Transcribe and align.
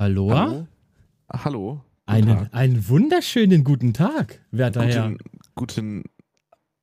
Hallo? 0.00 0.30
Hallo? 0.30 0.66
Hallo. 1.32 1.80
Guten 2.06 2.28
Einen, 2.30 2.52
einen 2.52 2.88
wunderschönen 2.88 3.64
guten 3.64 3.92
Tag, 3.92 4.40
werter 4.52 4.84
Herr. 4.84 5.08
Guten, 5.10 5.18
guten 5.56 6.04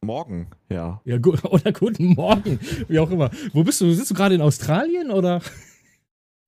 Morgen, 0.02 0.48
ja. 0.70 1.02
Ja, 1.06 1.18
gu 1.18 1.32
oder 1.44 1.72
guten 1.72 2.08
Morgen, 2.08 2.60
wie 2.90 3.00
auch 3.00 3.10
immer. 3.10 3.32
Wo 3.54 3.64
bist 3.64 3.80
du? 3.80 3.90
Sitzt 3.94 4.12
du 4.12 4.16
gerade 4.16 4.36
in 4.36 4.42
Australien 4.42 5.12
oder? 5.12 5.42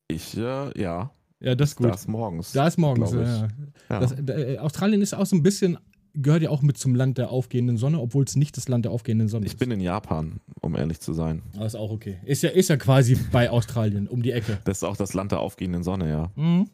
Ich, 0.09 0.35
äh, 0.37 0.81
ja, 0.81 1.09
Ja, 1.39 1.55
das 1.55 1.69
ist 1.69 1.75
gut. 1.77 1.87
da 1.87 1.93
ist 1.93 2.09
morgens. 2.09 2.51
Da 2.51 2.67
ist 2.67 2.77
morgens. 2.77 3.13
Ja. 3.13 3.47
ja. 3.89 3.99
Das, 4.01 4.11
äh, 4.11 4.57
Australien 4.59 5.01
ist 5.01 5.13
auch 5.13 5.25
so 5.25 5.37
ein 5.37 5.43
bisschen, 5.43 5.77
gehört 6.21 6.41
ja 6.43 6.49
auch 6.49 6.61
mit 6.61 6.77
zum 6.77 6.95
Land 6.95 7.17
der 7.17 7.29
aufgehenden 7.31 7.77
Sonne, 7.77 7.99
obwohl 7.99 8.23
es 8.25 8.35
nicht 8.35 8.57
das 8.57 8.67
Land 8.67 8.85
der 8.85 8.91
aufgehenden 8.91 9.27
Sonne 9.27 9.45
ich 9.45 9.53
ist. 9.53 9.59
bin 9.59 9.71
in 9.71 9.79
Japan, 9.79 10.39
um 10.61 10.75
ehrlich 10.75 10.99
zu 10.99 11.13
sein. 11.13 11.41
Aber 11.55 11.65
ist 11.65 11.75
auch 11.75 11.91
okay. 11.91 12.17
Ist 12.25 12.43
ja, 12.43 12.49
ist 12.49 12.69
ja 12.69 12.77
quasi 12.77 13.15
bei 13.31 13.49
Australien 13.49 14.07
um 14.07 14.21
die 14.23 14.31
Ecke. 14.31 14.59
Das 14.65 14.77
ist 14.79 14.83
auch 14.83 14.97
das 14.97 15.13
Land 15.13 15.31
der 15.31 15.39
aufgehenden 15.39 15.83
Sonne, 15.83 16.09
ja. 16.09 16.31
Mhm. 16.35 16.69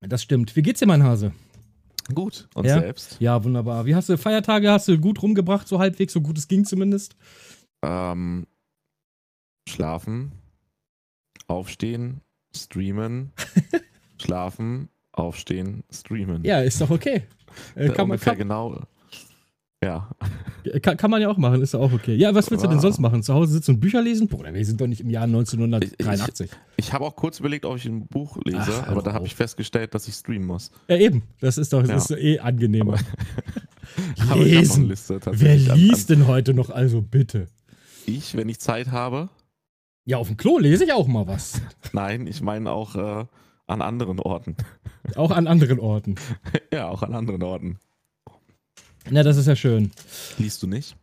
Das 0.00 0.22
stimmt. 0.22 0.54
Wie 0.56 0.62
geht's 0.62 0.80
dir, 0.80 0.86
mein 0.86 1.02
Hase? 1.02 1.32
Gut. 2.14 2.48
Und 2.54 2.64
Ja? 2.66 2.78
selbst? 2.80 3.16
Ja, 3.20 3.42
wunderbar. 3.44 3.84
Wie 3.84 3.94
hast 3.94 4.08
du 4.08 4.16
Feiertage? 4.16 4.70
Hast 4.70 4.88
du 4.88 4.98
gut 4.98 5.20
rumgebracht, 5.22 5.68
so 5.68 5.78
halbwegs, 5.78 6.12
so 6.12 6.20
gut 6.20 6.38
es 6.38 6.48
ging 6.48 6.64
zumindest? 6.64 7.16
Ähm, 7.84 8.46
schlafen, 9.68 10.32
aufstehen, 11.46 12.20
streamen, 12.56 13.32
schlafen, 14.20 14.88
aufstehen, 15.18 15.84
streamen. 15.90 16.44
Ja, 16.44 16.60
ist 16.60 16.80
doch 16.80 16.90
okay. 16.90 17.22
Äh, 17.74 17.86
Äh, 17.86 17.88
kann, 17.90 18.06
man, 18.08 18.20
kann, 18.20 18.38
genau. 18.38 18.80
Ja. 19.82 20.10
kann, 20.82 20.96
kann 20.96 21.10
man 21.10 21.22
ja 21.22 21.28
auch 21.28 21.36
machen, 21.38 21.62
ist 21.62 21.72
ja 21.74 21.80
auch 21.80 21.92
okay. 21.92 22.14
Ja, 22.16 22.34
was 22.34 22.50
willst 22.50 22.64
du 22.64 22.68
denn 22.68 22.78
Ah. 22.78 22.82
sonst 22.82 22.98
machen? 22.98 23.22
Zu 23.22 23.32
Hause 23.34 23.52
sitzen 23.52 23.72
und 23.76 23.80
Bücher 23.80 24.02
lesen? 24.02 24.26
Bruder, 24.28 24.52
wir 24.52 24.64
sind 24.64 24.80
doch 24.80 24.86
nicht 24.88 25.00
im 25.00 25.10
Jahr 25.10 25.24
1983. 25.24 26.50
Ich 26.76 26.92
habe 26.92 27.04
auch 27.04 27.14
kurz 27.16 27.38
überlegt, 27.40 27.64
ob 27.64 27.76
ich 27.76 27.84
ein 27.86 28.06
Buch 28.06 28.38
lese, 28.44 28.58
Ach, 28.82 28.88
aber 28.88 29.02
da 29.02 29.12
habe 29.12 29.26
ich 29.26 29.34
festgestellt, 29.36 29.94
dass 29.94 30.06
ich 30.08 30.14
streamen 30.14 30.46
muss. 30.46 30.70
Ja, 30.88 30.96
eben. 30.96 31.22
Das 31.40 31.58
ist 31.58 31.72
doch 31.72 31.82
das 31.82 32.08
Ja. 32.10 32.16
ist 32.16 32.22
eh 32.22 32.38
angenehmer. 32.40 32.98
Aber 34.30 34.40
ich 34.46 34.52
Lesen. 34.52 34.88
Liste 34.88 35.20
Wer 35.30 35.56
liest 35.56 36.10
denn 36.10 36.26
heute 36.26 36.54
noch 36.54 36.70
also 36.70 37.00
bitte? 37.00 37.46
Ich, 38.06 38.36
wenn 38.36 38.48
ich 38.48 38.58
Zeit 38.58 38.88
habe. 38.90 39.28
Ja, 40.04 40.16
auf 40.18 40.26
dem 40.28 40.36
Klo 40.36 40.58
lese 40.58 40.84
ich 40.84 40.92
auch 40.92 41.06
mal 41.06 41.26
was. 41.26 41.60
Nein, 41.92 42.26
ich 42.26 42.40
meine 42.40 42.70
auch 42.72 42.94
äh, 42.96 43.24
an 43.68 43.82
anderen 43.82 44.18
Orten. 44.18 44.56
Auch 45.14 45.30
an 45.30 45.46
anderen 45.46 45.78
Orten. 45.78 46.16
ja, 46.72 46.88
auch 46.88 47.02
an 47.02 47.14
anderen 47.14 47.42
Orten. 47.42 47.78
Na, 49.10 49.22
das 49.22 49.36
ist 49.36 49.46
ja 49.46 49.56
schön. 49.56 49.90
Liest 50.38 50.62
du 50.62 50.66
nicht? 50.66 50.96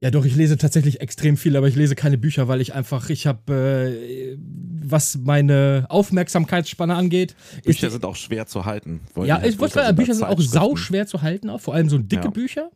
Ja, 0.00 0.10
doch, 0.10 0.24
ich 0.24 0.36
lese 0.36 0.58
tatsächlich 0.58 1.00
extrem 1.00 1.36
viel, 1.36 1.56
aber 1.56 1.66
ich 1.66 1.76
lese 1.76 1.94
keine 1.94 2.18
Bücher, 2.18 2.46
weil 2.46 2.60
ich 2.60 2.74
einfach, 2.74 3.08
ich 3.10 3.26
habe, 3.26 3.96
äh, 3.96 4.36
was 4.82 5.16
meine 5.16 5.86
Aufmerksamkeitsspanne 5.88 6.94
angeht, 6.94 7.34
Bücher 7.64 7.86
ist, 7.86 7.92
sind 7.92 8.04
auch 8.04 8.16
schwer 8.16 8.46
zu 8.46 8.64
halten. 8.66 9.00
Ja, 9.24 9.42
ich 9.42 9.58
wollte 9.58 9.74
sagen, 9.74 9.96
Bücher 9.96 10.14
sind 10.14 10.24
auch 10.24 10.40
sau 10.40 10.76
schwer 10.76 11.06
zu 11.06 11.22
halten, 11.22 11.48
auch 11.48 11.60
vor 11.60 11.74
allem 11.74 11.88
so 11.88 11.98
dicke 11.98 12.24
Ja. 12.24 12.30
Bücher. 12.30 12.70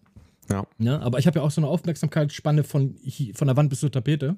Ja. 0.50 0.64
Ja, 0.78 1.00
aber 1.00 1.18
ich 1.18 1.26
habe 1.26 1.40
ja 1.40 1.44
auch 1.44 1.50
so 1.50 1.60
eine 1.60 1.68
Aufmerksamkeitsspanne 1.68 2.64
von, 2.64 2.96
von 3.34 3.46
der 3.46 3.56
Wand 3.56 3.68
bis 3.68 3.80
zur 3.80 3.92
Tapete. 3.92 4.36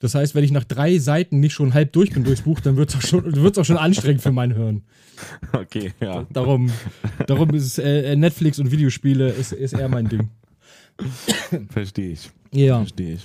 Das 0.00 0.14
heißt, 0.14 0.34
wenn 0.34 0.44
ich 0.44 0.52
nach 0.52 0.64
drei 0.64 0.98
Seiten 0.98 1.40
nicht 1.40 1.52
schon 1.54 1.74
halb 1.74 1.92
durch 1.92 2.10
bin 2.12 2.24
durchs 2.24 2.42
Buch, 2.42 2.60
dann 2.60 2.76
wird 2.76 2.90
es 2.90 2.96
auch, 2.96 3.02
schon- 3.02 3.34
wird's 3.36 3.58
auch 3.58 3.64
schon 3.64 3.76
anstrengend 3.78 4.22
für 4.22 4.32
mein 4.32 4.54
Hirn. 4.54 4.82
Okay, 5.52 5.92
ja. 6.00 6.24
Darum, 6.32 6.70
darum 7.26 7.50
ist 7.54 7.64
es, 7.66 7.78
äh, 7.78 8.14
Netflix 8.14 8.58
und 8.60 8.70
Videospiele 8.70 9.30
ist, 9.30 9.52
ist 9.52 9.72
eher 9.72 9.88
mein 9.88 10.08
Ding. 10.08 10.30
Verstehe 11.70 12.12
ich. 12.12 12.30
Ja. 12.52 12.78
Verstehe 12.78 13.14
ich. 13.14 13.22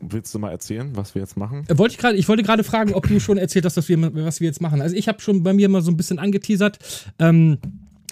Willst 0.00 0.32
du 0.34 0.38
mal 0.38 0.50
erzählen, 0.50 0.90
was 0.94 1.14
wir 1.14 1.22
jetzt 1.22 1.36
machen? 1.36 1.64
Äh, 1.68 1.76
Wollte 1.78 1.94
ich, 1.94 1.98
grad, 1.98 2.14
ich 2.14 2.28
wollte 2.28 2.42
gerade 2.42 2.62
fragen, 2.64 2.94
ob 2.94 3.08
du 3.08 3.18
schon 3.18 3.38
erzählt 3.38 3.64
hast, 3.64 3.76
was 3.76 3.88
wir, 3.88 4.14
was 4.14 4.40
wir 4.40 4.46
jetzt 4.46 4.60
machen. 4.60 4.80
Also 4.80 4.94
ich 4.94 5.08
habe 5.08 5.20
schon 5.20 5.42
bei 5.42 5.52
mir 5.52 5.68
mal 5.68 5.82
so 5.82 5.90
ein 5.90 5.96
bisschen 5.96 6.18
angeteasert. 6.18 6.78
Ähm, 7.18 7.58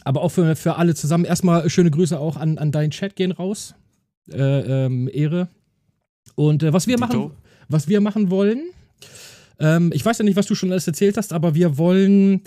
aber 0.05 0.23
auch 0.23 0.31
für, 0.31 0.56
für 0.56 0.77
alle 0.77 0.95
zusammen. 0.97 1.25
Erstmal 1.25 1.71
schöne 1.71 1.91
Grüße 1.91 2.19
auch 2.19 2.37
an, 2.37 2.59
an 2.59 2.73
deinen 2.73 2.91
Chat 2.91 3.15
gehen 3.15 3.31
raus. 3.31 3.75
Äh, 4.31 4.37
ähm, 4.87 5.09
Ehre. 5.12 5.49
Und 6.34 6.62
äh, 6.65 6.72
was 6.72 6.87
wir 6.89 6.97
Dito? 6.97 7.06
machen, 7.06 7.31
was 7.72 7.88
wir 7.88 8.00
machen 8.00 8.31
wollen, 8.31 8.62
ähm, 9.62 9.91
ich 9.94 10.05
weiß 10.05 10.19
ja 10.19 10.25
nicht, 10.25 10.37
was 10.37 10.47
du 10.47 10.55
schon 10.55 10.71
alles 10.72 10.87
erzählt 10.87 11.16
hast, 11.16 11.33
aber 11.33 11.55
wir 11.55 11.78
wollen. 11.78 12.43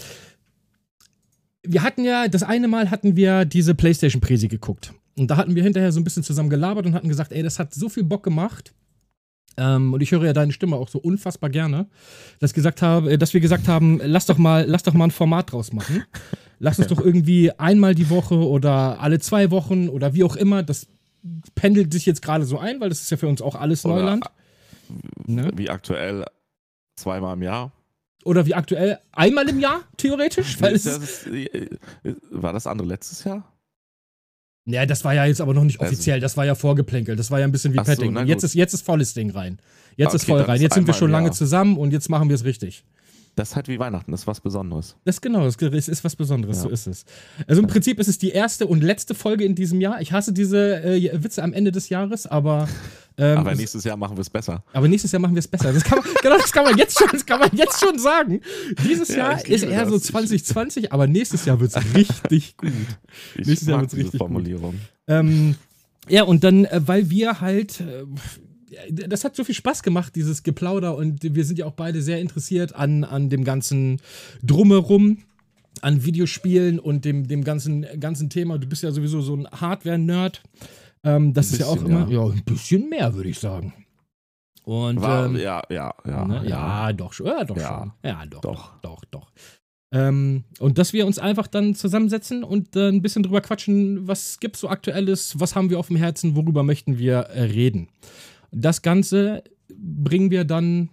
Wir 1.63 1.81
hatten 1.81 2.03
ja, 2.03 2.27
das 2.27 2.43
eine 2.43 2.67
Mal 2.67 2.91
hatten 2.91 3.15
wir 3.15 3.45
diese 3.45 3.73
PlayStation-Präsi 3.73 4.49
geguckt. 4.49 4.93
Und 5.17 5.31
da 5.31 5.37
hatten 5.37 5.55
wir 5.55 5.63
hinterher 5.63 5.91
so 5.91 5.99
ein 5.99 6.03
bisschen 6.03 6.23
zusammen 6.23 6.49
gelabert 6.49 6.85
und 6.85 6.93
hatten 6.93 7.09
gesagt, 7.09 7.31
ey, 7.31 7.41
das 7.41 7.57
hat 7.57 7.73
so 7.73 7.89
viel 7.89 8.03
Bock 8.03 8.21
gemacht. 8.21 8.73
Ähm, 9.57 9.93
und 9.93 10.01
ich 10.01 10.11
höre 10.11 10.25
ja 10.25 10.33
deine 10.33 10.51
Stimme 10.51 10.75
auch 10.75 10.89
so 10.89 10.99
unfassbar 10.99 11.49
gerne, 11.49 11.87
dass, 12.39 12.53
gesagt 12.53 12.81
habe, 12.81 13.13
äh, 13.13 13.17
dass 13.17 13.33
wir 13.33 13.39
gesagt 13.39 13.67
haben, 13.67 14.01
lass 14.03 14.25
doch 14.25 14.37
mal, 14.37 14.65
lass 14.67 14.83
doch 14.83 14.93
mal 14.93 15.05
ein 15.05 15.11
Format 15.11 15.53
draus 15.53 15.71
machen. 15.71 16.03
Lass 16.59 16.77
uns 16.77 16.87
doch 16.89 16.99
irgendwie 16.99 17.51
einmal 17.57 17.95
die 17.95 18.09
Woche 18.09 18.35
oder 18.35 18.99
alle 18.99 19.19
zwei 19.19 19.49
Wochen 19.51 19.87
oder 19.87 20.13
wie 20.13 20.25
auch 20.25 20.35
immer. 20.35 20.61
Das 20.61 20.87
pendelt 21.55 21.93
sich 21.93 22.05
jetzt 22.05 22.21
gerade 22.21 22.45
so 22.45 22.59
ein, 22.59 22.81
weil 22.81 22.89
das 22.89 23.01
ist 23.01 23.09
ja 23.09 23.17
für 23.17 23.27
uns 23.27 23.41
auch 23.41 23.55
alles 23.55 23.85
Oder- 23.85 23.95
Neuland. 23.95 24.25
Ne? 25.25 25.51
Wie 25.55 25.69
aktuell 25.69 26.25
zweimal 26.95 27.35
im 27.35 27.43
Jahr. 27.43 27.71
Oder 28.23 28.45
wie 28.45 28.55
aktuell 28.55 28.97
einmal 29.11 29.47
im 29.49 29.59
Jahr, 29.59 29.81
theoretisch. 29.97 30.59
Weil 30.61 30.73
es 30.75 30.83
Das 30.83 30.97
ist, 30.97 31.27
ist, 31.27 31.27
äh, 31.53 31.69
war 32.31 32.53
das 32.53 32.65
andere 32.67 32.87
letztes 32.87 33.23
Jahr? 33.23 33.51
ja, 34.67 34.85
das 34.87 35.03
war 35.05 35.13
ja 35.13 35.25
jetzt 35.25 35.41
aber 35.41 35.53
noch 35.53 35.63
nicht 35.63 35.79
Also- 35.79 35.91
offiziell, 35.93 36.19
das 36.19 36.35
war 36.37 36.45
ja 36.45 36.55
vorgeplänkelt, 36.55 37.19
das 37.19 37.29
war 37.29 37.39
ja 37.39 37.45
ein 37.45 37.51
bisschen 37.51 37.73
wie 37.73 37.79
Ach 37.79 37.85
so, 37.85 37.91
Petting. 37.91 38.17
und 38.17 38.27
jetzt 38.27 38.43
ist, 38.43 38.55
jetzt 38.55 38.73
ist 38.73 38.81
volles 38.83 39.13
Ding 39.13 39.29
rein. 39.29 39.59
Jetzt 39.95 40.15
ist 40.15 40.23
Okay, 40.23 40.31
voll 40.31 40.37
dann 40.39 40.47
rein. 40.47 40.55
ist 40.55 40.61
Jetzt 40.63 40.73
sind 40.73 40.87
wir 40.87 40.93
schon 40.95 41.11
lange 41.11 41.29
zusammen 41.31 41.77
und 41.77 41.91
jetzt 41.93 42.09
machen 42.09 42.29
wir 42.29 42.35
es 42.35 42.43
richtig. 42.45 42.83
Das 43.35 43.49
ist 43.49 43.55
halt 43.57 43.67
wie 43.67 43.77
Weihnachten, 43.79 44.09
das 44.11 44.21
ist 44.21 44.27
was 44.27 44.39
Besonderes. 44.41 44.95
Das 45.03 45.19
genau, 45.21 45.43
das 45.43 45.57
ist, 45.57 45.87
ist 45.89 46.03
was 46.03 46.15
Besonderes, 46.15 46.57
Ja. 46.57 46.63
so 46.63 46.69
ist 46.69 46.87
es. 46.87 47.05
Also 47.47 47.61
im 47.61 47.67
Prinzip 47.67 47.99
ist 47.99 48.07
es 48.07 48.17
die 48.17 48.29
erste 48.31 48.65
und 48.65 48.81
letzte 48.81 49.13
Folge 49.13 49.43
in 49.43 49.53
diesem 49.55 49.81
Jahr. 49.81 50.01
Ich 50.01 50.13
hasse 50.13 50.31
diese 50.33 50.81
äh, 50.83 51.11
Witze 51.23 51.43
am 51.43 51.53
Ende 51.53 51.71
des 51.71 51.89
Jahres, 51.89 52.25
aber, 52.25 52.67
ähm, 53.17 53.37
Aber 53.37 53.51
es- 53.53 53.57
nächstes 53.59 53.83
Jahr 53.83 53.95
machen 53.97 54.17
wir 54.17 54.21
es 54.21 54.29
besser. 54.29 54.63
aber 54.73 54.87
nächstes 54.87 55.11
Jahr 55.11 55.21
machen 55.21 55.35
wir 55.35 55.39
es 55.39 55.47
besser. 55.47 55.71
Das 55.71 55.83
kann 55.83 55.99
man, 55.99 56.07
genau, 56.21 56.37
das 56.37 56.51
kann 56.51 56.63
man 56.65 56.77
jetzt 56.77 56.97
schon, 56.99 57.07
das 57.11 57.25
kann 57.25 57.39
man 57.39 57.49
jetzt 57.53 57.79
schon 57.79 57.97
sagen. 57.99 58.41
Dieses 58.87 59.09
Ja, 59.09 59.17
Jahr 59.31 59.45
ist 59.47 59.63
eher 59.63 59.85
so 59.87 59.93
das. 59.95 60.03
Ich- 60.05 60.11
2020, 60.11 60.91
aber 60.93 61.07
nächstes 61.07 61.45
Jahr 61.45 61.59
wird 61.59 61.75
es 61.75 61.83
richtig 61.95 62.57
gut. 62.57 62.71
Ich 63.35 63.47
Nächstes 63.47 63.67
Jahr 63.67 63.81
wird's 63.81 63.91
diese 63.93 64.03
richtig 64.05 64.19
gut. 64.19 64.27
Formulierung. 64.27 64.75
Ähm, 65.07 65.55
ja, 66.09 66.23
und 66.23 66.43
dann, 66.43 66.65
äh, 66.65 66.81
weil 66.85 67.09
wir 67.09 67.39
halt, 67.41 67.79
äh, 67.81 68.03
das 68.91 69.23
hat 69.23 69.35
so 69.35 69.43
viel 69.43 69.55
Spaß 69.55 69.83
gemacht, 69.83 70.15
dieses 70.15 70.43
Geplauder, 70.43 70.97
und 70.97 71.19
wir 71.23 71.45
sind 71.45 71.57
ja 71.59 71.65
auch 71.65 71.73
beide 71.73 72.01
sehr 72.01 72.19
interessiert 72.19 72.75
an, 72.75 73.03
an 73.05 73.29
dem 73.29 73.43
ganzen 73.45 74.01
Drumherum, 74.43 75.19
an 75.81 76.03
Videospielen 76.05 76.79
und 76.79 77.05
dem, 77.05 77.27
dem 77.27 77.43
ganzen, 77.43 77.85
ganzen 77.99 78.29
Thema. 78.29 78.57
Du 78.57 78.67
bist 78.67 78.83
ja 78.83 78.91
sowieso 78.91 79.21
so 79.21 79.35
ein 79.35 79.47
Hardware-Nerd. 79.47 80.41
Ähm, 81.05 81.33
das 81.33 81.49
Ein 81.49 81.53
ist 81.53 81.59
ja 81.59 81.65
auch 81.67 81.73
bisschen, 81.75 81.89
immer, 81.91 82.09
ja. 82.09 82.25
ja. 82.27 82.33
ein 82.33 82.43
bisschen 82.43 82.89
mehr, 82.89 83.13
würde 83.13 83.29
ich 83.29 83.39
sagen. 83.39 83.73
Und 84.63 84.99
War, 85.01 85.27
ähm, 85.27 85.35
ja, 85.37 85.61
ja, 85.69 85.93
ja, 86.05 86.25
ne? 86.25 86.43
ja, 86.47 86.91
doch 86.91 87.13
schon. 87.13 87.27
Ja, 87.27 87.43
doch 87.43 87.55
Ja. 87.55 87.79
schon. 87.79 87.91
Ja, 88.03 88.25
doch, 88.25 88.41
doch, 88.41 88.71
Doch. 88.81 88.81
doch, 88.81 89.05
doch. 89.05 89.31
Ähm, 89.93 90.43
und 90.59 90.77
dass 90.79 90.91
wir 90.91 91.05
uns 91.05 91.19
einfach 91.19 91.45
dann 91.47 91.75
zusammensetzen 91.75 92.43
und 92.43 92.75
äh, 92.75 92.89
ein 92.89 93.01
bisschen 93.03 93.21
drüber 93.23 93.41
quatschen, 93.41 94.07
was 94.07 94.39
gibt's 94.39 94.59
so 94.59 94.67
aktuelles, 94.67 95.39
was 95.39 95.55
haben 95.55 95.69
wir 95.69 95.79
auf 95.79 95.87
dem 95.87 95.95
Herzen, 95.95 96.35
worüber 96.35 96.63
möchten 96.63 96.97
wir 96.97 97.17
äh, 97.17 97.43
reden. 97.43 97.89
Das 98.51 98.81
Ganze 98.81 99.43
bringen 99.71 100.31
wir 100.31 100.43
dann 100.43 100.89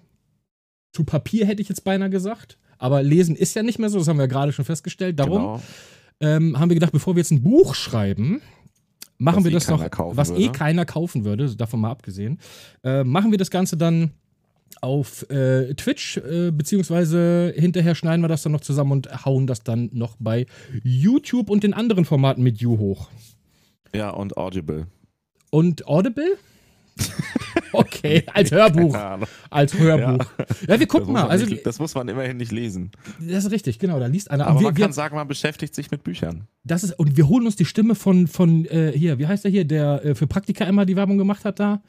zu 0.92 1.04
Papier, 1.04 1.46
hätte 1.46 1.62
ich 1.62 1.68
jetzt 1.70 1.84
beinahe 1.84 2.10
gesagt. 2.10 2.58
Aber 2.78 3.02
lesen 3.02 3.34
ist 3.34 3.54
ja 3.56 3.62
nicht 3.62 3.78
mehr 3.78 3.88
so, 3.88 3.98
das 3.98 4.08
haben 4.08 4.18
wir 4.18 4.24
ja 4.24 4.28
gerade 4.28 4.52
schon 4.52 4.64
festgestellt. 4.66 5.18
Darum 5.18 5.38
Genau. 5.42 5.62
ähm, 6.20 6.60
haben 6.60 6.68
wir 6.68 6.74
gedacht, 6.74 6.92
bevor 6.92 7.14
wir 7.16 7.20
jetzt 7.20 7.30
ein 7.30 7.42
Buch 7.42 7.74
schreiben, 7.74 8.42
machen 9.22 9.38
Was 9.38 9.44
wir 9.44 9.50
eh 9.50 9.54
das 9.54 9.66
kaufen 9.90 10.16
was 10.16 10.30
eh 10.30 10.34
würde. 10.34 10.52
keiner 10.52 10.84
kaufen 10.84 11.24
würde, 11.24 11.54
davon 11.56 11.80
mal 11.80 11.90
abgesehen, 11.90 12.38
äh, 12.82 13.04
machen 13.04 13.30
wir 13.30 13.38
das 13.38 13.50
Ganze 13.50 13.76
dann 13.76 14.10
auf 14.80 15.28
äh, 15.30 15.74
Twitch, 15.74 16.16
äh, 16.16 16.50
beziehungsweise 16.50 17.52
hinterher 17.56 17.94
schneiden 17.94 18.22
wir 18.22 18.28
das 18.28 18.42
dann 18.42 18.52
noch 18.52 18.62
zusammen 18.62 18.92
und 18.92 19.24
hauen 19.24 19.46
das 19.46 19.62
dann 19.62 19.90
noch 19.92 20.16
bei 20.18 20.46
YouTube 20.82 21.50
und 21.50 21.62
den 21.62 21.74
anderen 21.74 22.04
Formaten 22.04 22.42
mit 22.42 22.60
You 22.60 22.78
hoch. 22.78 23.08
Ja, 23.94 24.10
und 24.10 24.36
Audible. 24.36 24.86
Und 25.50 25.86
Audible? 25.86 26.36
okay, 27.72 28.24
als 28.32 28.50
Hörbuch. 28.52 28.96
Als 29.50 29.74
Hörbuch. 29.74 30.26
Ja, 30.66 30.78
wir 30.78 30.78
Das 30.78 30.88
gucken 30.88 31.12
mal. 31.12 31.28
Also, 31.28 31.46
nicht, 31.46 31.64
das 31.66 31.78
muss 31.78 31.94
man 31.94 32.08
immerhin 32.08 32.36
nicht 32.36 32.52
lesen. 32.52 32.90
das 33.20 33.44
ist 33.44 33.50
richtig, 33.50 33.78
genau. 33.78 33.98
Da 33.98 34.06
liest 34.06 34.30
einer. 34.30 34.46
Aber 34.46 34.60
wir, 34.60 34.64
man 34.64 34.76
wir, 34.76 34.84
kann 34.84 34.92
sagen, 34.92 35.16
man 35.16 35.28
beschäftigt 35.28 35.74
sich 35.74 35.90
mit 35.90 36.04
Büchern. 36.04 36.48
Das 36.64 36.84
ist, 36.84 36.98
und 36.98 37.16
wir 37.16 37.28
holen 37.28 37.46
uns 37.46 37.56
die 37.56 37.64
Stimme 37.64 37.94
von, 37.94 38.26
von 38.26 38.64
äh, 38.66 38.92
hier, 38.94 39.18
wie 39.18 39.26
heißt 39.26 39.44
der 39.44 39.50
hier, 39.50 39.64
der 39.64 40.04
äh, 40.04 40.14
für 40.14 40.26
Praktika 40.26 40.64
immer 40.64 40.86
die 40.86 40.96
Werbung 40.96 41.18
gemacht 41.18 41.44
hat 41.44 41.60
da? 41.60 41.82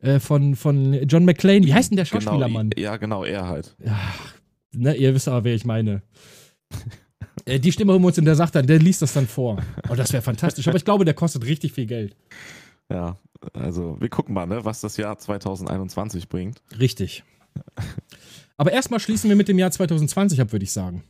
Äh, 0.00 0.20
von, 0.20 0.54
von 0.54 0.92
John 1.06 1.24
McClane. 1.24 1.64
Wie 1.64 1.72
heißt 1.72 1.90
denn 1.90 1.96
der 1.96 2.04
Schauspielermann? 2.04 2.70
Genau, 2.70 2.82
ja, 2.82 2.96
genau, 2.96 3.24
er 3.24 3.46
halt. 3.48 3.74
Ne, 4.72 4.94
ihr 4.96 5.14
wisst 5.14 5.28
aber, 5.28 5.44
wer 5.44 5.54
ich 5.54 5.64
meine. 5.64 6.02
äh, 7.44 7.58
die 7.58 7.72
Stimme 7.72 7.92
holen 7.92 8.02
wir 8.02 8.08
uns 8.08 8.18
und 8.18 8.24
der 8.24 8.34
sagt 8.34 8.54
dann, 8.54 8.66
der 8.66 8.78
liest 8.78 9.02
das 9.02 9.12
dann 9.12 9.26
vor. 9.26 9.62
Oh, 9.88 9.94
das 9.94 10.12
wäre 10.12 10.22
fantastisch. 10.22 10.68
Aber 10.68 10.76
ich 10.76 10.84
glaube, 10.84 11.04
der 11.04 11.14
kostet 11.14 11.44
richtig 11.46 11.72
viel 11.72 11.86
Geld. 11.86 12.16
Ja, 12.90 13.16
also 13.52 13.96
wir 14.00 14.08
gucken 14.08 14.34
mal, 14.34 14.46
ne, 14.46 14.64
was 14.64 14.80
das 14.80 14.96
Jahr 14.96 15.18
2021 15.18 16.28
bringt. 16.28 16.62
Richtig. 16.78 17.24
Aber 18.56 18.72
erstmal 18.72 19.00
schließen 19.00 19.28
wir 19.28 19.36
mit 19.36 19.48
dem 19.48 19.58
Jahr 19.58 19.70
2020 19.70 20.40
ab, 20.40 20.52
würde 20.52 20.64
ich 20.64 20.72
sagen. 20.72 21.04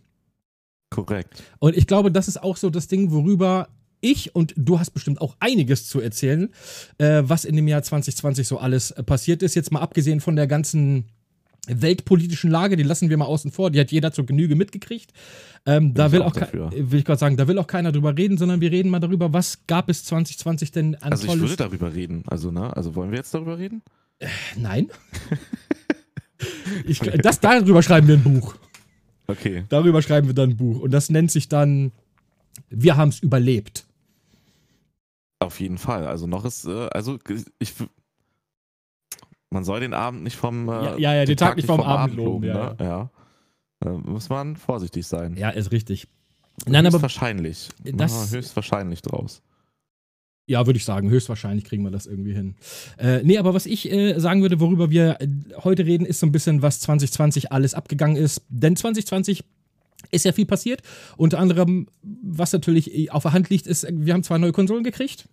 Korrekt. 0.91 1.43
Und 1.59 1.77
ich 1.77 1.87
glaube, 1.87 2.13
das 2.13 2.29
ist 2.29 2.43
auch 2.43 2.57
so 2.57 2.71
das 2.71 2.89
Ding, 2.89 3.11
worüber 3.11 3.69
ich 4.01 4.35
und 4.35 4.53
du 4.57 4.79
hast 4.79 4.91
bestimmt 4.91 5.21
auch 5.21 5.37
einiges 5.41 5.89
zu 5.89 6.01
erzählen, 6.01 6.51
äh, 6.99 7.23
was 7.25 7.45
in 7.45 7.57
dem 7.57 7.67
Jahr 7.67 7.83
2020 7.83 8.47
so 8.47 8.59
alles 8.59 8.91
äh, 8.93 9.03
passiert 9.03 9.43
ist. 9.43 9.55
Jetzt 9.55 9.73
mal 9.73 9.81
abgesehen 9.81 10.21
von 10.21 10.37
der 10.37 10.47
ganzen 10.47 11.07
weltpolitischen 11.69 12.51
Lage, 12.51 12.77
die 12.77 12.83
lassen 12.83 13.11
wir 13.11 13.17
mal 13.17 13.25
außen 13.27 13.51
vor, 13.51 13.71
die 13.71 13.81
hat 13.81 13.93
jeder 13.93 14.13
zur 14.13 14.27
Genüge 14.27 14.55
mitgekriegt. 14.55 15.13
Ähm, 15.67 15.95
da 15.95 16.13
will 16.13 16.23
auch, 16.23 16.37
auch 16.37 16.73
will 16.73 16.99
ich 16.99 17.05
gerade 17.05 17.19
sagen, 17.19 17.37
da 17.37 17.49
will 17.49 17.59
auch 17.59 17.67
keiner 17.67 17.93
drüber 17.93 18.17
reden, 18.17 18.37
sondern 18.37 18.61
wir 18.61 18.71
reden 18.71 18.91
mal 18.91 19.01
darüber, 19.01 19.33
was 19.33 19.67
gab 19.67 19.89
es 19.89 20.05
2020 20.05 20.73
denn 20.73 20.95
an 20.97 21.13
Also 21.13 21.27
ich 21.27 21.41
würde 21.41 21.57
darüber 21.57 21.95
reden, 21.95 22.25
also 22.27 22.51
ne, 22.51 22.77
also 22.77 22.95
wollen 22.95 23.11
wir 23.11 23.19
jetzt 23.19 23.33
darüber 23.33 23.59
reden? 23.59 23.83
Äh, 24.19 24.29
nein. 24.57 24.89
ich, 26.87 26.99
das, 26.99 27.41
darüber 27.41 27.83
schreiben 27.83 28.09
wir 28.09 28.17
ein 28.17 28.23
Buch. 28.23 28.57
Okay. 29.27 29.65
Darüber 29.71 30.03
schreiben 30.03 30.27
wir 30.27 30.35
dann 30.35 30.51
ein 30.51 30.57
Buch 30.57 30.81
und 30.81 30.91
das 30.91 31.09
nennt 31.09 31.31
sich 31.31 31.49
dann 31.49 31.93
Wir 32.69 32.97
haben 32.97 33.09
es 33.09 33.21
überlebt. 33.21 33.87
Auf 35.39 35.61
jeden 35.61 35.79
Fall. 35.79 36.07
Also 36.07 36.27
noch 36.27 36.45
ist, 36.45 36.67
äh, 36.67 36.89
also 36.89 37.19
ich, 37.59 37.75
man 39.55 39.65
soll 39.65 39.81
den 39.81 39.95
Abend 39.95 40.25
nicht 40.25 40.37
vom, 40.37 40.69
äh, 40.69 40.73
ja, 40.73 40.97
ja, 40.99 41.15
ja, 41.15 41.21
den, 41.21 41.29
den, 41.29 41.37
Tag, 41.39 41.57
nicht 41.57 41.67
vom, 41.67 41.79
vom 41.79 41.87
Abend, 41.87 42.13
Abend 42.13 42.17
loben. 42.17 42.47
Ne? 42.47 42.77
Ja. 42.79 43.11
Da 43.81 43.93
muss 43.93 44.29
man 44.29 44.57
vorsichtig 44.57 45.07
sein. 45.07 45.37
Ja, 45.37 45.51
ist 45.51 45.73
richtig. 45.73 46.09
Nein, 46.67 46.87
aber 46.87 47.01
wahrscheinlich. 47.01 47.69
Das, 47.83 48.33
höchstwahrscheinlich 48.33 49.03
draus. 49.03 49.43
Ja, 50.47 50.67
würde 50.67 50.77
ich 50.77 50.85
sagen, 50.85 51.09
höchstwahrscheinlich 51.09 51.65
kriegen 51.65 51.85
wir 51.85 51.91
das 51.91 52.07
irgendwie 52.07 52.35
hin. 52.35 52.57
Äh, 52.99 53.23
nee, 53.23 53.39
aber 53.39 53.55
was 53.55 53.65
ich 53.65 53.91
äh, 53.91 54.19
sagen 54.19 54.43
würde, 54.43 54.61
worüber 54.61 54.91
wir 54.91 55.21
äh, 55.21 55.29
heute 55.63 55.87
reden, 55.87 56.05
ist 56.05 56.21
so 56.21 56.27
ein 56.27 56.33
bisschen, 56.33 56.61
was 56.61 56.81
2020 56.81 57.51
alles 57.51 57.73
abgegangen 57.75 58.17
ist. 58.17 58.43
Denn 58.49 58.77
2020 58.77 59.45
ist 60.11 60.25
ja 60.25 60.33
viel 60.33 60.47
passiert. 60.47 60.83
Unter 61.17 61.39
anderem, 61.39 61.89
was 62.03 62.53
natürlich 62.53 63.11
auf 63.11 63.23
der 63.23 63.33
Hand 63.33 63.49
liegt, 63.49 63.67
ist, 63.67 63.87
wir 63.91 64.13
haben 64.13 64.23
zwei 64.23 64.39
neue 64.39 64.53
Konsolen 64.53 64.85
gekriegt. 64.85 65.29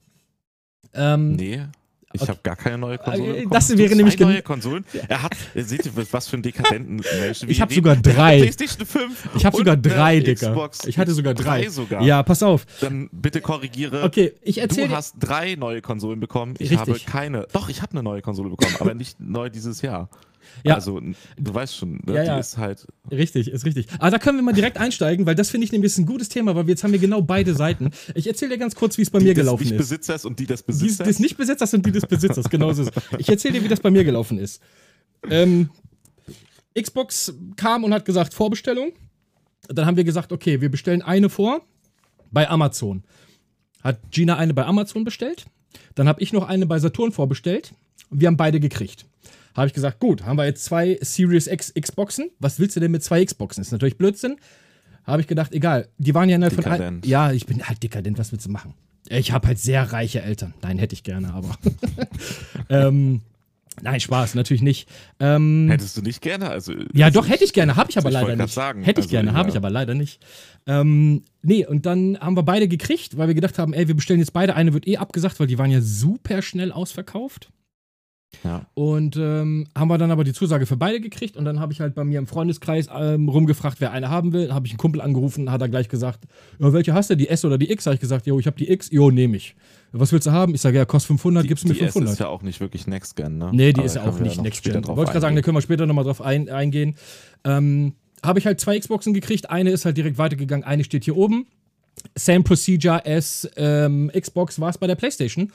Ähm, 0.94 1.34
nee. 1.34 1.62
Ich 2.14 2.28
habe 2.28 2.40
gar 2.44 2.56
keine 2.56 2.78
neue 2.78 2.98
Konsole. 2.98 3.30
Äh, 3.30 3.34
bekommen. 3.34 3.52
Das 3.52 3.78
wäre 3.78 3.96
nämlich 3.96 4.20
neue 4.20 4.42
Konsolen. 4.42 4.86
Er 5.08 5.24
hat, 5.24 5.36
seht 5.56 5.86
ihr, 5.86 5.92
was 6.12 6.28
für 6.28 6.38
ein 6.38 6.42
dekadenten 6.42 7.02
Mensch. 7.20 7.44
Ich 7.48 7.62
habe 7.62 7.74
sogar 7.74 7.96
drei. 7.96 8.40
PlayStation 8.40 8.86
5 8.86 9.30
ich 9.36 9.46
habe 9.46 9.58
sogar 9.58 9.78
drei, 9.78 10.20
Dicker. 10.20 10.50
Xbox 10.52 10.86
ich 10.86 10.98
hatte 10.98 11.14
sogar 11.14 11.34
drei. 11.34 11.62
drei. 11.62 11.70
sogar. 11.70 12.02
Ja, 12.02 12.24
pass 12.24 12.44
auf. 12.44 12.66
Dann 12.80 13.10
bitte 13.12 13.42
korrigiere. 13.42 14.04
Okay, 14.04 14.34
ich 14.42 14.60
erzähle. 14.60 14.90
Du 14.90 14.96
hast 14.96 15.16
drei 15.20 15.56
neue 15.56 15.82
Konsolen 15.82 16.20
bekommen. 16.20 16.56
Ich 16.60 16.72
Richtig. 16.72 16.80
habe 16.80 17.00
keine. 17.00 17.48
Doch, 17.54 17.70
ich 17.70 17.82
habe 17.82 17.92
eine 17.94 18.04
neue 18.04 18.22
Konsole 18.22 18.50
bekommen, 18.50 18.76
aber 18.80 18.94
nicht 18.94 19.20
neu 19.20 19.50
dieses 19.50 19.82
Jahr. 19.82 20.10
Ja. 20.64 20.76
Also, 20.76 21.00
du 21.00 21.54
weißt 21.54 21.76
schon, 21.76 22.02
ne? 22.06 22.16
ja, 22.16 22.24
ja. 22.24 22.34
die 22.36 22.40
ist 22.40 22.58
halt. 22.58 22.88
Richtig, 23.10 23.50
ist 23.50 23.66
richtig. 23.66 23.88
Aber 24.00 24.12
da 24.12 24.20
können 24.20 24.38
wir 24.38 24.44
mal 24.44 24.54
direkt 24.54 24.78
einsteigen, 24.78 25.26
weil 25.26 25.36
das 25.36 25.50
finde 25.50 25.66
ich 25.66 25.72
nämlich 25.72 25.98
ein 25.98 26.06
gutes 26.06 26.30
Thema, 26.30 26.56
weil 26.56 26.68
jetzt 26.70 26.84
haben 26.84 26.92
wir 26.92 27.00
genau 27.00 27.22
beide 27.22 27.54
Seiten. 27.54 27.92
Ich 28.16 28.28
erzähle 28.28 28.52
dir 28.52 28.58
ganz 28.58 28.76
kurz, 28.76 28.98
wie 28.98 29.02
es 29.02 29.10
bei 29.10 29.20
die 29.20 29.26
mir 29.26 29.34
gelaufen 29.34 29.64
ist. 29.64 29.72
Die 29.72 29.78
des 29.78 29.90
Besitzers 29.90 30.26
und 30.26 30.40
die 30.40 30.46
des 30.46 30.64
Besitzers. 30.64 30.98
Die 30.98 31.04
des 31.04 31.20
Nicht-Besitzers 31.20 31.74
und 31.74 31.86
die 31.86 31.92
des 31.92 32.06
Besitzers, 32.06 32.50
genau 32.50 32.72
so 32.74 32.84
ist 32.84 32.92
es. 32.96 33.20
Ich 33.20 33.30
erzähle 33.30 33.56
dir, 33.56 33.64
wie 33.64 33.68
das 33.68 33.80
bei 33.80 33.92
mir 33.92 34.04
gelaufen 34.04 34.38
ist. 34.38 34.62
Ähm, 35.30 35.70
Xbox 36.80 37.34
kam 37.56 37.84
und 37.84 37.94
hat 37.94 38.06
gesagt, 38.06 38.34
Vorbestellung. 38.34 38.92
Dann 39.68 39.86
haben 39.86 39.98
wir 39.98 40.04
gesagt, 40.04 40.32
okay, 40.32 40.62
wir 40.62 40.70
bestellen 40.70 41.02
eine 41.02 41.30
vor 41.30 41.62
bei 42.32 42.50
Amazon. 42.50 43.04
Hat 43.84 44.00
Gina 44.12 44.38
eine 44.38 44.54
bei 44.54 44.66
Amazon 44.66 45.04
bestellt. 45.04 45.46
Dann 45.96 46.08
habe 46.08 46.22
ich 46.22 46.34
noch 46.34 46.48
eine 46.48 46.66
bei 46.66 46.80
Saturn 46.80 47.12
vorbestellt. 47.12 47.74
Wir 48.10 48.28
haben 48.28 48.38
beide 48.38 48.60
gekriegt. 48.60 49.06
Habe 49.56 49.68
ich 49.68 49.74
gesagt, 49.74 50.00
gut, 50.00 50.24
haben 50.24 50.38
wir 50.38 50.46
jetzt 50.46 50.64
zwei 50.64 50.98
Series 51.02 51.48
X 51.48 51.74
Xboxen. 51.74 52.30
Was 52.40 52.60
willst 52.60 52.76
du 52.76 52.80
denn 52.80 52.92
mit 52.92 53.04
zwei 53.04 53.24
Xboxen? 53.24 53.62
Ist 53.62 53.72
natürlich 53.72 53.98
Blödsinn. 53.98 54.38
Habe 55.04 55.22
ich 55.22 55.28
gedacht, 55.28 55.52
egal. 55.54 55.88
Die 55.98 56.14
waren 56.14 56.30
ja 56.30 56.36
innerhalb 56.36 56.62
von. 56.62 56.72
Ein, 56.72 57.02
ja, 57.04 57.32
ich 57.32 57.46
bin 57.46 57.64
halt 57.68 57.82
dekadent, 57.82 58.18
was 58.18 58.32
willst 58.32 58.46
du 58.46 58.52
machen? 58.52 58.74
Ich 59.10 59.32
habe 59.32 59.48
halt 59.48 59.60
sehr 59.60 59.92
reiche 59.92 60.22
Eltern. 60.22 60.54
Nein, 60.62 60.78
hätte 60.78 60.94
ich 60.94 61.04
gerne, 61.04 61.34
aber. 61.34 61.58
ähm, 62.70 63.22
nein, 63.82 64.00
Spaß, 64.00 64.36
natürlich 64.36 64.62
nicht. 64.62 64.88
Ähm, 65.20 65.68
Hättest 65.70 65.98
du 65.98 66.02
nicht 66.02 66.22
gerne? 66.22 66.50
Also, 66.50 66.74
ja, 66.94 67.10
doch, 67.10 67.28
hätte 67.28 67.44
ich 67.44 67.52
gerne, 67.52 67.76
habe 67.76 67.90
ich 67.90 67.98
aber 67.98 68.10
ich 68.10 68.14
leider 68.14 68.36
nicht. 68.36 68.54
Sagen. 68.54 68.84
Hätte 68.84 69.02
ich 69.02 69.06
also, 69.08 69.12
gerne, 69.16 69.32
ja. 69.32 69.36
habe 69.36 69.50
ich 69.50 69.58
aber 69.58 69.70
leider 69.70 69.96
nicht. 69.96 70.24
Ähm, 70.68 71.24
nee, 71.42 71.66
und 71.66 71.86
dann 71.86 72.18
haben 72.20 72.38
wir 72.38 72.44
beide 72.44 72.68
gekriegt, 72.68 73.18
weil 73.18 73.28
wir 73.28 73.36
gedacht 73.36 73.58
haben, 73.58 73.74
ey, 73.74 73.88
wir 73.88 73.96
bestellen 73.96 74.20
jetzt 74.20 74.34
beide. 74.34 74.56
Eine 74.56 74.74
wird 74.74 74.88
eh 74.88 74.98
abgesagt, 74.98 75.40
weil 75.40 75.48
die 75.48 75.58
waren 75.58 75.72
ja 75.72 75.82
super 75.82 76.42
schnell 76.42 76.72
ausverkauft. 76.72 77.50
Ja. 78.44 78.66
Und 78.74 79.18
ähm, 79.18 79.68
haben 79.78 79.88
wir 79.90 79.98
dann 79.98 80.12
aber 80.12 80.24
die 80.24 80.34
Zusage 80.34 80.66
für 80.66 80.78
beide 80.78 81.00
gekriegt 81.00 81.38
und 81.38 81.46
dann 81.46 81.60
habe 81.60 81.74
ich 81.74 81.82
halt 81.82 81.96
bei 81.96 82.04
mir 82.04 82.18
im 82.18 82.28
Freundeskreis 82.28 82.88
ähm, 82.94 83.30
rumgefragt, 83.30 83.80
wer 83.80 83.92
eine 83.92 84.10
haben 84.10 84.34
will. 84.34 84.54
Habe 84.54 84.66
ich 84.66 84.74
einen 84.74 84.78
Kumpel 84.78 85.02
angerufen, 85.02 85.52
hat 85.52 85.62
er 85.62 85.70
gleich 85.70 85.90
gesagt, 85.90 86.26
ja, 86.60 86.74
welche 86.74 86.94
hast 86.94 87.10
du, 87.10 87.16
die 87.16 87.30
S 87.30 87.46
oder 87.46 87.58
die 87.58 87.72
X? 87.72 87.86
Habe 87.86 87.96
ich 87.96 88.02
gesagt, 88.02 88.26
jo, 88.28 88.40
ich 88.40 88.48
habe 88.48 88.58
die 88.58 88.72
X, 88.72 88.90
jo, 88.92 89.12
nehme 89.12 89.38
ich. 89.38 89.56
Was 89.92 90.12
willst 90.12 90.28
du 90.28 90.32
haben? 90.32 90.56
Ich 90.56 90.62
sage, 90.62 90.78
ja, 90.78 90.86
kostet 90.86 91.08
500, 91.08 91.44
die, 91.44 91.48
gibst 91.50 91.66
du 91.66 91.68
mir 91.68 91.76
500. 91.76 92.10
Die 92.10 92.14
ist 92.14 92.20
ja 92.20 92.28
auch 92.28 92.42
nicht 92.42 92.62
wirklich 92.62 92.88
Next 92.88 93.16
Gen, 93.16 93.38
ne? 93.38 93.50
Nee, 93.52 93.74
die 93.74 93.80
aber 93.80 93.86
ist 93.86 93.96
ja 93.96 94.04
auch 94.04 94.20
nicht 94.20 94.38
ja 94.38 94.44
Next 94.44 94.64
Gen. 94.64 94.88
Wollte 94.88 95.02
ich 95.02 95.08
gerade 95.10 95.22
sagen, 95.22 95.36
da 95.36 95.42
können 95.42 95.58
wir 95.58 95.62
später 95.62 95.86
nochmal 95.86 96.06
drauf 96.06 96.22
ein, 96.22 96.50
eingehen. 96.50 96.96
Ähm, 97.44 97.94
habe 98.24 98.40
ich 98.40 98.46
halt 98.46 98.60
zwei 98.60 98.80
Xboxen 98.80 99.14
gekriegt, 99.14 99.50
eine 99.50 99.72
ist 99.72 99.86
halt 99.86 99.98
direkt 99.98 100.18
weitergegangen, 100.18 100.66
eine 100.66 100.84
steht 100.84 101.04
hier 101.04 101.18
oben. 101.18 101.48
Same 102.16 102.44
Procedure 102.44 103.06
as 103.06 103.50
ähm, 103.58 104.10
Xbox 104.18 104.60
war 104.60 104.70
es 104.70 104.78
bei 104.78 104.88
der 104.88 104.96
PlayStation. 104.96 105.52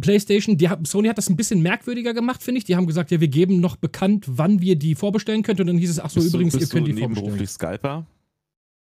PlayStation, 0.00 0.58
die, 0.58 0.68
Sony 0.84 1.08
hat 1.08 1.18
das 1.18 1.28
ein 1.28 1.36
bisschen 1.36 1.62
merkwürdiger 1.62 2.14
gemacht, 2.14 2.42
finde 2.42 2.58
ich. 2.58 2.64
Die 2.64 2.76
haben 2.76 2.86
gesagt, 2.86 3.10
ja, 3.10 3.20
wir 3.20 3.28
geben 3.28 3.60
noch 3.60 3.76
bekannt, 3.76 4.24
wann 4.28 4.60
wir 4.60 4.76
die 4.76 4.94
vorbestellen 4.94 5.42
können. 5.42 5.60
Und 5.60 5.66
dann 5.68 5.78
hieß 5.78 5.90
es, 5.90 6.00
ach 6.00 6.10
so, 6.10 6.20
bist 6.20 6.34
übrigens, 6.34 6.54
du, 6.54 6.60
ihr 6.60 6.66
könnt 6.66 6.88
die 6.88 6.94
vorbestellen. 6.94 7.46
Skyper? 7.46 8.06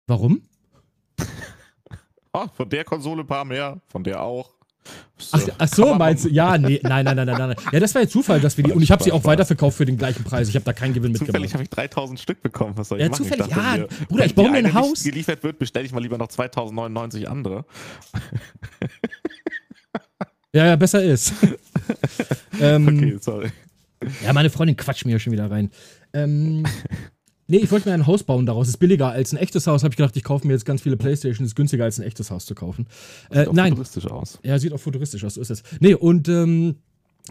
Warum? 0.07 0.41
oh, 2.33 2.47
von 2.53 2.69
der 2.69 2.83
Konsole 2.83 3.21
ein 3.21 3.27
paar 3.27 3.45
mehr, 3.45 3.81
von 3.87 4.03
der 4.03 4.21
auch. 4.21 4.59
Ach, 5.31 5.41
ach, 5.57 5.67
so, 5.67 5.93
meinst 5.95 6.25
du? 6.25 6.29
Ja, 6.29 6.57
nee, 6.57 6.79
nein, 6.81 7.03
nein, 7.03 7.15
nein, 7.15 7.27
nein, 7.27 7.37
nein. 7.37 7.55
Ja, 7.71 7.79
das 7.79 7.93
war 7.93 8.01
ja 8.01 8.07
Zufall, 8.07 8.39
dass 8.39 8.57
wir 8.57 8.63
die. 8.63 8.71
Und 8.71 8.81
ich 8.81 8.89
habe 8.89 9.03
sie 9.03 9.11
auch 9.11 9.23
weiterverkauft 9.25 9.77
für 9.77 9.85
den 9.85 9.97
gleichen 9.97 10.23
Preis. 10.23 10.47
Ich 10.47 10.55
habe 10.55 10.63
da 10.63 10.71
keinen 10.73 10.93
Gewinn 10.93 11.11
mitgemacht. 11.11 11.35
Zufällig 11.35 11.53
habe 11.53 11.63
ich 11.63 11.69
3000 11.69 12.19
Stück 12.19 12.41
bekommen. 12.41 12.77
Was 12.77 12.87
soll 12.87 12.99
ich 12.99 13.03
ja, 13.03 13.09
machen? 13.09 13.23
Zufällig, 13.23 13.47
ich 13.47 13.53
dachte, 13.53 13.77
ja. 13.77 13.83
Mir, 13.83 14.07
Bruder, 14.07 14.25
ich 14.25 14.35
baue 14.35 14.49
mir 14.49 14.57
ein 14.59 14.73
Haus. 14.73 15.03
Wenn 15.03 15.11
geliefert 15.11 15.43
wird, 15.43 15.59
bestelle 15.59 15.85
ich 15.85 15.91
mal 15.91 16.01
lieber 16.01 16.17
noch 16.17 16.29
2099 16.29 17.29
andere. 17.29 17.65
Ja, 20.53 20.65
ja, 20.65 20.75
besser 20.75 21.03
ist. 21.03 21.33
ähm, 22.59 22.87
okay, 22.87 23.17
sorry. 23.21 23.51
Ja, 24.23 24.33
meine 24.33 24.49
Freundin 24.49 24.75
quatscht 24.75 25.05
mir 25.05 25.11
ja 25.13 25.19
schon 25.19 25.33
wieder 25.33 25.51
rein. 25.51 25.69
Ähm, 26.13 26.65
nee, 27.47 27.57
ich 27.57 27.71
wollte 27.71 27.87
mir 27.87 27.93
ein 27.93 28.07
Haus 28.07 28.23
bauen 28.23 28.45
daraus. 28.45 28.67
Ist 28.67 28.77
billiger 28.77 29.09
als 29.09 29.31
ein 29.31 29.37
echtes 29.37 29.67
Haus. 29.67 29.83
Habe 29.83 29.93
ich 29.93 29.97
gedacht, 29.97 30.15
ich 30.17 30.23
kaufe 30.23 30.47
mir 30.47 30.53
jetzt 30.53 30.65
ganz 30.65 30.81
viele 30.81 30.97
Playstations. 30.97 31.49
Ist 31.49 31.55
günstiger 31.55 31.83
als 31.83 31.99
ein 31.99 32.03
echtes 32.05 32.31
Haus 32.31 32.45
zu 32.45 32.55
kaufen. 32.55 32.87
Äh, 33.29 33.39
sieht 33.39 33.47
auch 33.49 33.53
nein. 33.53 33.69
futuristisch 33.71 34.07
aus. 34.07 34.39
Ja, 34.43 34.57
sieht 34.57 34.73
auch 34.73 34.79
futuristisch 34.79 35.23
aus, 35.23 35.35
so 35.35 35.41
ist 35.41 35.51
es. 35.51 35.63
Nee, 35.79 35.93
und 35.93 36.27
ähm, 36.29 36.77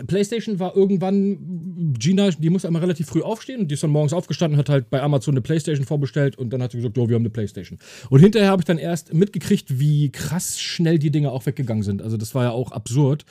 PlayStation 0.07 0.59
war 0.59 0.77
irgendwann, 0.77 1.95
Gina, 1.99 2.31
die 2.31 2.51
muss 2.51 2.65
einmal 2.65 2.83
relativ 2.83 3.09
früh 3.09 3.23
aufstehen 3.23 3.61
und 3.61 3.69
die 3.69 3.75
ist 3.75 3.83
dann 3.83 3.91
morgens 3.91 4.13
aufgestanden, 4.13 4.59
hat 4.59 4.69
halt 4.69 4.91
bei 4.91 5.03
Amazon 5.03 5.35
eine 5.35 5.41
PlayStation 5.41 5.85
vorbestellt 5.85 6.37
und 6.37 6.51
dann 6.51 6.63
hat 6.63 6.73
sie 6.73 6.79
gesagt, 6.79 6.97
jo, 6.97 7.09
wir 7.09 7.15
haben 7.15 7.23
eine 7.23 7.31
PlayStation. 7.31 7.79
Und 8.11 8.21
hinterher 8.21 8.51
habe 8.51 8.61
ich 8.61 8.67
dann 8.67 8.79
erst 8.79 9.13
mitgekriegt, 9.13 9.81
wie 9.81 10.11
krass 10.11 10.61
schnell 10.61 10.99
die 10.99 11.11
Dinge 11.11 11.33
auch 11.33 11.47
weggegangen 11.47 11.83
sind. 11.83 12.03
Also 12.03 12.17
das 12.17 12.35
war 12.35 12.45
ja 12.45 12.51
auch 12.51 12.73
absurd. 12.73 13.25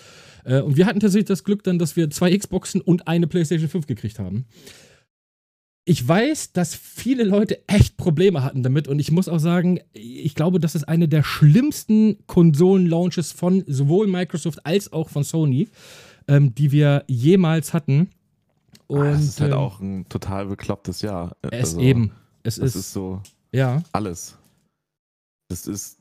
Äh, 0.43 0.61
und 0.61 0.77
wir 0.77 0.85
hatten 0.85 0.99
tatsächlich 0.99 1.27
das 1.27 1.43
Glück 1.43 1.63
dann, 1.63 1.79
dass 1.79 1.95
wir 1.95 2.09
zwei 2.09 2.35
Xboxen 2.35 2.81
und 2.81 3.07
eine 3.07 3.27
PlayStation 3.27 3.69
5 3.69 3.87
gekriegt 3.87 4.19
haben. 4.19 4.45
Ich 5.89 6.05
weiß, 6.05 6.51
dass 6.51 6.75
viele 6.75 7.23
Leute 7.23 7.65
echt 7.67 7.95
Probleme 7.95 8.43
hatten 8.43 8.61
damit 8.61 8.89
und 8.89 8.99
ich 8.99 9.09
muss 9.09 9.29
auch 9.29 9.39
sagen, 9.39 9.79
ich 9.93 10.35
glaube, 10.35 10.59
das 10.59 10.75
ist 10.75 10.83
eine 10.83 11.07
der 11.07 11.23
schlimmsten 11.23 12.17
Konsolen-Launches 12.27 13.31
von 13.31 13.63
sowohl 13.67 14.07
Microsoft 14.07 14.65
als 14.65 14.91
auch 14.91 15.07
von 15.07 15.23
Sony 15.23 15.69
ähm, 16.27 16.53
die 16.55 16.71
wir 16.71 17.03
jemals 17.07 17.73
hatten. 17.73 18.09
Und, 18.87 19.01
ah, 19.01 19.11
das 19.11 19.23
ist 19.23 19.41
halt 19.41 19.51
ähm, 19.51 19.57
auch 19.57 19.79
ein 19.79 20.07
total 20.09 20.47
beklopptes 20.47 21.01
Jahr. 21.01 21.35
Es 21.41 21.51
also, 21.51 21.79
eben. 21.81 22.11
Es 22.43 22.57
ist, 22.57 22.75
ist 22.75 22.93
so 22.93 23.21
ja. 23.51 23.83
alles. 23.91 24.37
Das 25.49 25.67
ist, 25.67 25.99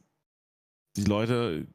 die 0.97 1.05
Leute 1.05 1.67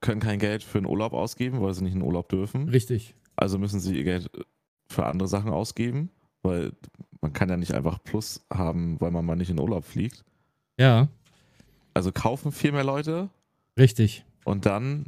können 0.00 0.20
kein 0.20 0.38
Geld 0.38 0.62
für 0.62 0.78
einen 0.78 0.86
Urlaub 0.86 1.12
ausgeben, 1.12 1.60
weil 1.60 1.74
sie 1.74 1.82
nicht 1.82 1.94
in 1.94 2.00
den 2.00 2.06
Urlaub 2.06 2.28
dürfen. 2.28 2.68
Richtig. 2.68 3.14
Also 3.36 3.58
müssen 3.58 3.80
sie 3.80 3.96
ihr 3.96 4.04
Geld 4.04 4.30
für 4.88 5.06
andere 5.06 5.28
Sachen 5.28 5.50
ausgeben, 5.50 6.10
weil 6.42 6.72
man 7.20 7.32
kann 7.32 7.48
ja 7.48 7.56
nicht 7.56 7.72
einfach 7.72 8.02
Plus 8.02 8.44
haben, 8.52 9.00
weil 9.00 9.10
man 9.10 9.24
mal 9.24 9.36
nicht 9.36 9.50
in 9.50 9.56
den 9.56 9.62
Urlaub 9.62 9.84
fliegt. 9.84 10.24
Ja. 10.78 11.08
Also 11.94 12.12
kaufen 12.12 12.52
viel 12.52 12.72
mehr 12.72 12.84
Leute. 12.84 13.30
Richtig. 13.78 14.24
Und 14.44 14.66
dann 14.66 15.06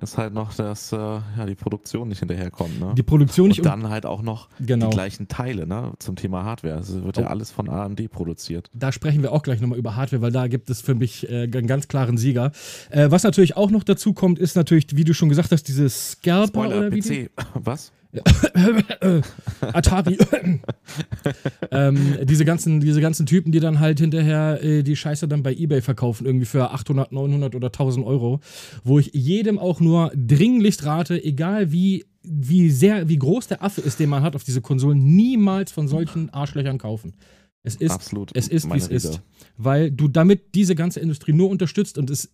ist 0.00 0.18
halt 0.18 0.34
noch, 0.34 0.54
dass 0.54 0.92
äh, 0.92 0.96
ja, 0.96 1.46
die 1.46 1.54
Produktion 1.54 2.08
nicht 2.08 2.20
hinterherkommt. 2.20 2.80
Ne? 2.80 2.94
Die 2.96 3.02
Produktion 3.02 3.48
nicht. 3.48 3.60
Und 3.60 3.66
dann 3.66 3.88
halt 3.88 4.06
auch 4.06 4.22
noch 4.22 4.48
genau. 4.60 4.88
die 4.88 4.94
gleichen 4.94 5.28
Teile 5.28 5.66
ne? 5.66 5.92
zum 5.98 6.16
Thema 6.16 6.44
Hardware. 6.44 6.78
Es 6.78 6.88
also 6.88 7.04
wird 7.04 7.18
oh. 7.18 7.22
ja 7.22 7.26
alles 7.28 7.50
von 7.50 7.68
AMD 7.68 8.10
produziert. 8.10 8.70
Da 8.72 8.92
sprechen 8.92 9.22
wir 9.22 9.32
auch 9.32 9.42
gleich 9.42 9.60
nochmal 9.60 9.78
über 9.78 9.96
Hardware, 9.96 10.22
weil 10.22 10.32
da 10.32 10.46
gibt 10.46 10.70
es 10.70 10.80
für 10.80 10.94
mich 10.94 11.28
äh, 11.28 11.42
einen 11.42 11.66
ganz 11.66 11.88
klaren 11.88 12.16
Sieger. 12.16 12.52
Äh, 12.90 13.10
was 13.10 13.22
natürlich 13.22 13.56
auch 13.56 13.70
noch 13.70 13.84
dazu 13.84 14.12
kommt, 14.12 14.38
ist 14.38 14.56
natürlich, 14.56 14.86
wie 14.96 15.04
du 15.04 15.14
schon 15.14 15.28
gesagt 15.28 15.52
hast, 15.52 15.64
dieses 15.64 16.12
Scalper 16.12 16.64
Spoiler, 16.64 16.78
oder 16.78 16.92
wie 16.92 17.00
PC. 17.00 17.30
Was? 17.54 17.92
Atari. 19.60 20.18
ähm, 21.70 22.18
diese, 22.22 22.44
ganzen, 22.44 22.80
diese 22.80 23.00
ganzen 23.00 23.26
Typen, 23.26 23.52
die 23.52 23.60
dann 23.60 23.80
halt 23.80 24.00
hinterher 24.00 24.62
äh, 24.62 24.82
die 24.82 24.96
Scheiße 24.96 25.28
dann 25.28 25.42
bei 25.42 25.54
Ebay 25.54 25.82
verkaufen, 25.82 26.26
irgendwie 26.26 26.46
für 26.46 26.70
800, 26.70 27.12
900 27.12 27.54
oder 27.54 27.68
1000 27.68 28.06
Euro, 28.06 28.40
wo 28.84 28.98
ich 28.98 29.10
jedem 29.12 29.58
auch 29.58 29.80
nur 29.80 30.10
dringlichst 30.14 30.84
rate, 30.84 31.22
egal 31.22 31.70
wie, 31.70 32.06
wie 32.22 32.70
sehr, 32.70 33.08
wie 33.08 33.18
groß 33.18 33.48
der 33.48 33.62
Affe 33.62 33.80
ist, 33.82 34.00
den 34.00 34.08
man 34.08 34.22
hat 34.22 34.34
auf 34.34 34.44
diese 34.44 34.60
Konsolen, 34.60 35.04
niemals 35.04 35.70
von 35.72 35.88
solchen 35.88 36.30
Arschlöchern 36.30 36.78
kaufen. 36.78 37.14
Es 37.62 37.74
ist, 37.76 37.90
Absolut 37.90 38.30
es 38.34 38.48
ist, 38.48 38.72
wie 38.72 38.78
es 38.78 38.88
ist. 38.88 39.20
Weil 39.56 39.90
du 39.90 40.08
damit 40.08 40.54
diese 40.54 40.74
ganze 40.74 41.00
Industrie 41.00 41.32
nur 41.32 41.50
unterstützt 41.50 41.98
und 41.98 42.08
es 42.08 42.30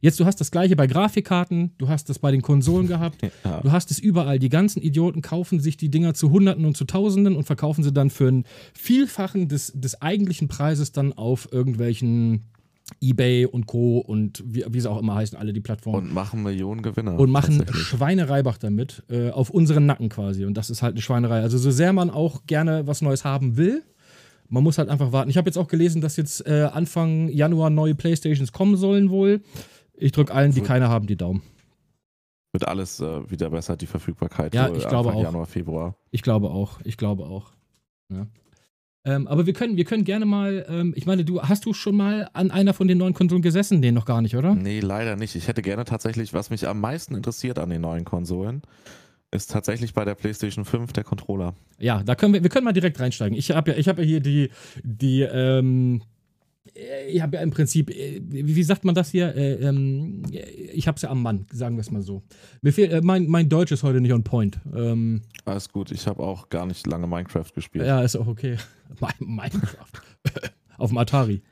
Jetzt, 0.00 0.18
du 0.20 0.24
hast 0.24 0.40
das 0.40 0.50
gleiche 0.50 0.76
bei 0.76 0.86
Grafikkarten, 0.86 1.72
du 1.78 1.88
hast 1.88 2.08
das 2.08 2.18
bei 2.18 2.30
den 2.30 2.42
Konsolen 2.42 2.86
gehabt, 2.88 3.22
ja. 3.44 3.60
du 3.60 3.72
hast 3.72 3.90
es 3.90 3.98
überall. 3.98 4.38
Die 4.38 4.48
ganzen 4.48 4.82
Idioten 4.82 5.22
kaufen 5.22 5.60
sich 5.60 5.76
die 5.76 5.90
Dinger 5.90 6.14
zu 6.14 6.30
Hunderten 6.30 6.64
und 6.64 6.76
zu 6.76 6.84
Tausenden 6.84 7.36
und 7.36 7.44
verkaufen 7.44 7.84
sie 7.84 7.92
dann 7.92 8.10
für 8.10 8.28
einen 8.28 8.44
Vielfachen 8.74 9.48
des, 9.48 9.72
des 9.74 10.00
eigentlichen 10.02 10.48
Preises 10.48 10.92
dann 10.92 11.12
auf 11.12 11.48
irgendwelchen 11.52 12.44
eBay 13.00 13.46
und 13.46 13.66
Co. 13.66 13.98
und 13.98 14.42
wie, 14.46 14.64
wie 14.68 14.80
sie 14.80 14.90
auch 14.90 14.98
immer 14.98 15.14
heißen, 15.14 15.38
alle 15.38 15.52
die 15.52 15.60
Plattformen. 15.60 16.06
Und 16.06 16.14
machen 16.14 16.42
Millionen 16.42 16.82
Gewinner. 16.82 17.18
Und 17.18 17.30
machen 17.30 17.64
Schweinereibach 17.70 18.58
damit, 18.58 19.02
äh, 19.08 19.30
auf 19.30 19.50
unseren 19.50 19.86
Nacken 19.86 20.08
quasi. 20.08 20.44
Und 20.44 20.54
das 20.54 20.70
ist 20.70 20.82
halt 20.82 20.94
eine 20.94 21.02
Schweinerei. 21.02 21.40
Also 21.40 21.58
so 21.58 21.70
sehr 21.70 21.92
man 21.92 22.10
auch 22.10 22.46
gerne 22.46 22.86
was 22.86 23.02
Neues 23.02 23.24
haben 23.24 23.56
will, 23.56 23.82
man 24.48 24.62
muss 24.62 24.78
halt 24.78 24.88
einfach 24.88 25.12
warten. 25.12 25.30
Ich 25.30 25.36
habe 25.36 25.48
jetzt 25.48 25.56
auch 25.56 25.68
gelesen, 25.68 26.00
dass 26.00 26.16
jetzt 26.16 26.46
äh, 26.46 26.68
Anfang 26.72 27.28
Januar 27.28 27.70
neue 27.70 27.94
Playstations 27.94 28.52
kommen 28.52 28.76
sollen 28.76 29.10
wohl. 29.10 29.42
Ich 29.94 30.12
drücke 30.12 30.32
allen, 30.32 30.52
die 30.52 30.60
keine 30.60 30.88
haben, 30.88 31.06
die 31.06 31.16
Daumen. 31.16 31.42
Wird 32.52 32.66
alles 32.66 33.00
äh, 33.00 33.30
wieder 33.30 33.50
besser, 33.50 33.76
die 33.76 33.86
Verfügbarkeit. 33.86 34.54
Ja, 34.54 34.68
ich 34.68 34.88
glaube 34.88 35.10
Anfang 35.10 35.14
auch. 35.14 35.22
Januar, 35.22 35.46
Februar. 35.46 35.96
Ich 36.10 36.22
glaube 36.22 36.50
auch. 36.50 36.80
Ich 36.84 36.96
glaube 36.96 37.24
auch. 37.24 37.52
Ja. 38.10 38.26
Ähm, 39.04 39.26
aber 39.28 39.46
wir 39.46 39.52
können, 39.52 39.76
wir 39.76 39.84
können 39.84 40.04
gerne 40.04 40.24
mal, 40.24 40.66
ähm, 40.68 40.92
ich 40.96 41.06
meine, 41.06 41.24
du 41.24 41.40
hast 41.40 41.64
du 41.64 41.72
schon 41.72 41.96
mal 41.96 42.28
an 42.32 42.50
einer 42.50 42.74
von 42.74 42.88
den 42.88 42.98
neuen 42.98 43.14
Konsolen 43.14 43.42
gesessen? 43.42 43.80
Den 43.80 43.94
noch 43.94 44.04
gar 44.04 44.22
nicht, 44.22 44.36
oder? 44.36 44.54
Nee, 44.54 44.80
leider 44.80 45.16
nicht. 45.16 45.34
Ich 45.34 45.48
hätte 45.48 45.62
gerne 45.62 45.84
tatsächlich, 45.84 46.34
was 46.34 46.50
mich 46.50 46.66
am 46.66 46.80
meisten 46.80 47.14
interessiert 47.14 47.58
an 47.58 47.70
den 47.70 47.80
neuen 47.80 48.04
Konsolen, 48.04 48.62
ist 49.30 49.50
tatsächlich 49.50 49.92
bei 49.94 50.04
der 50.04 50.14
PlayStation 50.14 50.64
5 50.64 50.92
der 50.92 51.04
Controller. 51.04 51.54
Ja, 51.78 52.02
da 52.02 52.14
können 52.14 52.34
wir, 52.34 52.42
wir 52.42 52.50
können 52.50 52.64
mal 52.64 52.72
direkt 52.72 52.98
reinsteigen. 52.98 53.36
Ich 53.36 53.50
habe 53.50 53.72
ja, 53.72 53.76
ich 53.76 53.88
habe 53.88 54.02
ja 54.02 54.08
hier 54.08 54.20
die, 54.20 54.50
die, 54.82 55.22
ähm, 55.22 56.02
ich 57.08 57.20
habe 57.22 57.36
ja 57.36 57.42
im 57.42 57.50
Prinzip, 57.50 57.90
äh, 57.90 58.20
wie 58.22 58.62
sagt 58.62 58.84
man 58.84 58.94
das 58.94 59.10
hier? 59.10 59.34
Äh, 59.34 59.54
ähm, 59.54 60.22
ich 60.72 60.86
habe 60.86 60.96
es 60.96 61.02
ja 61.02 61.10
am 61.10 61.22
Mann, 61.22 61.46
sagen 61.52 61.76
wir 61.76 61.80
es 61.80 61.90
mal 61.90 62.02
so. 62.02 62.22
Mir 62.62 62.72
fehlt, 62.72 62.92
äh, 62.92 63.00
mein, 63.02 63.26
mein 63.26 63.48
Deutsch 63.48 63.72
ist 63.72 63.82
heute 63.82 64.00
nicht 64.00 64.12
on 64.12 64.24
point. 64.24 64.60
Ähm, 64.74 65.22
Alles 65.44 65.68
gut, 65.70 65.90
ich 65.90 66.06
habe 66.06 66.22
auch 66.22 66.48
gar 66.48 66.66
nicht 66.66 66.86
lange 66.86 67.06
Minecraft 67.06 67.52
gespielt. 67.54 67.86
Ja, 67.86 68.02
ist 68.02 68.16
auch 68.16 68.26
okay. 68.26 68.56
Minecraft. 69.18 69.92
Auf 70.78 70.90
dem 70.90 70.98
Atari. 70.98 71.42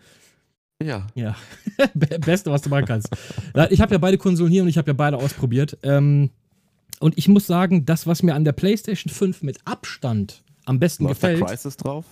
Ja. 0.83 1.06
Ja. 1.14 1.37
Beste, 1.95 2.50
was 2.50 2.62
du 2.62 2.71
machen 2.71 2.85
kannst. 2.85 3.09
Ich 3.71 3.80
habe 3.80 3.95
ja 3.95 3.99
beide 3.99 4.18
Konsolen 4.18 4.52
hier 4.52 4.62
und 4.62 4.68
ich 4.68 4.78
habe 4.78 4.88
ja 4.88 4.92
beide 4.92 5.16
ausprobiert. 5.16 5.78
Ähm, 5.83 6.30
und 7.00 7.17
ich 7.19 7.29
muss 7.29 7.47
sagen, 7.47 7.85
das, 7.85 8.07
was 8.07 8.23
mir 8.23 8.35
an 8.35 8.45
der 8.45 8.53
PlayStation 8.53 9.12
5 9.12 9.43
mit 9.43 9.59
Abstand 9.65 10.43
am 10.65 10.79
besten 10.79 11.05
Läuft 11.05 11.21
gefällt. 11.21 11.43
Da 11.43 11.47
Crisis 11.47 11.76
drauf? 11.76 12.05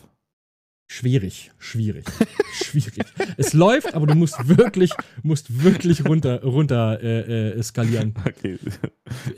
Schwierig, 0.87 1.51
schwierig, 1.59 2.05
schwierig. 2.53 3.05
Es 3.37 3.55
läuft, 3.55 3.95
aber 3.95 4.07
du 4.07 4.15
musst 4.15 4.49
wirklich, 4.49 4.93
musst 5.23 5.65
wirklich 5.65 6.07
runter, 6.07 6.43
runter 6.43 7.01
äh, 7.03 7.51
äh, 7.59 7.63
skalieren. 7.63 8.15
Okay. 8.25 8.59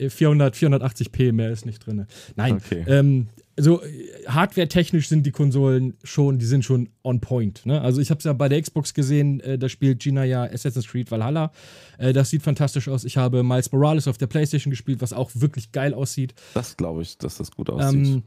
400, 0.09 0.55
480p 0.55 1.31
mehr 1.31 1.51
ist 1.51 1.65
nicht 1.65 1.85
drin. 1.85 2.05
Nein, 2.35 2.55
okay. 2.55 2.83
ähm, 2.87 3.27
also 3.57 3.81
hardware-technisch 4.27 5.09
sind 5.09 5.25
die 5.25 5.31
Konsolen 5.31 5.95
schon, 6.03 6.37
die 6.37 6.45
sind 6.45 6.63
schon 6.63 6.89
on 7.03 7.19
point. 7.19 7.65
Ne? 7.65 7.81
Also 7.81 7.99
ich 7.99 8.11
habe 8.11 8.19
es 8.19 8.23
ja 8.25 8.33
bei 8.33 8.49
der 8.49 8.61
Xbox 8.61 8.93
gesehen, 8.93 9.39
äh, 9.39 9.57
da 9.57 9.67
spielt 9.67 9.99
Gina 9.99 10.23
ja 10.23 10.43
Assassin's 10.43 10.87
Creed 10.87 11.09
Valhalla. 11.09 11.51
Äh, 11.97 12.13
das 12.13 12.29
sieht 12.29 12.43
fantastisch 12.43 12.87
aus. 12.87 13.03
Ich 13.03 13.17
habe 13.17 13.43
Miles 13.43 13.71
Morales 13.71 14.07
auf 14.07 14.17
der 14.17 14.27
PlayStation 14.27 14.69
gespielt, 14.69 15.01
was 15.01 15.11
auch 15.11 15.31
wirklich 15.33 15.71
geil 15.71 15.93
aussieht. 15.93 16.35
Das 16.53 16.77
glaube 16.77 17.01
ich, 17.01 17.17
dass 17.17 17.37
das 17.37 17.51
gut 17.51 17.69
aussieht. 17.69 18.07
Ähm, 18.07 18.23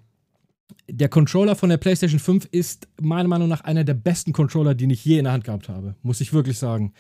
der 0.89 1.09
Controller 1.09 1.57
von 1.57 1.69
der 1.69 1.79
PlayStation 1.79 2.21
5 2.21 2.49
ist 2.51 2.89
meiner 3.01 3.29
Meinung 3.29 3.49
nach 3.49 3.63
einer 3.63 3.85
der 3.85 3.95
besten 3.95 4.33
Controller, 4.33 4.75
die 4.75 4.91
ich 4.93 5.05
je 5.05 5.19
in 5.19 5.25
der 5.25 5.33
Hand 5.33 5.45
gehabt 5.45 5.69
habe. 5.69 5.95
Muss 6.03 6.21
ich 6.21 6.33
wirklich 6.33 6.59
sagen. 6.59 6.93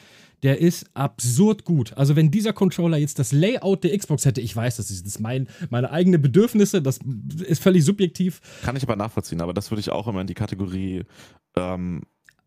Der 0.42 0.60
ist 0.60 0.86
absurd 0.94 1.64
gut. 1.64 1.92
Also, 1.96 2.16
wenn 2.16 2.30
dieser 2.30 2.52
Controller 2.52 2.96
jetzt 2.96 3.18
das 3.18 3.32
Layout 3.32 3.84
der 3.84 3.96
Xbox 3.96 4.24
hätte, 4.24 4.40
ich 4.40 4.54
weiß, 4.54 4.76
das 4.76 4.90
ist, 4.90 5.06
das 5.06 5.18
mein, 5.18 5.48
meine 5.68 5.90
eigenen 5.90 6.22
Bedürfnisse, 6.22 6.80
das 6.80 6.98
ist 7.46 7.62
völlig 7.62 7.84
subjektiv. 7.84 8.40
Kann 8.62 8.76
ich 8.76 8.82
aber 8.82 8.96
nachvollziehen, 8.96 9.40
aber 9.40 9.52
das 9.52 9.70
würde 9.70 9.80
ich 9.80 9.90
auch 9.90 10.08
immer 10.08 10.22
in 10.22 10.26
die 10.26 10.34
Kategorie 10.34 11.04
ähm, 11.56 12.02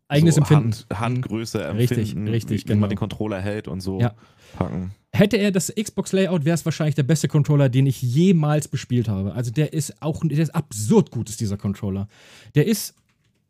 eigenes 0.08 0.34
so 0.34 0.40
Empfinden. 0.40 0.72
Hand, 0.72 0.86
Handgröße 1.00 1.64
empfinden, 1.64 2.28
richtig, 2.28 2.32
richtig, 2.32 2.62
wie 2.62 2.68
genau. 2.68 2.80
man 2.80 2.90
den 2.90 2.98
Controller 2.98 3.40
hält 3.40 3.68
und 3.68 3.80
so 3.80 4.00
ja. 4.00 4.14
packen. 4.56 4.92
Hätte 5.12 5.36
er 5.36 5.52
das 5.52 5.72
Xbox-Layout, 5.72 6.44
wäre 6.44 6.54
es 6.54 6.64
wahrscheinlich 6.64 6.96
der 6.96 7.04
beste 7.04 7.28
Controller, 7.28 7.68
den 7.68 7.86
ich 7.86 8.02
jemals 8.02 8.66
bespielt 8.66 9.08
habe. 9.08 9.32
Also 9.34 9.52
der 9.52 9.72
ist 9.72 10.02
auch, 10.02 10.22
der 10.24 10.38
ist 10.38 10.54
absurd 10.54 11.10
gut, 11.10 11.30
ist 11.30 11.40
dieser 11.40 11.56
Controller. 11.56 12.08
Der 12.56 12.66
ist, 12.66 12.94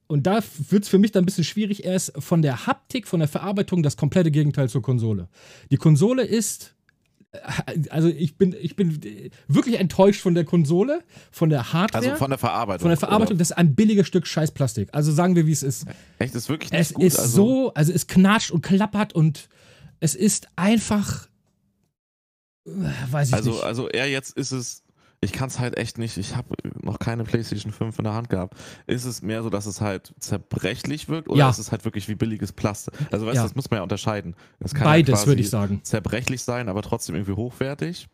und 0.06 0.26
da 0.26 0.42
wird 0.68 0.84
es 0.84 0.88
für 0.88 0.98
mich 0.98 1.12
dann 1.12 1.22
ein 1.22 1.26
bisschen 1.26 1.44
schwierig, 1.44 1.84
er 1.84 1.96
ist 1.96 2.12
von 2.18 2.42
der 2.42 2.66
Haptik, 2.66 3.06
von 3.08 3.20
der 3.20 3.28
Verarbeitung 3.28 3.82
das 3.82 3.96
komplette 3.96 4.30
Gegenteil 4.30 4.68
zur 4.68 4.82
Konsole. 4.82 5.28
Die 5.70 5.76
Konsole 5.76 6.24
ist, 6.24 6.74
also 7.90 8.08
ich 8.08 8.36
bin, 8.36 8.54
ich 8.60 8.76
bin 8.76 9.00
wirklich 9.48 9.80
enttäuscht 9.80 10.20
von 10.20 10.34
der 10.34 10.44
Konsole, 10.44 11.02
von 11.30 11.50
der 11.50 11.72
Hardware. 11.72 12.04
Also 12.04 12.16
von 12.16 12.30
der 12.30 12.38
Verarbeitung. 12.38 12.82
Von 12.82 12.90
der 12.90 12.98
Verarbeitung, 12.98 13.34
oder? 13.34 13.38
das 13.38 13.50
ist 13.50 13.56
ein 13.56 13.74
billiges 13.74 14.06
Stück 14.06 14.26
Scheißplastik. 14.26 14.90
Also 14.92 15.10
sagen 15.10 15.36
wir, 15.36 15.46
wie 15.46 15.52
es 15.52 15.62
ist. 15.62 15.86
Echt, 16.18 16.34
ist 16.34 16.48
wirklich 16.48 16.70
nicht 16.70 16.80
es 16.80 16.94
gut. 16.94 17.04
Es 17.04 17.14
ist 17.14 17.20
also 17.20 17.36
so, 17.36 17.74
also 17.74 17.92
es 17.92 18.06
knatscht 18.06 18.50
und 18.50 18.62
klappert 18.62 19.14
und 19.14 19.48
es 20.00 20.14
ist 20.14 20.48
einfach 20.56 21.28
Weiß 22.64 23.28
ich 23.28 23.34
also, 23.34 23.50
nicht. 23.50 23.62
Also 23.62 23.88
er 23.88 24.08
jetzt 24.08 24.36
ist 24.36 24.52
es, 24.52 24.83
ich 25.24 25.32
kann 25.32 25.48
es 25.48 25.58
halt 25.58 25.76
echt 25.76 25.98
nicht, 25.98 26.16
ich 26.16 26.36
habe 26.36 26.54
noch 26.82 26.98
keine 26.98 27.24
PlayStation 27.24 27.72
5 27.72 27.98
in 27.98 28.04
der 28.04 28.14
Hand 28.14 28.28
gehabt. 28.28 28.56
Ist 28.86 29.04
es 29.04 29.22
mehr 29.22 29.42
so, 29.42 29.50
dass 29.50 29.66
es 29.66 29.80
halt 29.80 30.14
zerbrechlich 30.20 31.08
wirkt 31.08 31.28
oder 31.28 31.38
ja. 31.38 31.50
ist 31.50 31.58
es 31.58 31.72
halt 31.72 31.84
wirklich 31.84 32.08
wie 32.08 32.14
billiges 32.14 32.52
Plastik? 32.52 32.94
Also 33.10 33.26
weißt 33.26 33.36
ja. 33.36 33.42
du, 33.42 33.48
das 33.48 33.56
muss 33.56 33.70
man 33.70 33.78
ja 33.78 33.82
unterscheiden. 33.82 34.36
Beides 34.82 35.22
ja 35.22 35.26
würde 35.26 35.40
ich 35.40 35.50
sagen. 35.50 35.80
Zerbrechlich 35.82 36.42
sein, 36.42 36.68
aber 36.68 36.82
trotzdem 36.82 37.14
irgendwie 37.14 37.32
hochwertig. 37.32 38.08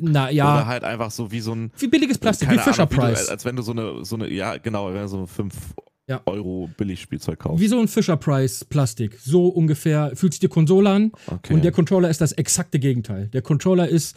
Na 0.00 0.30
ja. 0.30 0.54
Oder 0.54 0.66
halt 0.66 0.84
einfach 0.84 1.10
so 1.10 1.30
wie 1.30 1.40
so 1.40 1.54
ein. 1.54 1.72
Wie 1.78 1.88
billiges 1.88 2.18
Plastik, 2.18 2.50
wie 2.50 2.58
Fisher 2.58 2.86
Price. 2.86 3.28
als 3.28 3.44
wenn 3.44 3.56
du 3.56 3.62
so 3.62 3.72
eine, 3.72 4.04
so 4.04 4.16
eine, 4.16 4.30
ja, 4.30 4.58
genau, 4.58 4.92
wenn 4.92 5.02
du 5.02 5.08
so 5.08 5.26
5 5.26 5.54
ja. 6.08 6.22
Euro 6.24 6.70
Billigspielzeug 6.76 7.38
kaufen. 7.38 7.60
Wie 7.60 7.68
so 7.68 7.78
ein 7.78 7.86
Fisher 7.86 8.16
Price 8.16 8.64
Plastik. 8.64 9.18
So 9.20 9.48
ungefähr 9.48 10.12
fühlt 10.14 10.32
sich 10.32 10.40
die 10.40 10.48
Konsole 10.48 10.90
an. 10.90 11.12
Okay. 11.26 11.52
Und 11.52 11.64
der 11.64 11.72
Controller 11.72 12.08
ist 12.08 12.20
das 12.20 12.32
exakte 12.32 12.78
Gegenteil. 12.78 13.28
Der 13.28 13.42
Controller 13.42 13.88
ist, 13.88 14.16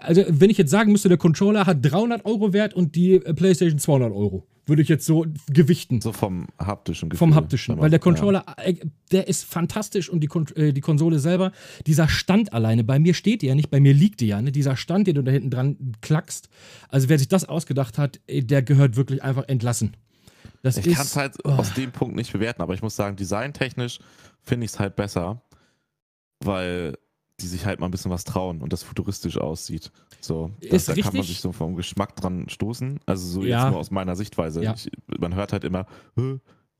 also 0.00 0.22
wenn 0.28 0.50
ich 0.50 0.58
jetzt 0.58 0.70
sagen 0.70 0.92
müsste, 0.92 1.08
der 1.08 1.18
Controller 1.18 1.66
hat 1.66 1.78
300 1.80 2.26
Euro 2.26 2.52
wert 2.52 2.74
und 2.74 2.94
die 2.94 3.18
PlayStation 3.18 3.78
200 3.78 4.12
Euro. 4.12 4.46
Würde 4.66 4.82
ich 4.82 4.88
jetzt 4.88 5.06
so 5.06 5.26
gewichten. 5.48 6.00
So 6.00 6.12
vom 6.12 6.46
haptischen 6.58 7.08
Gefühl. 7.08 7.18
Vom 7.18 7.34
haptischen. 7.34 7.78
Weil 7.78 7.90
der 7.90 7.98
Controller, 7.98 8.44
ja. 8.46 8.64
Äh, 8.64 8.74
der 9.10 9.26
ist 9.26 9.44
fantastisch 9.44 10.08
und 10.08 10.20
die, 10.20 10.28
äh, 10.54 10.72
die 10.72 10.80
Konsole 10.80 11.18
selber, 11.18 11.50
dieser 11.86 12.08
Stand 12.08 12.52
alleine, 12.52 12.84
bei 12.84 13.00
mir 13.00 13.14
steht 13.14 13.42
die 13.42 13.46
ja 13.46 13.54
nicht, 13.54 13.70
bei 13.70 13.80
mir 13.80 13.94
liegt 13.94 14.20
die 14.20 14.28
ja, 14.28 14.40
ne? 14.40 14.52
dieser 14.52 14.76
Stand, 14.76 15.08
den 15.08 15.16
du 15.16 15.22
da 15.22 15.32
hinten 15.32 15.50
dran 15.50 15.76
klackst. 16.02 16.50
Also 16.88 17.08
wer 17.08 17.18
sich 17.18 17.26
das 17.28 17.46
ausgedacht 17.46 17.98
hat, 17.98 18.20
der 18.28 18.62
gehört 18.62 18.94
wirklich 18.96 19.24
einfach 19.24 19.48
entlassen. 19.48 19.96
Das 20.62 20.76
ich 20.76 20.94
kann 20.94 21.06
es 21.06 21.16
halt 21.16 21.36
oh. 21.44 21.50
aus 21.50 21.72
dem 21.74 21.92
Punkt 21.92 22.16
nicht 22.16 22.32
bewerten, 22.32 22.62
aber 22.62 22.74
ich 22.74 22.82
muss 22.82 22.96
sagen, 22.96 23.16
designtechnisch 23.16 23.98
finde 24.42 24.66
ich 24.66 24.72
es 24.72 24.78
halt 24.78 24.96
besser, 24.96 25.42
weil 26.40 26.96
die 27.40 27.46
sich 27.46 27.64
halt 27.64 27.80
mal 27.80 27.86
ein 27.86 27.90
bisschen 27.90 28.10
was 28.10 28.24
trauen 28.24 28.60
und 28.60 28.72
das 28.72 28.82
futuristisch 28.82 29.38
aussieht. 29.38 29.90
So, 30.20 30.50
das, 30.70 30.86
da 30.86 30.94
kann 30.94 31.14
man 31.14 31.22
sich 31.22 31.40
so 31.40 31.52
vom 31.52 31.74
Geschmack 31.76 32.14
dran 32.16 32.48
stoßen. 32.48 33.00
Also 33.06 33.26
so 33.26 33.42
ja. 33.42 33.62
jetzt 33.62 33.70
nur 33.70 33.80
aus 33.80 33.90
meiner 33.90 34.16
Sichtweise. 34.16 34.62
Ja. 34.62 34.74
Ich, 34.74 34.90
man 35.18 35.34
hört 35.34 35.52
halt 35.52 35.64
immer, 35.64 35.86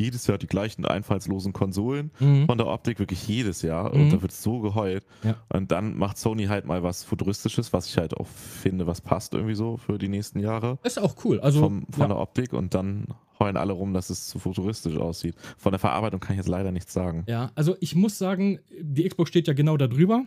jedes 0.01 0.27
Jahr 0.27 0.39
die 0.39 0.47
gleichen 0.47 0.85
einfallslosen 0.85 1.53
Konsolen 1.53 2.11
mhm. 2.19 2.47
von 2.47 2.59
der 2.59 2.67
Optik, 2.67 2.99
wirklich 2.99 3.27
jedes 3.29 3.63
Jahr. 3.63 3.95
Mhm. 3.95 4.03
Und 4.03 4.13
da 4.13 4.23
wird 4.23 4.33
so 4.33 4.61
geheult. 4.61 5.05
Ja. 5.23 5.37
Und 5.53 5.71
dann 5.71 5.97
macht 5.97 6.19
Sony 6.19 6.47
halt 6.47 6.67
mal 6.67 6.83
was 6.83 7.05
Futuristisches, 7.05 7.73
was 7.73 7.87
ich 7.87 7.99
halt 7.99 8.17
auch 8.17 8.27
finde, 8.27 8.87
was 8.87 9.01
passt 9.01 9.35
irgendwie 9.35 9.55
so 9.55 9.77
für 9.77 9.99
die 9.99 10.09
nächsten 10.09 10.41
Jahre. 10.41 10.79
Ist 10.83 10.99
auch 10.99 11.15
cool. 11.25 11.41
Also, 11.41 11.61
Vom, 11.61 11.87
von 11.91 12.03
ja. 12.03 12.09
der 12.09 12.19
Optik 12.19 12.53
und 12.53 12.75
dann 12.75 13.07
heulen 13.41 13.57
alle 13.57 13.73
rum, 13.73 13.93
dass 13.93 14.11
es 14.11 14.29
zu 14.29 14.39
futuristisch 14.39 14.97
aussieht. 14.97 15.35
Von 15.57 15.73
der 15.73 15.79
Verarbeitung 15.79 16.21
kann 16.21 16.35
ich 16.35 16.39
jetzt 16.39 16.49
leider 16.49 16.71
nichts 16.71 16.93
sagen. 16.93 17.25
Ja, 17.27 17.51
also 17.55 17.77
ich 17.81 17.95
muss 17.95 18.19
sagen, 18.19 18.61
die 18.81 19.09
Xbox 19.09 19.31
steht 19.31 19.49
ja 19.49 19.55
genau 19.55 19.77
da 19.77 19.89
drüber. 19.89 20.25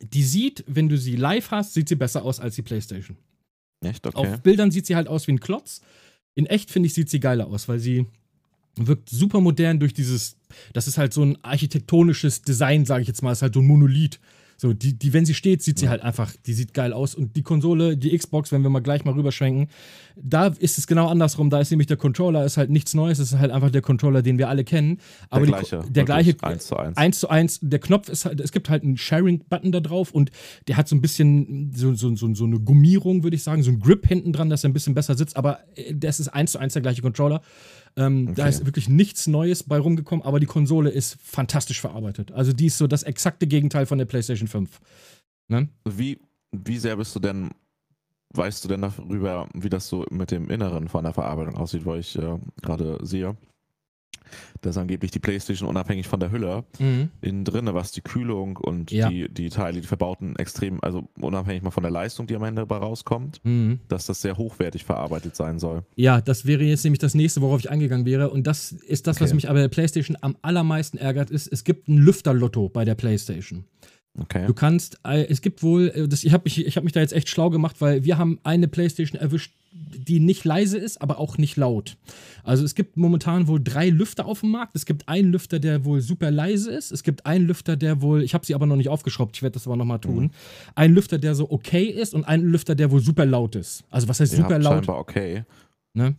Die 0.00 0.22
sieht, 0.22 0.64
wenn 0.66 0.88
du 0.88 0.98
sie 0.98 1.16
live 1.16 1.50
hast, 1.50 1.74
sieht 1.74 1.88
sie 1.88 1.96
besser 1.96 2.24
aus 2.24 2.40
als 2.40 2.54
die 2.54 2.62
PlayStation. 2.62 3.16
Echt? 3.80 4.06
Okay. 4.06 4.16
Auf 4.16 4.42
Bildern 4.42 4.70
sieht 4.70 4.86
sie 4.86 4.96
halt 4.96 5.08
aus 5.08 5.26
wie 5.26 5.32
ein 5.32 5.40
Klotz. 5.40 5.80
In 6.34 6.46
echt, 6.46 6.70
finde 6.70 6.88
ich, 6.88 6.94
sieht 6.94 7.10
sie 7.10 7.20
geiler 7.20 7.46
aus, 7.46 7.68
weil 7.68 7.78
sie 7.78 8.06
wirkt 8.76 9.08
super 9.08 9.40
modern 9.40 9.78
durch 9.78 9.94
dieses, 9.94 10.36
das 10.72 10.88
ist 10.88 10.98
halt 10.98 11.12
so 11.12 11.22
ein 11.22 11.38
architektonisches 11.42 12.42
Design, 12.42 12.84
sage 12.84 13.02
ich 13.02 13.08
jetzt 13.08 13.22
mal, 13.22 13.32
ist 13.32 13.42
halt 13.42 13.54
so 13.54 13.60
ein 13.60 13.66
Monolith. 13.66 14.18
So, 14.56 14.72
die, 14.72 14.94
die, 14.94 15.12
wenn 15.12 15.26
sie 15.26 15.34
steht, 15.34 15.62
sieht 15.62 15.78
sie 15.78 15.88
halt 15.88 16.02
einfach, 16.02 16.32
die 16.46 16.52
sieht 16.52 16.74
geil 16.74 16.92
aus. 16.92 17.14
Und 17.14 17.36
die 17.36 17.42
Konsole, 17.42 17.96
die 17.96 18.16
Xbox, 18.16 18.52
wenn 18.52 18.62
wir 18.62 18.70
mal 18.70 18.80
gleich 18.80 19.04
mal 19.04 19.14
rüberschwenken, 19.14 19.68
da 20.16 20.46
ist 20.46 20.78
es 20.78 20.86
genau 20.86 21.08
andersrum. 21.08 21.50
Da 21.50 21.60
ist 21.60 21.70
nämlich 21.70 21.86
der 21.86 21.96
Controller, 21.96 22.44
ist 22.44 22.56
halt 22.56 22.70
nichts 22.70 22.94
Neues, 22.94 23.18
es 23.18 23.32
ist 23.32 23.38
halt 23.38 23.50
einfach 23.50 23.70
der 23.70 23.82
Controller, 23.82 24.22
den 24.22 24.38
wir 24.38 24.48
alle 24.48 24.64
kennen. 24.64 24.98
Aber 25.30 25.44
der 25.44 25.54
gleiche. 25.54 25.82
Die, 25.86 25.92
der 25.92 26.04
gleiche. 26.04 26.36
Eins 26.42 26.66
zu 26.66 26.76
eins. 26.76 26.96
Eins 26.96 27.20
zu 27.20 27.28
eins. 27.28 27.58
Der 27.62 27.78
Knopf 27.78 28.08
ist 28.08 28.24
halt, 28.24 28.40
es 28.40 28.52
gibt 28.52 28.70
halt 28.70 28.82
einen 28.82 28.96
Sharing-Button 28.96 29.72
da 29.72 29.80
drauf 29.80 30.12
und 30.12 30.30
der 30.68 30.76
hat 30.76 30.88
so 30.88 30.96
ein 30.96 31.00
bisschen 31.00 31.72
so, 31.74 31.94
so, 31.94 32.14
so, 32.14 32.32
so 32.34 32.44
eine 32.44 32.60
Gummierung, 32.60 33.22
würde 33.22 33.36
ich 33.36 33.42
sagen, 33.42 33.62
so 33.62 33.70
ein 33.70 33.80
Grip 33.80 34.06
hinten 34.06 34.32
dran, 34.32 34.50
dass 34.50 34.64
er 34.64 34.70
ein 34.70 34.72
bisschen 34.72 34.94
besser 34.94 35.16
sitzt. 35.16 35.36
Aber 35.36 35.60
äh, 35.74 35.94
das 35.94 36.20
ist 36.20 36.28
eins 36.28 36.52
zu 36.52 36.58
eins 36.58 36.74
der 36.74 36.82
gleiche 36.82 37.02
Controller. 37.02 37.42
Ähm, 37.96 38.28
okay. 38.28 38.34
Da 38.36 38.48
ist 38.48 38.64
wirklich 38.64 38.88
nichts 38.88 39.26
Neues 39.26 39.62
bei 39.62 39.78
rumgekommen, 39.78 40.24
aber 40.24 40.40
die 40.40 40.46
Konsole 40.46 40.90
ist 40.90 41.16
fantastisch 41.22 41.80
verarbeitet. 41.80 42.32
Also 42.32 42.52
die 42.52 42.66
ist 42.66 42.78
so 42.78 42.86
das 42.86 43.04
exakte 43.04 43.46
Gegenteil 43.46 43.86
von 43.86 43.98
der 43.98 44.04
PlayStation 44.04 44.48
5. 44.48 44.80
Ne? 45.48 45.68
Wie, 45.84 46.18
wie 46.50 46.78
sehr 46.78 46.96
bist 46.96 47.14
du 47.14 47.20
denn, 47.20 47.50
weißt 48.34 48.64
du 48.64 48.68
denn 48.68 48.82
darüber, 48.82 49.48
wie 49.54 49.68
das 49.68 49.88
so 49.88 50.04
mit 50.10 50.30
dem 50.30 50.50
Inneren 50.50 50.88
von 50.88 51.04
der 51.04 51.12
Verarbeitung 51.12 51.56
aussieht, 51.56 51.86
weil 51.86 52.00
ich 52.00 52.18
äh, 52.18 52.38
gerade 52.62 52.98
sehe, 53.02 53.36
dass 54.60 54.76
angeblich 54.76 55.10
die 55.10 55.18
PlayStation 55.18 55.68
unabhängig 55.68 56.06
von 56.08 56.20
der 56.20 56.30
Hülle 56.30 56.64
mhm. 56.78 57.10
innen 57.20 57.44
drin, 57.44 57.68
was 57.72 57.92
die 57.92 58.00
Kühlung 58.00 58.56
und 58.56 58.90
ja. 58.90 59.08
die, 59.08 59.28
die 59.28 59.48
Teile, 59.48 59.80
die 59.80 59.86
verbauten, 59.86 60.36
extrem, 60.36 60.78
also 60.82 61.08
unabhängig 61.20 61.62
mal 61.62 61.70
von 61.70 61.82
der 61.82 61.92
Leistung, 61.92 62.26
die 62.26 62.36
am 62.36 62.44
Ende 62.44 62.62
dabei 62.62 62.76
rauskommt, 62.76 63.40
mhm. 63.44 63.80
dass 63.88 64.06
das 64.06 64.20
sehr 64.20 64.36
hochwertig 64.36 64.84
verarbeitet 64.84 65.36
sein 65.36 65.58
soll. 65.58 65.82
Ja, 65.96 66.20
das 66.20 66.46
wäre 66.46 66.64
jetzt 66.64 66.84
nämlich 66.84 67.00
das 67.00 67.14
nächste, 67.14 67.40
worauf 67.40 67.60
ich 67.60 67.70
eingegangen 67.70 68.06
wäre. 68.06 68.30
Und 68.30 68.46
das 68.46 68.72
ist 68.72 69.06
das, 69.06 69.16
okay. 69.16 69.24
was 69.24 69.34
mich 69.34 69.48
aber 69.48 69.60
der 69.60 69.68
PlayStation 69.68 70.16
am 70.20 70.36
allermeisten 70.42 70.98
ärgert, 70.98 71.30
ist, 71.30 71.46
es 71.46 71.64
gibt 71.64 71.88
ein 71.88 71.98
Lüfterlotto 71.98 72.68
bei 72.68 72.84
der 72.84 72.94
PlayStation. 72.94 73.64
Okay. 74.18 74.46
Du 74.46 74.54
kannst, 74.54 75.00
äh, 75.04 75.26
es 75.28 75.40
gibt 75.40 75.62
wohl, 75.62 75.88
äh, 75.88 76.08
das, 76.08 76.22
ich 76.22 76.32
habe 76.32 76.44
mich, 76.44 76.76
hab 76.76 76.84
mich 76.84 76.92
da 76.92 77.00
jetzt 77.00 77.12
echt 77.12 77.28
schlau 77.28 77.50
gemacht, 77.50 77.80
weil 77.80 78.04
wir 78.04 78.16
haben 78.16 78.38
eine 78.44 78.68
PlayStation 78.68 79.20
erwischt, 79.20 79.54
die 79.74 80.20
nicht 80.20 80.44
leise 80.44 80.78
ist, 80.78 81.02
aber 81.02 81.18
auch 81.18 81.36
nicht 81.36 81.56
laut. 81.56 81.96
Also 82.44 82.64
es 82.64 82.74
gibt 82.74 82.96
momentan 82.96 83.48
wohl 83.48 83.60
drei 83.62 83.88
Lüfter 83.90 84.26
auf 84.26 84.40
dem 84.40 84.52
Markt. 84.52 84.76
Es 84.76 84.86
gibt 84.86 85.08
einen 85.08 85.32
Lüfter, 85.32 85.58
der 85.58 85.84
wohl 85.84 86.00
super 86.00 86.30
leise 86.30 86.70
ist. 86.70 86.92
Es 86.92 87.02
gibt 87.02 87.26
einen 87.26 87.46
Lüfter, 87.46 87.76
der 87.76 88.00
wohl, 88.00 88.22
ich 88.22 88.34
habe 88.34 88.46
sie 88.46 88.54
aber 88.54 88.66
noch 88.66 88.76
nicht 88.76 88.88
aufgeschraubt, 88.88 89.36
ich 89.36 89.42
werde 89.42 89.54
das 89.54 89.66
aber 89.66 89.76
nochmal 89.76 89.98
tun. 89.98 90.24
Mhm. 90.24 90.30
Ein 90.76 90.94
Lüfter, 90.94 91.18
der 91.18 91.34
so 91.34 91.50
okay 91.50 91.84
ist 91.84 92.14
und 92.14 92.24
einen 92.24 92.44
Lüfter, 92.44 92.74
der 92.74 92.90
wohl 92.90 93.00
super 93.00 93.26
laut 93.26 93.56
ist. 93.56 93.84
Also 93.90 94.08
was 94.08 94.20
heißt 94.20 94.32
Ihr 94.32 94.38
super 94.38 94.58
laut? 94.58 94.74
Scheinbar 94.74 94.98
okay. 94.98 95.44
Ne? 95.92 96.14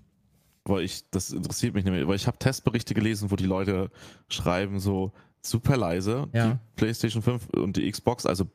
Weil 0.66 0.84
ich, 0.84 1.04
das 1.12 1.32
interessiert 1.32 1.76
mich 1.76 1.86
nämlich, 1.86 2.08
weil 2.08 2.16
ich 2.16 2.28
habe 2.28 2.38
Testberichte 2.38 2.94
gelesen, 2.94 3.32
wo 3.32 3.36
die 3.36 3.46
Leute 3.46 3.90
schreiben 4.28 4.80
so, 4.80 5.14
super 5.42 5.78
leise. 5.78 6.28
Ja. 6.34 6.54
Die 6.54 6.58
PlayStation 6.76 7.22
5 7.22 7.50
und 7.50 7.78
die 7.78 7.90
Xbox, 7.90 8.26
also 8.26 8.46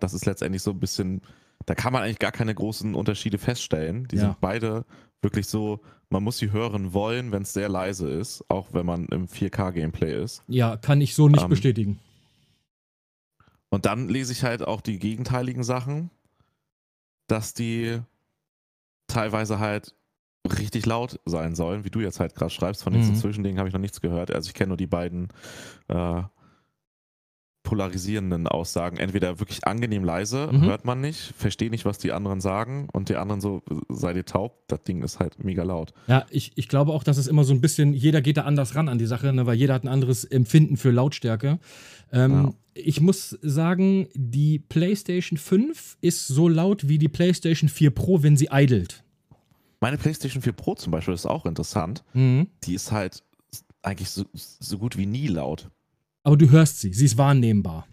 das 0.00 0.12
ist 0.12 0.26
letztendlich 0.26 0.62
so 0.62 0.72
ein 0.72 0.80
bisschen, 0.80 1.22
da 1.64 1.74
kann 1.74 1.92
man 1.92 2.02
eigentlich 2.02 2.18
gar 2.18 2.32
keine 2.32 2.54
großen 2.54 2.94
Unterschiede 2.94 3.38
feststellen. 3.38 4.06
Die 4.08 4.16
ja. 4.16 4.22
sind 4.22 4.40
beide 4.40 4.84
wirklich 5.22 5.46
so, 5.46 5.80
man 6.10 6.22
muss 6.22 6.38
sie 6.38 6.52
hören 6.52 6.92
wollen, 6.92 7.32
wenn 7.32 7.42
es 7.42 7.52
sehr 7.52 7.68
leise 7.68 8.08
ist, 8.08 8.44
auch 8.48 8.68
wenn 8.72 8.86
man 8.86 9.06
im 9.06 9.26
4K-Gameplay 9.26 10.22
ist. 10.22 10.42
Ja, 10.46 10.76
kann 10.76 11.00
ich 11.00 11.14
so 11.14 11.28
nicht 11.28 11.42
ähm, 11.42 11.48
bestätigen. 11.48 11.98
Und 13.70 13.86
dann 13.86 14.08
lese 14.08 14.32
ich 14.32 14.44
halt 14.44 14.62
auch 14.62 14.80
die 14.80 14.98
gegenteiligen 14.98 15.64
Sachen, 15.64 16.10
dass 17.26 17.54
die 17.54 18.00
teilweise 19.08 19.58
halt 19.58 19.94
richtig 20.46 20.86
laut 20.86 21.20
sein 21.24 21.54
sollen, 21.54 21.84
wie 21.84 21.90
du 21.90 22.00
jetzt 22.00 22.20
halt 22.20 22.34
gerade 22.34 22.50
schreibst. 22.50 22.84
Von 22.84 22.92
diesen 22.92 23.14
mhm. 23.14 23.18
Zwischendingen 23.18 23.58
habe 23.58 23.68
ich 23.68 23.74
noch 23.74 23.80
nichts 23.80 24.00
gehört. 24.00 24.30
Also 24.30 24.48
ich 24.48 24.54
kenne 24.54 24.68
nur 24.68 24.76
die 24.76 24.86
beiden 24.86 25.28
äh, 25.88 26.22
polarisierenden 27.66 28.46
Aussagen. 28.46 28.96
Entweder 28.96 29.40
wirklich 29.40 29.66
angenehm 29.66 30.04
leise, 30.04 30.48
mhm. 30.50 30.62
hört 30.62 30.84
man 30.84 31.00
nicht, 31.00 31.34
verstehe 31.36 31.68
nicht, 31.68 31.84
was 31.84 31.98
die 31.98 32.12
anderen 32.12 32.40
sagen 32.40 32.88
und 32.92 33.08
die 33.08 33.16
anderen 33.16 33.40
so, 33.40 33.62
sei 33.88 34.12
dir 34.12 34.24
taub, 34.24 34.62
das 34.68 34.84
Ding 34.84 35.02
ist 35.02 35.18
halt 35.18 35.42
mega 35.42 35.64
laut. 35.64 35.92
Ja, 36.06 36.24
ich, 36.30 36.52
ich 36.54 36.68
glaube 36.68 36.92
auch, 36.92 37.02
dass 37.02 37.18
es 37.18 37.26
immer 37.26 37.42
so 37.42 37.52
ein 37.52 37.60
bisschen, 37.60 37.92
jeder 37.92 38.22
geht 38.22 38.36
da 38.36 38.42
anders 38.42 38.76
ran 38.76 38.88
an 38.88 38.98
die 38.98 39.06
Sache, 39.06 39.32
ne, 39.32 39.46
weil 39.46 39.56
jeder 39.56 39.74
hat 39.74 39.82
ein 39.82 39.88
anderes 39.88 40.24
Empfinden 40.24 40.76
für 40.76 40.92
Lautstärke. 40.92 41.58
Ähm, 42.12 42.32
ja. 42.32 42.52
Ich 42.74 43.00
muss 43.00 43.36
sagen, 43.42 44.08
die 44.14 44.60
PlayStation 44.60 45.36
5 45.36 45.98
ist 46.00 46.28
so 46.28 46.48
laut 46.48 46.88
wie 46.88 46.98
die 46.98 47.08
PlayStation 47.08 47.68
4 47.68 47.90
Pro, 47.90 48.22
wenn 48.22 48.36
sie 48.36 48.48
idelt. 48.52 49.02
Meine 49.80 49.98
PlayStation 49.98 50.40
4 50.40 50.52
Pro 50.52 50.76
zum 50.76 50.92
Beispiel 50.92 51.14
ist 51.14 51.26
auch 51.26 51.46
interessant. 51.46 52.04
Mhm. 52.12 52.46
Die 52.62 52.74
ist 52.74 52.92
halt 52.92 53.24
eigentlich 53.82 54.10
so, 54.10 54.24
so 54.32 54.78
gut 54.78 54.96
wie 54.96 55.06
nie 55.06 55.26
laut. 55.26 55.68
Aber 56.26 56.36
du 56.36 56.50
hörst 56.50 56.80
sie, 56.80 56.92
sie 56.92 57.04
ist 57.04 57.16
wahrnehmbar. 57.16 57.86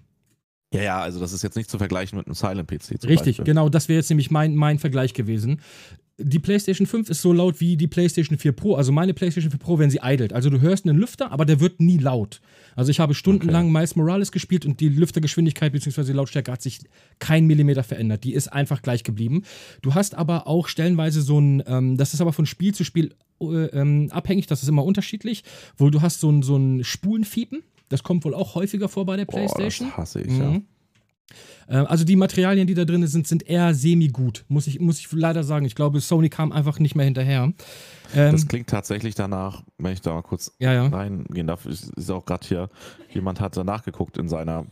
Ja, 0.74 0.82
ja, 0.82 1.00
also 1.00 1.20
das 1.20 1.34
ist 1.34 1.44
jetzt 1.44 1.56
nicht 1.56 1.70
zu 1.70 1.78
vergleichen 1.78 2.18
mit 2.18 2.26
einem 2.26 2.34
Silent-PC. 2.34 3.04
Richtig, 3.04 3.08
Beispiel. 3.08 3.46
genau, 3.46 3.70
das 3.70 3.90
wäre 3.90 4.00
jetzt 4.00 4.10
nämlich 4.10 4.32
mein, 4.32 4.56
mein 4.56 4.80
Vergleich 4.80 5.14
gewesen 5.14 5.62
die 6.18 6.40
PlayStation 6.40 6.86
5 6.86 7.10
ist 7.10 7.22
so 7.22 7.34
laut 7.34 7.60
wie 7.60 7.76
die 7.76 7.88
PlayStation 7.88 8.38
4 8.38 8.52
Pro. 8.52 8.76
Also 8.76 8.92
meine 8.92 9.14
PlayStation 9.14 9.50
4 9.50 9.60
Pro, 9.60 9.80
wenn 9.80 9.90
sie 9.90 10.00
idelt. 10.04 10.32
Also 10.32 10.50
du 10.50 10.62
hörst 10.62 10.86
einen 10.86 10.98
Lüfter, 10.98 11.32
aber 11.32 11.46
der 11.46 11.60
wird 11.60 11.80
nie 11.80 11.98
laut. 11.98 12.40
Also 12.76 12.92
ich 12.92 13.00
habe 13.00 13.16
stundenlang 13.16 13.66
okay. 13.66 13.74
Miles 13.74 13.96
Morales 13.96 14.32
gespielt 14.32 14.66
und 14.66 14.80
die 14.80 14.90
Lüftergeschwindigkeit 14.90 15.72
bzw. 15.72 16.04
die 16.04 16.14
Lautstärke 16.14 16.52
hat 16.52 16.62
sich 16.62 16.80
kein 17.20 17.46
Millimeter 17.46 17.84
verändert. 17.84 18.24
Die 18.24 18.34
ist 18.34 18.48
einfach 18.48 18.82
gleich 18.82 19.04
geblieben. 19.04 19.44
Du 19.82 19.96
hast 19.96 20.14
aber 20.14 20.48
auch 20.48 20.68
stellenweise 20.68 21.22
so 21.22 21.40
ein, 21.40 21.64
ähm, 21.66 21.98
das 21.98 22.14
ist 22.14 22.22
aber 22.22 22.34
von 22.34 22.46
Spiel 22.46 22.76
zu 22.76 22.84
Spiel 22.84 23.16
äh, 23.42 23.46
ähm, 23.46 24.10
abhängig, 24.12 24.46
das 24.46 24.62
ist 24.62 24.70
immer 24.70 24.86
unterschiedlich, 24.86 25.44
wo 25.78 25.90
du 25.90 26.02
hast 26.02 26.20
so 26.20 26.32
ein, 26.32 26.44
so 26.44 26.56
ein 26.58 26.84
Spulenfiepen. 26.84 27.64
Das 27.90 28.04
kommt 28.04 28.26
wohl 28.26 28.34
auch 28.34 28.56
häufiger 28.56 28.90
vor 28.90 29.06
bei 29.06 29.18
der 29.18 29.26
PlayStation. 29.26 29.88
Oh, 29.88 29.92
das 29.92 29.98
hasse 29.98 30.22
ich, 30.22 30.32
mhm. 30.32 30.42
ja. 30.42 30.62
Äh, 31.68 31.86
also 31.86 32.04
die 32.04 32.16
Materialien, 32.16 32.68
die 32.68 32.74
da 32.74 32.86
drin 32.86 33.06
sind, 33.08 33.28
sind 33.28 33.48
eher 33.48 33.74
semi-gut, 33.74 34.46
muss 34.48 34.68
ich, 34.68 34.80
muss 34.80 35.00
ich 35.00 35.12
leider 35.12 35.44
sagen. 35.44 35.66
Ich 35.66 35.76
glaube, 35.76 36.00
Sony 36.00 36.30
kam 36.30 36.52
einfach 36.52 36.80
nicht 36.80 36.96
mehr 36.96 37.06
hinterher. 37.06 37.54
Ähm, 38.16 38.32
das 38.32 38.48
klingt 38.48 38.70
tatsächlich 38.70 39.16
danach, 39.16 39.64
wenn 39.78 39.94
ich 39.94 40.02
da 40.02 40.14
mal 40.14 40.22
kurz 40.22 40.54
ja, 40.60 40.74
ja. 40.74 40.88
reingehen 40.88 41.48
darf, 41.48 41.66
ist 41.66 42.12
auch 42.12 42.26
gerade 42.26 42.48
hier, 42.48 42.70
jemand 43.10 43.40
hat 43.40 43.58
da 43.58 43.64
nachgeguckt 43.64 44.18
in 44.18 44.28
seiner 44.28 44.66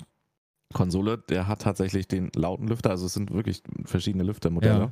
Konsole, 0.73 1.17
der 1.17 1.47
hat 1.47 1.61
tatsächlich 1.61 2.07
den 2.07 2.31
lauten 2.35 2.67
Lüfter, 2.67 2.91
also 2.91 3.05
es 3.05 3.13
sind 3.13 3.31
wirklich 3.31 3.61
verschiedene 3.85 4.23
Lüftermodelle. 4.23 4.91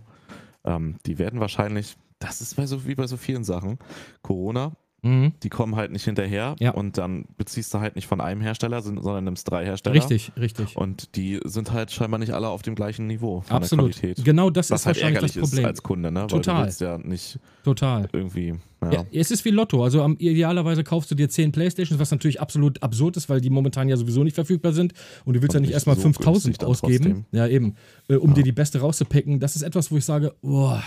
Ja. 0.65 0.75
Ähm, 0.75 0.97
die 1.05 1.17
werden 1.19 1.39
wahrscheinlich, 1.39 1.95
das 2.19 2.41
ist 2.41 2.57
bei 2.57 2.65
so, 2.65 2.85
wie 2.85 2.95
bei 2.95 3.07
so 3.07 3.15
vielen 3.15 3.43
Sachen, 3.45 3.79
Corona 4.21 4.73
Mhm. 5.01 5.33
Die 5.43 5.49
kommen 5.49 5.75
halt 5.75 5.91
nicht 5.91 6.03
hinterher 6.03 6.55
ja. 6.59 6.71
und 6.71 6.97
dann 6.97 7.25
beziehst 7.37 7.73
du 7.73 7.79
halt 7.79 7.95
nicht 7.95 8.07
von 8.07 8.21
einem 8.21 8.41
Hersteller, 8.41 8.81
sondern 8.81 9.23
nimmst 9.23 9.49
drei 9.49 9.65
Hersteller. 9.65 9.95
Richtig, 9.95 10.31
richtig. 10.37 10.75
Und 10.75 11.15
die 11.15 11.39
sind 11.45 11.71
halt 11.71 11.91
scheinbar 11.91 12.19
nicht 12.19 12.33
alle 12.33 12.49
auf 12.49 12.61
dem 12.61 12.75
gleichen 12.75 13.07
Niveau 13.07 13.41
von 13.41 13.57
Absolut. 13.57 13.95
der 13.95 14.01
Qualität. 14.01 14.25
Genau 14.25 14.49
das 14.49 14.71
Was 14.71 14.81
ist 14.81 14.85
halt 14.85 14.97
wahrscheinlich 14.97 15.21
das 15.21 15.41
Problem. 15.41 15.59
Ist 15.59 15.65
als 15.65 15.83
Kunde, 15.83 16.11
ne? 16.11 16.27
Total. 16.27 16.55
Weil 16.55 16.61
du 16.61 16.67
willst 16.67 16.81
ja 16.81 16.97
nicht 16.97 17.39
Total. 17.63 18.09
irgendwie. 18.11 18.55
Ja. 18.81 18.91
ja. 18.91 19.05
es 19.11 19.31
ist 19.31 19.43
wie 19.45 19.49
Lotto. 19.49 19.83
Also 19.83 20.03
um, 20.03 20.15
idealerweise 20.17 20.83
kaufst 20.83 21.11
du 21.11 21.15
dir 21.15 21.29
zehn 21.29 21.51
Playstations, 21.51 21.99
was 21.99 22.11
natürlich 22.11 22.39
absolut 22.39 22.81
absurd 22.81 23.17
ist, 23.17 23.29
weil 23.29 23.41
die 23.41 23.49
momentan 23.49 23.89
ja 23.89 23.97
sowieso 23.97 24.23
nicht 24.23 24.35
verfügbar 24.35 24.73
sind 24.73 24.93
und 25.25 25.35
du 25.35 25.41
willst 25.41 25.55
und 25.55 25.61
ja 25.61 25.67
nicht 25.67 25.73
erstmal 25.73 25.95
so 25.95 26.03
5000 26.03 26.63
ausgeben. 26.63 27.25
Ja, 27.31 27.47
eben. 27.47 27.75
Äh, 28.07 28.15
um 28.15 28.29
ja. 28.29 28.35
dir 28.35 28.43
die 28.43 28.51
beste 28.51 28.79
rauszupicken. 28.79 29.39
Das 29.39 29.55
ist 29.55 29.61
etwas, 29.61 29.91
wo 29.91 29.97
ich 29.97 30.05
sage, 30.05 30.33
boah. 30.41 30.83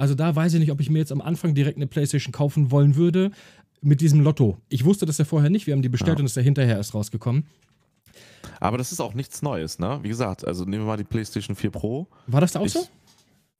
Also 0.00 0.14
da 0.14 0.34
weiß 0.34 0.54
ich 0.54 0.60
nicht, 0.60 0.72
ob 0.72 0.80
ich 0.80 0.88
mir 0.88 0.98
jetzt 0.98 1.12
am 1.12 1.20
Anfang 1.20 1.54
direkt 1.54 1.76
eine 1.76 1.86
Playstation 1.86 2.32
kaufen 2.32 2.70
wollen 2.70 2.96
würde 2.96 3.32
mit 3.82 4.00
diesem 4.00 4.22
Lotto. 4.22 4.56
Ich 4.70 4.86
wusste 4.86 5.04
das 5.04 5.18
ja 5.18 5.26
vorher 5.26 5.50
nicht, 5.50 5.66
wir 5.66 5.74
haben 5.74 5.82
die 5.82 5.90
bestellt 5.90 6.16
ja. 6.16 6.22
und 6.22 6.24
ist 6.24 6.36
ja 6.36 6.42
hinterher 6.42 6.78
erst 6.78 6.94
rausgekommen. 6.94 7.44
Aber 8.60 8.78
das 8.78 8.92
ist 8.92 9.00
auch 9.00 9.12
nichts 9.12 9.42
Neues, 9.42 9.78
ne? 9.78 9.98
Wie 10.02 10.08
gesagt, 10.08 10.46
also 10.46 10.64
nehmen 10.64 10.84
wir 10.84 10.86
mal 10.86 10.96
die 10.96 11.04
PlayStation 11.04 11.54
4 11.54 11.70
Pro. 11.70 12.06
War 12.26 12.40
das 12.40 12.52
da 12.52 12.60
auch 12.60 12.66
ich, 12.66 12.72
so? 12.72 12.86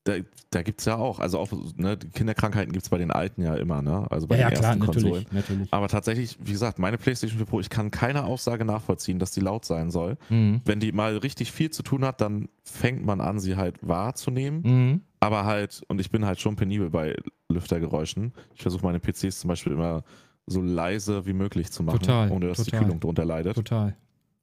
Da, 0.05 0.15
da 0.49 0.63
gibt 0.63 0.81
es 0.81 0.87
ja 0.87 0.97
auch, 0.97 1.21
also 1.21 1.39
auch 1.39 1.51
ne, 1.77 1.99
Kinderkrankheiten 1.99 2.73
gibt 2.73 2.85
es 2.85 2.89
bei 2.89 2.97
den 2.97 3.11
Alten 3.11 3.43
ja 3.43 3.55
immer, 3.55 3.83
ne? 3.83 4.11
Also 4.11 4.27
bei 4.27 4.39
ja, 4.39 4.49
den 4.49 4.55
ja, 4.55 4.61
ersten 4.63 4.81
klar, 4.81 4.95
Konsolen. 4.95 5.25
Natürlich, 5.25 5.33
natürlich. 5.33 5.73
Aber 5.73 5.89
tatsächlich, 5.89 6.39
wie 6.41 6.53
gesagt, 6.53 6.79
meine 6.79 6.97
PlayStation 6.97 7.37
4 7.39 7.47
Pro, 7.47 7.61
ich 7.61 7.69
kann 7.69 7.91
keine 7.91 8.25
Aussage 8.25 8.65
nachvollziehen, 8.65 9.19
dass 9.19 9.31
die 9.33 9.41
laut 9.41 9.67
sein 9.67 9.91
soll. 9.91 10.17
Mhm. 10.31 10.63
Wenn 10.65 10.81
die 10.81 10.93
mal 10.93 11.19
richtig 11.19 11.53
viel 11.53 11.71
zu 11.71 11.83
tun 11.83 12.05
hat, 12.05 12.23
dann 12.23 12.49
fängt 12.63 13.05
man 13.05 13.21
an, 13.21 13.41
sie 13.41 13.57
halt 13.57 13.77
wahrzunehmen. 13.83 14.63
Mhm. 14.63 15.01
Aber 15.21 15.45
halt, 15.45 15.83
und 15.89 16.01
ich 16.01 16.11
bin 16.11 16.25
halt 16.25 16.41
schon 16.41 16.57
penibel 16.57 16.89
bei 16.89 17.15
Lüftergeräuschen. 17.51 18.33
Ich 18.55 18.63
versuche 18.63 18.85
meine 18.85 19.01
PCs 19.01 19.41
zum 19.41 19.49
Beispiel 19.49 19.75
immer 19.75 20.03
so 20.47 20.63
leise 20.63 21.27
wie 21.27 21.35
möglich 21.35 21.71
zu 21.71 21.83
machen, 21.83 22.01
total, 22.01 22.31
ohne 22.31 22.49
dass 22.49 22.59
total. 22.59 22.81
die 22.81 22.85
Kühlung 22.85 23.01
darunter 23.01 23.27
leidet. 23.27 23.55
Total. 23.55 23.95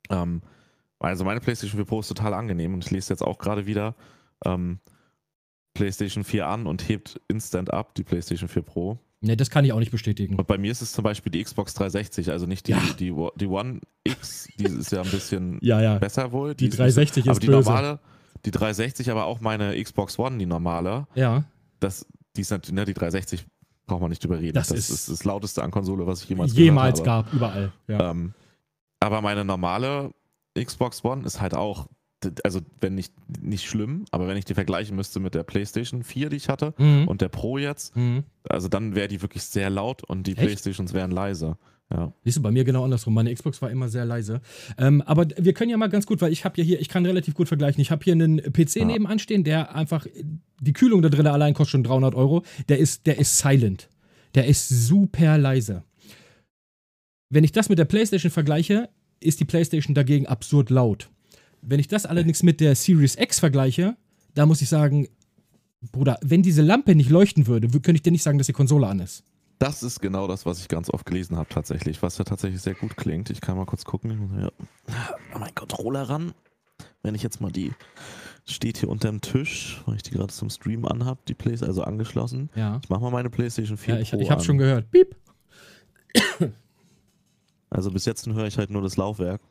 Ähm, 0.09 0.41
also 0.99 1.25
meine 1.25 1.39
PlayStation 1.39 1.79
4 1.79 1.85
Pro 1.85 1.99
ist 1.99 2.07
total 2.07 2.33
angenehm 2.33 2.73
und 2.73 2.85
ich 2.85 2.91
lese 2.91 3.11
jetzt 3.11 3.23
auch 3.23 3.37
gerade 3.37 3.65
wieder 3.65 3.95
ähm, 4.45 4.79
PlayStation 5.77 6.23
4 6.23 6.47
an 6.47 6.65
und 6.65 6.89
hebt 6.89 7.21
instant 7.27 7.71
ab 7.71 7.93
die 7.95 8.03
PlayStation 8.03 8.49
4 8.49 8.63
Pro. 8.63 8.99
Ne, 9.21 9.37
das 9.37 9.49
kann 9.49 9.63
ich 9.63 9.71
auch 9.73 9.79
nicht 9.79 9.91
bestätigen. 9.91 10.35
Und 10.35 10.47
bei 10.47 10.57
mir 10.57 10.71
ist 10.71 10.81
es 10.81 10.91
zum 10.91 11.03
Beispiel 11.03 11.31
die 11.31 11.43
Xbox 11.43 11.73
360, 11.75 12.31
also 12.31 12.47
nicht 12.47 12.67
die, 12.67 12.71
ja. 12.71 12.79
die, 12.99 13.11
die, 13.11 13.29
die 13.35 13.47
One 13.47 13.81
X, 14.03 14.47
die 14.59 14.65
ist 14.65 14.91
ja 14.91 15.01
ein 15.01 15.09
bisschen 15.09 15.59
ja, 15.61 15.81
ja. 15.81 15.99
besser 15.99 16.31
wohl. 16.31 16.55
Die, 16.55 16.69
die 16.69 16.75
360 16.75 17.25
ist, 17.25 17.29
aber 17.29 17.39
die 17.39 17.47
böse. 17.47 17.69
normale, 17.69 17.99
die 18.45 18.51
360, 18.51 19.11
aber 19.11 19.25
auch 19.25 19.39
meine 19.39 19.81
Xbox 19.81 20.17
One, 20.17 20.37
die 20.37 20.45
normale. 20.45 21.07
Ja. 21.13 21.45
Das, 21.79 22.07
die 22.35 22.41
ist 22.41 22.49
natürlich, 22.49 22.75
ne, 22.75 22.85
die 22.85 22.93
360 22.93 23.45
braucht 23.85 24.01
man 24.01 24.09
nicht 24.09 24.23
drüber 24.23 24.39
reden. 24.39 24.53
Das, 24.53 24.69
das 24.69 24.77
ist, 24.77 24.89
ist, 24.89 25.09
das 25.09 25.23
lauteste 25.23 25.63
an 25.63 25.71
Konsole, 25.71 26.07
was 26.07 26.23
ich 26.23 26.29
jemals, 26.29 26.55
jemals 26.55 27.03
gab, 27.03 27.31
überall. 27.33 27.71
Ja. 27.87 28.11
Ähm, 28.11 28.33
aber 28.99 29.21
meine 29.21 29.45
normale 29.45 30.11
Xbox 30.55 31.03
One 31.03 31.23
ist 31.25 31.39
halt 31.39 31.53
auch 31.53 31.87
also 32.43 32.61
wenn 32.81 32.95
nicht, 32.95 33.13
nicht 33.41 33.65
schlimm, 33.69 34.05
aber 34.11 34.27
wenn 34.27 34.37
ich 34.37 34.45
die 34.45 34.53
vergleichen 34.53 34.95
müsste 34.95 35.19
mit 35.19 35.35
der 35.35 35.43
PlayStation 35.43 36.03
4, 36.03 36.29
die 36.29 36.37
ich 36.37 36.49
hatte, 36.49 36.73
mhm. 36.77 37.07
und 37.07 37.21
der 37.21 37.29
Pro 37.29 37.57
jetzt, 37.57 37.95
mhm. 37.95 38.23
also 38.49 38.67
dann 38.67 38.95
wäre 38.95 39.07
die 39.07 39.21
wirklich 39.21 39.43
sehr 39.43 39.69
laut 39.69 40.03
und 40.03 40.25
die 40.25 40.31
Echt? 40.31 40.41
Playstations 40.41 40.93
wären 40.93 41.11
leise. 41.11 41.57
Ja. 41.89 42.11
Siehst 42.25 42.37
du, 42.37 42.41
bei 42.41 42.51
mir 42.51 42.65
genau 42.65 42.83
andersrum. 42.83 43.13
Meine 43.13 43.33
Xbox 43.33 43.61
war 43.61 43.71
immer 43.71 43.87
sehr 43.87 44.03
leise. 44.03 44.41
Ähm, 44.77 45.01
aber 45.03 45.25
wir 45.37 45.53
können 45.53 45.71
ja 45.71 45.77
mal 45.77 45.87
ganz 45.87 46.05
gut, 46.05 46.21
weil 46.21 46.33
ich 46.33 46.43
habe 46.43 46.57
ja 46.57 46.63
hier, 46.63 46.81
ich 46.81 46.89
kann 46.89 47.05
relativ 47.05 47.33
gut 47.33 47.47
vergleichen. 47.47 47.79
Ich 47.79 47.91
habe 47.91 48.03
hier 48.03 48.13
einen 48.13 48.41
PC 48.41 48.77
ja. 48.77 48.85
nebenan 48.85 49.19
stehen, 49.19 49.45
der 49.45 49.73
einfach, 49.73 50.05
die 50.59 50.73
Kühlung 50.73 51.01
da 51.01 51.07
drin 51.07 51.27
allein 51.27 51.53
kostet 51.53 51.71
schon 51.71 51.83
300 51.83 52.13
Euro. 52.15 52.43
Der 52.67 52.77
ist, 52.77 53.07
der 53.07 53.19
ist 53.19 53.37
silent. 53.37 53.89
Der 54.35 54.47
ist 54.47 54.67
super 54.67 55.37
leise. 55.37 55.83
Wenn 57.29 57.45
ich 57.45 57.53
das 57.53 57.69
mit 57.69 57.79
der 57.79 57.85
PlayStation 57.85 58.31
vergleiche, 58.31 58.89
ist 59.21 59.39
die 59.39 59.45
PlayStation 59.45 59.95
dagegen 59.95 60.27
absurd 60.27 60.69
laut. 60.69 61.09
Wenn 61.61 61.79
ich 61.79 61.87
das 61.87 62.05
allerdings 62.05 62.43
mit 62.43 62.59
der 62.59 62.75
Series 62.75 63.15
X 63.17 63.39
vergleiche, 63.39 63.95
da 64.33 64.45
muss 64.45 64.61
ich 64.61 64.69
sagen, 64.69 65.07
Bruder, 65.91 66.17
wenn 66.21 66.41
diese 66.41 66.61
Lampe 66.61 66.95
nicht 66.95 67.09
leuchten 67.09 67.47
würde, 67.47 67.67
könnte 67.69 67.95
ich 67.95 68.01
dir 68.01 68.11
nicht 68.11 68.23
sagen, 68.23 68.37
dass 68.37 68.47
die 68.47 68.53
Konsole 68.53 68.87
an 68.87 68.99
ist. 68.99 69.23
Das 69.59 69.81
ist 69.81 70.01
genau 70.01 70.27
das, 70.27 70.45
was 70.45 70.59
ich 70.59 70.67
ganz 70.67 70.89
oft 70.89 71.05
gelesen 71.05 71.35
habe, 71.35 71.49
tatsächlich, 71.49 72.01
was 72.03 72.17
ja 72.17 72.25
tatsächlich 72.25 72.61
sehr 72.61 72.75
gut 72.75 72.95
klingt. 72.95 73.29
Ich 73.29 73.41
kann 73.41 73.57
mal 73.57 73.65
kurz 73.65 73.85
gucken. 73.85 74.29
Ja. 74.39 74.51
Mein 75.37 75.55
Controller 75.55 76.03
ran. 76.03 76.33
Wenn 77.01 77.15
ich 77.15 77.23
jetzt 77.23 77.41
mal 77.41 77.51
die 77.51 77.73
steht 78.45 78.77
hier 78.77 78.89
unter 78.89 79.09
dem 79.09 79.21
Tisch, 79.21 79.81
weil 79.85 79.95
ich 79.95 80.03
die 80.03 80.11
gerade 80.11 80.33
zum 80.33 80.49
Stream 80.49 80.85
anhab, 80.85 81.25
die 81.25 81.33
Playstation 81.33 81.69
also 81.69 81.83
angeschlossen. 81.83 82.49
Ja. 82.55 82.79
Ich 82.83 82.89
mach 82.89 82.99
mal 82.99 83.11
meine 83.11 83.29
PlayStation 83.29 83.77
4 83.77 83.95
ja, 83.95 84.01
ich, 84.01 84.11
Pro 84.11 84.19
ich 84.19 84.31
habe 84.31 84.43
schon 84.43 84.57
gehört. 84.57 84.89
Piep. 84.91 85.15
Also 87.69 87.91
bis 87.91 88.05
jetzt 88.05 88.25
höre 88.25 88.47
ich 88.47 88.57
halt 88.57 88.69
nur 88.69 88.81
das 88.81 88.95
Laufwerk, 88.95 89.41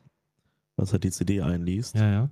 was 0.77 0.93
halt 0.93 1.03
die 1.03 1.11
CD 1.11 1.41
einliest. 1.41 1.95
Ja, 1.95 2.09
ja. 2.09 2.29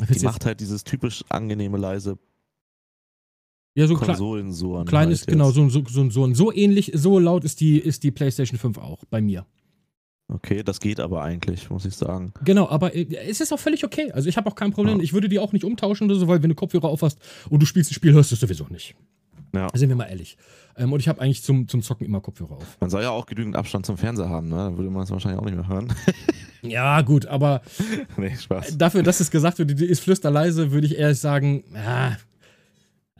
Die 0.00 0.24
macht 0.24 0.44
halt 0.44 0.60
dieses 0.60 0.84
typisch 0.84 1.24
angenehme 1.28 1.76
leise 1.76 2.18
ja, 3.78 3.86
so 3.86 3.94
Konsolensuren. 3.94 4.86
Klein 4.86 5.06
halt 5.06 5.12
ist, 5.12 5.28
genau, 5.28 5.52
so, 5.52 5.68
so, 5.68 5.84
so, 5.86 6.10
so, 6.10 6.34
so 6.34 6.52
ähnlich, 6.52 6.90
so 6.94 7.20
laut 7.20 7.44
ist 7.44 7.60
die, 7.60 7.78
ist 7.78 8.02
die 8.02 8.10
PlayStation 8.10 8.58
5 8.58 8.76
auch 8.78 9.04
bei 9.08 9.20
mir. 9.20 9.46
Okay, 10.26 10.64
das 10.64 10.80
geht 10.80 10.98
aber 10.98 11.22
eigentlich, 11.22 11.70
muss 11.70 11.84
ich 11.84 11.94
sagen. 11.94 12.34
Genau, 12.44 12.68
aber 12.68 12.96
äh, 12.96 13.06
es 13.28 13.40
ist 13.40 13.52
auch 13.52 13.60
völlig 13.60 13.84
okay. 13.84 14.10
Also 14.10 14.28
ich 14.28 14.36
habe 14.36 14.50
auch 14.50 14.56
kein 14.56 14.72
Problem. 14.72 14.98
Ja. 14.98 15.04
Ich 15.04 15.12
würde 15.12 15.28
die 15.28 15.38
auch 15.38 15.52
nicht 15.52 15.64
umtauschen 15.64 16.10
oder 16.10 16.18
so, 16.18 16.26
weil 16.26 16.42
wenn 16.42 16.50
du 16.50 16.56
Kopfhörer 16.56 16.88
aufhast 16.88 17.20
und 17.50 17.60
du 17.60 17.66
spielst 17.66 17.92
ein 17.92 17.94
Spiel, 17.94 18.12
hörst 18.12 18.32
du 18.32 18.34
es 18.34 18.40
sowieso 18.40 18.66
nicht. 18.68 18.96
Ja. 19.54 19.68
Sind 19.74 19.88
wir 19.88 19.96
mal 19.96 20.04
ehrlich. 20.06 20.36
Ähm, 20.76 20.92
und 20.92 21.00
ich 21.00 21.08
habe 21.08 21.20
eigentlich 21.20 21.42
zum, 21.42 21.68
zum 21.68 21.82
Zocken 21.82 22.06
immer 22.06 22.20
Kopfhörer 22.20 22.52
auf. 22.52 22.76
Man 22.80 22.90
soll 22.90 23.02
ja 23.02 23.10
auch 23.10 23.26
genügend 23.26 23.56
Abstand 23.56 23.86
zum 23.86 23.96
Fernseher 23.96 24.28
haben, 24.28 24.48
ne? 24.48 24.56
Dann 24.56 24.76
würde 24.76 24.90
man 24.90 25.02
es 25.02 25.10
wahrscheinlich 25.10 25.40
auch 25.40 25.44
nicht 25.44 25.56
mehr 25.56 25.68
hören. 25.68 25.92
ja, 26.62 27.00
gut, 27.02 27.26
aber 27.26 27.62
nee, 28.16 28.34
Spaß. 28.36 28.78
dafür, 28.78 29.02
dass 29.02 29.20
es 29.20 29.30
gesagt 29.30 29.58
wird, 29.58 29.78
die 29.78 29.84
ist 29.84 30.00
flüsterleise, 30.00 30.70
würde 30.70 30.86
ich 30.86 30.96
ehrlich 30.96 31.18
sagen, 31.18 31.64
ja, 31.74 32.16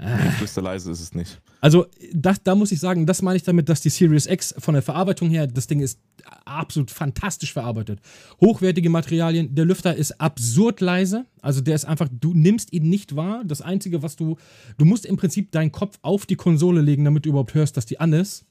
Nee, 0.00 0.30
flüsterleise 0.37 0.92
ist 0.92 1.00
es 1.00 1.14
nicht. 1.14 1.40
Also, 1.61 1.87
das, 2.12 2.40
da 2.42 2.54
muss 2.54 2.70
ich 2.70 2.78
sagen, 2.78 3.04
das 3.04 3.20
meine 3.20 3.37
ich 3.37 3.42
damit, 3.42 3.68
dass 3.68 3.80
die 3.80 3.88
Series 3.88 4.26
X 4.26 4.54
von 4.58 4.74
der 4.74 4.82
Verarbeitung 4.82 5.28
her, 5.28 5.48
das 5.48 5.66
Ding 5.66 5.80
ist 5.80 5.98
absolut 6.44 6.92
fantastisch 6.92 7.52
verarbeitet. 7.52 8.00
Hochwertige 8.40 8.90
Materialien, 8.90 9.54
der 9.56 9.64
Lüfter 9.64 9.96
ist 9.96 10.20
absurd 10.20 10.80
leise. 10.80 11.26
Also, 11.42 11.61
der 11.61 11.74
ist 11.74 11.84
einfach, 11.84 12.08
du 12.12 12.32
nimmst 12.32 12.72
ihn 12.72 12.88
nicht 12.88 13.16
wahr. 13.16 13.42
Das 13.44 13.61
Einzige, 13.61 14.02
was 14.02 14.14
du, 14.14 14.37
du 14.76 14.84
musst 14.84 15.04
im 15.04 15.16
Prinzip 15.16 15.50
deinen 15.50 15.72
Kopf 15.72 15.98
auf 16.02 16.26
die 16.26 16.37
Konsole 16.37 16.80
legen, 16.80 17.04
damit 17.04 17.24
du 17.24 17.30
überhaupt 17.30 17.54
hörst, 17.54 17.76
dass 17.76 17.87
die 17.87 17.98
an 17.98 18.12
ist. 18.12 18.44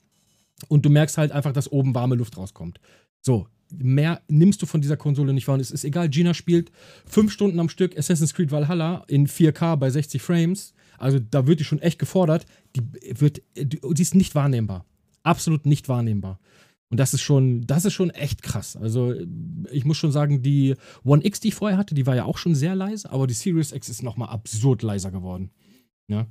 Und 0.67 0.85
du 0.85 0.89
merkst 0.89 1.17
halt 1.17 1.31
einfach, 1.31 1.53
dass 1.53 1.71
oben 1.71 1.95
warme 1.95 2.15
Luft 2.15 2.35
rauskommt. 2.35 2.81
So, 3.21 3.47
mehr 3.71 4.21
nimmst 4.27 4.61
du 4.61 4.65
von 4.65 4.81
dieser 4.81 4.97
Konsole 4.97 5.33
nicht 5.33 5.47
wahr. 5.47 5.55
Und 5.55 5.61
es 5.61 5.71
ist 5.71 5.85
egal, 5.85 6.09
Gina 6.09 6.33
spielt 6.33 6.71
fünf 7.05 7.31
Stunden 7.31 7.59
am 7.59 7.69
Stück 7.69 7.97
Assassin's 7.97 8.33
Creed 8.33 8.51
Valhalla 8.51 9.05
in 9.07 9.27
4K 9.27 9.77
bei 9.77 9.89
60 9.89 10.21
Frames 10.21 10.73
also 10.97 11.19
da 11.19 11.47
wird 11.47 11.59
die 11.59 11.63
schon 11.63 11.79
echt 11.79 11.99
gefordert. 11.99 12.45
Die 12.75 12.81
wird, 13.19 13.41
die, 13.55 13.79
die 13.79 14.01
ist 14.01 14.15
nicht 14.15 14.35
wahrnehmbar. 14.35 14.85
Absolut 15.23 15.65
nicht 15.65 15.89
wahrnehmbar. 15.89 16.39
Und 16.89 16.99
das 16.99 17.13
ist 17.13 17.21
schon, 17.21 17.67
das 17.67 17.85
ist 17.85 17.93
schon 17.93 18.11
echt 18.11 18.41
krass. 18.41 18.77
Also 18.77 19.13
ich 19.71 19.83
muss 19.83 19.97
schon 19.97 20.11
sagen, 20.11 20.41
die 20.41 20.75
One 21.03 21.25
X, 21.25 21.39
die 21.41 21.49
ich 21.49 21.55
vorher 21.55 21.77
hatte, 21.77 21.95
die 21.95 22.05
war 22.05 22.15
ja 22.15 22.23
auch 22.23 22.37
schon 22.37 22.55
sehr 22.55 22.75
leise, 22.75 23.11
aber 23.11 23.27
die 23.27 23.33
Series 23.33 23.73
X 23.73 23.89
ist 23.89 24.03
nochmal 24.03 24.29
absurd 24.29 24.83
leiser 24.83 25.11
geworden. 25.11 25.51
Ja. 26.07 26.27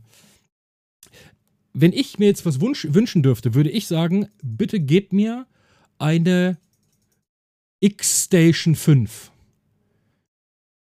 Wenn 1.74 1.92
ich 1.92 2.18
mir 2.18 2.26
jetzt 2.26 2.46
was 2.46 2.60
wunsch, 2.60 2.86
wünschen 2.90 3.22
dürfte, 3.22 3.52
würde 3.52 3.70
ich 3.70 3.86
sagen, 3.86 4.28
bitte 4.42 4.80
gebt 4.80 5.12
mir 5.12 5.46
eine 5.98 6.56
X-Station 7.80 8.74
5. 8.74 9.30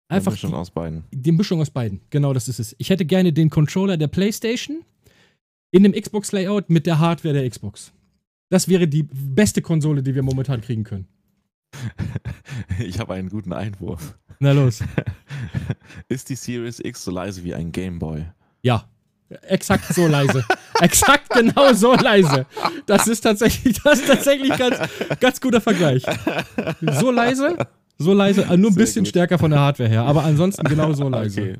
Einfach 0.08 0.32
die 0.32 0.46
Mischung 0.46 0.54
aus 0.54 0.70
beiden. 0.70 1.04
Die 1.12 1.32
Mischung 1.32 1.60
aus 1.60 1.70
beiden, 1.70 2.00
genau 2.10 2.32
das 2.32 2.48
ist 2.48 2.58
es. 2.58 2.74
Ich 2.78 2.90
hätte 2.90 3.04
gerne 3.04 3.32
den 3.32 3.50
Controller 3.50 3.96
der 3.96 4.08
PlayStation 4.08 4.84
in 5.70 5.82
dem 5.82 5.92
Xbox-Layout 5.92 6.70
mit 6.70 6.86
der 6.86 6.98
Hardware 6.98 7.34
der 7.34 7.48
Xbox. 7.48 7.92
Das 8.50 8.68
wäre 8.68 8.88
die 8.88 9.02
beste 9.02 9.60
Konsole, 9.60 10.02
die 10.02 10.14
wir 10.14 10.22
momentan 10.22 10.60
kriegen 10.60 10.84
können. 10.84 11.06
Ich 12.78 12.98
habe 12.98 13.14
einen 13.14 13.28
guten 13.28 13.52
Einwurf. 13.52 14.16
Na 14.38 14.52
los. 14.52 14.80
Ist 16.08 16.28
die 16.28 16.36
Series 16.36 16.80
X 16.80 17.04
so 17.04 17.10
leise 17.10 17.42
wie 17.44 17.54
ein 17.54 17.72
Gameboy? 17.72 18.24
Ja. 18.62 18.88
Exakt 19.42 19.92
so 19.92 20.06
leise. 20.06 20.44
Exakt 20.80 21.28
genau 21.30 21.72
so 21.74 21.94
leise. 21.94 22.46
Das 22.86 23.08
ist 23.08 23.20
tatsächlich, 23.20 23.80
das 23.82 24.00
ist 24.00 24.06
tatsächlich 24.06 24.56
ganz, 24.56 24.78
ganz 25.20 25.40
guter 25.40 25.60
Vergleich. 25.60 26.04
So 26.80 27.10
leise, 27.10 27.58
so 27.98 28.12
leise, 28.14 28.42
äh, 28.42 28.56
nur 28.56 28.70
ein 28.70 28.74
Sehr 28.74 28.82
bisschen 28.84 29.04
gut. 29.04 29.08
stärker 29.08 29.38
von 29.38 29.50
der 29.50 29.60
Hardware 29.60 29.88
her, 29.88 30.02
aber 30.04 30.24
ansonsten 30.24 30.64
genau 30.68 30.92
so 30.92 31.08
leise. 31.08 31.40
Okay. 31.40 31.56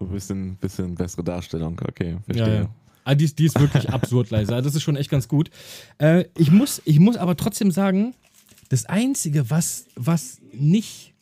Ein 0.00 0.08
bisschen, 0.10 0.56
bisschen 0.56 0.94
bessere 0.94 1.24
Darstellung, 1.24 1.80
okay, 1.88 2.18
verstehe. 2.24 2.46
Ja, 2.46 2.60
ja. 2.62 2.70
Also 3.04 3.18
die, 3.18 3.24
ist, 3.24 3.38
die 3.38 3.46
ist 3.46 3.58
wirklich 3.58 3.88
absurd 3.90 4.30
leise. 4.30 4.54
Also 4.54 4.68
das 4.68 4.76
ist 4.76 4.82
schon 4.82 4.96
echt 4.96 5.10
ganz 5.10 5.26
gut. 5.26 5.50
Äh, 5.96 6.26
ich, 6.36 6.50
muss, 6.50 6.82
ich 6.84 7.00
muss 7.00 7.16
aber 7.16 7.36
trotzdem 7.36 7.70
sagen, 7.70 8.14
das 8.68 8.84
Einzige, 8.86 9.50
was, 9.50 9.86
was 9.96 10.40
nicht 10.52 11.14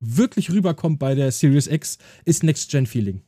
wirklich 0.00 0.50
rüberkommt 0.50 0.98
bei 0.98 1.14
der 1.14 1.32
Series 1.32 1.66
X, 1.66 1.98
ist 2.24 2.42
Next-Gen-Feeling. 2.42 3.22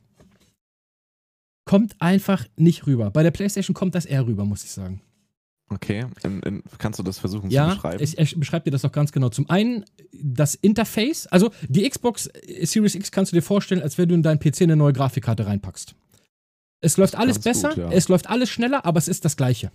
Kommt 1.65 1.99
einfach 1.99 2.45
nicht 2.55 2.87
rüber. 2.87 3.09
Bei 3.09 3.23
der 3.23 3.31
PlayStation 3.31 3.73
kommt 3.73 3.95
das 3.95 4.05
eher 4.05 4.25
rüber, 4.25 4.45
muss 4.45 4.63
ich 4.63 4.71
sagen. 4.71 5.01
Okay, 5.69 6.05
in, 6.23 6.39
in, 6.43 6.63
kannst 6.77 6.97
du 6.97 7.03
das 7.03 7.19
versuchen 7.19 7.49
ja, 7.49 7.69
zu 7.69 7.75
beschreiben? 7.75 7.99
Ja, 7.99 8.03
ich, 8.03 8.17
ich 8.17 8.39
beschreibe 8.39 8.65
dir 8.65 8.71
das 8.71 8.85
auch 8.85 8.91
ganz 8.91 9.11
genau. 9.11 9.27
Zum 9.29 9.49
einen 9.49 9.83
das 10.13 10.55
Interface, 10.55 11.27
also 11.27 11.51
die 11.67 11.87
Xbox 11.87 12.29
Series 12.61 12.95
X 12.95 13.11
kannst 13.11 13.33
du 13.33 13.35
dir 13.35 13.41
vorstellen, 13.41 13.81
als 13.81 13.97
wenn 13.97 14.07
du 14.07 14.15
in 14.15 14.23
deinen 14.23 14.39
PC 14.39 14.61
eine 14.61 14.77
neue 14.77 14.93
Grafikkarte 14.93 15.45
reinpackst. 15.45 15.93
Es 16.79 16.95
läuft 16.95 17.15
alles 17.15 17.39
besser, 17.39 17.69
gut, 17.69 17.77
ja. 17.77 17.91
es 17.91 18.07
läuft 18.07 18.29
alles 18.29 18.49
schneller, 18.49 18.85
aber 18.85 18.97
es 18.97 19.09
ist 19.09 19.25
das 19.25 19.35
Gleiche. 19.35 19.71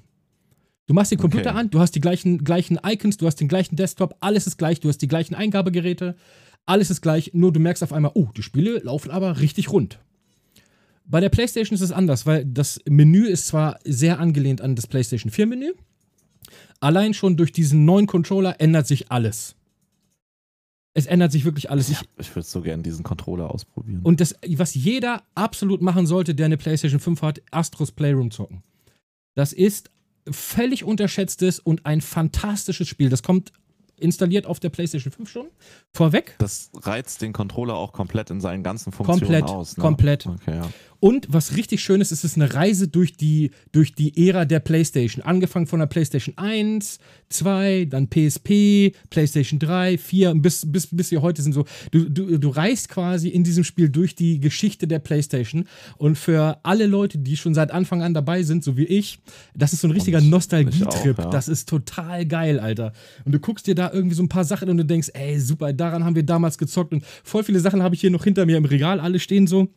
Du 0.86 0.94
machst 0.94 1.12
den 1.12 1.18
Computer 1.18 1.50
okay. 1.50 1.58
an, 1.58 1.70
du 1.70 1.80
hast 1.80 1.94
die 1.94 2.00
gleichen, 2.00 2.42
gleichen 2.42 2.78
Icons, 2.84 3.16
du 3.16 3.26
hast 3.26 3.36
den 3.36 3.48
gleichen 3.48 3.76
Desktop, 3.76 4.16
alles 4.20 4.46
ist 4.46 4.56
gleich, 4.56 4.80
du 4.80 4.88
hast 4.88 4.98
die 4.98 5.08
gleichen 5.08 5.34
Eingabegeräte, 5.34 6.16
alles 6.64 6.90
ist 6.90 7.02
gleich, 7.02 7.32
nur 7.34 7.52
du 7.52 7.60
merkst 7.60 7.82
auf 7.82 7.92
einmal, 7.92 8.12
oh, 8.14 8.28
die 8.36 8.42
Spiele 8.42 8.78
laufen 8.78 9.10
aber 9.10 9.40
richtig 9.40 9.70
rund. 9.70 9.98
Bei 11.04 11.20
der 11.20 11.28
PlayStation 11.28 11.74
ist 11.74 11.80
es 11.80 11.92
anders, 11.92 12.26
weil 12.26 12.44
das 12.44 12.80
Menü 12.88 13.26
ist 13.26 13.46
zwar 13.46 13.78
sehr 13.84 14.18
angelehnt 14.18 14.60
an 14.60 14.76
das 14.76 14.86
PlayStation 14.86 15.30
4 15.30 15.46
Menü, 15.46 15.72
allein 16.80 17.14
schon 17.14 17.36
durch 17.36 17.52
diesen 17.52 17.84
neuen 17.84 18.06
Controller 18.06 18.60
ändert 18.60 18.86
sich 18.86 19.10
alles. 19.10 19.56
Es 20.94 21.06
ändert 21.06 21.32
sich 21.32 21.44
wirklich 21.44 21.70
alles. 21.70 21.88
Ich, 21.88 21.98
ich 22.18 22.34
würde 22.34 22.46
so 22.46 22.60
gerne 22.60 22.82
diesen 22.82 23.02
Controller 23.02 23.50
ausprobieren. 23.50 24.00
Und 24.02 24.20
das, 24.20 24.34
was 24.56 24.74
jeder 24.74 25.22
absolut 25.34 25.80
machen 25.80 26.06
sollte, 26.06 26.34
der 26.34 26.46
eine 26.46 26.58
PlayStation 26.58 27.00
5 27.00 27.22
hat, 27.22 27.42
Astros 27.50 27.92
Playroom 27.92 28.30
zocken. 28.30 28.62
Das 29.34 29.52
ist 29.54 29.90
völlig 30.30 30.84
unterschätztes 30.84 31.58
und 31.58 31.86
ein 31.86 32.00
fantastisches 32.00 32.88
Spiel. 32.88 33.08
Das 33.08 33.22
kommt 33.22 33.52
installiert 34.02 34.46
auf 34.46 34.60
der 34.60 34.70
PlayStation 34.70 35.12
5 35.12 35.30
schon. 35.30 35.46
Vorweg. 35.92 36.34
Das 36.38 36.70
reizt 36.74 37.22
den 37.22 37.32
Controller 37.32 37.74
auch 37.74 37.92
komplett 37.92 38.30
in 38.30 38.40
seinen 38.40 38.62
ganzen 38.62 38.92
Funktionen 38.92 39.20
komplett, 39.20 39.44
aus. 39.44 39.76
Ne? 39.76 39.82
Komplett. 39.82 40.26
Okay, 40.26 40.56
ja. 40.56 40.68
Und 41.04 41.26
was 41.28 41.56
richtig 41.56 41.82
schön 41.82 42.00
ist, 42.00 42.12
ist 42.12 42.22
es 42.22 42.36
eine 42.36 42.54
Reise 42.54 42.86
durch 42.86 43.16
die, 43.16 43.50
durch 43.72 43.92
die 43.92 44.28
Ära 44.28 44.44
der 44.44 44.60
PlayStation. 44.60 45.24
Angefangen 45.24 45.66
von 45.66 45.80
der 45.80 45.86
PlayStation 45.86 46.38
1, 46.38 47.00
2, 47.28 47.86
dann 47.90 48.08
PSP, 48.08 48.94
PlayStation 49.10 49.58
3, 49.58 49.98
4, 49.98 50.34
bis, 50.36 50.70
bis, 50.70 50.86
bis 50.92 51.10
wir 51.10 51.20
heute 51.20 51.42
sind 51.42 51.54
so. 51.54 51.64
Du, 51.90 52.08
du, 52.08 52.38
du 52.38 52.48
reist 52.50 52.88
quasi 52.88 53.30
in 53.30 53.42
diesem 53.42 53.64
Spiel 53.64 53.88
durch 53.88 54.14
die 54.14 54.38
Geschichte 54.38 54.86
der 54.86 55.00
PlayStation. 55.00 55.64
Und 55.96 56.18
für 56.18 56.60
alle 56.62 56.86
Leute, 56.86 57.18
die 57.18 57.36
schon 57.36 57.52
seit 57.52 57.72
Anfang 57.72 58.00
an 58.04 58.14
dabei 58.14 58.44
sind, 58.44 58.62
so 58.62 58.76
wie 58.76 58.84
ich, 58.84 59.18
das 59.56 59.72
ist 59.72 59.80
so 59.80 59.88
ein 59.88 59.92
richtiger 59.92 60.20
Nostalgietrip. 60.20 61.18
Ja. 61.18 61.30
Das 61.30 61.48
ist 61.48 61.68
total 61.68 62.26
geil, 62.26 62.60
Alter. 62.60 62.92
Und 63.24 63.32
du 63.32 63.40
guckst 63.40 63.66
dir 63.66 63.74
da 63.74 63.91
irgendwie 63.92 64.14
so 64.14 64.22
ein 64.22 64.28
paar 64.28 64.44
Sachen 64.44 64.68
und 64.68 64.76
du 64.76 64.84
denkst, 64.84 65.10
ey, 65.14 65.38
super, 65.38 65.72
daran 65.72 66.04
haben 66.04 66.16
wir 66.16 66.22
damals 66.22 66.58
gezockt. 66.58 66.92
Und 66.92 67.04
voll 67.24 67.44
viele 67.44 67.60
Sachen 67.60 67.82
habe 67.82 67.94
ich 67.94 68.00
hier 68.00 68.10
noch 68.10 68.24
hinter 68.24 68.46
mir 68.46 68.56
im 68.56 68.64
Regal, 68.64 69.00
alle 69.00 69.18
stehen 69.18 69.46
so. 69.46 69.68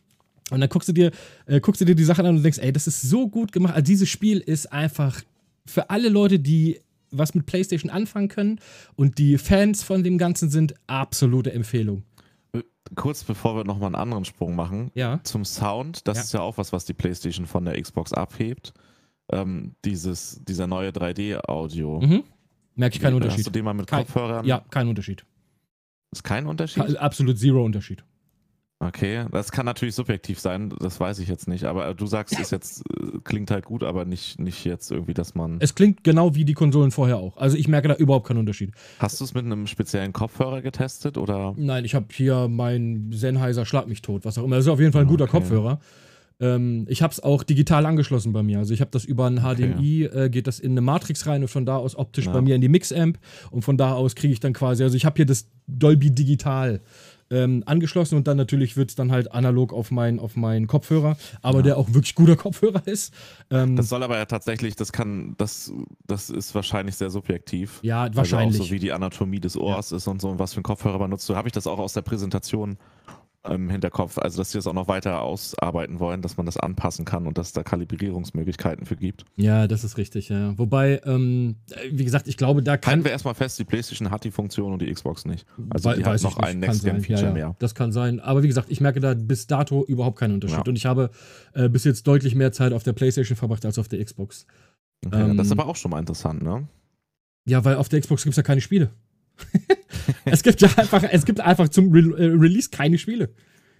Und 0.51 0.60
dann 0.62 0.69
guckst 0.69 0.89
du 0.89 0.93
dir, 0.93 1.12
äh, 1.47 1.60
guckst 1.60 1.82
du 1.82 1.86
dir 1.86 1.95
die 1.95 2.04
Sachen 2.04 2.25
an 2.25 2.38
und 2.38 2.43
denkst, 2.43 2.60
ey, 2.60 2.71
das 2.71 2.88
ist 2.88 3.01
so 3.01 3.28
gut 3.28 3.51
gemacht. 3.51 3.73
Also 3.73 3.86
dieses 3.86 4.10
Spiel 4.10 4.39
ist 4.39 4.71
einfach 4.71 5.21
für 5.65 5.89
alle 5.89 6.10
Leute, 6.10 6.39
die 6.39 6.80
was 7.12 7.34
mit 7.34 7.45
PlayStation 7.45 7.89
anfangen 7.89 8.28
können 8.28 8.60
und 8.95 9.17
die 9.17 9.38
Fans 9.38 9.84
von 9.84 10.04
dem 10.04 10.17
Ganzen 10.17 10.49
sind, 10.49 10.75
absolute 10.88 11.51
Empfehlung. 11.54 12.04
Äh, 12.54 12.62
kurz 12.95 13.23
bevor 13.23 13.56
wir 13.56 13.63
nochmal 13.63 13.88
einen 13.88 13.95
anderen 13.95 14.25
Sprung 14.25 14.56
machen, 14.56 14.91
ja. 14.95 15.19
zum 15.23 15.45
Sound, 15.45 16.08
das 16.08 16.17
ja. 16.17 16.23
ist 16.23 16.34
ja 16.34 16.41
auch 16.41 16.58
was, 16.58 16.73
was 16.73 16.86
die 16.86 16.93
PlayStation 16.93 17.45
von 17.45 17.65
der 17.65 17.82
Xbox 17.82 18.13
abhebt. 18.13 18.73
Ähm, 19.32 19.75
dieses, 19.84 20.41
dieser 20.47 20.67
neue 20.67 20.91
3D-Audio. 20.91 21.99
Mhm. 21.99 22.23
Merke 22.76 22.96
ich 22.96 23.02
keinen 23.02 23.16
Unterschied. 23.16 23.40
Hast 23.40 23.48
du 23.48 23.52
den 23.52 23.66
mal 23.66 23.74
mit 23.74 23.88
kein, 23.88 24.06
Kopfhörern? 24.06 24.46
Ja, 24.46 24.64
kein 24.70 24.88
Unterschied. 24.88 25.26
Ist 26.12 26.24
kein 26.24 26.46
Unterschied? 26.46 26.98
Absolut 26.98 27.38
zero 27.40 27.64
Unterschied. 27.64 28.04
Okay, 28.80 29.26
das 29.32 29.54
kann 29.54 29.66
natürlich 29.66 29.96
subjektiv 29.96 30.40
sein, 30.40 30.74
das 30.80 31.00
weiß 31.00 31.20
ich 31.20 31.30
jetzt 31.30 31.48
nicht, 31.48 31.64
aber 31.64 31.94
du 31.94 32.06
sagst, 32.06 32.38
es 32.38 32.52
jetzt 32.52 32.84
äh, 32.92 33.20
klingt 33.24 33.50
halt 33.50 33.64
gut, 33.64 33.84
aber 33.84 34.04
nicht, 34.04 34.38
nicht 34.38 34.66
jetzt 34.66 34.92
irgendwie, 34.92 35.14
dass 35.14 35.34
man. 35.34 35.58
Es 35.60 35.76
klingt 35.76 36.04
genau 36.04 36.36
wie 36.36 36.44
die 36.44 36.54
Konsolen 36.54 36.92
vorher 36.92 37.18
auch. 37.18 37.38
Also 37.38 37.56
ich 37.56 37.70
merke 37.70 37.88
da 37.88 37.96
überhaupt 37.96 38.28
keinen 38.28 38.40
Unterschied. 38.40 38.72
Hast 39.00 39.22
du 39.22 39.24
es 39.24 39.34
mit 39.34 39.46
einem 39.46 39.66
speziellen 39.68 40.12
Kopfhörer 40.12 40.62
getestet 40.62 41.18
oder? 41.18 41.54
Nein, 41.56 41.86
ich 41.86 41.96
habe 41.96 42.08
hier 42.12 42.50
meinen 42.50 43.14
Sennheiser 43.14 43.66
Schlag 43.66 43.88
mich 43.88 44.02
tot, 44.02 44.26
was 44.26 44.38
auch 44.38 44.44
immer. 44.44 44.58
Das 44.58 44.66
ist 44.66 44.72
auf 44.72 44.80
jeden 44.80 44.92
Fall 44.92 45.04
ein 45.04 45.08
guter 45.08 45.24
okay. 45.24 45.40
Kopfhörer. 45.40 45.80
Ähm, 46.39 46.86
ich 46.89 47.02
habe 47.02 47.12
es 47.12 47.21
auch 47.21 47.43
digital 47.43 47.86
angeschlossen 47.86 48.34
bei 48.34 48.43
mir. 48.43 48.60
Also 48.60 48.74
ich 48.74 48.82
habe 48.82 48.91
das 48.91 49.06
über 49.06 49.26
ein 49.28 49.39
HDMI, 49.39 50.08
okay. 50.08 50.26
äh, 50.26 50.30
geht 50.30 50.48
das 50.48 50.60
in 50.60 50.71
eine 50.71 50.82
Matrix 50.82 51.26
rein 51.28 51.41
und 51.41 51.48
von 51.48 51.65
da 51.65 51.78
aus 51.78 51.95
optisch 51.95 52.26
ja. 52.26 52.34
bei 52.34 52.41
mir 52.41 52.56
in 52.56 52.62
die 52.62 52.69
Mix-Amp 52.69 53.17
und 53.52 53.62
von 53.62 53.78
da 53.78 53.93
aus 53.93 54.15
kriege 54.15 54.34
ich 54.34 54.39
dann 54.39 54.54
quasi, 54.54 54.84
also 54.84 54.98
ich 54.98 55.06
habe 55.06 55.15
hier 55.15 55.26
das 55.26 55.48
Dolby 55.67 56.12
Digital 56.12 56.82
ähm, 57.32 57.63
angeschlossen 57.65 58.15
und 58.15 58.28
dann 58.28 58.38
natürlich 58.38 58.78
wird 58.78 58.89
es 58.89 58.95
dann 58.95 59.12
halt 59.12 59.32
analog 59.32 59.74
auf 59.74 59.89
meinen 59.91 60.19
auf 60.19 60.36
mein 60.36 60.67
Kopfhörer, 60.67 61.17
aber 61.41 61.60
ja. 61.60 61.63
der 61.63 61.78
auch 61.78 61.93
wirklich 61.93 62.15
guter 62.15 62.36
Kopfhörer 62.36 62.86
ist. 62.86 63.13
Ähm, 63.50 63.76
das 63.76 63.89
soll 63.89 64.04
aber 64.04 64.17
ja 64.17 64.26
tatsächlich, 64.26 64.76
das 64.76 64.91
kann, 64.91 65.34
das, 65.38 65.74
das 66.06 66.30
ist 66.30 66.54
wahrscheinlich 66.54 66.95
sehr 66.95 67.10
subjektiv. 67.10 67.80
Ja, 67.82 68.10
wahrscheinlich. 68.13 68.60
Also 68.60 68.63
auch 68.63 68.67
so 68.67 68.71
wie 68.74 68.80
die 68.80 68.91
Anatomie 68.91 69.39
des 69.39 69.58
Ohrs 69.58 69.89
ja. 69.89 69.98
ist 69.98 70.08
und 70.08 70.21
so 70.21 70.30
und 70.30 70.39
was 70.39 70.54
für 70.54 70.60
ein 70.60 70.63
Kopfhörer 70.63 71.00
benutzt. 71.00 71.26
So 71.26 71.36
habe 71.36 71.48
ich 71.48 71.54
das 71.54 71.65
auch 71.65 71.80
aus 71.80 71.93
der 71.93 72.04
Präsentation 72.04 72.78
im 73.50 73.70
Hinterkopf, 73.70 74.18
also 74.18 74.38
dass 74.38 74.52
sie 74.52 74.58
das 74.58 74.68
auch 74.68 74.74
noch 74.74 74.88
weiter 74.88 75.22
ausarbeiten 75.22 76.00
wollen, 76.00 76.22
dass 76.22 76.38
man 76.38 76.46
das 76.46 76.58
anpassen 76.58 77.06
kann 77.06 77.28
und 77.28 77.38
dass 77.38 77.54
da 77.54 77.64
Kalibrierungsmöglichkeiten 77.64 78.86
für 78.86 78.96
gibt. 78.96 79.26
Ja, 79.36 79.68
das 79.68 79.84
ist 79.84 79.98
richtig, 79.98 80.30
ja. 80.30 80.58
Wobei, 80.58 81.02
ähm, 81.06 81.56
wie 81.92 82.06
gesagt, 82.06 82.28
ich 82.28 82.38
glaube, 82.38 82.64
da 82.64 82.78
kann. 82.78 82.92
Halten 82.92 83.04
wir 83.06 83.12
erstmal 83.12 83.36
fest, 83.36 83.60
die 83.60 83.64
PlayStation 83.64 84.12
hat 84.12 84.24
die 84.24 84.32
Funktion 84.32 84.74
und 84.74 84.82
die 84.82 84.92
Xbox 84.92 85.26
nicht. 85.26 85.46
Also 85.70 85.94
die 85.94 86.06
hat 86.06 86.22
noch 86.22 86.38
ein 86.38 86.60
Next-Gen-Feature 86.60 87.22
ja, 87.22 87.28
ja. 87.28 87.34
mehr. 87.34 87.56
Das 87.60 87.76
kann 87.76 87.92
sein. 87.92 88.20
Aber 88.20 88.44
wie 88.44 88.48
gesagt, 88.48 88.70
ich 88.72 88.82
merke 88.82 89.00
da 89.00 89.14
bis 89.14 89.48
dato 89.48 89.86
überhaupt 89.86 90.20
keinen 90.20 90.36
Unterschied. 90.36 90.58
Ja. 90.58 90.70
Und 90.70 90.76
ich 90.76 90.86
habe 90.86 91.10
äh, 91.54 91.70
bis 91.70 91.84
jetzt 91.84 92.08
deutlich 92.08 92.36
mehr 92.36 92.52
Zeit 92.52 92.74
auf 92.74 92.84
der 92.84 92.94
PlayStation 92.94 93.36
verbracht 93.36 93.66
als 93.66 93.80
auf 93.80 93.88
der 93.88 94.04
Xbox. 94.04 94.46
Okay, 95.06 95.22
ähm, 95.22 95.38
das 95.38 95.48
ist 95.48 95.52
aber 95.52 95.68
auch 95.68 95.76
schon 95.76 95.92
mal 95.92 96.00
interessant, 96.00 96.42
ne? 96.42 96.68
Ja, 97.48 97.64
weil 97.64 97.76
auf 97.76 97.90
der 97.90 98.02
Xbox 98.02 98.24
gibt 98.24 98.34
es 98.34 98.38
ja 98.38 98.44
keine 98.44 98.62
Spiele. 98.62 98.90
es 100.26 100.44
gibt 100.44 100.62
ja 100.62 100.70
einfach, 100.78 101.04
es 101.04 101.26
gibt 101.26 101.40
einfach 101.40 101.70
zum 101.70 101.92
Re 101.92 102.00
äh, 102.18 102.26
Release 102.36 102.70
keine 102.70 102.98
Spiele. 102.98 103.30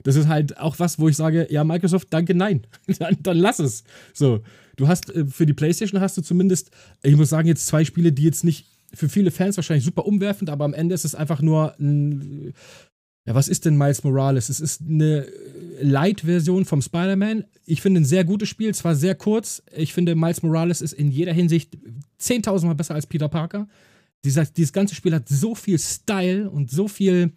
Das 0.04 0.16
ist 0.16 0.28
halt 0.28 0.58
auch 0.60 0.78
was, 0.78 1.00
wo 1.00 1.10
ich 1.10 1.18
sage, 1.18 1.48
ja, 1.50 1.64
Microsoft, 1.64 2.08
danke, 2.12 2.36
nein. 2.36 2.68
dann, 3.00 3.18
dann 3.22 3.38
lass 3.38 3.60
es. 3.60 3.84
So, 4.14 4.42
du 4.76 4.88
hast 4.88 5.10
äh, 5.16 5.26
für 5.26 5.46
die 5.46 5.54
PlayStation 5.54 6.02
hast 6.02 6.18
du 6.18 6.22
zumindest, 6.22 6.72
ich 7.04 7.16
muss 7.16 7.30
sagen, 7.30 7.48
jetzt 7.48 7.68
zwei 7.68 7.86
Spiele, 7.86 8.12
die 8.12 8.24
jetzt 8.24 8.44
nicht 8.44 8.68
für 8.94 9.10
viele 9.10 9.32
Fans 9.32 9.58
wahrscheinlich 9.58 9.84
super 9.86 10.06
umwerfend, 10.06 10.50
aber 10.50 10.66
am 10.66 10.74
Ende 10.74 10.96
ist 10.96 11.06
es 11.06 11.16
einfach 11.16 11.42
nur 11.42 11.76
ein, 11.80 12.54
ja, 13.26 13.34
was 13.34 13.48
ist 13.48 13.66
denn 13.66 13.78
Miles 13.78 14.04
Morales? 14.04 14.50
Es 14.50 14.60
ist 14.60 14.82
eine 14.82 15.26
Light-Version 15.82 16.66
vom 16.66 16.82
Spider-Man. 16.82 17.46
Ich 17.66 17.82
finde 17.82 18.02
ein 18.02 18.06
sehr 18.06 18.24
gutes 18.24 18.50
Spiel, 18.50 18.74
zwar 18.76 18.96
sehr 18.96 19.16
kurz. 19.16 19.64
Ich 19.76 19.94
finde, 19.94 20.16
Miles 20.16 20.44
Morales 20.44 20.82
ist 20.82 20.94
in 20.94 21.10
jeder 21.10 21.34
Hinsicht 21.34 21.76
10.000 22.22 22.68
Mal 22.68 22.76
besser 22.76 22.94
als 22.94 23.08
Peter 23.08 23.28
Parker. 23.28 23.68
Dieser, 24.26 24.46
dieses 24.46 24.74
ganze 24.74 24.96
Spiel 24.96 25.14
hat 25.14 25.30
so 25.30 25.56
viel 25.56 25.80
Style 25.80 26.50
und 26.50 26.70
so 26.70 26.88
viel 26.88 27.32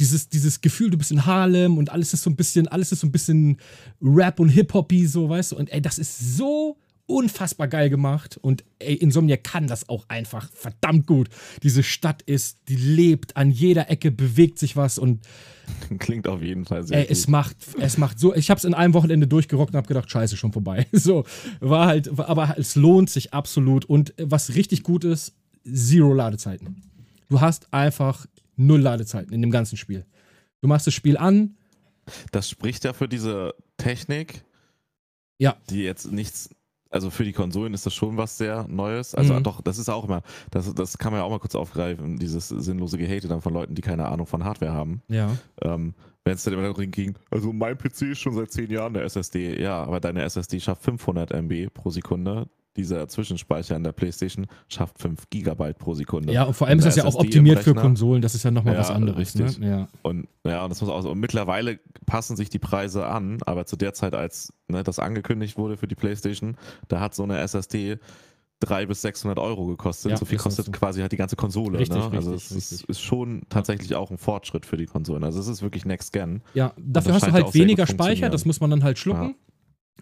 dieses, 0.00 0.28
dieses 0.28 0.60
Gefühl, 0.60 0.90
du 0.90 0.98
bist 0.98 1.12
in 1.12 1.24
Harlem 1.24 1.78
und 1.78 1.90
alles 1.90 2.12
ist 2.14 2.22
so 2.22 2.30
ein 2.30 2.36
bisschen, 2.36 2.66
alles 2.68 2.90
ist 2.90 3.00
so 3.00 3.06
ein 3.06 3.12
bisschen 3.12 3.58
Rap 4.02 4.40
und 4.40 4.48
Hip-Hoppy, 4.48 5.06
so, 5.06 5.28
weißt 5.28 5.52
du? 5.52 5.56
Und 5.56 5.72
ey, 5.72 5.80
das 5.80 5.98
ist 5.98 6.36
so 6.36 6.78
unfassbar 7.06 7.68
geil 7.68 7.90
gemacht 7.90 8.38
und 8.40 8.64
ey, 8.78 8.94
Insomnia 8.94 9.36
kann 9.36 9.66
das 9.66 9.88
auch 9.88 10.06
einfach 10.08 10.50
verdammt 10.52 11.06
gut. 11.06 11.28
Diese 11.62 11.82
Stadt 11.82 12.22
ist, 12.22 12.58
die 12.68 12.76
lebt, 12.76 13.36
an 13.36 13.50
jeder 13.50 13.90
Ecke 13.90 14.10
bewegt 14.10 14.58
sich 14.58 14.74
was 14.74 14.98
und 14.98 15.20
klingt 15.98 16.26
auf 16.26 16.42
jeden 16.42 16.64
Fall 16.64 16.86
sehr 16.86 16.98
ey, 16.98 17.04
gut. 17.04 17.12
es 17.12 17.28
macht 17.28 17.56
es 17.78 17.98
macht 17.98 18.18
so, 18.18 18.34
ich 18.34 18.48
habe 18.48 18.58
es 18.58 18.64
in 18.64 18.74
einem 18.74 18.94
Wochenende 18.94 19.26
durchgerockt 19.26 19.72
und 19.72 19.76
habe 19.76 19.86
gedacht, 19.86 20.10
scheiße, 20.10 20.36
schon 20.36 20.52
vorbei. 20.52 20.86
So, 20.92 21.24
war 21.60 21.86
halt 21.86 22.18
aber 22.18 22.54
es 22.56 22.74
lohnt 22.74 23.10
sich 23.10 23.34
absolut 23.34 23.84
und 23.84 24.14
was 24.18 24.54
richtig 24.54 24.82
gut 24.82 25.04
ist, 25.04 25.34
zero 25.64 26.12
Ladezeiten. 26.12 26.82
Du 27.28 27.40
hast 27.40 27.72
einfach 27.72 28.26
null 28.56 28.80
Ladezeiten 28.80 29.32
in 29.32 29.40
dem 29.40 29.50
ganzen 29.50 29.76
Spiel. 29.76 30.04
Du 30.60 30.68
machst 30.68 30.86
das 30.86 30.94
Spiel 30.94 31.16
an. 31.16 31.56
Das 32.32 32.48
spricht 32.48 32.84
ja 32.84 32.92
für 32.92 33.08
diese 33.08 33.54
Technik. 33.76 34.44
Ja. 35.38 35.56
Die 35.68 35.82
jetzt 35.82 36.12
nichts 36.12 36.50
also 36.94 37.10
für 37.10 37.24
die 37.24 37.32
Konsolen 37.32 37.74
ist 37.74 37.84
das 37.86 37.92
schon 37.92 38.16
was 38.16 38.38
sehr 38.38 38.68
Neues. 38.68 39.16
Also 39.16 39.34
mhm. 39.34 39.42
doch, 39.42 39.60
das 39.60 39.78
ist 39.78 39.88
auch 39.88 40.04
immer, 40.04 40.22
das, 40.52 40.72
das 40.74 40.96
kann 40.96 41.10
man 41.10 41.20
ja 41.20 41.24
auch 41.24 41.30
mal 41.30 41.40
kurz 41.40 41.56
aufgreifen, 41.56 42.18
dieses 42.18 42.48
sinnlose 42.48 42.98
Gehate 42.98 43.26
dann 43.26 43.40
von 43.40 43.52
Leuten, 43.52 43.74
die 43.74 43.82
keine 43.82 44.06
Ahnung 44.06 44.28
von 44.28 44.44
Hardware 44.44 44.72
haben. 44.72 45.02
Ja. 45.08 45.36
Ähm, 45.62 45.94
Wenn 46.22 46.34
es 46.34 46.44
dann 46.44 46.54
immer 46.54 46.62
darum 46.62 46.88
ging, 46.92 47.16
also 47.32 47.52
mein 47.52 47.76
PC 47.76 48.02
ist 48.02 48.20
schon 48.20 48.34
seit 48.34 48.52
zehn 48.52 48.70
Jahren 48.70 48.94
der 48.94 49.02
SSD. 49.02 49.60
Ja, 49.60 49.82
aber 49.82 49.98
deine 49.98 50.22
SSD 50.22 50.60
schafft 50.60 50.84
500 50.84 51.32
MB 51.32 51.74
pro 51.74 51.90
Sekunde 51.90 52.48
dieser 52.76 53.08
Zwischenspeicher 53.08 53.76
in 53.76 53.84
der 53.84 53.92
PlayStation 53.92 54.46
schafft 54.68 54.98
5 54.98 55.30
Gigabyte 55.30 55.78
pro 55.78 55.94
Sekunde. 55.94 56.32
Ja, 56.32 56.44
und 56.44 56.54
vor 56.54 56.66
allem 56.66 56.78
und 56.78 56.80
ist 56.80 56.86
das 56.86 56.96
ja 56.96 57.04
auch 57.04 57.14
optimiert 57.14 57.60
für 57.60 57.74
Konsolen, 57.74 58.22
das 58.22 58.34
ist 58.34 58.42
ja 58.42 58.50
nochmal 58.50 58.74
ja, 58.74 58.80
was 58.80 58.90
anderes. 58.90 59.18
Richtig. 59.18 59.58
Ne? 59.58 59.68
Ja. 59.68 59.88
Und 60.02 60.28
ja, 60.44 60.64
und 60.64 60.70
das 60.70 60.80
muss 60.80 60.90
auch 60.90 61.02
so. 61.02 61.10
Und 61.10 61.20
mittlerweile 61.20 61.78
passen 62.06 62.36
sich 62.36 62.50
die 62.50 62.58
Preise 62.58 63.06
an, 63.06 63.38
aber 63.46 63.66
zu 63.66 63.76
der 63.76 63.94
Zeit, 63.94 64.14
als 64.14 64.52
ne, 64.68 64.82
das 64.82 64.98
angekündigt 64.98 65.56
wurde 65.56 65.76
für 65.76 65.86
die 65.86 65.94
PlayStation, 65.94 66.56
da 66.88 67.00
hat 67.00 67.14
so 67.14 67.22
eine 67.22 67.38
SSD 67.38 67.98
300 68.60 68.88
bis 68.88 69.02
600 69.02 69.38
Euro 69.38 69.66
gekostet. 69.66 70.12
Ja, 70.12 70.16
so 70.16 70.24
viel 70.24 70.38
kostet 70.38 70.66
so. 70.66 70.72
quasi 70.72 71.00
halt 71.00 71.12
die 71.12 71.16
ganze 71.16 71.36
Konsole. 71.36 71.78
Richtig, 71.78 71.98
ne? 71.98 72.10
Also 72.12 72.32
richtig, 72.32 72.56
es 72.56 72.72
ist, 72.72 72.84
ist, 72.84 73.00
schon 73.00 73.42
tatsächlich 73.48 73.90
ja. 73.90 73.98
auch 73.98 74.10
ein 74.10 74.18
Fortschritt 74.18 74.64
für 74.66 74.76
die 74.76 74.86
Konsolen. 74.86 75.24
Also 75.24 75.40
es 75.40 75.48
ist 75.48 75.62
wirklich 75.62 75.84
Next 75.84 76.12
Gen. 76.12 76.42
Ja, 76.54 76.72
dafür 76.78 77.14
hast 77.14 77.26
du 77.26 77.32
halt 77.32 77.52
weniger 77.54 77.86
Speicher, 77.86 78.30
das 78.30 78.44
muss 78.44 78.60
man 78.60 78.70
dann 78.70 78.82
halt 78.82 78.98
schlucken. 78.98 79.34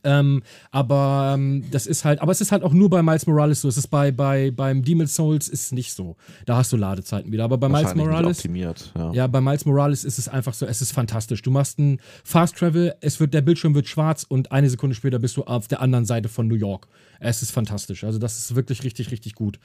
Ähm, 0.05 0.43
aber 0.71 1.35
ähm, 1.35 1.65
das 1.71 1.87
ist 1.87 2.05
halt, 2.05 2.21
aber 2.21 2.33
es 2.33 2.41
ist 2.41 2.53
halt 2.53 2.63
auch 2.63 2.73
nur 2.73 2.91
bei 2.91 3.03
Miles 3.03 3.27
Morales 3.27 3.61
so. 3.61 3.69
Es 3.69 3.77
ist 3.77 3.89
bei, 3.89 4.11
bei 4.11 4.51
beim 4.51 4.83
Demon 4.83 5.07
Souls 5.07 5.49
ist 5.49 5.67
es 5.67 5.73
nicht 5.73 5.93
so. 5.93 6.17
Da 6.47 6.57
hast 6.57 6.73
du 6.73 6.77
Ladezeiten 6.77 7.31
wieder. 7.31 7.45
Aber 7.45 7.59
bei 7.59 7.69
Miles 7.69 7.95
Morales. 7.95 8.39
Optimiert, 8.39 8.93
ja. 8.97 9.13
ja, 9.13 9.27
bei 9.27 9.41
Miles 9.41 9.65
Morales 9.65 10.05
ist 10.05 10.19
es 10.19 10.29
einfach 10.29 10.55
so, 10.55 10.67
es 10.67 10.83
ist 10.83 10.93
fantastisch. 10.93 11.43
Du 11.43 11.51
machst 11.51 11.79
einen 11.79 12.01
Fast 12.25 12.57
Travel, 12.57 12.95
es 13.01 13.21
wird, 13.21 13.35
der 13.35 13.43
Bildschirm 13.43 13.75
wird 13.75 13.87
schwarz 13.87 14.25
und 14.29 14.51
eine 14.51 14.69
Sekunde 14.69 14.95
später 14.97 15.19
bist 15.19 15.37
du 15.37 15.45
auf 15.45 15.69
der 15.69 15.81
anderen 15.81 16.05
Seite 16.05 16.29
von 16.29 16.49
New 16.49 16.57
York. 16.57 16.89
Es 17.21 17.41
ist 17.41 17.53
fantastisch. 17.53 18.03
Also, 18.03 18.19
das 18.19 18.37
ist 18.37 18.57
wirklich 18.57 18.83
richtig, 18.83 19.13
richtig 19.13 19.35
gut. 19.35 19.61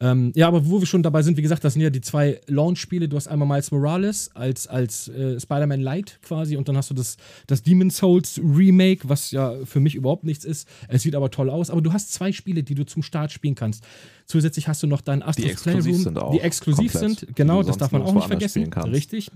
Ähm, 0.00 0.32
ja, 0.34 0.48
aber 0.48 0.66
wo 0.66 0.80
wir 0.80 0.86
schon 0.86 1.02
dabei 1.02 1.22
sind, 1.22 1.36
wie 1.36 1.42
gesagt, 1.42 1.62
das 1.62 1.74
sind 1.74 1.82
ja 1.82 1.90
die 1.90 2.00
zwei 2.00 2.40
Launch-Spiele. 2.46 3.08
Du 3.08 3.16
hast 3.16 3.28
einmal 3.28 3.46
Miles 3.46 3.70
Morales 3.70 4.30
als, 4.34 4.66
als 4.66 5.08
äh, 5.08 5.38
Spider-Man 5.38 5.80
Light 5.80 6.18
quasi 6.22 6.56
und 6.56 6.68
dann 6.68 6.76
hast 6.78 6.88
du 6.88 6.94
das, 6.94 7.18
das 7.46 7.62
Demon 7.62 7.90
Souls 7.90 8.40
Remake, 8.42 9.00
was 9.08 9.30
ja 9.30 9.54
für 9.72 9.80
mich 9.80 9.94
überhaupt 9.94 10.24
nichts 10.24 10.44
ist. 10.44 10.68
Es 10.88 11.02
sieht 11.02 11.14
aber 11.14 11.30
toll 11.30 11.50
aus. 11.50 11.70
Aber 11.70 11.82
du 11.82 11.92
hast 11.92 12.12
zwei 12.12 12.32
Spiele, 12.32 12.62
die 12.62 12.74
du 12.74 12.84
zum 12.84 13.02
Start 13.02 13.32
spielen 13.32 13.54
kannst. 13.54 13.84
Zusätzlich 14.26 14.68
hast 14.68 14.82
du 14.82 14.86
noch 14.86 15.00
dein 15.00 15.22
Astros 15.22 15.62
Playroom, 15.62 16.32
die 16.32 16.40
exklusiv 16.40 16.92
komplett, 16.92 17.18
sind. 17.18 17.36
Genau, 17.36 17.62
das 17.62 17.78
darf 17.78 17.92
man 17.92 18.02
auch 18.02 18.14
nicht 18.14 18.26
vergessen. 18.26 18.72
Richtig. 18.72 19.30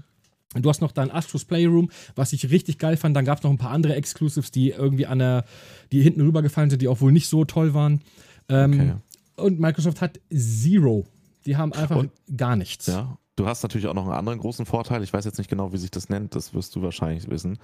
Du 0.54 0.68
hast 0.68 0.80
noch 0.80 0.92
dein 0.92 1.10
Astros 1.10 1.44
Playroom, 1.44 1.90
was 2.14 2.32
ich 2.32 2.50
richtig 2.50 2.78
geil 2.78 2.96
fand. 2.96 3.16
Dann 3.16 3.24
gab 3.24 3.38
es 3.38 3.44
noch 3.44 3.50
ein 3.50 3.58
paar 3.58 3.72
andere 3.72 3.94
Exclusives, 3.96 4.50
die 4.50 4.70
irgendwie 4.70 5.06
an 5.06 5.18
der, 5.18 5.44
die 5.92 6.02
hinten 6.02 6.20
rübergefallen 6.20 6.70
sind, 6.70 6.80
die 6.80 6.88
auch 6.88 7.00
wohl 7.00 7.12
nicht 7.12 7.28
so 7.28 7.44
toll 7.44 7.74
waren. 7.74 8.00
Ähm, 8.48 8.72
okay. 8.72 8.92
Und 9.36 9.60
Microsoft 9.60 10.00
hat 10.00 10.20
Zero. 10.32 11.06
Die 11.44 11.56
haben 11.56 11.72
einfach 11.72 11.96
und, 11.96 12.10
gar 12.36 12.56
nichts. 12.56 12.86
Ja, 12.86 13.18
Du 13.36 13.46
hast 13.46 13.62
natürlich 13.62 13.86
auch 13.86 13.94
noch 13.94 14.04
einen 14.04 14.14
anderen 14.14 14.38
großen 14.38 14.64
Vorteil. 14.64 15.02
Ich 15.02 15.12
weiß 15.12 15.26
jetzt 15.26 15.36
nicht 15.36 15.50
genau, 15.50 15.70
wie 15.74 15.76
sich 15.76 15.90
das 15.90 16.08
nennt. 16.08 16.34
Das 16.34 16.54
wirst 16.54 16.74
du 16.74 16.80
wahrscheinlich 16.80 17.28
wissen. 17.28 17.58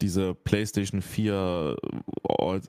Diese 0.00 0.34
PlayStation 0.34 1.00
4, 1.00 1.76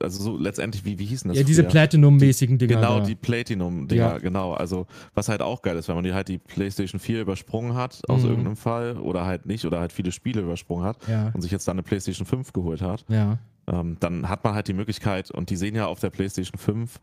also 0.00 0.22
so 0.22 0.36
letztendlich, 0.36 0.84
wie, 0.84 1.00
wie 1.00 1.04
hießen 1.04 1.28
das? 1.28 1.36
Ja, 1.36 1.42
diese 1.42 1.64
Platinum-mäßigen 1.64 2.56
Dinger. 2.58 2.76
Genau, 2.76 3.00
da. 3.00 3.04
die 3.04 3.16
Platinum-Dinger, 3.16 4.02
ja. 4.02 4.18
genau. 4.18 4.52
Also, 4.52 4.86
was 5.14 5.28
halt 5.28 5.42
auch 5.42 5.62
geil 5.62 5.76
ist, 5.76 5.88
wenn 5.88 5.96
man 5.96 6.04
die 6.04 6.14
halt 6.14 6.28
die 6.28 6.38
PlayStation 6.38 7.00
4 7.00 7.22
übersprungen 7.22 7.74
hat, 7.74 8.00
aus 8.08 8.22
mhm. 8.22 8.28
irgendeinem 8.28 8.56
Fall, 8.56 8.98
oder 8.98 9.26
halt 9.26 9.46
nicht, 9.46 9.64
oder 9.64 9.80
halt 9.80 9.92
viele 9.92 10.12
Spiele 10.12 10.42
übersprungen 10.42 10.84
hat 10.84 10.96
ja. 11.08 11.32
und 11.34 11.42
sich 11.42 11.50
jetzt 11.50 11.66
dann 11.66 11.74
eine 11.74 11.82
PlayStation 11.82 12.24
5 12.24 12.52
geholt 12.52 12.82
hat, 12.82 13.04
ja. 13.08 13.38
ähm, 13.66 13.96
dann 13.98 14.28
hat 14.28 14.44
man 14.44 14.54
halt 14.54 14.68
die 14.68 14.74
Möglichkeit, 14.74 15.32
und 15.32 15.50
die 15.50 15.56
sehen 15.56 15.74
ja 15.74 15.86
auf 15.86 15.98
der 15.98 16.10
PlayStation 16.10 16.56
5 16.56 17.00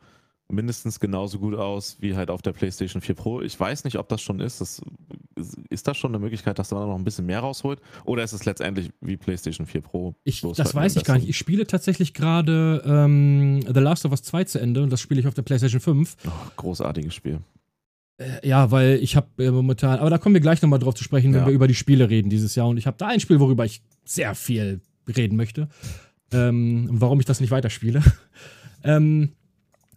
mindestens 0.52 1.00
genauso 1.00 1.40
gut 1.40 1.56
aus 1.56 1.98
wie 2.00 2.16
halt 2.16 2.30
auf 2.30 2.42
der 2.42 2.52
PlayStation 2.52 3.02
4 3.02 3.16
Pro. 3.16 3.42
Ich 3.42 3.60
weiß 3.60 3.84
nicht, 3.84 3.98
ob 3.98 4.10
das 4.10 4.22
schon 4.22 4.40
ist. 4.40 4.62
Das, 4.62 4.82
ist 5.70 5.88
das 5.88 5.98
schon 5.98 6.12
eine 6.12 6.20
Möglichkeit, 6.20 6.60
dass 6.60 6.72
man 6.72 6.88
noch 6.88 6.96
ein 6.96 7.04
bisschen 7.04 7.26
mehr 7.26 7.40
rausholt? 7.40 7.80
Oder 8.06 8.24
ist 8.24 8.34
es 8.34 8.46
letztendlich 8.46 8.92
wie 9.02 9.18
PlayStation 9.18 9.66
4 9.66 9.82
Pro? 9.82 10.16
Ich, 10.24 10.42
das 10.42 10.76
weiß 10.76 10.96
ich 10.96 11.04
gar 11.04 11.16
nicht. 11.16 11.30
Ich 11.30 11.38
spiele 11.38 11.66
tatsächlich 11.66 12.14
gerade 12.14 12.84
ähm, 12.86 13.62
The 13.62 13.80
Last 13.80 14.06
of 14.06 14.12
Us 14.12 14.24
2 14.24 14.44
zu 14.46 14.60
Ende 14.60 14.84
und 14.84 14.92
das 14.92 15.02
spiele 15.02 15.20
ich 15.20 15.28
auf 15.28 15.34
der 15.34 15.42
PlayStation 15.42 15.82
5. 15.82 16.18
Oh, 16.26 16.30
großartiges 16.58 17.14
Spiel. 17.14 17.40
Äh, 18.18 18.48
ja, 18.48 18.72
weil 18.72 19.00
ich 19.02 19.16
habe 19.16 19.28
äh, 19.44 19.52
momentan, 19.52 20.00
aber 20.00 20.10
da 20.10 20.18
kommen 20.18 20.36
wir 20.36 20.42
gleich 20.42 20.62
nochmal 20.62 20.80
drauf 20.80 20.96
zu 20.96 21.04
sprechen, 21.04 21.34
wenn 21.34 21.42
ja. 21.42 21.48
wir 21.48 21.54
über 21.54 21.68
die 21.68 21.76
Spiele 21.76 22.10
reden 22.10 22.30
dieses 22.30 22.56
Jahr. 22.56 22.68
Und 22.68 22.78
ich 22.78 22.88
habe 22.88 22.98
da 22.98 23.08
ein 23.08 23.20
Spiel, 23.20 23.40
worüber 23.40 23.66
ich 23.66 23.82
sehr 24.06 24.36
viel 24.36 24.82
reden 25.08 25.36
möchte. 25.36 25.68
Ähm, 26.32 26.88
warum 26.92 27.20
ich 27.20 27.26
das 27.26 27.42
nicht 27.42 27.52
weiterspiele. 27.52 28.02
ähm, 28.84 29.34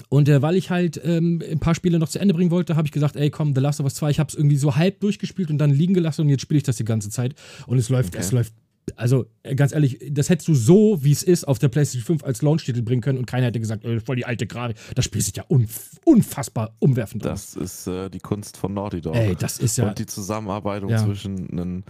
und 0.09 0.29
äh, 0.29 0.43
weil 0.43 0.57
ich 0.57 0.71
halt 0.71 1.01
ähm, 1.05 1.43
ein 1.49 1.61
paar 1.61 1.75
Spiele 1.75 1.99
noch 1.99 2.09
zu 2.09 2.19
Ende 2.19 2.35
bringen 2.35 2.51
wollte, 2.51 2.77
habe 2.77 2.87
ich 2.87 2.93
gesagt, 2.93 3.17
ey, 3.17 3.31
komm, 3.31 3.55
The 3.55 3.61
Last 3.61 3.81
of 3.81 3.85
Us 3.85 3.95
2, 3.95 4.11
ich 4.11 4.19
habe 4.19 4.29
es 4.29 4.35
irgendwie 4.35 4.57
so 4.57 4.77
halb 4.77 5.01
durchgespielt 5.01 5.51
und 5.51 5.59
dann 5.59 5.71
liegen 5.71 5.95
gelassen 5.95 6.23
und 6.23 6.29
jetzt 6.29 6.43
spiele 6.43 6.59
ich 6.59 6.65
das 6.65 6.77
die 6.77 6.85
ganze 6.85 7.11
Zeit. 7.11 7.35
Und 7.67 7.79
es 7.79 7.89
läuft, 7.89 8.15
okay. 8.15 8.19
es 8.19 8.33
läuft 8.33 8.55
also 8.97 9.27
äh, 9.43 9.55
ganz 9.55 9.73
ehrlich, 9.73 9.99
das 10.11 10.29
hättest 10.29 10.49
du 10.49 10.55
so, 10.55 11.03
wie 11.03 11.13
es 11.13 11.23
ist, 11.23 11.47
auf 11.47 11.59
der 11.59 11.69
PlayStation 11.69 12.05
5 12.05 12.25
als 12.25 12.43
Launch-Titel 12.43 12.83
bringen 12.83 13.01
können 13.01 13.19
und 13.19 13.27
keiner 13.27 13.47
hätte 13.47 13.61
gesagt, 13.61 13.85
äh, 13.85 14.01
voll 14.01 14.17
die 14.17 14.27
alte 14.27 14.47
Grafik. 14.47 14.77
Das 14.95 15.05
Spiel 15.05 15.23
sieht 15.23 15.37
ja 15.37 15.45
unf 15.49 15.91
unfassbar 16.05 16.75
umwerfend 16.81 17.27
aus. 17.27 17.55
Das 17.55 17.63
ist 17.63 17.87
äh, 17.87 18.11
die 18.11 18.19
Kunst 18.19 18.57
von 18.57 18.75
Naughty 18.75 19.01
Dog. 19.01 19.15
Ey, 19.15 19.35
das 19.37 19.59
ist 19.59 19.79
ja. 19.79 19.89
Und 19.89 19.99
die 19.99 20.07
Zusammenarbeit 20.07 20.83
ja. 20.89 21.03
zwischen 21.03 21.51
einem 21.51 21.85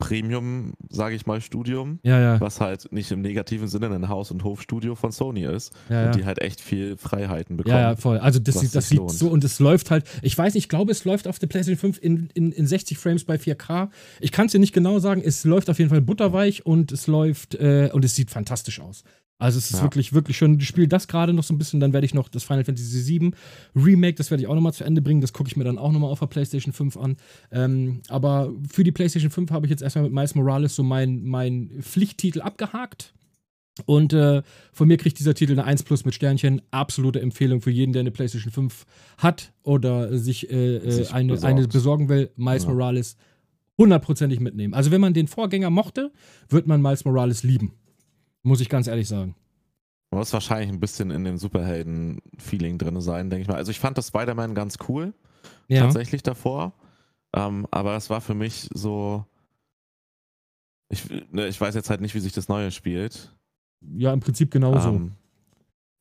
Premium, 0.00 0.72
sage 0.88 1.14
ich 1.14 1.26
mal, 1.26 1.40
Studium, 1.40 2.00
ja, 2.02 2.18
ja. 2.18 2.40
was 2.40 2.60
halt 2.60 2.90
nicht 2.90 3.12
im 3.12 3.20
negativen 3.20 3.68
Sinne 3.68 3.94
ein 3.94 4.08
Haus- 4.08 4.32
und 4.32 4.42
Hofstudio 4.42 4.96
von 4.96 5.12
Sony 5.12 5.44
ist 5.44 5.72
ja, 5.88 6.06
und 6.06 6.16
die 6.16 6.24
halt 6.24 6.40
echt 6.40 6.60
viel 6.60 6.96
Freiheiten 6.96 7.56
bekommen. 7.56 7.76
Ja, 7.76 7.90
ja 7.90 7.96
voll. 7.96 8.18
Also 8.18 8.40
das, 8.40 8.58
sieht, 8.58 8.74
das 8.74 8.88
sieht 8.88 9.08
so 9.10 9.28
und 9.28 9.44
es 9.44 9.60
läuft 9.60 9.90
halt, 9.90 10.04
ich 10.22 10.36
weiß 10.36 10.54
nicht, 10.54 10.64
ich 10.64 10.68
glaube, 10.68 10.90
es 10.90 11.04
läuft 11.04 11.28
auf 11.28 11.38
der 11.38 11.46
PlayStation 11.46 11.78
5 11.78 12.02
in, 12.02 12.30
in, 12.34 12.50
in 12.50 12.66
60 12.66 12.98
Frames 12.98 13.24
bei 13.24 13.36
4K. 13.36 13.90
Ich 14.20 14.32
kann 14.32 14.46
es 14.46 14.52
dir 14.52 14.58
nicht 14.58 14.72
genau 14.72 14.98
sagen, 14.98 15.22
es 15.24 15.44
läuft 15.44 15.70
auf 15.70 15.78
jeden 15.78 15.90
Fall 15.90 16.00
butterweich 16.00 16.66
und 16.66 16.90
es 16.90 17.06
läuft 17.06 17.54
äh, 17.54 17.90
und 17.92 18.04
es 18.04 18.16
sieht 18.16 18.30
fantastisch 18.30 18.80
aus. 18.80 19.04
Also 19.40 19.58
es 19.58 19.70
ist 19.70 19.78
ja. 19.78 19.82
wirklich, 19.82 20.12
wirklich 20.12 20.36
schön. 20.36 20.58
Ich 20.60 20.68
spiele 20.68 20.86
das 20.86 21.08
gerade 21.08 21.32
noch 21.32 21.42
so 21.42 21.54
ein 21.54 21.58
bisschen, 21.58 21.80
dann 21.80 21.92
werde 21.92 22.04
ich 22.04 22.12
noch 22.12 22.28
das 22.28 22.44
Final 22.44 22.64
Fantasy 22.64 23.20
VII 23.20 23.32
Remake, 23.74 24.14
das 24.14 24.30
werde 24.30 24.42
ich 24.42 24.48
auch 24.48 24.54
nochmal 24.54 24.74
zu 24.74 24.84
Ende 24.84 25.00
bringen. 25.00 25.22
Das 25.22 25.32
gucke 25.32 25.48
ich 25.48 25.56
mir 25.56 25.64
dann 25.64 25.78
auch 25.78 25.92
nochmal 25.92 26.10
auf 26.10 26.20
der 26.20 26.26
PlayStation 26.26 26.72
5 26.72 26.96
an. 26.98 27.16
Ähm, 27.50 28.02
aber 28.08 28.52
für 28.70 28.84
die 28.84 28.92
PlayStation 28.92 29.30
5 29.30 29.50
habe 29.50 29.66
ich 29.66 29.70
jetzt 29.70 29.82
erstmal 29.82 30.04
mit 30.04 30.12
Miles 30.12 30.34
Morales 30.34 30.76
so 30.76 30.82
mein, 30.82 31.24
mein 31.24 31.70
Pflichttitel 31.80 32.42
abgehakt. 32.42 33.14
Und 33.86 34.12
äh, 34.12 34.42
von 34.72 34.88
mir 34.88 34.98
kriegt 34.98 35.18
dieser 35.18 35.34
Titel 35.34 35.52
eine 35.52 35.64
1 35.64 35.84
Plus 35.84 36.04
mit 36.04 36.14
Sternchen. 36.14 36.60
Absolute 36.70 37.20
Empfehlung 37.20 37.62
für 37.62 37.70
jeden, 37.70 37.94
der 37.94 38.00
eine 38.00 38.10
PlayStation 38.10 38.52
5 38.52 38.84
hat 39.16 39.52
oder 39.62 40.18
sich, 40.18 40.50
äh, 40.50 40.76
äh 40.76 40.90
sich 40.90 41.14
eine, 41.14 41.42
eine, 41.42 41.66
besorgen 41.66 42.10
will. 42.10 42.30
Miles 42.36 42.64
ja. 42.64 42.70
Morales 42.70 43.16
hundertprozentig 43.78 44.40
mitnehmen. 44.40 44.74
Also 44.74 44.90
wenn 44.90 45.00
man 45.00 45.14
den 45.14 45.26
Vorgänger 45.26 45.70
mochte, 45.70 46.12
wird 46.50 46.66
man 46.66 46.82
Miles 46.82 47.06
Morales 47.06 47.42
lieben. 47.42 47.72
Muss 48.42 48.60
ich 48.60 48.68
ganz 48.68 48.86
ehrlich 48.86 49.08
sagen. 49.08 49.34
Man 50.10 50.18
muss 50.18 50.32
wahrscheinlich 50.32 50.70
ein 50.70 50.80
bisschen 50.80 51.10
in 51.10 51.24
dem 51.24 51.36
Superhelden-Feeling 51.36 52.78
drin 52.78 53.00
sein, 53.00 53.30
denke 53.30 53.42
ich 53.42 53.48
mal. 53.48 53.56
Also 53.56 53.70
ich 53.70 53.78
fand 53.78 53.96
das 53.96 54.08
Spider-Man 54.08 54.54
ganz 54.54 54.76
cool, 54.88 55.14
ja. 55.68 55.82
tatsächlich 55.82 56.22
davor. 56.22 56.72
Ähm, 57.32 57.66
aber 57.70 57.96
es 57.96 58.10
war 58.10 58.20
für 58.20 58.34
mich 58.34 58.68
so. 58.74 59.24
Ich, 60.88 61.08
ne, 61.30 61.46
ich 61.46 61.60
weiß 61.60 61.76
jetzt 61.76 61.90
halt 61.90 62.00
nicht, 62.00 62.16
wie 62.16 62.20
sich 62.20 62.32
das 62.32 62.48
Neue 62.48 62.72
spielt. 62.72 63.32
Ja, 63.96 64.12
im 64.12 64.18
Prinzip 64.18 64.50
genauso. 64.50 64.88
Ähm, 64.88 65.12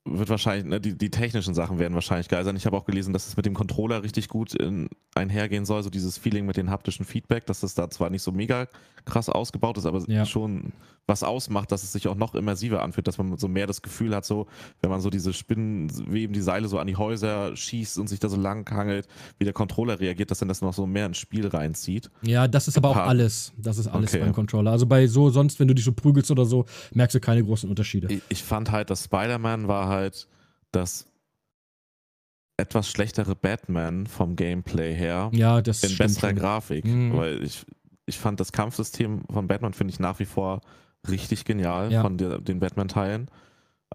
wird 0.06 0.30
wahrscheinlich, 0.30 0.66
ne, 0.66 0.82
die, 0.82 0.98
die 0.98 1.12
technischen 1.12 1.54
Sachen 1.54 1.78
werden 1.78 1.94
wahrscheinlich 1.94 2.30
geil 2.30 2.44
sein. 2.44 2.56
Ich 2.56 2.66
habe 2.66 2.76
auch 2.78 2.86
gelesen, 2.86 3.14
dass 3.14 3.28
es 3.28 3.38
mit 3.38 3.46
dem 3.46 3.54
Controller 3.54 4.02
richtig 4.02 4.28
gut 4.28 4.56
in, 4.56 4.90
einhergehen 5.14 5.66
soll, 5.66 5.84
so 5.84 5.92
dieses 5.92 6.18
Feeling 6.18 6.48
mit 6.48 6.58
dem 6.58 6.72
haptischen 6.72 7.06
Feedback, 7.06 7.46
dass 7.46 7.60
das 7.60 7.76
da 7.76 7.90
zwar 7.90 8.10
nicht 8.10 8.24
so 8.24 8.32
mega 8.32 8.68
krass 9.10 9.30
ausgebaut 9.30 9.78
ist, 9.78 9.86
aber 9.86 10.02
ja. 10.08 10.26
schon 10.26 10.74
was 11.10 11.24
ausmacht, 11.24 11.72
dass 11.72 11.84
es 11.84 11.92
sich 11.92 12.08
auch 12.08 12.16
noch 12.16 12.36
immersiver 12.36 12.84
anfühlt, 12.84 13.08
dass 13.08 13.18
man 13.18 13.38
so 13.38 13.48
mehr 13.48 13.68
das 13.68 13.82
Gefühl 13.82 14.16
hat, 14.16 14.26
so, 14.26 14.48
wenn 14.82 14.90
man 14.90 15.02
so 15.02 15.10
diese 15.10 15.34
Spinnenweben, 15.34 16.34
die 16.34 16.42
Seile 16.42 16.68
so 16.68 16.80
an 16.80 16.88
die 16.88 16.96
Häuser 16.96 17.56
schießt 17.56 17.98
und 17.98 18.08
sich 18.08 18.20
da 18.20 18.30
so 18.30 18.38
lang 18.38 18.70
hangelt, 18.70 19.08
wie 19.40 19.44
der 19.44 19.54
Controller 19.54 20.00
reagiert, 20.00 20.32
dass 20.32 20.40
dann 20.40 20.48
das 20.48 20.62
noch 20.62 20.74
so 20.74 20.86
mehr 20.86 21.08
ins 21.08 21.18
Spiel 21.18 21.48
reinzieht. 21.48 22.10
Ja, 22.22 22.48
das 22.48 22.68
ist 22.68 22.78
aber 22.78 22.90
auch 22.90 22.98
alles. 22.98 23.52
Das 23.58 23.78
ist 23.78 23.88
alles 23.88 24.14
okay. 24.14 24.24
beim 24.24 24.34
Controller. 24.34 24.72
Also 24.72 24.86
bei 24.86 25.08
so, 25.08 25.30
sonst, 25.30 25.60
wenn 25.60 25.68
du 25.68 25.74
dich 25.74 25.86
so 25.86 25.92
prügelst 25.92 26.32
oder 26.32 26.46
so, 26.46 26.66
merkst 26.94 27.16
du 27.16 27.20
keine 27.20 27.44
großen 27.44 27.70
Unterschiede. 27.70 28.14
Ich, 28.14 28.22
ich 28.30 28.44
fand 28.44 28.72
halt, 28.72 28.90
dass 28.90 29.06
Spider-Man 29.06 29.68
war 29.68 29.88
halt 29.88 30.28
das 30.72 31.06
etwas 32.60 32.90
schlechtere 32.90 33.36
Batman 33.36 34.06
vom 34.06 34.36
Gameplay 34.36 34.94
her. 34.94 35.32
Ja, 35.34 35.62
das 35.62 35.84
In 35.84 35.98
besserer 35.98 36.34
Grafik. 36.34 36.86
Mhm. 36.86 37.16
Weil 37.16 37.44
ich, 37.44 37.66
ich 38.10 38.20
fand 38.20 38.40
das 38.40 38.52
Kampfsystem 38.52 39.22
von 39.32 39.48
Batman, 39.48 39.74
finde 39.74 39.94
ich 39.94 40.00
nach 40.00 40.20
wie 40.20 40.26
vor 40.26 40.62
richtig 41.08 41.46
genial 41.46 41.92
ja. 41.92 42.02
von 42.02 42.18
der, 42.18 42.40
den 42.40 42.60
Batman-Teilen. 42.60 43.30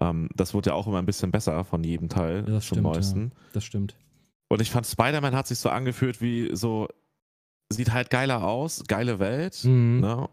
Ähm, 0.01 0.29
das 0.35 0.53
wurde 0.53 0.71
ja 0.71 0.75
auch 0.75 0.87
immer 0.87 0.99
ein 0.99 1.05
bisschen 1.05 1.31
besser 1.31 1.63
von 1.63 1.83
jedem 1.83 2.09
Teil 2.09 2.39
ja, 2.39 2.53
zum 2.53 2.61
stimmt, 2.61 2.83
neuesten. 2.83 3.21
Ja. 3.21 3.49
Das 3.53 3.63
stimmt. 3.63 3.95
Und 4.47 4.61
ich 4.61 4.71
fand, 4.71 4.85
Spider-Man 4.85 5.35
hat 5.35 5.47
sich 5.47 5.59
so 5.59 5.69
angefühlt 5.69 6.21
wie 6.21 6.55
so, 6.55 6.87
sieht 7.71 7.93
halt 7.93 8.09
geiler 8.09 8.43
aus, 8.43 8.83
geile 8.87 9.19
Welt, 9.19 9.63
mhm. 9.63 9.99
ne? 10.01 10.29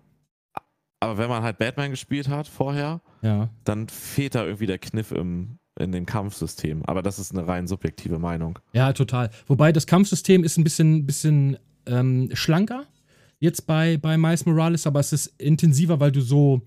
Aber 1.00 1.18
wenn 1.18 1.28
man 1.28 1.42
halt 1.42 1.58
Batman 1.58 1.90
gespielt 1.90 2.28
hat 2.28 2.46
vorher, 2.46 3.00
dann 3.64 3.88
fehlt 3.88 4.36
da 4.36 4.44
irgendwie 4.44 4.66
der 4.66 4.78
Kniff 4.78 5.10
im, 5.10 5.58
in 5.76 5.90
dem 5.90 6.06
Kampfsystem. 6.06 6.84
Aber 6.84 7.02
das 7.02 7.18
ist 7.18 7.32
eine 7.32 7.48
rein 7.48 7.66
subjektive 7.66 8.20
Meinung. 8.20 8.60
Ja, 8.72 8.92
total. 8.92 9.30
Wobei 9.48 9.72
das 9.72 9.88
Kampfsystem 9.88 10.44
ist 10.44 10.58
ein 10.58 10.64
bisschen, 10.64 11.04
bisschen 11.04 11.58
ähm, 11.86 12.30
schlanker 12.34 12.86
jetzt 13.42 13.66
bei, 13.66 13.96
bei 13.96 14.16
Miles 14.16 14.46
Morales, 14.46 14.86
aber 14.86 15.00
es 15.00 15.12
ist 15.12 15.34
intensiver, 15.38 15.98
weil 15.98 16.12
du 16.12 16.20
so, 16.20 16.62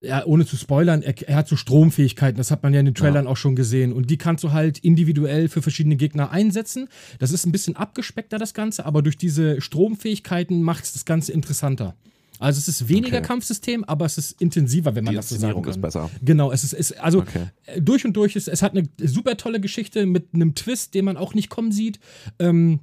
ja, 0.00 0.24
ohne 0.24 0.46
zu 0.46 0.56
spoilern, 0.56 1.02
er, 1.02 1.20
er, 1.28 1.34
hat 1.34 1.48
so 1.48 1.56
Stromfähigkeiten, 1.56 2.38
das 2.38 2.52
hat 2.52 2.62
man 2.62 2.72
ja 2.72 2.78
in 2.78 2.86
den 2.86 2.94
Trailern 2.94 3.24
ja. 3.24 3.30
auch 3.30 3.36
schon 3.36 3.56
gesehen. 3.56 3.92
Und 3.92 4.08
die 4.08 4.16
kannst 4.16 4.44
du 4.44 4.52
halt 4.52 4.78
individuell 4.78 5.48
für 5.48 5.60
verschiedene 5.60 5.96
Gegner 5.96 6.30
einsetzen. 6.30 6.88
Das 7.18 7.32
ist 7.32 7.44
ein 7.46 7.52
bisschen 7.52 7.74
abgespeckter, 7.74 8.38
das 8.38 8.54
Ganze, 8.54 8.86
aber 8.86 9.02
durch 9.02 9.18
diese 9.18 9.60
Stromfähigkeiten 9.60 10.62
macht 10.62 10.84
es 10.84 10.92
das 10.92 11.04
Ganze 11.04 11.32
interessanter. 11.32 11.96
Also 12.38 12.58
es 12.58 12.68
ist 12.68 12.88
weniger 12.88 13.18
okay. 13.18 13.26
Kampfsystem, 13.26 13.82
aber 13.84 14.04
es 14.04 14.18
ist 14.18 14.40
intensiver, 14.40 14.94
wenn 14.94 15.04
man 15.04 15.12
die 15.12 15.16
das 15.16 15.30
so 15.30 15.36
sagen 15.36 15.62
kann. 15.62 15.70
ist 15.70 15.80
besser. 15.80 16.10
Genau, 16.22 16.52
es 16.52 16.62
ist, 16.62 16.74
ist 16.74 17.00
also 17.00 17.20
okay. 17.20 17.46
durch 17.80 18.04
und 18.04 18.14
durch 18.14 18.36
ist 18.36 18.48
es 18.48 18.62
hat 18.62 18.76
eine 18.76 18.88
super 19.02 19.36
tolle 19.36 19.60
Geschichte 19.60 20.06
mit 20.06 20.32
einem 20.32 20.54
Twist, 20.54 20.94
den 20.94 21.04
man 21.04 21.16
auch 21.16 21.34
nicht 21.34 21.50
kommen 21.50 21.72
sieht. 21.72 21.98
Ähm, 22.38 22.80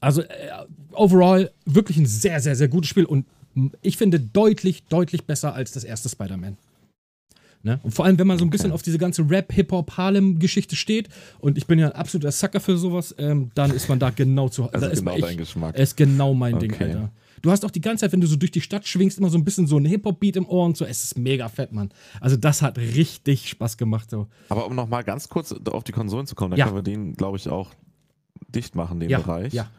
also 0.00 0.22
äh, 0.22 0.26
overall 0.92 1.50
wirklich 1.64 1.96
ein 1.96 2.06
sehr, 2.06 2.40
sehr, 2.40 2.56
sehr 2.56 2.68
gutes 2.68 2.88
Spiel 2.88 3.04
und 3.04 3.26
ich 3.82 3.96
finde 3.96 4.20
deutlich, 4.20 4.84
deutlich 4.84 5.24
besser 5.24 5.54
als 5.54 5.72
das 5.72 5.84
erste 5.84 6.08
Spider-Man. 6.08 6.56
Ne? 7.62 7.78
Und 7.82 7.90
vor 7.90 8.06
allem, 8.06 8.18
wenn 8.18 8.26
man 8.26 8.38
so 8.38 8.44
ein 8.44 8.50
bisschen 8.50 8.70
okay. 8.70 8.74
auf 8.74 8.82
diese 8.82 8.96
ganze 8.96 9.28
Rap, 9.28 9.52
Hip-Hop, 9.52 9.96
Harlem-Geschichte 9.96 10.76
steht, 10.76 11.10
und 11.40 11.58
ich 11.58 11.66
bin 11.66 11.78
ja 11.78 11.88
ein 11.88 11.92
absoluter 11.92 12.32
Sucker 12.32 12.58
für 12.58 12.78
sowas, 12.78 13.14
ähm, 13.18 13.50
dann 13.54 13.70
ist 13.72 13.88
man 13.88 13.98
da 13.98 14.08
genau 14.10 14.48
zu 14.48 14.64
Hause. 14.64 14.74
Also 14.74 15.02
genau 15.02 15.18
dein 15.18 15.36
Geschmack. 15.36 15.76
Ist 15.76 15.96
genau 15.96 16.32
mein 16.32 16.54
okay. 16.54 16.68
Ding, 16.68 16.80
Alter. 16.80 17.12
Du 17.42 17.50
hast 17.50 17.64
auch 17.64 17.70
die 17.70 17.80
ganze 17.80 18.02
Zeit, 18.02 18.12
wenn 18.12 18.20
du 18.20 18.26
so 18.26 18.36
durch 18.36 18.50
die 18.50 18.60
Stadt 18.62 18.86
schwingst, 18.86 19.18
immer 19.18 19.28
so 19.28 19.36
ein 19.36 19.44
bisschen 19.44 19.66
so 19.66 19.78
ein 19.78 19.84
Hip-Hop-Beat 19.84 20.36
im 20.36 20.48
Ohr 20.48 20.64
und 20.64 20.76
so. 20.76 20.86
Es 20.86 21.04
ist 21.04 21.18
mega 21.18 21.48
fett, 21.48 21.72
Mann. 21.72 21.90
Also, 22.20 22.36
das 22.36 22.62
hat 22.62 22.78
richtig 22.78 23.48
Spaß 23.50 23.76
gemacht. 23.76 24.08
So. 24.08 24.28
Aber 24.48 24.66
um 24.66 24.74
nochmal 24.74 25.04
ganz 25.04 25.28
kurz 25.28 25.52
auf 25.52 25.84
die 25.84 25.92
Konsolen 25.92 26.26
zu 26.26 26.34
kommen, 26.34 26.52
dann 26.52 26.58
ja. 26.58 26.64
können 26.66 26.76
wir 26.76 26.82
den, 26.82 27.14
glaube 27.14 27.36
ich, 27.36 27.48
auch 27.48 27.70
dicht 28.48 28.74
machen, 28.74 29.00
den 29.00 29.10
ja. 29.10 29.18
Bereich. 29.18 29.52
Ja 29.52 29.70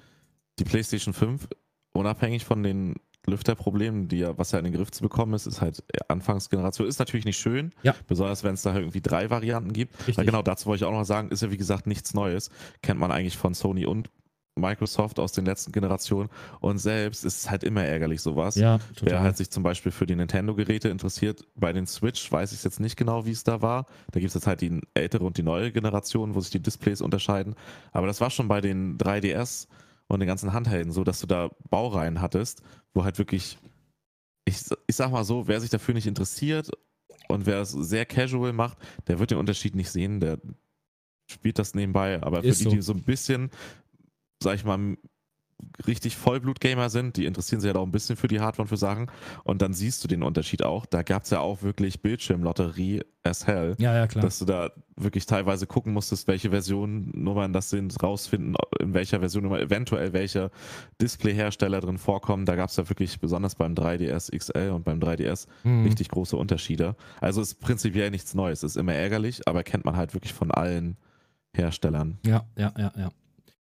die 0.61 0.69
PlayStation 0.69 1.13
5, 1.13 1.47
unabhängig 1.93 2.45
von 2.45 2.61
den 2.63 2.95
Lüfterproblemen, 3.27 4.07
die 4.07 4.19
ja, 4.19 4.37
was 4.37 4.51
ja 4.51 4.59
in 4.59 4.65
den 4.65 4.73
Griff 4.73 4.91
zu 4.91 5.03
bekommen 5.03 5.33
ist, 5.33 5.45
ist 5.45 5.61
halt 5.61 5.83
Anfangsgeneration. 6.07 6.87
Ist 6.87 6.99
natürlich 6.99 7.25
nicht 7.25 7.39
schön, 7.39 7.71
ja. 7.83 7.95
besonders 8.07 8.43
wenn 8.43 8.55
es 8.55 8.63
da 8.63 8.75
irgendwie 8.75 9.01
drei 9.01 9.29
Varianten 9.29 9.73
gibt. 9.73 10.07
Richtig. 10.07 10.25
Genau 10.25 10.41
dazu 10.41 10.67
wollte 10.67 10.83
ich 10.83 10.89
auch 10.89 10.93
noch 10.93 11.03
sagen, 11.03 11.29
ist 11.29 11.41
ja 11.41 11.51
wie 11.51 11.57
gesagt 11.57 11.87
nichts 11.87 12.13
Neues. 12.13 12.49
Kennt 12.81 12.99
man 12.99 13.11
eigentlich 13.11 13.37
von 13.37 13.53
Sony 13.53 13.85
und 13.85 14.09
Microsoft 14.55 15.19
aus 15.19 15.31
den 15.31 15.45
letzten 15.45 15.71
Generationen 15.71 16.29
und 16.59 16.77
selbst 16.77 17.23
ist 17.23 17.37
es 17.37 17.49
halt 17.49 17.63
immer 17.63 17.85
ärgerlich 17.85 18.21
sowas. 18.21 18.55
Ja, 18.55 18.79
total. 18.95 19.13
Wer 19.13 19.21
halt 19.21 19.37
sich 19.37 19.49
zum 19.49 19.63
Beispiel 19.63 19.93
für 19.93 20.05
die 20.05 20.15
Nintendo-Geräte 20.15 20.89
interessiert, 20.89 21.47
bei 21.55 21.71
den 21.71 21.87
Switch 21.87 22.29
weiß 22.29 22.51
ich 22.51 22.63
jetzt 22.63 22.79
nicht 22.79 22.97
genau, 22.97 23.25
wie 23.25 23.31
es 23.31 23.45
da 23.45 23.61
war. 23.61 23.85
Da 24.11 24.19
gibt 24.19 24.29
es 24.29 24.33
jetzt 24.33 24.47
halt 24.47 24.59
die 24.59 24.81
ältere 24.93 25.23
und 25.23 25.37
die 25.37 25.43
neue 25.43 25.71
Generation, 25.71 26.35
wo 26.35 26.41
sich 26.41 26.51
die 26.51 26.61
Displays 26.61 27.01
unterscheiden. 27.01 27.55
Aber 27.93 28.07
das 28.07 28.19
war 28.19 28.29
schon 28.29 28.49
bei 28.49 28.59
den 28.59 28.97
3DS 28.97 29.67
und 30.11 30.19
den 30.19 30.27
ganzen 30.27 30.51
Handhelden 30.51 30.91
so, 30.91 31.03
dass 31.03 31.21
du 31.21 31.27
da 31.27 31.49
Baureihen 31.69 32.21
hattest, 32.21 32.61
wo 32.93 33.03
halt 33.05 33.17
wirklich, 33.17 33.57
ich, 34.45 34.57
ich 34.87 34.95
sag 34.95 35.11
mal 35.11 35.23
so, 35.23 35.47
wer 35.47 35.61
sich 35.61 35.69
dafür 35.69 35.93
nicht 35.93 36.07
interessiert 36.07 36.69
und 37.29 37.45
wer 37.45 37.61
es 37.61 37.71
sehr 37.71 38.05
casual 38.05 38.51
macht, 38.51 38.77
der 39.07 39.19
wird 39.19 39.31
den 39.31 39.37
Unterschied 39.37 39.73
nicht 39.73 39.89
sehen, 39.89 40.19
der 40.19 40.37
spielt 41.31 41.59
das 41.59 41.75
nebenbei, 41.75 42.21
aber 42.21 42.41
für 42.41 42.49
Ist 42.49 42.61
die, 42.61 42.69
die 42.69 42.81
so 42.81 42.91
ein 42.91 43.03
bisschen, 43.03 43.51
sag 44.43 44.55
ich 44.55 44.65
mal, 44.65 44.97
richtig 45.87 46.17
Vollblut-Gamer 46.17 46.89
sind, 46.89 47.17
die 47.17 47.25
interessieren 47.25 47.61
sich 47.61 47.67
ja 47.67 47.73
halt 47.73 47.81
auch 47.81 47.87
ein 47.87 47.91
bisschen 47.91 48.15
für 48.15 48.27
die 48.27 48.39
Hardware 48.39 48.63
und 48.63 48.67
für 48.67 48.77
Sachen. 48.77 49.09
Und 49.43 49.61
dann 49.61 49.73
siehst 49.73 50.03
du 50.03 50.07
den 50.07 50.23
Unterschied 50.23 50.63
auch. 50.63 50.85
Da 50.85 51.03
gab 51.03 51.23
es 51.23 51.29
ja 51.29 51.39
auch 51.39 51.61
wirklich 51.61 52.01
Bildschirmlotterie 52.01 53.01
as 53.23 53.45
hell. 53.45 53.75
Ja, 53.77 53.95
ja, 53.95 54.07
klar. 54.07 54.23
Dass 54.23 54.39
du 54.39 54.45
da 54.45 54.71
wirklich 54.95 55.25
teilweise 55.25 55.67
gucken 55.67 55.93
musstest, 55.93 56.27
welche 56.27 56.49
Versionen 56.49 57.53
das 57.53 57.69
sind, 57.69 58.01
rausfinden, 58.01 58.55
in 58.79 58.93
welcher 58.93 59.19
Version 59.19 59.45
eventuell 59.51 60.13
welche 60.13 60.51
Displayhersteller 61.01 61.81
drin 61.81 61.97
vorkommen. 61.97 62.45
Da 62.45 62.55
gab 62.55 62.69
es 62.69 62.77
ja 62.77 62.89
wirklich, 62.89 63.19
besonders 63.19 63.55
beim 63.55 63.73
3DS 63.73 64.35
XL 64.35 64.71
und 64.71 64.83
beim 64.83 64.99
3DS, 64.99 65.47
mhm. 65.63 65.83
richtig 65.83 66.09
große 66.09 66.35
Unterschiede. 66.35 66.95
Also 67.19 67.41
ist 67.41 67.59
prinzipiell 67.59 68.11
nichts 68.11 68.33
Neues. 68.33 68.63
Ist 68.63 68.77
immer 68.77 68.93
ärgerlich, 68.93 69.47
aber 69.47 69.63
kennt 69.63 69.85
man 69.85 69.95
halt 69.95 70.13
wirklich 70.13 70.33
von 70.33 70.51
allen 70.51 70.97
Herstellern. 71.53 72.17
Ja, 72.25 72.45
ja, 72.57 72.73
ja, 72.77 72.91
ja. 72.95 73.09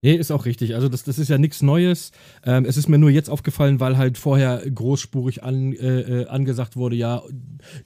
Nee, 0.04 0.16
ist 0.16 0.30
auch 0.30 0.44
richtig. 0.44 0.74
Also 0.74 0.90
das, 0.90 1.02
das 1.04 1.18
ist 1.18 1.30
ja 1.30 1.38
nichts 1.38 1.62
Neues. 1.62 2.12
Ähm, 2.44 2.66
es 2.66 2.76
ist 2.76 2.88
mir 2.88 2.98
nur 2.98 3.08
jetzt 3.08 3.30
aufgefallen, 3.30 3.80
weil 3.80 3.96
halt 3.96 4.18
vorher 4.18 4.62
großspurig 4.70 5.42
an, 5.42 5.72
äh, 5.72 6.00
äh 6.00 6.26
angesagt 6.26 6.76
wurde, 6.76 6.94
ja, 6.94 7.22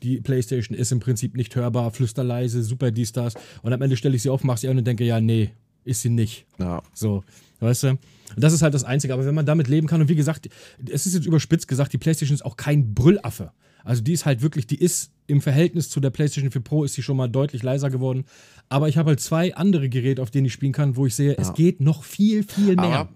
die 0.03 0.21
PlayStation 0.21 0.77
ist 0.77 0.91
im 0.91 0.99
Prinzip 0.99 1.37
nicht 1.37 1.55
hörbar, 1.55 1.93
flüsterleise, 1.93 2.65
super 2.65 2.91
dies, 2.91 3.13
das. 3.13 3.35
Und 3.63 3.73
am 3.73 3.81
Ende 3.83 3.97
stelle 3.97 4.17
ich 4.17 4.23
sie 4.23 4.31
auf, 4.31 4.43
mache 4.43 4.59
sie 4.59 4.69
an 4.69 4.77
und 4.77 4.85
denke, 4.85 5.05
ja, 5.05 5.21
nee, 5.21 5.51
ist 5.85 6.03
sie 6.03 6.09
nicht. 6.09 6.47
Ja. 6.59 6.83
So, 6.93 7.23
weißt 7.61 7.85
du? 7.85 7.99
Das 8.37 8.53
ist 8.53 8.63
halt 8.63 8.75
das 8.75 8.83
Einzige. 8.83 9.15
Aber 9.15 9.25
wenn 9.25 9.37
man 9.37 9.47
damit 9.47 9.69
leben 9.69 9.87
kann, 9.87 10.01
und 10.01 10.09
wie 10.09 10.17
gesagt, 10.17 10.49
es 10.91 11.07
ist 11.07 11.15
jetzt 11.15 11.25
überspitzt 11.25 11.69
gesagt, 11.69 11.93
die 11.93 11.99
PlayStation 11.99 12.35
ist 12.35 12.45
auch 12.45 12.57
kein 12.57 12.95
Brüllaffe. 12.95 13.53
Also 13.85 14.03
die 14.03 14.13
ist 14.13 14.27
halt 14.27 14.43
wirklich, 14.43 14.67
die 14.67 14.81
ist 14.81 15.13
im 15.29 15.41
Verhältnis 15.41 15.91
zu 15.91 16.01
der 16.01 16.11
PlayStation 16.11 16.51
4 16.51 16.63
Pro 16.63 16.85
ist 16.85 16.95
sie 16.95 17.03
schon 17.03 17.17
mal 17.17 17.29
deutlich 17.29 17.63
leiser 17.63 17.91
geworden. 17.91 18.25
Aber 18.69 18.89
ich 18.89 18.97
habe 18.97 19.11
halt 19.11 19.21
zwei 19.21 19.55
andere 19.55 19.89
Geräte, 19.89 20.23
auf 20.23 20.31
denen 20.31 20.47
ich 20.47 20.53
spielen 20.53 20.73
kann, 20.73 20.97
wo 20.97 21.07
ich 21.07 21.15
sehe, 21.15 21.35
ja. 21.35 21.39
es 21.39 21.55
geht 21.55 21.81
noch 21.81 22.03
viel, 22.03 22.43
viel 22.43 22.75
mehr. 22.77 22.85
Aber 22.85 23.09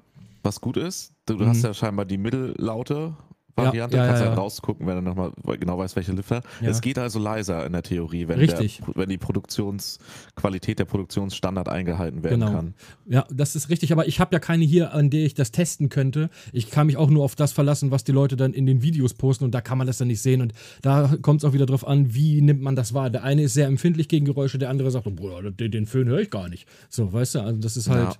was 0.42 0.60
gut 0.60 0.76
ist, 0.76 1.14
du, 1.26 1.34
mhm. 1.34 1.46
hast 1.46 1.62
ja 1.62 1.74
scheinbar 1.74 2.04
die 2.04 2.18
Mittellaute 2.18 3.16
Variante. 3.54 3.96
Ja, 3.96 4.02
ja, 4.02 4.08
Kannst 4.08 4.22
ja, 4.22 4.28
halt 4.30 4.38
rausgucken, 4.38 4.86
wenn 4.86 4.96
du 4.96 5.02
nochmal 5.02 5.32
genau 5.58 5.78
weißt, 5.78 5.94
welche 5.96 6.12
Lüfter. 6.12 6.42
Ja. 6.60 6.70
Es 6.70 6.80
geht 6.80 6.98
also 6.98 7.18
leiser 7.18 7.66
in 7.66 7.72
der 7.72 7.82
Theorie, 7.82 8.28
wenn, 8.28 8.38
der, 8.40 8.58
wenn 8.94 9.08
die 9.08 9.18
Produktionsqualität, 9.18 10.78
der 10.78 10.86
Produktionsstandard 10.86 11.68
eingehalten 11.68 12.22
werden 12.22 12.40
genau. 12.40 12.52
kann. 12.52 12.74
Ja, 13.06 13.26
das 13.30 13.54
ist 13.54 13.68
richtig, 13.68 13.92
aber 13.92 14.08
ich 14.08 14.20
habe 14.20 14.34
ja 14.34 14.38
keine 14.38 14.64
hier, 14.64 14.94
an 14.94 15.10
der 15.10 15.24
ich 15.24 15.34
das 15.34 15.52
testen 15.52 15.90
könnte. 15.90 16.30
Ich 16.52 16.70
kann 16.70 16.86
mich 16.86 16.96
auch 16.96 17.10
nur 17.10 17.24
auf 17.24 17.34
das 17.34 17.52
verlassen, 17.52 17.90
was 17.90 18.04
die 18.04 18.12
Leute 18.12 18.36
dann 18.36 18.54
in 18.54 18.66
den 18.66 18.82
Videos 18.82 19.14
posten 19.14 19.44
und 19.44 19.52
da 19.52 19.60
kann 19.60 19.76
man 19.76 19.86
das 19.86 19.98
dann 19.98 20.08
nicht 20.08 20.22
sehen. 20.22 20.40
Und 20.40 20.54
da 20.80 21.14
kommt 21.20 21.42
es 21.42 21.48
auch 21.48 21.52
wieder 21.52 21.66
drauf 21.66 21.86
an, 21.86 22.14
wie 22.14 22.40
nimmt 22.40 22.62
man 22.62 22.74
das 22.74 22.94
wahr. 22.94 23.10
Der 23.10 23.22
eine 23.22 23.42
ist 23.42 23.54
sehr 23.54 23.66
empfindlich 23.66 24.08
gegen 24.08 24.24
Geräusche, 24.24 24.58
der 24.58 24.70
andere 24.70 24.90
sagt, 24.90 25.06
oh 25.06 25.10
Bruder, 25.10 25.50
den, 25.50 25.70
den 25.70 25.86
Föhn 25.86 26.08
höre 26.08 26.20
ich 26.20 26.30
gar 26.30 26.48
nicht. 26.48 26.66
So, 26.88 27.12
weißt 27.12 27.34
du, 27.34 27.40
also 27.40 27.60
das 27.60 27.76
ist 27.76 27.90
halt, 27.90 28.18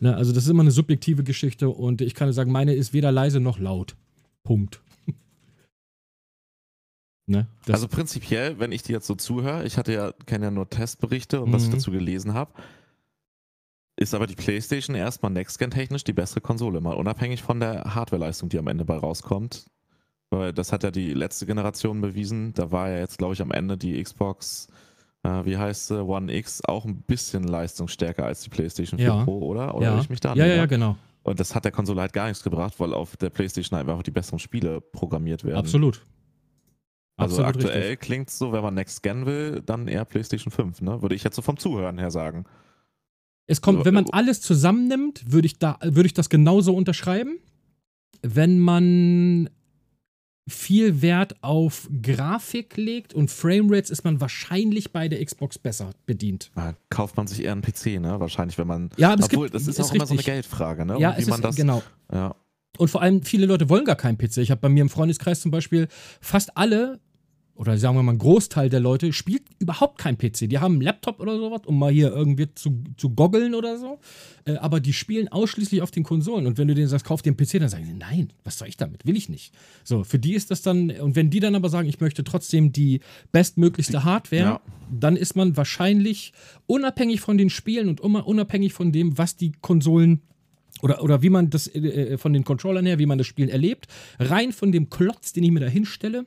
ja. 0.00 0.10
ne, 0.10 0.16
also 0.16 0.32
das 0.32 0.44
ist 0.44 0.50
immer 0.50 0.62
eine 0.62 0.70
subjektive 0.70 1.24
Geschichte 1.24 1.70
und 1.70 2.00
ich 2.02 2.14
kann 2.14 2.32
sagen, 2.32 2.52
meine 2.52 2.74
ist 2.74 2.92
weder 2.92 3.12
leise 3.12 3.40
noch 3.40 3.58
laut. 3.58 3.96
Punkt. 4.44 4.80
ne? 7.26 7.48
also 7.68 7.88
prinzipiell, 7.88 8.60
wenn 8.60 8.70
ich 8.70 8.82
dir 8.82 8.92
jetzt 8.92 9.06
so 9.06 9.16
zuhöre, 9.16 9.64
ich 9.64 9.76
hatte 9.76 9.92
ja, 9.92 10.12
kenne 10.26 10.46
ja 10.46 10.50
nur 10.50 10.70
Testberichte 10.70 11.40
und 11.40 11.48
mhm. 11.48 11.52
was 11.54 11.64
ich 11.64 11.70
mhm. 11.70 11.74
dazu 11.74 11.90
gelesen 11.90 12.34
habe, 12.34 12.52
ist 13.96 14.14
aber 14.14 14.26
die 14.26 14.34
PlayStation 14.34 14.96
erstmal 14.96 15.32
Next-Gen-technisch 15.32 16.04
die 16.04 16.12
bessere 16.12 16.40
Konsole, 16.40 16.80
mal 16.80 16.94
unabhängig 16.94 17.42
von 17.42 17.60
der 17.60 17.94
Hardwareleistung, 17.94 18.48
die 18.48 18.58
am 18.58 18.66
Ende 18.66 18.84
bei 18.84 18.96
rauskommt. 18.96 19.66
Weil 20.30 20.52
das 20.52 20.72
hat 20.72 20.82
ja 20.82 20.90
die 20.90 21.14
letzte 21.14 21.46
Generation 21.46 22.00
bewiesen. 22.00 22.54
Da 22.54 22.72
war 22.72 22.90
ja 22.90 22.98
jetzt, 22.98 23.18
glaube 23.18 23.34
ich, 23.34 23.42
am 23.42 23.52
Ende 23.52 23.76
die 23.76 24.02
Xbox, 24.02 24.68
äh, 25.22 25.44
wie 25.44 25.56
heißt 25.56 25.88
sie, 25.88 26.04
One 26.04 26.34
X, 26.34 26.60
auch 26.64 26.84
ein 26.84 27.02
bisschen 27.02 27.44
leistungsstärker 27.44 28.24
als 28.24 28.42
die 28.42 28.50
PlayStation 28.50 28.98
4 28.98 29.06
ja. 29.06 29.24
Pro, 29.24 29.38
oder? 29.38 29.74
Oder 29.76 29.94
ja. 29.94 30.00
ich 30.00 30.10
mich 30.10 30.20
da 30.20 30.34
ja, 30.34 30.46
ja, 30.46 30.54
ja, 30.56 30.66
genau. 30.66 30.96
Und 31.24 31.40
das 31.40 31.54
hat 31.54 31.64
der 31.64 31.72
Konsole 31.72 32.02
halt 32.02 32.12
gar 32.12 32.28
nichts 32.28 32.44
gebracht, 32.44 32.74
weil 32.78 32.92
auf 32.92 33.16
der 33.16 33.30
PlayStation 33.30 33.78
einfach 33.78 34.02
die 34.02 34.10
besseren 34.10 34.38
Spiele 34.38 34.80
programmiert 34.80 35.42
werden. 35.42 35.56
Absolut. 35.56 36.02
Also 37.16 37.42
Absolut 37.42 37.64
aktuell 37.70 37.96
klingt 37.96 38.28
es 38.28 38.38
so, 38.38 38.52
wenn 38.52 38.62
man 38.62 38.74
Next 38.74 39.02
Gen 39.02 39.24
will, 39.24 39.62
dann 39.64 39.88
eher 39.88 40.04
PlayStation 40.04 40.50
5, 40.50 40.82
ne? 40.82 41.00
Würde 41.00 41.14
ich 41.14 41.24
jetzt 41.24 41.36
so 41.36 41.42
vom 41.42 41.56
Zuhören 41.56 41.98
her 41.98 42.10
sagen. 42.10 42.44
Es 43.46 43.60
kommt, 43.60 43.78
also, 43.78 43.86
wenn 43.86 43.94
man 43.94 44.06
äh, 44.06 44.12
alles 44.12 44.42
zusammennimmt, 44.42 45.32
würde 45.32 45.46
ich, 45.46 45.58
da, 45.58 45.78
würd 45.82 46.06
ich 46.06 46.14
das 46.14 46.28
genauso 46.28 46.74
unterschreiben. 46.74 47.38
Wenn 48.20 48.58
man 48.58 49.48
viel 50.46 51.00
Wert 51.00 51.42
auf 51.42 51.88
Grafik 52.02 52.76
legt 52.76 53.14
und 53.14 53.30
Framerates, 53.30 53.90
ist 53.90 54.04
man 54.04 54.20
wahrscheinlich 54.20 54.92
bei 54.92 55.08
der 55.08 55.24
Xbox 55.24 55.58
besser 55.58 55.90
bedient. 56.06 56.50
Ja, 56.56 56.74
kauft 56.90 57.16
man 57.16 57.26
sich 57.26 57.42
eher 57.42 57.52
einen 57.52 57.62
PC, 57.62 58.00
ne? 58.00 58.20
Wahrscheinlich, 58.20 58.58
wenn 58.58 58.66
man. 58.66 58.90
Ja, 58.96 59.12
aber 59.12 59.24
obwohl, 59.24 59.46
es 59.46 59.52
gibt, 59.52 59.54
das 59.54 59.62
ist, 59.62 59.68
ist 59.68 59.80
auch 59.80 59.84
richtig. 59.84 59.96
immer 59.96 60.06
so 60.06 60.14
eine 60.14 60.22
Geldfrage, 60.22 60.84
ne? 60.84 60.98
Ja, 60.98 61.14
es 61.16 61.28
ist, 61.28 61.42
das, 61.42 61.56
genau. 61.56 61.82
Ja. 62.12 62.34
Und 62.76 62.88
vor 62.88 63.02
allem, 63.02 63.22
viele 63.22 63.46
Leute 63.46 63.68
wollen 63.68 63.84
gar 63.84 63.96
keinen 63.96 64.18
PC. 64.18 64.38
Ich 64.38 64.50
habe 64.50 64.60
bei 64.60 64.68
mir 64.68 64.82
im 64.82 64.90
Freundeskreis 64.90 65.40
zum 65.40 65.50
Beispiel 65.50 65.88
fast 66.20 66.56
alle 66.56 67.00
oder 67.56 67.78
sagen 67.78 67.96
wir 67.96 68.02
mal 68.02 68.12
ein 68.12 68.18
Großteil 68.18 68.68
der 68.68 68.80
Leute 68.80 69.12
spielt 69.12 69.42
überhaupt 69.60 69.98
kein 69.98 70.18
PC. 70.18 70.48
Die 70.48 70.58
haben 70.58 70.74
einen 70.74 70.80
Laptop 70.82 71.20
oder 71.20 71.38
sowas, 71.38 71.62
um 71.66 71.78
mal 71.78 71.92
hier 71.92 72.12
irgendwie 72.12 72.52
zu, 72.54 72.82
zu 72.96 73.10
goggeln 73.10 73.54
oder 73.54 73.78
so. 73.78 74.00
Äh, 74.44 74.56
aber 74.56 74.80
die 74.80 74.92
spielen 74.92 75.28
ausschließlich 75.28 75.80
auf 75.80 75.92
den 75.92 76.02
Konsolen. 76.02 76.46
Und 76.46 76.58
wenn 76.58 76.66
du 76.66 76.74
denen 76.74 76.88
sagst, 76.88 77.06
kauf 77.06 77.22
dir 77.22 77.30
einen 77.30 77.36
PC, 77.36 77.60
dann 77.60 77.68
sagen 77.68 77.84
sie, 77.84 77.94
nein, 77.94 78.32
was 78.42 78.58
soll 78.58 78.66
ich 78.66 78.76
damit? 78.76 79.06
Will 79.06 79.16
ich 79.16 79.28
nicht. 79.28 79.54
So, 79.84 80.02
für 80.02 80.18
die 80.18 80.34
ist 80.34 80.50
das 80.50 80.62
dann, 80.62 80.90
und 80.90 81.14
wenn 81.14 81.30
die 81.30 81.40
dann 81.40 81.54
aber 81.54 81.68
sagen, 81.68 81.88
ich 81.88 82.00
möchte 82.00 82.24
trotzdem 82.24 82.72
die 82.72 83.00
bestmöglichste 83.30 84.02
Hardware, 84.02 84.42
ja. 84.42 84.60
dann 84.90 85.16
ist 85.16 85.36
man 85.36 85.56
wahrscheinlich 85.56 86.32
unabhängig 86.66 87.20
von 87.20 87.38
den 87.38 87.50
Spielen 87.50 87.88
und 87.88 88.00
unabhängig 88.00 88.72
von 88.72 88.90
dem, 88.90 89.16
was 89.16 89.36
die 89.36 89.52
Konsolen 89.60 90.22
oder, 90.82 91.02
oder 91.02 91.22
wie 91.22 91.30
man 91.30 91.50
das 91.50 91.68
äh, 91.68 91.78
äh, 91.78 92.18
von 92.18 92.32
den 92.32 92.44
Controllern 92.44 92.84
her, 92.84 92.98
wie 92.98 93.06
man 93.06 93.18
das 93.18 93.26
Spielen 93.26 93.48
erlebt, 93.48 93.86
rein 94.18 94.52
von 94.52 94.72
dem 94.72 94.90
Klotz, 94.90 95.32
den 95.32 95.44
ich 95.44 95.50
mir 95.50 95.60
da 95.60 95.66
hinstelle, 95.66 96.26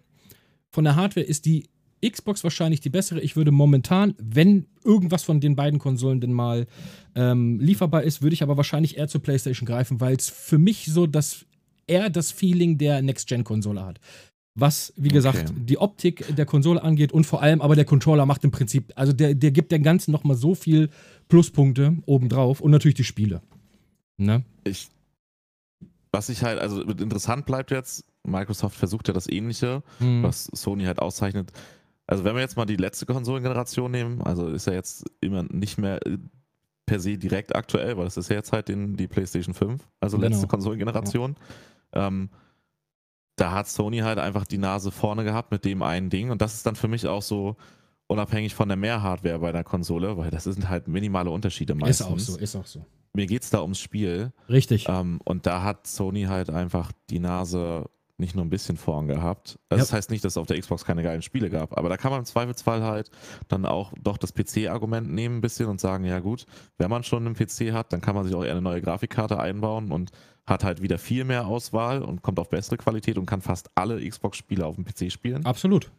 von 0.78 0.84
der 0.84 0.96
Hardware 0.96 1.26
ist 1.26 1.48
die 1.48 1.66
Xbox 2.08 2.44
wahrscheinlich 2.44 2.82
die 2.82 2.92
bessere. 2.92 3.20
Ich 3.20 3.36
würde 3.36 3.50
momentan, 3.50 4.14
wenn 4.20 4.68
irgendwas 4.84 5.24
von 5.24 5.42
den 5.42 5.56
beiden 5.56 5.80
Konsolen 5.80 6.22
denn 6.22 6.32
mal 6.32 6.68
ähm, 7.16 7.60
lieferbar 7.60 8.04
ist, 8.04 8.22
würde 8.22 8.36
ich 8.36 8.44
aber 8.44 8.58
wahrscheinlich 8.58 8.96
eher 8.96 9.08
zur 9.08 9.24
PlayStation 9.24 9.66
greifen, 9.66 10.00
weil 10.00 10.16
es 10.16 10.30
für 10.30 10.60
mich 10.60 10.86
so 10.86 11.08
das 11.08 11.48
eher 11.88 12.12
das 12.12 12.32
Feeling 12.32 12.78
der 12.78 13.02
Next-Gen-Konsole 13.02 13.84
hat. 13.84 14.00
Was, 14.54 14.94
wie 14.98 15.08
gesagt, 15.08 15.50
okay. 15.50 15.62
die 15.66 15.80
Optik 15.80 16.36
der 16.36 16.46
Konsole 16.46 16.84
angeht 16.84 17.12
und 17.12 17.26
vor 17.26 17.42
allem 17.42 17.60
aber 17.60 17.76
der 17.76 17.86
Controller 17.86 18.28
macht 18.28 18.44
im 18.44 18.52
Prinzip, 18.52 18.94
also 18.96 19.14
der, 19.14 19.34
der 19.34 19.50
gibt 19.50 19.72
dem 19.72 19.82
Ganzen 19.82 20.12
nochmal 20.12 20.38
so 20.38 20.54
viel 20.54 20.92
Pluspunkte 21.28 21.98
obendrauf 22.06 22.62
und 22.62 22.70
natürlich 22.70 22.98
die 22.98 23.04
Spiele. 23.04 23.42
Ne? 24.18 24.44
Ich, 24.64 24.90
was 26.12 26.30
ich 26.30 26.44
halt, 26.44 26.60
also 26.60 26.84
interessant 26.84 27.48
bleibt 27.48 27.72
jetzt, 27.72 28.06
Microsoft 28.28 28.78
versucht 28.78 29.08
ja 29.08 29.14
das 29.14 29.28
Ähnliche, 29.28 29.84
mhm. 30.00 30.24
was 30.24 30.46
Sony 30.46 30.86
halt 30.86 31.00
auszeichnet. 31.00 31.52
Also 32.06 32.24
wenn 32.24 32.36
wir 32.36 32.42
jetzt 32.42 32.56
mal 32.56 32.66
die 32.66 32.78
letzte 32.78 33.06
Konsolengeneration 33.06 33.92
nehmen, 33.92 34.22
also 34.22 34.48
ist 34.48 34.68
ja 34.68 34.74
jetzt 34.74 35.06
immer 35.20 35.44
nicht 35.44 35.78
mehr 35.78 36.06
äh, 36.06 36.18
per 36.86 37.00
se 37.00 37.18
direkt 37.18 37.56
aktuell, 37.56 37.98
weil 37.98 38.06
das 38.06 38.18
ist 38.18 38.30
ja 38.30 38.38
jetzt 38.38 38.54
halt 38.54 38.70
den, 38.70 38.96
die 38.96 39.08
PlayStation 39.08 39.54
5, 39.54 39.86
also 40.00 40.18
genau. 40.18 40.30
letzte 40.30 40.48
Konsolengeneration. 40.48 41.36
Ja. 41.94 42.08
Ähm, 42.08 42.30
da 43.36 43.52
hat 43.52 43.68
Sony 43.68 44.00
halt 44.00 44.20
einfach 44.20 44.46
die 44.46 44.58
Nase 44.58 44.92
vorne 44.92 45.24
gehabt 45.24 45.52
mit 45.52 45.66
dem 45.66 45.82
einen 45.84 46.10
Ding 46.10 46.32
und 46.32 46.42
das 46.42 46.54
ist 46.54 46.66
dann 46.66 46.76
für 46.76 46.88
mich 46.88 47.08
auch 47.08 47.22
so 47.22 47.56
unabhängig 48.08 48.56
von 48.56 48.70
der 48.70 48.78
Mehr-Hardware 48.78 49.40
bei 49.40 49.52
der 49.52 49.64
Konsole, 49.64 50.18
weil 50.18 50.32
das 50.32 50.46
sind 50.46 50.70
halt 50.70 50.88
minimale 50.88 51.30
Unterschiede 51.30 51.76
meistens. 51.76 52.08
Ist 52.08 52.12
auch 52.12 52.20
so, 52.20 52.40
ist 52.40 52.56
auch 52.56 52.66
so. 52.66 52.86
Mir 53.14 53.26
geht 53.26 53.44
es 53.44 53.50
da 53.50 53.62
ums 53.62 53.80
Spiel. 53.80 54.32
Richtig. 54.50 54.88
Ähm, 54.88 55.20
und 55.24 55.46
da 55.46 55.64
hat 55.64 55.88
Sony 55.88 56.24
halt 56.24 56.50
einfach 56.50 56.92
die 57.10 57.20
Nase 57.20 57.90
nicht 58.18 58.36
nur 58.36 58.44
ein 58.44 58.50
bisschen 58.50 58.78
vorn 58.78 59.08
gehabt. 59.08 59.60
Also 59.70 59.82
das 59.82 59.92
ja. 59.92 59.98
heißt 59.98 60.10
nicht, 60.10 60.24
dass 60.24 60.34
es 60.34 60.38
auf 60.38 60.48
der 60.48 60.60
Xbox 60.60 60.86
keine 60.86 61.04
geilen 61.04 61.22
Spiele 61.22 61.50
gab, 61.50 61.78
aber 61.78 61.90
da 61.90 61.98
kann 61.98 62.12
man 62.12 62.22
im 62.22 62.26
Zweifelsfall 62.26 62.84
halt 62.84 63.12
dann 63.48 63.66
auch 63.66 63.94
doch 64.02 64.18
das 64.18 64.34
PC-Argument 64.34 65.12
nehmen 65.12 65.38
ein 65.38 65.42
bisschen 65.42 65.68
und 65.68 65.80
sagen, 65.80 66.04
ja 66.04 66.20
gut, 66.20 66.46
wenn 66.78 66.90
man 66.90 67.04
schon 67.04 67.26
einen 67.26 67.36
PC 67.36 67.74
hat, 67.74 67.94
dann 67.94 68.02
kann 68.02 68.16
man 68.16 68.24
sich 68.26 68.36
auch 68.36 68.44
eher 68.44 68.52
eine 68.52 68.62
neue 68.62 68.82
Grafikkarte 68.82 69.40
einbauen 69.40 69.92
und 69.92 70.12
hat 70.46 70.64
halt 70.64 70.82
wieder 70.82 70.98
viel 70.98 71.26
mehr 71.26 71.46
Auswahl 71.46 72.02
und 72.02 72.22
kommt 72.22 72.40
auf 72.40 72.50
bessere 72.50 72.78
Qualität 72.78 73.18
und 73.18 73.26
kann 73.26 73.42
fast 73.42 73.70
alle 73.76 74.08
Xbox-Spiele 74.08 74.66
auf 74.66 74.76
dem 74.76 74.86
PC 74.86 75.12
spielen. 75.12 75.46
Absolut. 75.46 75.92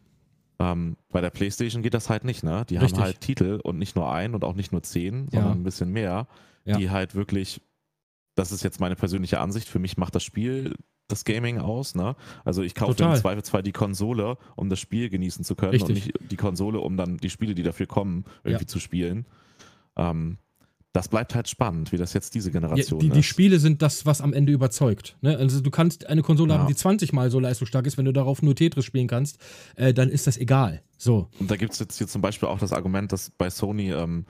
Ähm, 0.59 0.97
bei 1.09 1.21
der 1.21 1.29
PlayStation 1.29 1.83
geht 1.83 1.93
das 1.93 2.09
halt 2.09 2.25
nicht, 2.25 2.43
ne? 2.43 2.65
Die 2.67 2.75
Richtig. 2.75 2.97
haben 2.97 3.05
halt 3.05 3.21
Titel 3.21 3.61
und 3.63 3.77
nicht 3.77 3.95
nur 3.95 4.11
ein 4.11 4.33
und 4.33 4.43
auch 4.43 4.55
nicht 4.55 4.71
nur 4.71 4.83
zehn, 4.83 5.29
ja. 5.31 5.39
sondern 5.39 5.59
ein 5.59 5.63
bisschen 5.63 5.91
mehr, 5.91 6.27
ja. 6.65 6.77
die 6.77 6.89
halt 6.89 7.15
wirklich 7.15 7.61
das 8.39 8.53
ist 8.53 8.63
jetzt 8.63 8.79
meine 8.79 8.95
persönliche 8.95 9.39
Ansicht. 9.39 9.67
Für 9.67 9.79
mich 9.79 9.97
macht 9.97 10.15
das 10.15 10.23
Spiel 10.23 10.75
das 11.11 11.25
Gaming 11.25 11.57
aus. 11.57 11.95
Ne? 11.95 12.15
Also 12.45 12.63
ich 12.63 12.75
kaufe 12.75 13.03
im 13.03 13.15
Zweifelsfall 13.15 13.63
die 13.63 13.71
Konsole, 13.71 14.37
um 14.55 14.69
das 14.69 14.79
Spiel 14.79 15.09
genießen 15.09 15.43
zu 15.43 15.55
können 15.55 15.71
Richtig. 15.71 15.89
und 15.89 15.95
nicht 15.95 16.31
die 16.31 16.37
Konsole, 16.37 16.79
um 16.79 16.95
dann 16.95 17.17
die 17.17 17.29
Spiele, 17.29 17.55
die 17.55 17.63
dafür 17.63 17.87
kommen, 17.87 18.25
irgendwie 18.43 18.63
ja. 18.63 18.67
zu 18.67 18.79
spielen. 18.79 19.25
Ähm, 19.97 20.37
das 20.93 21.07
bleibt 21.07 21.35
halt 21.35 21.47
spannend, 21.47 21.91
wie 21.91 21.97
das 21.97 22.13
jetzt 22.13 22.33
diese 22.33 22.51
Generation 22.51 22.99
ja, 22.99 23.03
die, 23.03 23.07
ist. 23.09 23.15
Die 23.15 23.23
Spiele 23.23 23.59
sind 23.59 23.81
das, 23.81 24.07
was 24.07 24.21
am 24.21 24.33
Ende 24.33 24.51
überzeugt. 24.51 25.17
Ne? 25.21 25.37
Also 25.37 25.61
du 25.61 25.69
kannst 25.69 26.07
eine 26.07 26.23
Konsole 26.23 26.53
ja. 26.53 26.59
haben, 26.59 26.67
die 26.67 26.75
20 26.75 27.13
mal 27.13 27.29
so 27.29 27.39
leistungsstark 27.39 27.85
ist, 27.85 27.97
wenn 27.97 28.05
du 28.05 28.11
darauf 28.11 28.41
nur 28.41 28.55
Tetris 28.55 28.85
spielen 28.85 29.07
kannst, 29.07 29.37
äh, 29.75 29.93
dann 29.93 30.09
ist 30.09 30.25
das 30.25 30.37
egal. 30.37 30.81
So. 30.97 31.27
Und 31.39 31.51
da 31.51 31.57
gibt 31.57 31.73
es 31.73 31.79
jetzt 31.79 31.97
hier 31.97 32.07
zum 32.07 32.21
Beispiel 32.21 32.49
auch 32.49 32.59
das 32.59 32.73
Argument, 32.73 33.11
dass 33.11 33.29
bei 33.29 33.51
Sony 33.51 33.91
ähm, 33.91 34.25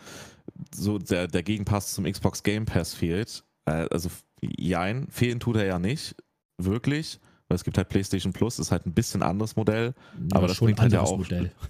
so 0.76 0.98
der, 0.98 1.28
der 1.28 1.44
Gegenpass 1.44 1.94
zum 1.94 2.04
Xbox 2.04 2.44
Game 2.44 2.66
Pass 2.66 2.94
fehlt. 2.94 3.46
Äh, 3.66 3.88
also 3.90 4.10
jein, 4.42 5.08
fehlen 5.10 5.40
tut 5.40 5.56
er 5.56 5.66
ja 5.66 5.80
nicht 5.80 6.16
wirklich, 6.64 7.20
weil 7.48 7.56
es 7.56 7.64
gibt 7.64 7.78
halt 7.78 7.90
PlayStation 7.90 8.34
Plus, 8.34 8.60
ist 8.60 8.72
halt 8.72 8.86
ein 8.86 8.94
bisschen 8.94 9.22
anderes 9.22 9.56
Modell, 9.56 9.94
ja, 10.18 10.38
aber 10.38 10.48
das 10.48 10.60
bringt 10.60 10.80
halt 10.80 10.94
ja 10.94 11.02
auch. 11.02 11.18
Modell. 11.18 11.52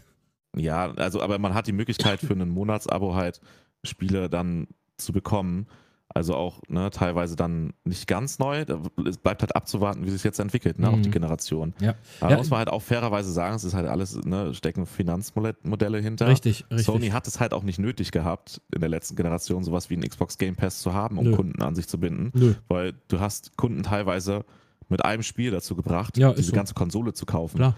Ja, 0.56 0.92
also 0.96 1.22
aber 1.22 1.38
man 1.38 1.54
hat 1.54 1.68
die 1.68 1.72
Möglichkeit 1.72 2.20
für 2.20 2.34
ein 2.34 2.50
Monatsabo 2.50 3.14
halt 3.14 3.40
Spiele 3.84 4.30
dann 4.30 4.68
zu 4.98 5.14
bekommen. 5.14 5.68
Also 6.12 6.34
auch 6.34 6.62
ne, 6.68 6.90
teilweise 6.90 7.36
dann 7.36 7.72
nicht 7.84 8.08
ganz 8.08 8.40
neu. 8.40 8.66
Es 9.06 9.20
bleibt 9.20 9.44
halt 9.44 9.56
abzuwarten, 9.56 10.08
wie 10.08 10.10
sich 10.10 10.24
jetzt 10.24 10.40
entwickelt, 10.40 10.80
ne, 10.80 10.88
mhm. 10.88 10.94
auch 10.96 11.02
die 11.02 11.12
Generation. 11.12 11.76
Ja. 11.80 11.94
Aber 12.20 12.32
ja. 12.32 12.38
muss 12.38 12.50
man 12.50 12.58
halt 12.58 12.70
auch 12.70 12.82
fairerweise 12.82 13.32
sagen, 13.32 13.56
es 13.56 13.64
ist 13.64 13.76
halt 13.76 13.88
alles, 13.88 14.20
ne, 14.26 14.56
stecken 14.56 14.88
Finanzmodelle 14.88 16.00
hinter. 16.00 16.28
Richtig, 16.28 16.66
richtig. 16.72 16.88
Sony 16.88 17.10
hat 17.10 17.28
es 17.28 17.40
halt 17.40 17.54
auch 17.54 17.62
nicht 17.62 17.78
nötig 17.78 18.12
gehabt, 18.12 18.60
in 18.74 18.80
der 18.80 18.90
letzten 18.90 19.16
Generation 19.18 19.64
sowas 19.64 19.92
wie 19.92 19.98
ein 19.98 20.02
Xbox 20.02 20.40
Game 20.40 20.56
Pass 20.56 20.80
zu 20.80 20.96
haben, 20.96 21.20
um 21.20 21.26
Nö. 21.26 21.36
Kunden 21.36 21.62
an 21.62 21.76
sich 21.76 21.88
zu 21.88 22.00
binden. 22.00 22.32
Nö. 22.34 22.56
Weil 22.68 22.96
du 23.08 23.20
hast 23.20 23.56
Kunden 23.56 23.84
teilweise 23.84 24.46
mit 24.90 25.06
einem 25.06 25.24
Spiel 25.24 25.52
dazu 25.52 25.76
gebracht, 25.76 26.18
ja, 26.18 26.34
diese 26.34 26.50
so. 26.50 26.56
ganze 26.56 26.74
Konsole 26.74 27.14
zu 27.14 27.26
kaufen. 27.26 27.58
Klar 27.58 27.76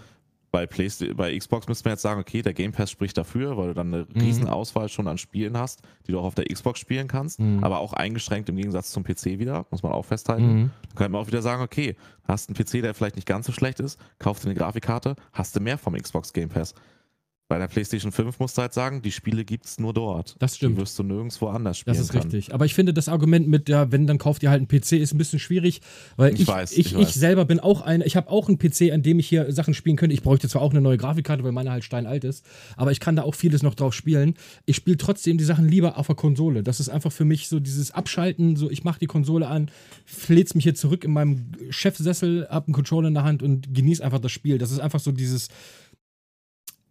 bei, 0.52 0.66
bei 0.66 1.38
Xbox 1.38 1.66
müsste 1.66 1.88
man 1.88 1.94
jetzt 1.94 2.02
sagen, 2.02 2.20
okay, 2.20 2.42
der 2.42 2.52
Game 2.52 2.72
Pass 2.72 2.90
spricht 2.90 3.16
dafür, 3.16 3.56
weil 3.56 3.68
du 3.68 3.74
dann 3.74 3.92
eine 3.92 4.06
mhm. 4.12 4.20
riesen 4.20 4.46
Auswahl 4.46 4.88
schon 4.90 5.08
an 5.08 5.16
Spielen 5.16 5.56
hast, 5.56 5.80
die 6.06 6.12
du 6.12 6.20
auch 6.20 6.24
auf 6.24 6.34
der 6.34 6.44
Xbox 6.44 6.78
spielen 6.78 7.08
kannst, 7.08 7.40
mhm. 7.40 7.64
aber 7.64 7.78
auch 7.78 7.94
eingeschränkt 7.94 8.50
im 8.50 8.56
Gegensatz 8.56 8.92
zum 8.92 9.02
PC 9.02 9.38
wieder, 9.38 9.66
muss 9.70 9.82
man 9.82 9.92
auch 9.92 10.04
festhalten. 10.04 10.46
Mhm. 10.46 10.70
Dann 10.88 10.94
könnte 10.94 11.12
man 11.12 11.22
auch 11.22 11.26
wieder 11.26 11.42
sagen, 11.42 11.62
okay, 11.62 11.96
hast 12.28 12.50
einen 12.50 12.56
PC, 12.56 12.82
der 12.82 12.92
vielleicht 12.92 13.16
nicht 13.16 13.26
ganz 13.26 13.46
so 13.46 13.52
schlecht 13.52 13.80
ist, 13.80 13.98
kauf 14.18 14.40
dir 14.40 14.50
eine 14.50 14.54
Grafikkarte, 14.54 15.16
hast 15.32 15.56
du 15.56 15.60
mehr 15.60 15.78
vom 15.78 15.94
Xbox 15.94 16.34
Game 16.34 16.50
Pass. 16.50 16.74
Bei 17.48 17.58
der 17.58 17.68
PlayStation 17.68 18.12
5 18.12 18.38
musst 18.38 18.56
du 18.56 18.62
halt 18.62 18.72
sagen, 18.72 19.02
die 19.02 19.12
Spiele 19.12 19.44
gibt 19.44 19.66
es 19.66 19.78
nur 19.78 19.92
dort. 19.92 20.36
Das 20.38 20.56
stimmt. 20.56 20.76
Die 20.76 20.80
wirst 20.80 20.98
du 20.98 21.02
nirgendwo 21.02 21.48
anders 21.48 21.76
spielen. 21.76 21.94
Das 21.94 22.02
ist 22.02 22.12
kann. 22.12 22.22
richtig. 22.22 22.54
Aber 22.54 22.64
ich 22.64 22.72
finde, 22.72 22.94
das 22.94 23.08
Argument 23.08 23.46
mit, 23.46 23.68
ja, 23.68 23.92
wenn, 23.92 24.06
dann 24.06 24.16
kauft 24.16 24.42
ihr 24.42 24.48
halt 24.48 24.60
einen 24.60 24.68
PC, 24.68 24.92
ist 24.92 25.12
ein 25.12 25.18
bisschen 25.18 25.38
schwierig, 25.38 25.82
weil 26.16 26.32
ich, 26.32 26.40
ich, 26.40 26.48
weiß, 26.48 26.72
ich, 26.72 26.94
ich, 26.94 26.98
ich 26.98 27.08
selber 27.08 27.44
bin 27.44 27.60
auch 27.60 27.82
ein, 27.82 28.00
ich 28.00 28.16
habe 28.16 28.30
auch 28.30 28.48
einen 28.48 28.58
PC, 28.58 28.92
an 28.92 29.02
dem 29.02 29.18
ich 29.18 29.28
hier 29.28 29.52
Sachen 29.52 29.74
spielen 29.74 29.96
könnte. 29.96 30.14
Ich 30.14 30.22
bräuchte 30.22 30.48
zwar 30.48 30.62
auch 30.62 30.70
eine 30.70 30.80
neue 30.80 30.96
Grafikkarte, 30.96 31.44
weil 31.44 31.52
meine 31.52 31.70
halt 31.70 31.84
steinalt 31.84 32.24
ist, 32.24 32.42
aber 32.76 32.90
ich 32.90 33.00
kann 33.00 33.16
da 33.16 33.22
auch 33.22 33.34
vieles 33.34 33.62
noch 33.62 33.74
drauf 33.74 33.92
spielen. 33.92 34.34
Ich 34.64 34.76
spiele 34.76 34.96
trotzdem 34.96 35.36
die 35.36 35.44
Sachen 35.44 35.68
lieber 35.68 35.98
auf 35.98 36.06
der 36.06 36.16
Konsole. 36.16 36.62
Das 36.62 36.80
ist 36.80 36.88
einfach 36.88 37.12
für 37.12 37.26
mich 37.26 37.48
so 37.48 37.60
dieses 37.60 37.90
Abschalten, 37.90 38.56
so 38.56 38.70
ich 38.70 38.82
mache 38.82 39.00
die 39.00 39.06
Konsole 39.06 39.46
an, 39.48 39.70
flät's 40.06 40.54
mich 40.54 40.64
hier 40.64 40.74
zurück 40.74 41.04
in 41.04 41.12
meinem 41.12 41.52
Chefsessel, 41.68 42.46
hab 42.48 42.66
einen 42.66 42.72
Controller 42.72 43.08
in 43.08 43.14
der 43.14 43.24
Hand 43.24 43.42
und 43.42 43.74
genieße 43.74 44.02
einfach 44.02 44.20
das 44.20 44.32
Spiel. 44.32 44.56
Das 44.56 44.70
ist 44.70 44.78
einfach 44.78 45.00
so 45.00 45.12
dieses 45.12 45.48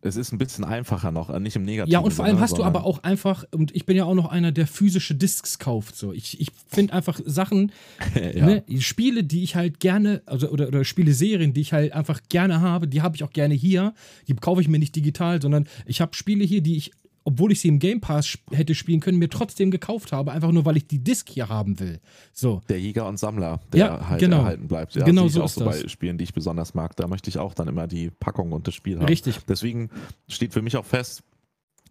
es 0.01 0.15
ist 0.15 0.31
ein 0.31 0.37
bisschen 0.37 0.63
einfacher 0.63 1.11
noch, 1.11 1.37
nicht 1.39 1.55
im 1.55 1.63
Negativen. 1.63 1.91
Ja, 1.91 1.99
und 1.99 2.11
vor 2.11 2.25
allem 2.25 2.39
hast 2.39 2.57
du 2.57 2.63
aber 2.63 2.85
auch 2.85 3.03
einfach, 3.03 3.45
und 3.51 3.75
ich 3.75 3.85
bin 3.85 3.95
ja 3.95 4.05
auch 4.05 4.15
noch 4.15 4.31
einer, 4.31 4.51
der 4.51 4.65
physische 4.65 5.13
Discs 5.13 5.59
kauft. 5.59 5.95
So. 5.95 6.11
Ich, 6.11 6.39
ich 6.39 6.49
finde 6.67 6.93
einfach 6.93 7.19
Sachen, 7.25 7.71
ja. 8.15 8.45
ne, 8.45 8.63
Spiele, 8.79 9.23
die 9.23 9.43
ich 9.43 9.55
halt 9.55 9.79
gerne, 9.79 10.23
also 10.25 10.49
oder, 10.49 10.67
oder 10.67 10.83
Spieleserien, 10.83 11.53
die 11.53 11.61
ich 11.61 11.73
halt 11.73 11.93
einfach 11.93 12.21
gerne 12.29 12.61
habe, 12.61 12.87
die 12.87 13.01
habe 13.01 13.15
ich 13.15 13.23
auch 13.23 13.31
gerne 13.31 13.53
hier. 13.53 13.93
Die 14.27 14.35
kaufe 14.35 14.61
ich 14.61 14.67
mir 14.67 14.79
nicht 14.79 14.95
digital, 14.95 15.41
sondern 15.41 15.67
ich 15.85 16.01
habe 16.01 16.15
Spiele 16.15 16.43
hier, 16.43 16.61
die 16.61 16.77
ich 16.77 16.91
obwohl 17.23 17.51
ich 17.51 17.61
sie 17.61 17.67
im 17.67 17.79
Game 17.79 18.01
Pass 18.01 18.37
hätte 18.51 18.73
spielen 18.75 18.99
können, 18.99 19.19
mir 19.19 19.29
trotzdem 19.29 19.71
gekauft 19.71 20.11
habe, 20.11 20.31
einfach 20.31 20.51
nur 20.51 20.65
weil 20.65 20.77
ich 20.77 20.87
die 20.87 21.03
Disc 21.03 21.29
hier 21.29 21.49
haben 21.49 21.79
will. 21.79 21.99
So. 22.33 22.61
Der 22.69 22.79
Jäger 22.79 23.07
und 23.07 23.17
Sammler, 23.17 23.59
der 23.71 23.79
ja, 23.79 24.09
halt 24.09 24.19
genau. 24.19 24.39
erhalten 24.39 24.67
bleibt. 24.67 24.95
Ja, 24.95 25.05
genau 25.05 25.27
so 25.27 25.41
auch 25.41 25.45
ist 25.45 25.55
so 25.55 25.65
das. 25.65 25.83
bei 25.83 25.87
Spielen, 25.87 26.17
die 26.17 26.23
ich 26.23 26.33
besonders 26.33 26.73
mag. 26.73 26.95
Da 26.95 27.07
möchte 27.07 27.29
ich 27.29 27.37
auch 27.37 27.53
dann 27.53 27.67
immer 27.67 27.87
die 27.87 28.09
Packung 28.09 28.51
und 28.51 28.67
das 28.67 28.73
Spiel 28.73 28.97
haben. 28.97 29.05
Richtig. 29.05 29.39
Deswegen 29.47 29.89
steht 30.27 30.53
für 30.53 30.61
mich 30.61 30.77
auch 30.77 30.85
fest, 30.85 31.23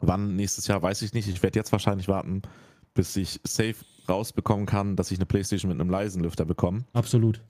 wann 0.01 0.37
nächstes 0.37 0.66
Jahr, 0.66 0.83
weiß 0.83 1.03
ich 1.03 1.14
nicht. 1.14 1.28
Ich 1.28 1.43
werde 1.43 1.59
jetzt 1.59 1.72
wahrscheinlich 1.72 2.09
warten, 2.09 2.43
bis 2.95 3.16
ich 3.16 3.41
safe 3.45 3.76
rausbekommen 4.09 4.66
kann, 4.66 4.97
dass 4.97 5.11
ich 5.11 5.18
eine 5.18 5.26
Playstation 5.26 5.70
mit 5.70 5.81
einem 5.81 5.91
leisen 5.91 6.22
Lüfter 6.22 6.45
bekomme. 6.45 6.85
Absolut. 6.93 7.41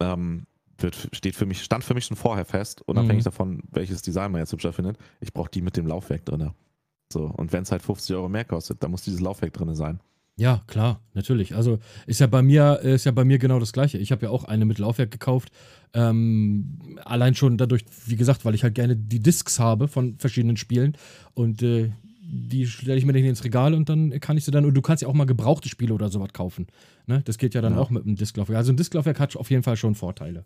Ähm, 0.00 0.46
wird, 0.78 1.08
steht 1.12 1.36
für 1.36 1.46
mich, 1.46 1.62
stand 1.62 1.84
für 1.84 1.94
mich 1.94 2.06
schon 2.06 2.16
vorher 2.16 2.44
fest, 2.44 2.82
unabhängig 2.86 3.22
mhm. 3.22 3.24
davon, 3.24 3.62
welches 3.70 4.02
Design 4.02 4.32
man 4.32 4.40
jetzt 4.40 4.52
hübscher 4.52 4.72
findet. 4.72 4.96
Ich 5.20 5.32
brauche 5.32 5.50
die 5.50 5.62
mit 5.62 5.76
dem 5.76 5.86
Laufwerk 5.86 6.24
drin. 6.24 6.50
So, 7.12 7.24
und 7.24 7.52
wenn 7.52 7.62
es 7.62 7.72
halt 7.72 7.82
50 7.82 8.14
Euro 8.16 8.28
mehr 8.28 8.44
kostet, 8.44 8.82
dann 8.82 8.90
muss 8.90 9.02
dieses 9.02 9.20
Laufwerk 9.20 9.52
drin 9.52 9.74
sein. 9.74 10.00
Ja, 10.36 10.62
klar, 10.68 11.00
natürlich. 11.14 11.56
Also 11.56 11.80
ist 12.06 12.20
ja 12.20 12.28
bei 12.28 12.42
mir, 12.42 12.78
ist 12.80 13.04
ja 13.04 13.10
bei 13.10 13.24
mir 13.24 13.38
genau 13.38 13.58
das 13.58 13.72
gleiche. 13.72 13.98
Ich 13.98 14.12
habe 14.12 14.26
ja 14.26 14.30
auch 14.30 14.44
eine 14.44 14.66
mit 14.66 14.78
Laufwerk 14.78 15.10
gekauft. 15.10 15.50
Ähm, 15.94 16.78
allein 17.04 17.34
schon 17.34 17.58
dadurch, 17.58 17.84
wie 18.06 18.14
gesagt, 18.14 18.44
weil 18.44 18.54
ich 18.54 18.62
halt 18.62 18.76
gerne 18.76 18.94
die 18.94 19.18
Discs 19.18 19.58
habe 19.58 19.88
von 19.88 20.16
verschiedenen 20.18 20.56
Spielen. 20.56 20.96
Und 21.34 21.62
äh, 21.62 21.90
die 22.20 22.68
stelle 22.68 22.96
ich 22.96 23.04
mir 23.04 23.14
dann 23.14 23.24
ins 23.24 23.42
Regal 23.42 23.74
und 23.74 23.88
dann 23.88 24.20
kann 24.20 24.36
ich 24.36 24.44
sie 24.44 24.52
dann, 24.52 24.64
und 24.64 24.74
du 24.74 24.82
kannst 24.82 25.02
ja 25.02 25.08
auch 25.08 25.14
mal 25.14 25.24
gebrauchte 25.24 25.68
Spiele 25.68 25.92
oder 25.92 26.08
sowas 26.08 26.32
kaufen. 26.32 26.68
Ne? 27.06 27.22
Das 27.24 27.36
geht 27.38 27.54
ja 27.54 27.60
dann 27.60 27.72
ja. 27.72 27.80
auch 27.80 27.90
mit 27.90 28.04
einem 28.04 28.14
Disklaufwerk. 28.14 28.58
Also 28.58 28.72
ein 28.72 28.76
Disklaufwerk 28.76 29.18
hat 29.18 29.34
auf 29.36 29.50
jeden 29.50 29.64
Fall 29.64 29.76
schon 29.76 29.96
Vorteile. 29.96 30.44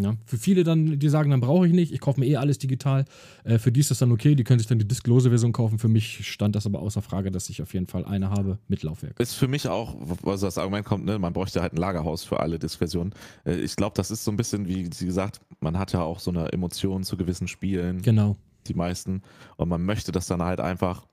Ja, 0.00 0.14
für 0.26 0.38
viele 0.38 0.62
dann, 0.62 1.00
die 1.00 1.08
sagen, 1.08 1.30
dann 1.30 1.40
brauche 1.40 1.66
ich 1.66 1.72
nicht, 1.72 1.92
ich 1.92 2.00
kaufe 2.00 2.20
mir 2.20 2.26
eh 2.26 2.36
alles 2.36 2.58
digital. 2.58 3.04
Äh, 3.42 3.58
für 3.58 3.72
die 3.72 3.80
ist 3.80 3.90
das 3.90 3.98
dann 3.98 4.12
okay, 4.12 4.36
die 4.36 4.44
können 4.44 4.60
sich 4.60 4.68
dann 4.68 4.78
die 4.78 4.86
disklose 4.86 5.30
Version 5.30 5.52
kaufen. 5.52 5.80
Für 5.80 5.88
mich 5.88 6.30
stand 6.30 6.54
das 6.54 6.66
aber 6.66 6.80
außer 6.80 7.02
Frage, 7.02 7.32
dass 7.32 7.50
ich 7.50 7.60
auf 7.62 7.74
jeden 7.74 7.88
Fall 7.88 8.04
eine 8.04 8.30
habe 8.30 8.58
mit 8.68 8.84
Laufwerk. 8.84 9.18
Ist 9.18 9.34
für 9.34 9.48
mich 9.48 9.66
auch, 9.66 9.96
also 10.24 10.46
das 10.46 10.56
Argument 10.56 10.86
kommt, 10.86 11.04
ne, 11.04 11.18
man 11.18 11.32
bräuchte 11.32 11.60
halt 11.60 11.72
ein 11.72 11.78
Lagerhaus 11.78 12.22
für 12.22 12.38
alle 12.38 12.60
Diskversionen. 12.60 13.12
Äh, 13.44 13.56
ich 13.56 13.74
glaube, 13.74 13.94
das 13.96 14.12
ist 14.12 14.24
so 14.24 14.30
ein 14.30 14.36
bisschen, 14.36 14.68
wie 14.68 14.88
sie 14.94 15.06
gesagt, 15.06 15.40
man 15.60 15.76
hat 15.78 15.92
ja 15.92 16.02
auch 16.02 16.20
so 16.20 16.30
eine 16.30 16.52
Emotion 16.52 17.02
zu 17.02 17.16
gewissen 17.16 17.48
Spielen. 17.48 18.00
Genau. 18.00 18.36
Die 18.68 18.74
meisten. 18.74 19.22
Und 19.56 19.68
man 19.68 19.82
möchte 19.82 20.12
das 20.12 20.28
dann 20.28 20.42
halt 20.42 20.60
einfach, 20.60 21.06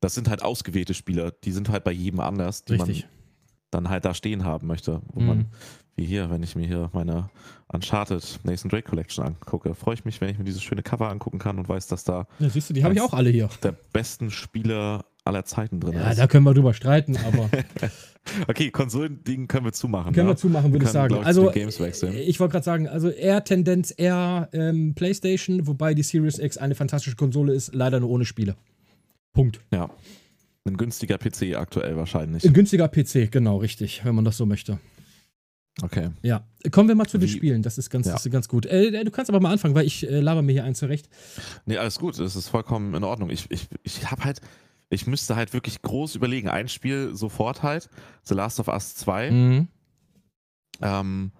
das 0.00 0.14
sind 0.14 0.30
halt 0.30 0.42
ausgewählte 0.42 0.94
Spieler, 0.94 1.32
die 1.44 1.52
sind 1.52 1.68
halt 1.68 1.84
bei 1.84 1.92
jedem 1.92 2.20
anders, 2.20 2.64
die 2.64 2.74
Richtig. 2.74 3.02
man 3.02 3.15
dann 3.70 3.88
halt 3.88 4.04
da 4.04 4.14
stehen 4.14 4.44
haben 4.44 4.66
möchte, 4.66 5.02
wo 5.12 5.20
mhm. 5.20 5.26
man 5.26 5.46
wie 5.96 6.04
hier, 6.04 6.30
wenn 6.30 6.42
ich 6.42 6.54
mir 6.54 6.66
hier 6.66 6.90
meine 6.92 7.30
Uncharted 7.68 8.40
Nathan 8.44 8.70
Drake 8.70 8.88
Collection 8.88 9.24
angucke, 9.24 9.74
freue 9.74 9.94
ich 9.94 10.04
mich, 10.04 10.20
wenn 10.20 10.28
ich 10.28 10.38
mir 10.38 10.44
dieses 10.44 10.62
schöne 10.62 10.82
Cover 10.82 11.08
angucken 11.08 11.38
kann 11.38 11.58
und 11.58 11.68
weiß, 11.68 11.86
dass 11.86 12.04
da. 12.04 12.26
Ja, 12.38 12.50
siehst 12.50 12.68
du, 12.68 12.74
die 12.74 12.84
habe 12.84 12.94
ich 12.94 13.00
auch 13.00 13.14
alle 13.14 13.30
hier. 13.30 13.48
Der 13.62 13.74
besten 13.92 14.30
Spieler 14.30 15.06
aller 15.24 15.44
Zeiten 15.44 15.80
drin 15.80 15.94
ja, 15.94 16.10
ist. 16.10 16.18
Ja, 16.18 16.24
da 16.24 16.26
können 16.28 16.44
wir 16.44 16.52
drüber 16.52 16.74
streiten, 16.74 17.16
aber. 17.16 17.48
okay, 18.48 18.70
Konsolending 18.70 19.48
können 19.48 19.64
wir 19.64 19.72
zumachen. 19.72 20.12
Können 20.12 20.28
ja? 20.28 20.34
wir 20.34 20.36
zumachen, 20.36 20.70
würde 20.72 20.84
ich 20.84 20.90
sagen. 20.90 21.16
Ich, 21.16 21.26
also, 21.26 21.50
ich 21.50 22.40
wollte 22.40 22.52
gerade 22.52 22.64
sagen, 22.64 22.88
also 22.88 23.08
eher 23.08 23.42
Tendenz 23.42 23.92
eher 23.96 24.50
ähm, 24.52 24.94
PlayStation, 24.94 25.66
wobei 25.66 25.94
die 25.94 26.02
Series 26.02 26.38
X 26.38 26.58
eine 26.58 26.74
fantastische 26.74 27.16
Konsole 27.16 27.54
ist, 27.54 27.74
leider 27.74 28.00
nur 28.00 28.10
ohne 28.10 28.26
Spiele. 28.26 28.54
Punkt. 29.32 29.60
Ja. 29.72 29.90
Ein 30.66 30.76
günstiger 30.76 31.18
PC 31.18 31.56
aktuell 31.56 31.96
wahrscheinlich. 31.96 32.44
Ein 32.44 32.52
günstiger 32.52 32.88
PC, 32.88 33.30
genau, 33.30 33.58
richtig, 33.58 34.04
wenn 34.04 34.14
man 34.14 34.24
das 34.24 34.36
so 34.36 34.46
möchte. 34.46 34.78
Okay. 35.82 36.10
Ja, 36.22 36.46
kommen 36.70 36.88
wir 36.88 36.94
mal 36.94 37.06
zu 37.06 37.20
Wie, 37.20 37.26
den 37.26 37.28
Spielen. 37.28 37.62
Das 37.62 37.76
ist 37.76 37.90
ganz, 37.90 38.06
ja. 38.06 38.12
das 38.12 38.24
ist 38.24 38.32
ganz 38.32 38.48
gut. 38.48 38.64
Äh, 38.66 39.04
du 39.04 39.10
kannst 39.10 39.30
aber 39.30 39.40
mal 39.40 39.52
anfangen, 39.52 39.74
weil 39.74 39.86
ich 39.86 40.08
äh, 40.08 40.20
laber 40.20 40.42
mir 40.42 40.52
hier 40.52 40.64
eins 40.64 40.78
zurecht. 40.78 41.08
Nee, 41.66 41.76
alles 41.76 41.98
gut. 41.98 42.18
Das 42.18 42.34
ist 42.34 42.48
vollkommen 42.48 42.94
in 42.94 43.04
Ordnung. 43.04 43.28
Ich, 43.28 43.50
ich, 43.50 43.68
ich 43.82 44.10
habe 44.10 44.24
halt, 44.24 44.40
ich 44.88 45.06
müsste 45.06 45.36
halt 45.36 45.52
wirklich 45.52 45.82
groß 45.82 46.14
überlegen. 46.14 46.48
Ein 46.48 46.68
Spiel 46.68 47.14
sofort 47.14 47.62
halt. 47.62 47.90
The 48.22 48.34
Last 48.34 48.58
of 48.58 48.68
Us 48.68 48.94
2. 48.94 49.30
Mhm. 49.30 49.68
Ähm, 50.80 51.32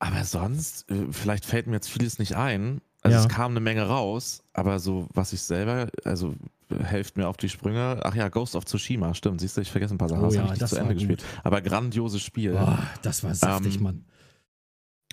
aber 0.00 0.24
sonst, 0.24 0.90
äh, 0.90 1.06
vielleicht 1.12 1.44
fällt 1.44 1.68
mir 1.68 1.74
jetzt 1.74 1.88
vieles 1.88 2.18
nicht 2.18 2.34
ein. 2.34 2.80
Also 3.02 3.16
ja. 3.16 3.22
es 3.22 3.28
kam 3.28 3.50
eine 3.50 3.60
Menge 3.60 3.82
raus, 3.82 4.42
aber 4.52 4.78
so, 4.78 5.08
was 5.12 5.32
ich 5.32 5.42
selber, 5.42 5.88
also 6.04 6.34
helft 6.70 7.16
mir 7.16 7.28
auf 7.28 7.36
die 7.36 7.48
Sprünge. 7.48 8.00
Ach 8.02 8.14
ja, 8.14 8.28
Ghost 8.28 8.56
of 8.56 8.64
Tsushima, 8.64 9.12
stimmt. 9.14 9.40
Siehst 9.40 9.56
du, 9.56 9.60
ich 9.60 9.70
vergesse 9.70 9.94
ein 9.94 9.98
paar 9.98 10.08
Sachen. 10.08 10.22
Oh, 10.22 10.26
das 10.26 10.34
ja, 10.36 10.42
habe 10.42 10.54
ich 10.54 10.60
nicht 10.60 10.68
zu 10.70 10.76
Ende 10.76 10.94
gut. 10.94 10.98
gespielt. 10.98 11.24
Aber 11.42 11.60
grandioses 11.60 12.22
Spiel. 12.22 12.56
Oh, 12.56 12.78
das 13.02 13.22
war 13.24 13.34
saftig, 13.34 13.76
ähm, 13.76 13.82
Mann. 13.82 14.04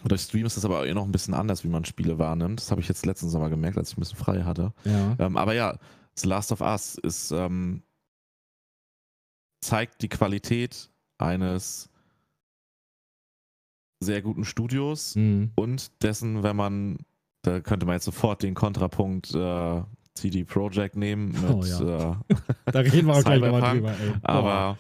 Durch 0.06 0.22
Stream 0.22 0.46
ist 0.46 0.56
das 0.56 0.64
aber 0.64 0.88
eh 0.88 0.94
noch 0.94 1.04
ein 1.04 1.12
bisschen 1.12 1.34
anders, 1.34 1.64
wie 1.64 1.68
man 1.68 1.84
Spiele 1.84 2.18
wahrnimmt. 2.20 2.62
Das 2.62 2.72
habe 2.72 2.80
ich 2.80 2.88
jetzt 2.88 3.06
letzten 3.06 3.30
Sommer 3.30 3.50
gemerkt, 3.50 3.78
als 3.78 3.92
ich 3.92 3.98
ein 3.98 4.02
bisschen 4.02 4.18
frei 4.18 4.44
hatte. 4.44 4.72
Ja. 4.86 5.16
Ähm, 5.20 5.36
aber 5.36 5.54
ja, 5.54 5.78
The 6.16 6.28
Last 6.28 6.52
of 6.52 6.62
Us 6.62 6.96
ist, 6.96 7.32
ähm, 7.32 7.82
zeigt 9.62 10.02
die 10.02 10.10
Qualität 10.10 10.90
eines 11.18 11.90
sehr 14.02 14.22
guten 14.22 14.46
Studios 14.46 15.16
mhm. 15.16 15.52
und 15.56 16.02
dessen, 16.02 16.44
wenn 16.44 16.56
man, 16.56 16.98
da 17.42 17.60
könnte 17.62 17.86
man 17.86 17.96
jetzt 17.96 18.06
sofort 18.06 18.44
den 18.44 18.54
Kontrapunkt 18.54 19.34
äh, 19.34 19.82
CD 20.14 20.44
Projekt 20.44 20.96
nehmen 20.96 21.32
mit 21.32 21.50
oh, 21.50 21.64
ja. 21.64 22.12
äh, 22.28 22.36
da 22.72 22.80
reden 22.80 23.08
wir 23.08 23.16
auch 23.16 23.24
gleich 23.24 23.40
nochmal 23.40 23.74
drüber. 23.74 23.92
Ey. 23.92 24.14
Aber 24.24 24.78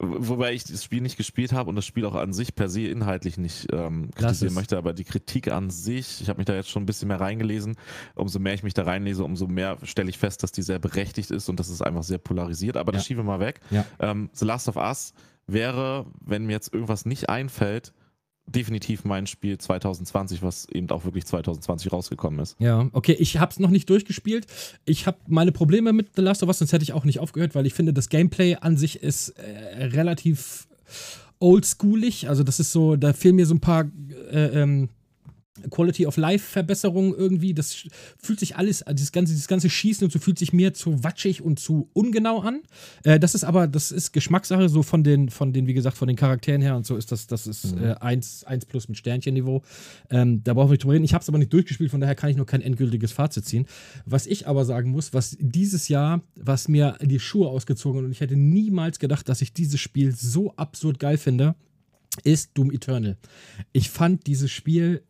wobei 0.00 0.52
ich 0.52 0.64
das 0.64 0.84
Spiel 0.84 1.00
nicht 1.00 1.16
gespielt 1.16 1.52
habe 1.52 1.68
und 1.68 1.76
das 1.76 1.84
Spiel 1.84 2.06
auch 2.06 2.14
an 2.14 2.32
sich 2.32 2.54
per 2.54 2.68
se 2.68 2.82
inhaltlich 2.82 3.36
nicht 3.36 3.66
ähm, 3.72 4.10
kritisieren 4.14 4.54
möchte, 4.54 4.78
aber 4.78 4.92
die 4.92 5.04
Kritik 5.04 5.50
an 5.50 5.70
sich, 5.70 6.20
ich 6.20 6.28
habe 6.28 6.38
mich 6.38 6.46
da 6.46 6.54
jetzt 6.54 6.70
schon 6.70 6.84
ein 6.84 6.86
bisschen 6.86 7.08
mehr 7.08 7.20
reingelesen, 7.20 7.76
umso 8.14 8.38
mehr 8.38 8.54
ich 8.54 8.62
mich 8.62 8.74
da 8.74 8.84
reinlese, 8.84 9.24
umso 9.24 9.48
mehr 9.48 9.76
stelle 9.82 10.08
ich 10.08 10.18
fest, 10.18 10.42
dass 10.42 10.52
die 10.52 10.62
sehr 10.62 10.78
berechtigt 10.78 11.30
ist 11.32 11.48
und 11.48 11.58
dass 11.58 11.68
es 11.68 11.82
einfach 11.82 12.04
sehr 12.04 12.18
polarisiert, 12.18 12.76
aber 12.76 12.92
das 12.92 13.06
schieben 13.06 13.24
wir 13.24 13.38
mal 13.38 13.40
weg. 13.40 13.60
Ja. 13.70 13.84
Ähm, 13.98 14.30
The 14.32 14.44
Last 14.44 14.68
of 14.68 14.76
Us 14.76 15.14
wäre, 15.48 16.06
wenn 16.24 16.46
mir 16.46 16.52
jetzt 16.52 16.72
irgendwas 16.72 17.04
nicht 17.04 17.28
einfällt, 17.28 17.92
definitiv 18.48 19.04
mein 19.04 19.26
Spiel 19.26 19.58
2020, 19.58 20.42
was 20.42 20.68
eben 20.68 20.88
auch 20.90 21.04
wirklich 21.04 21.26
2020 21.26 21.92
rausgekommen 21.92 22.40
ist. 22.40 22.56
Ja, 22.58 22.88
okay, 22.92 23.16
ich 23.18 23.38
habe 23.38 23.52
es 23.52 23.58
noch 23.58 23.70
nicht 23.70 23.88
durchgespielt. 23.90 24.46
Ich 24.84 25.06
habe 25.06 25.18
meine 25.26 25.52
Probleme 25.52 25.92
mit 25.92 26.16
The 26.16 26.22
Last 26.22 26.42
of 26.42 26.48
Us, 26.48 26.58
sonst 26.58 26.72
hätte 26.72 26.82
ich 26.82 26.92
auch 26.92 27.04
nicht 27.04 27.20
aufgehört, 27.20 27.54
weil 27.54 27.66
ich 27.66 27.74
finde, 27.74 27.92
das 27.92 28.08
Gameplay 28.08 28.56
an 28.56 28.76
sich 28.76 29.02
ist 29.02 29.30
äh, 29.30 29.84
relativ 29.84 30.66
oldschoolig. 31.38 32.28
Also 32.28 32.42
das 32.42 32.60
ist 32.60 32.72
so, 32.72 32.96
da 32.96 33.12
fehlen 33.12 33.36
mir 33.36 33.46
so 33.46 33.54
ein 33.54 33.60
paar 33.60 33.84
äh, 34.30 34.62
ähm, 34.62 34.88
Quality 35.70 36.06
of 36.06 36.16
Life 36.16 36.44
Verbesserung 36.44 37.14
irgendwie. 37.14 37.54
Das 37.54 37.84
fühlt 38.18 38.40
sich 38.40 38.56
alles, 38.56 38.84
dieses 38.90 39.12
ganze, 39.12 39.32
dieses 39.32 39.48
ganze 39.48 39.70
Schießen 39.70 40.04
und 40.04 40.10
so 40.10 40.18
fühlt 40.18 40.38
sich 40.38 40.52
mir 40.52 40.74
zu 40.74 41.02
watschig 41.04 41.42
und 41.42 41.58
zu 41.58 41.88
ungenau 41.92 42.40
an. 42.40 42.60
Äh, 43.04 43.18
das 43.18 43.34
ist 43.34 43.44
aber, 43.44 43.66
das 43.66 43.90
ist 43.92 44.12
Geschmackssache, 44.12 44.68
so 44.68 44.82
von 44.82 45.04
den, 45.04 45.28
von 45.28 45.52
den, 45.52 45.66
wie 45.66 45.74
gesagt, 45.74 45.96
von 45.96 46.08
den 46.08 46.16
Charakteren 46.16 46.60
her 46.60 46.76
und 46.76 46.86
so 46.86 46.96
ist 46.96 47.12
das, 47.12 47.26
das 47.26 47.46
ist 47.46 47.76
mhm. 47.76 47.84
äh, 47.84 47.94
1, 47.94 48.44
1 48.44 48.66
plus 48.66 48.88
mit 48.88 48.98
Sternchenniveau. 48.98 49.62
Ähm, 50.10 50.42
da 50.44 50.54
brauchen 50.54 50.68
wir 50.68 50.72
nicht 50.72 50.84
drüber 50.84 50.94
reden. 50.94 51.04
Ich 51.04 51.14
habe 51.14 51.22
es 51.22 51.28
aber 51.28 51.38
nicht 51.38 51.52
durchgespielt, 51.52 51.90
von 51.90 52.00
daher 52.00 52.14
kann 52.14 52.30
ich 52.30 52.36
noch 52.36 52.46
kein 52.46 52.60
endgültiges 52.60 53.12
Fazit 53.12 53.44
ziehen. 53.44 53.66
Was 54.04 54.26
ich 54.26 54.46
aber 54.46 54.64
sagen 54.64 54.90
muss, 54.90 55.12
was 55.12 55.36
dieses 55.40 55.88
Jahr, 55.88 56.22
was 56.36 56.68
mir 56.68 56.96
die 57.02 57.20
Schuhe 57.20 57.48
ausgezogen 57.48 58.04
und 58.04 58.12
ich 58.12 58.20
hätte 58.20 58.36
niemals 58.36 58.98
gedacht, 58.98 59.28
dass 59.28 59.42
ich 59.42 59.52
dieses 59.52 59.80
Spiel 59.80 60.14
so 60.14 60.52
absurd 60.56 60.98
geil 60.98 61.18
finde, 61.18 61.54
ist 62.24 62.50
Doom 62.54 62.70
Eternal. 62.70 63.16
Ich 63.72 63.90
fand 63.90 64.26
dieses 64.26 64.50
Spiel 64.50 65.02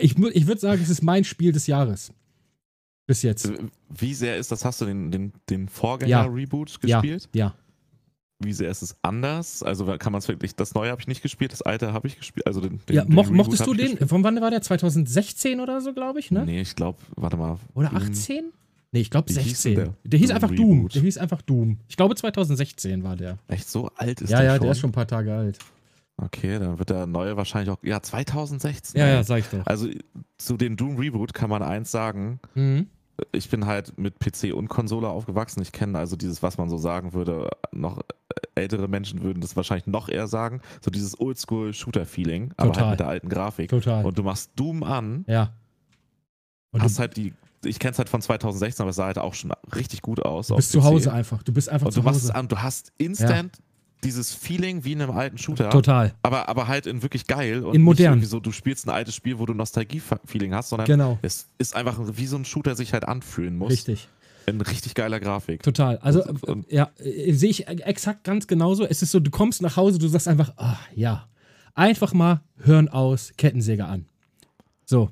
ich, 0.00 0.18
ich 0.18 0.46
würde 0.46 0.60
sagen, 0.60 0.80
es 0.82 0.88
ist 0.88 1.02
mein 1.02 1.24
Spiel 1.24 1.52
des 1.52 1.66
Jahres. 1.66 2.12
Bis 3.06 3.22
jetzt. 3.22 3.52
Wie 3.88 4.14
sehr 4.14 4.36
ist 4.36 4.52
das? 4.52 4.64
Hast 4.64 4.80
du 4.80 4.84
den, 4.84 5.10
den, 5.10 5.32
den 5.48 5.68
Vorgänger-Reboot 5.68 6.78
ja. 6.84 7.00
gespielt? 7.00 7.28
Ja. 7.34 7.46
ja. 7.46 7.54
Wie 8.42 8.52
sehr 8.54 8.70
ist 8.70 8.82
es 8.82 8.96
anders? 9.02 9.62
Also 9.62 9.84
kann 9.98 10.12
man 10.12 10.20
es 10.20 10.28
wirklich, 10.28 10.54
das 10.54 10.74
neue 10.74 10.90
habe 10.90 11.00
ich 11.00 11.08
nicht 11.08 11.20
gespielt, 11.20 11.52
das 11.52 11.60
alte 11.60 11.92
habe 11.92 12.08
ich 12.08 12.16
gespielt. 12.16 12.46
Also 12.46 12.60
den, 12.60 12.80
den, 12.88 12.96
ja, 12.96 13.04
den 13.04 13.14
mochtest 13.14 13.66
du 13.66 13.74
den? 13.74 13.98
Von 14.08 14.24
wann 14.24 14.40
war 14.40 14.50
der? 14.50 14.62
2016 14.62 15.60
oder 15.60 15.80
so, 15.82 15.92
glaube 15.92 16.20
ich, 16.20 16.30
ne? 16.30 16.46
Nee, 16.46 16.62
ich 16.62 16.74
glaube, 16.74 16.98
warte 17.16 17.36
mal. 17.36 17.58
Oder 17.74 17.92
18? 17.92 18.52
Nee, 18.92 19.00
ich 19.00 19.10
glaube 19.10 19.32
16. 19.32 19.74
Der, 19.74 19.94
der 20.04 20.18
hieß 20.18 20.30
einfach 20.30 20.50
Reboot. 20.50 20.66
Doom. 20.66 20.88
Der 20.88 21.02
hieß 21.02 21.18
einfach 21.18 21.42
Doom. 21.42 21.78
Ich 21.88 21.96
glaube 21.96 22.14
2016 22.14 23.04
war 23.04 23.16
der. 23.16 23.38
Echt 23.46 23.68
so 23.68 23.90
alt 23.96 24.20
ist 24.20 24.30
ja, 24.30 24.38
der 24.38 24.46
Ja, 24.46 24.52
ja, 24.54 24.58
der 24.58 24.70
ist 24.70 24.78
schon 24.78 24.90
ein 24.90 24.94
paar 24.94 25.06
Tage 25.06 25.34
alt. 25.34 25.58
Okay, 26.22 26.58
dann 26.58 26.78
wird 26.78 26.90
der 26.90 27.06
neue 27.06 27.36
wahrscheinlich 27.36 27.70
auch. 27.70 27.78
Ja, 27.82 28.02
2016. 28.02 29.00
Ja, 29.00 29.08
ja, 29.08 29.22
sag 29.22 29.38
ich 29.38 29.48
doch. 29.48 29.66
Also 29.66 29.88
zu 30.38 30.56
dem 30.56 30.76
Doom 30.76 30.96
Reboot 30.98 31.32
kann 31.32 31.50
man 31.50 31.62
eins 31.62 31.90
sagen. 31.90 32.40
Mhm. 32.54 32.88
Ich 33.32 33.50
bin 33.50 33.66
halt 33.66 33.98
mit 33.98 34.18
PC 34.18 34.54
und 34.54 34.68
Konsole 34.68 35.08
aufgewachsen. 35.08 35.60
Ich 35.62 35.72
kenne 35.72 35.98
also 35.98 36.16
dieses, 36.16 36.42
was 36.42 36.58
man 36.58 36.68
so 36.70 36.78
sagen 36.78 37.12
würde, 37.12 37.50
noch 37.70 38.00
ältere 38.54 38.88
Menschen 38.88 39.22
würden 39.22 39.40
das 39.40 39.56
wahrscheinlich 39.56 39.86
noch 39.86 40.08
eher 40.08 40.26
sagen. 40.26 40.60
So 40.80 40.90
dieses 40.90 41.18
Oldschool-Shooter-Feeling, 41.18 42.54
aber 42.56 42.74
halt 42.74 42.90
mit 42.90 43.00
der 43.00 43.08
alten 43.08 43.28
Grafik. 43.28 43.70
Total. 43.70 44.04
Und 44.04 44.18
du 44.18 44.22
machst 44.22 44.52
Doom 44.56 44.82
an. 44.82 45.24
Ja. 45.26 45.52
Und 46.72 46.82
hast 46.82 46.98
halt 46.98 47.16
die 47.16 47.34
ich 47.62 47.78
kenne 47.78 47.92
es 47.92 47.98
halt 47.98 48.08
von 48.08 48.22
2016, 48.22 48.82
aber 48.82 48.88
es 48.88 48.96
sah 48.96 49.04
halt 49.04 49.18
auch 49.18 49.34
schon 49.34 49.52
richtig 49.74 50.00
gut 50.00 50.24
aus. 50.24 50.46
Du 50.46 50.56
bist 50.56 50.72
zu 50.72 50.82
Hause 50.82 51.12
einfach. 51.12 51.42
Du 51.42 51.52
bist 51.52 51.68
einfach 51.68 51.88
und 51.88 51.92
zu 51.92 52.00
du 52.00 52.06
Hause. 52.06 52.28
Machst 52.28 52.34
an, 52.34 52.48
du 52.48 52.56
hast 52.56 52.90
instant 52.96 53.58
ja 53.58 53.69
dieses 54.04 54.34
Feeling 54.34 54.84
wie 54.84 54.92
in 54.92 55.02
einem 55.02 55.16
alten 55.16 55.38
Shooter. 55.38 55.70
Total. 55.70 56.14
Aber, 56.22 56.48
aber 56.48 56.68
halt 56.68 56.86
in 56.86 57.02
wirklich 57.02 57.26
geil. 57.26 57.64
Und 57.64 57.74
in 57.74 57.82
modern. 57.82 58.18
Nicht 58.18 58.28
so, 58.28 58.40
du 58.40 58.52
spielst 58.52 58.86
ein 58.86 58.90
altes 58.90 59.14
Spiel, 59.14 59.38
wo 59.38 59.46
du 59.46 59.54
Nostalgie-Feeling 59.54 60.54
hast, 60.54 60.70
sondern 60.70 60.86
genau. 60.86 61.18
es 61.22 61.46
ist 61.58 61.76
einfach 61.76 61.98
wie 62.14 62.26
so 62.26 62.36
ein 62.36 62.44
Shooter 62.44 62.74
sich 62.74 62.92
halt 62.92 63.06
anfühlen 63.06 63.56
muss. 63.56 63.72
Richtig. 63.72 64.08
In 64.46 64.60
richtig 64.60 64.94
geiler 64.94 65.20
Grafik. 65.20 65.62
Total. 65.62 65.98
Also, 65.98 66.24
und, 66.24 66.44
und, 66.44 66.72
ja, 66.72 66.90
äh, 66.98 67.32
sehe 67.32 67.50
ich 67.50 67.68
exakt 67.68 68.24
ganz 68.24 68.46
genauso. 68.46 68.84
Es 68.84 69.02
ist 69.02 69.10
so, 69.10 69.20
du 69.20 69.30
kommst 69.30 69.62
nach 69.62 69.76
Hause, 69.76 69.98
du 69.98 70.08
sagst 70.08 70.28
einfach, 70.28 70.52
ah, 70.56 70.78
ja. 70.94 71.28
Einfach 71.74 72.12
mal 72.12 72.40
Hören 72.58 72.88
aus, 72.88 73.32
Kettensäge 73.36 73.84
an. 73.84 74.06
So. 74.86 75.10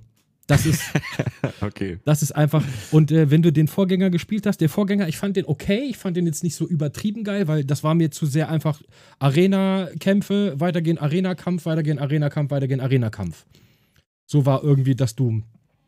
Das 0.49 0.65
ist, 0.65 0.83
okay. 1.61 1.99
das 2.07 2.23
ist 2.23 2.33
einfach. 2.33 2.65
Und 2.91 3.13
äh, 3.13 3.31
wenn 3.31 3.43
du 3.43 3.53
den 3.53 3.69
Vorgänger 3.69 4.09
gespielt 4.09 4.47
hast, 4.47 4.63
der 4.63 4.71
Vorgänger, 4.71 5.07
ich 5.07 5.19
fand 5.19 5.37
den 5.37 5.45
okay, 5.45 5.85
ich 5.89 5.99
fand 5.99 6.17
den 6.17 6.27
jetzt 6.27 6.43
nicht 6.43 6.57
so 6.57 6.67
übertrieben 6.67 7.23
geil, 7.23 7.47
weil 7.49 7.65
das 7.65 7.85
war 7.85 7.95
mir 7.95 8.11
zu 8.11 8.25
sehr 8.25 8.49
einfach 8.49 8.81
Arena-Kämpfe, 9.19 10.59
weitergehen 10.59 10.97
Arena-Kampf, 10.97 11.67
weitergehen 11.67 11.99
Arena-Kampf, 11.99 12.51
weitergehen 12.51 12.81
Arena-Kampf. 12.81 13.45
So 14.27 14.47
war 14.47 14.65
irgendwie 14.65 14.97
das 14.97 15.15
Doom. 15.15 15.45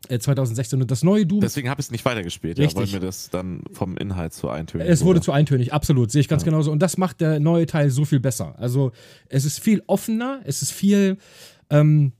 2016 0.09 0.79
äh, 0.79 0.81
und 0.81 0.91
das 0.91 1.03
neue 1.03 1.25
Doom. 1.25 1.41
Deswegen 1.41 1.69
habe 1.69 1.81
ich 1.81 1.87
es 1.87 1.91
nicht 1.91 2.05
weitergespielt, 2.05 2.59
ja, 2.59 2.73
weil 2.75 2.87
mir 2.87 2.99
das 2.99 3.29
dann 3.29 3.63
vom 3.71 3.97
Inhalt 3.97 4.33
zu 4.33 4.49
eintönig 4.49 4.87
Es 4.87 5.01
wurde, 5.01 5.07
wurde 5.07 5.21
zu 5.21 5.31
eintönig, 5.31 5.73
absolut, 5.73 6.11
sehe 6.11 6.21
ich 6.21 6.27
ganz 6.27 6.43
ja. 6.43 6.49
genauso. 6.49 6.71
Und 6.71 6.81
das 6.81 6.97
macht 6.97 7.21
der 7.21 7.39
neue 7.39 7.65
Teil 7.65 7.89
so 7.89 8.05
viel 8.05 8.19
besser. 8.19 8.55
Also 8.57 8.91
es 9.29 9.45
ist 9.45 9.59
viel 9.59 9.81
offener, 9.87 10.41
es 10.43 10.61
ist 10.61 10.71
viel, 10.71 11.17
ähm, 11.69 12.13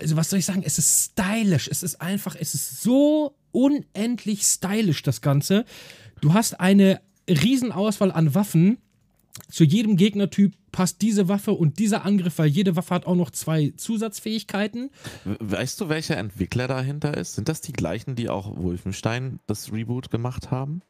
also 0.00 0.16
was 0.16 0.30
soll 0.30 0.38
ich 0.38 0.44
sagen, 0.44 0.62
es 0.64 0.78
ist 0.78 1.12
stylisch. 1.12 1.68
Es 1.68 1.82
ist 1.82 2.00
einfach, 2.00 2.36
es 2.38 2.54
ist 2.54 2.82
so 2.82 3.36
unendlich 3.52 4.42
stylisch, 4.42 5.02
das 5.02 5.20
Ganze. 5.20 5.64
Du 6.20 6.32
hast 6.32 6.60
eine 6.60 7.00
Riesenauswahl 7.28 8.12
an 8.12 8.34
Waffen. 8.34 8.78
Zu 9.50 9.64
jedem 9.64 9.96
Gegnertyp 9.96 10.54
passt 10.72 11.00
diese 11.00 11.28
Waffe 11.28 11.52
und 11.52 11.78
dieser 11.78 12.04
Angriff, 12.04 12.38
weil 12.38 12.48
jede 12.48 12.76
Waffe 12.76 12.94
hat 12.94 13.06
auch 13.06 13.14
noch 13.14 13.30
zwei 13.30 13.72
Zusatzfähigkeiten. 13.76 14.90
Weißt 15.24 15.80
du, 15.80 15.88
welcher 15.88 16.16
Entwickler 16.16 16.66
dahinter 16.66 17.16
ist? 17.16 17.36
Sind 17.36 17.48
das 17.48 17.60
die 17.60 17.72
gleichen, 17.72 18.16
die 18.16 18.28
auch 18.28 18.56
Wolfenstein 18.56 19.38
das 19.46 19.72
Reboot 19.72 20.10
gemacht 20.10 20.50
haben? 20.50 20.82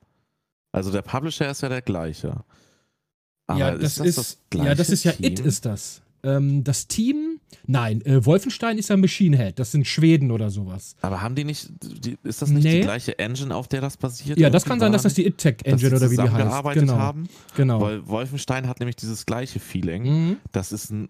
Also 0.72 0.90
der 0.90 1.02
Publisher 1.02 1.50
ist 1.50 1.60
ja 1.60 1.68
der 1.68 1.82
gleiche. 1.82 2.44
Aber 3.46 3.58
ja, 3.58 3.70
das 3.72 3.98
ist, 3.98 4.00
das, 4.00 4.06
ist 4.06 4.18
das 4.50 4.64
ja, 4.64 4.74
das 4.74 4.90
ist 4.90 5.04
ja 5.04 5.12
It 5.18 5.40
ist 5.40 5.64
das. 5.64 6.02
Ähm, 6.22 6.64
das 6.64 6.88
Team, 6.88 7.40
nein, 7.66 8.00
äh, 8.04 8.24
Wolfenstein 8.24 8.78
ist 8.78 8.88
ja 8.88 8.96
Machine 8.96 9.36
Head, 9.36 9.58
das 9.58 9.72
sind 9.72 9.86
Schweden 9.86 10.30
oder 10.30 10.50
sowas. 10.50 10.96
Aber 11.00 11.22
haben 11.22 11.34
die 11.34 11.44
nicht, 11.44 11.70
die, 11.82 12.16
ist 12.24 12.42
das 12.42 12.50
nicht 12.50 12.64
nee. 12.64 12.78
die 12.78 12.80
gleiche 12.80 13.18
Engine, 13.18 13.54
auf 13.54 13.68
der 13.68 13.80
das 13.80 13.96
basiert? 13.96 14.38
Ja, 14.38 14.50
das 14.50 14.64
kann 14.64 14.80
sein, 14.80 14.92
dass 14.92 15.02
das 15.02 15.14
die 15.14 15.26
ITTech 15.26 15.58
Engine 15.64 15.96
oder 15.96 16.10
wie 16.10 16.16
die 16.16 16.22
heißt. 16.22 16.74
Genau. 16.74 16.96
haben. 16.96 17.28
Genau. 17.56 17.80
Weil 17.80 18.06
Wolfenstein 18.06 18.68
hat 18.68 18.80
nämlich 18.80 18.96
dieses 18.96 19.26
gleiche 19.26 19.60
Feeling. 19.60 20.02
Mhm. 20.02 20.36
Das 20.52 20.72
ist 20.72 20.90
ein 20.90 21.08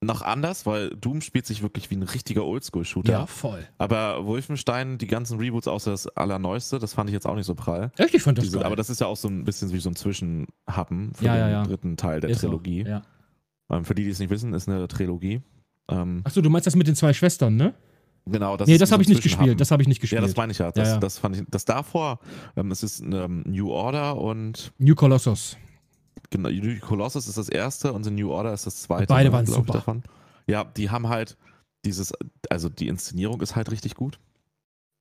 noch 0.00 0.22
anders, 0.22 0.64
weil 0.64 0.90
Doom 0.90 1.20
spielt 1.20 1.46
sich 1.46 1.62
wirklich 1.62 1.90
wie 1.90 1.96
ein 1.96 2.02
richtiger 2.04 2.44
Oldschool-Shooter. 2.44 3.12
Ja, 3.12 3.26
voll. 3.26 3.66
Aber 3.78 4.26
Wolfenstein, 4.26 4.96
die 4.98 5.08
ganzen 5.08 5.38
Reboots 5.38 5.66
außer 5.66 5.90
das 5.90 6.06
allerneueste, 6.08 6.78
das 6.78 6.94
fand 6.94 7.10
ich 7.10 7.14
jetzt 7.14 7.26
auch 7.26 7.34
nicht 7.34 7.46
so 7.46 7.54
prall. 7.54 7.90
Echt? 7.96 8.14
Ich 8.14 8.22
fand 8.22 8.38
das 8.38 8.44
Diese, 8.44 8.58
geil. 8.58 8.66
Aber 8.66 8.76
das 8.76 8.90
ist 8.90 9.00
ja 9.00 9.08
auch 9.08 9.16
so 9.16 9.28
ein 9.28 9.44
bisschen 9.44 9.72
wie 9.72 9.78
so 9.78 9.90
ein 9.90 9.96
Zwischenhappen 9.96 11.14
für 11.14 11.24
ja, 11.24 11.34
den 11.34 11.40
ja, 11.40 11.48
ja. 11.48 11.62
dritten 11.64 11.96
Teil 11.96 12.20
der 12.20 12.30
ist 12.30 12.40
Trilogie. 12.40 12.84
So. 12.84 12.90
Ja. 12.90 13.02
Ähm, 13.70 13.84
für 13.84 13.94
die, 13.94 14.04
die 14.04 14.10
es 14.10 14.18
nicht 14.18 14.30
wissen, 14.30 14.54
ist 14.54 14.68
eine 14.68 14.88
Trilogie. 14.88 15.42
Ähm, 15.88 16.22
Achso, 16.24 16.40
du 16.40 16.50
meinst 16.50 16.66
das 16.66 16.76
mit 16.76 16.86
den 16.86 16.94
zwei 16.94 17.12
Schwestern, 17.12 17.56
ne? 17.56 17.74
Genau, 18.26 18.56
das 18.56 18.68
Nee, 18.68 18.78
das 18.78 18.92
habe 18.92 19.02
ich 19.02 19.08
nicht 19.08 19.22
gespielt. 19.22 19.60
Das 19.60 19.70
habe 19.70 19.82
ich 19.82 19.88
nicht 19.88 20.00
gespielt. 20.00 20.20
Ja, 20.20 20.26
das 20.26 20.36
meine 20.36 20.52
ich 20.52 20.58
ja. 20.58 20.70
Das, 20.70 20.88
ja, 20.88 20.94
ja. 20.94 21.00
das 21.00 21.18
fand 21.18 21.36
ich. 21.36 21.44
Das 21.48 21.64
davor, 21.64 22.18
ähm, 22.56 22.70
es 22.70 22.82
ist 22.82 23.00
ähm, 23.00 23.42
New 23.46 23.70
Order 23.70 24.18
und. 24.18 24.72
New 24.78 24.94
Colossus. 24.94 25.56
Genau, 26.30 26.50
New 26.50 26.78
Colossus 26.80 27.26
ist 27.26 27.38
das 27.38 27.48
erste 27.48 27.92
und 27.92 28.04
The 28.04 28.10
New 28.10 28.30
Order 28.30 28.52
ist 28.52 28.66
das 28.66 28.82
zweite. 28.82 29.06
Beide 29.06 29.32
waren 29.32 29.46
super. 29.46 29.74
Davon. 29.74 30.02
Ja, 30.46 30.64
die 30.64 30.90
haben 30.90 31.08
halt 31.08 31.38
dieses, 31.84 32.12
also 32.50 32.68
die 32.68 32.88
Inszenierung 32.88 33.40
ist 33.40 33.56
halt 33.56 33.70
richtig 33.70 33.94
gut. 33.94 34.18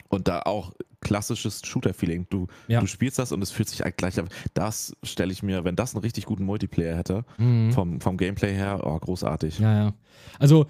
Und 0.09 0.29
da 0.29 0.43
auch 0.43 0.71
klassisches 1.01 1.61
Shooter-Feeling. 1.65 2.27
Du, 2.29 2.47
ja. 2.67 2.79
du 2.79 2.87
spielst 2.87 3.19
das 3.19 3.31
und 3.31 3.41
es 3.41 3.51
fühlt 3.51 3.69
sich 3.69 3.81
halt 3.81 3.97
gleich 3.97 4.19
an. 4.19 4.29
Das 4.53 4.95
stelle 5.03 5.31
ich 5.31 5.43
mir, 5.43 5.63
wenn 5.63 5.75
das 5.75 5.93
einen 5.93 6.01
richtig 6.01 6.25
guten 6.25 6.43
Multiplayer 6.45 6.97
hätte, 6.97 7.23
mhm. 7.37 7.71
vom, 7.71 8.01
vom 8.01 8.17
Gameplay 8.17 8.53
her, 8.53 8.81
oh, 8.83 8.97
großartig. 8.97 9.59
Ja, 9.59 9.73
ja. 9.73 9.93
Also, 10.39 10.67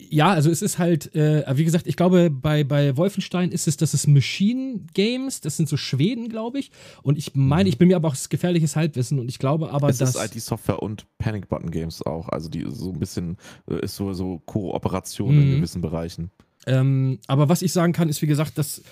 ja, 0.00 0.30
also 0.30 0.50
es 0.50 0.62
ist 0.62 0.78
halt, 0.78 1.14
äh, 1.14 1.44
wie 1.56 1.64
gesagt, 1.64 1.86
ich 1.86 1.96
glaube, 1.96 2.30
bei, 2.30 2.62
bei 2.62 2.96
Wolfenstein 2.96 3.50
ist 3.50 3.66
es, 3.66 3.76
das 3.76 3.94
ist 3.94 4.06
Machine 4.06 4.80
Games, 4.94 5.40
das 5.40 5.56
sind 5.56 5.68
so 5.68 5.76
Schweden, 5.76 6.28
glaube 6.28 6.60
ich. 6.60 6.70
Und 7.02 7.18
ich 7.18 7.34
meine, 7.34 7.64
mhm. 7.64 7.68
ich 7.68 7.78
bin 7.78 7.88
mir 7.88 7.96
aber 7.96 8.08
auch 8.08 8.14
das 8.14 8.28
gefährliches 8.28 8.76
Halbwissen 8.76 9.18
und 9.18 9.28
ich 9.28 9.38
glaube 9.38 9.72
aber, 9.72 9.88
es 9.88 9.98
dass. 9.98 10.14
Es 10.14 10.24
ist 10.24 10.36
IT-Software 10.36 10.82
und 10.82 11.06
Panic 11.18 11.48
Button 11.48 11.70
Games 11.70 12.02
auch. 12.02 12.28
Also 12.28 12.48
die 12.48 12.64
so 12.68 12.92
ein 12.92 13.00
bisschen 13.00 13.36
äh, 13.68 13.80
ist 13.80 13.96
so, 13.96 14.12
so 14.12 14.40
Kooperation 14.46 15.34
mhm. 15.34 15.42
in 15.42 15.56
gewissen 15.56 15.80
Bereichen. 15.80 16.30
Ähm, 16.66 17.18
aber 17.26 17.48
was 17.48 17.62
ich 17.62 17.72
sagen 17.72 17.92
kann, 17.92 18.08
ist 18.08 18.22
wie 18.22 18.26
gesagt, 18.26 18.56
dass 18.58 18.82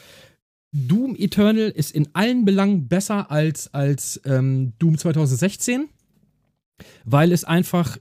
Doom 0.73 1.15
Eternal 1.17 1.71
ist 1.71 1.93
in 1.93 2.09
allen 2.13 2.45
Belangen 2.45 2.89
besser 2.89 3.31
als, 3.31 3.73
als 3.73 4.21
ähm, 4.25 4.73
Doom 4.79 4.99
2016, 4.99 5.89
weil 7.05 7.33
es 7.33 7.45
einfach, 7.45 7.97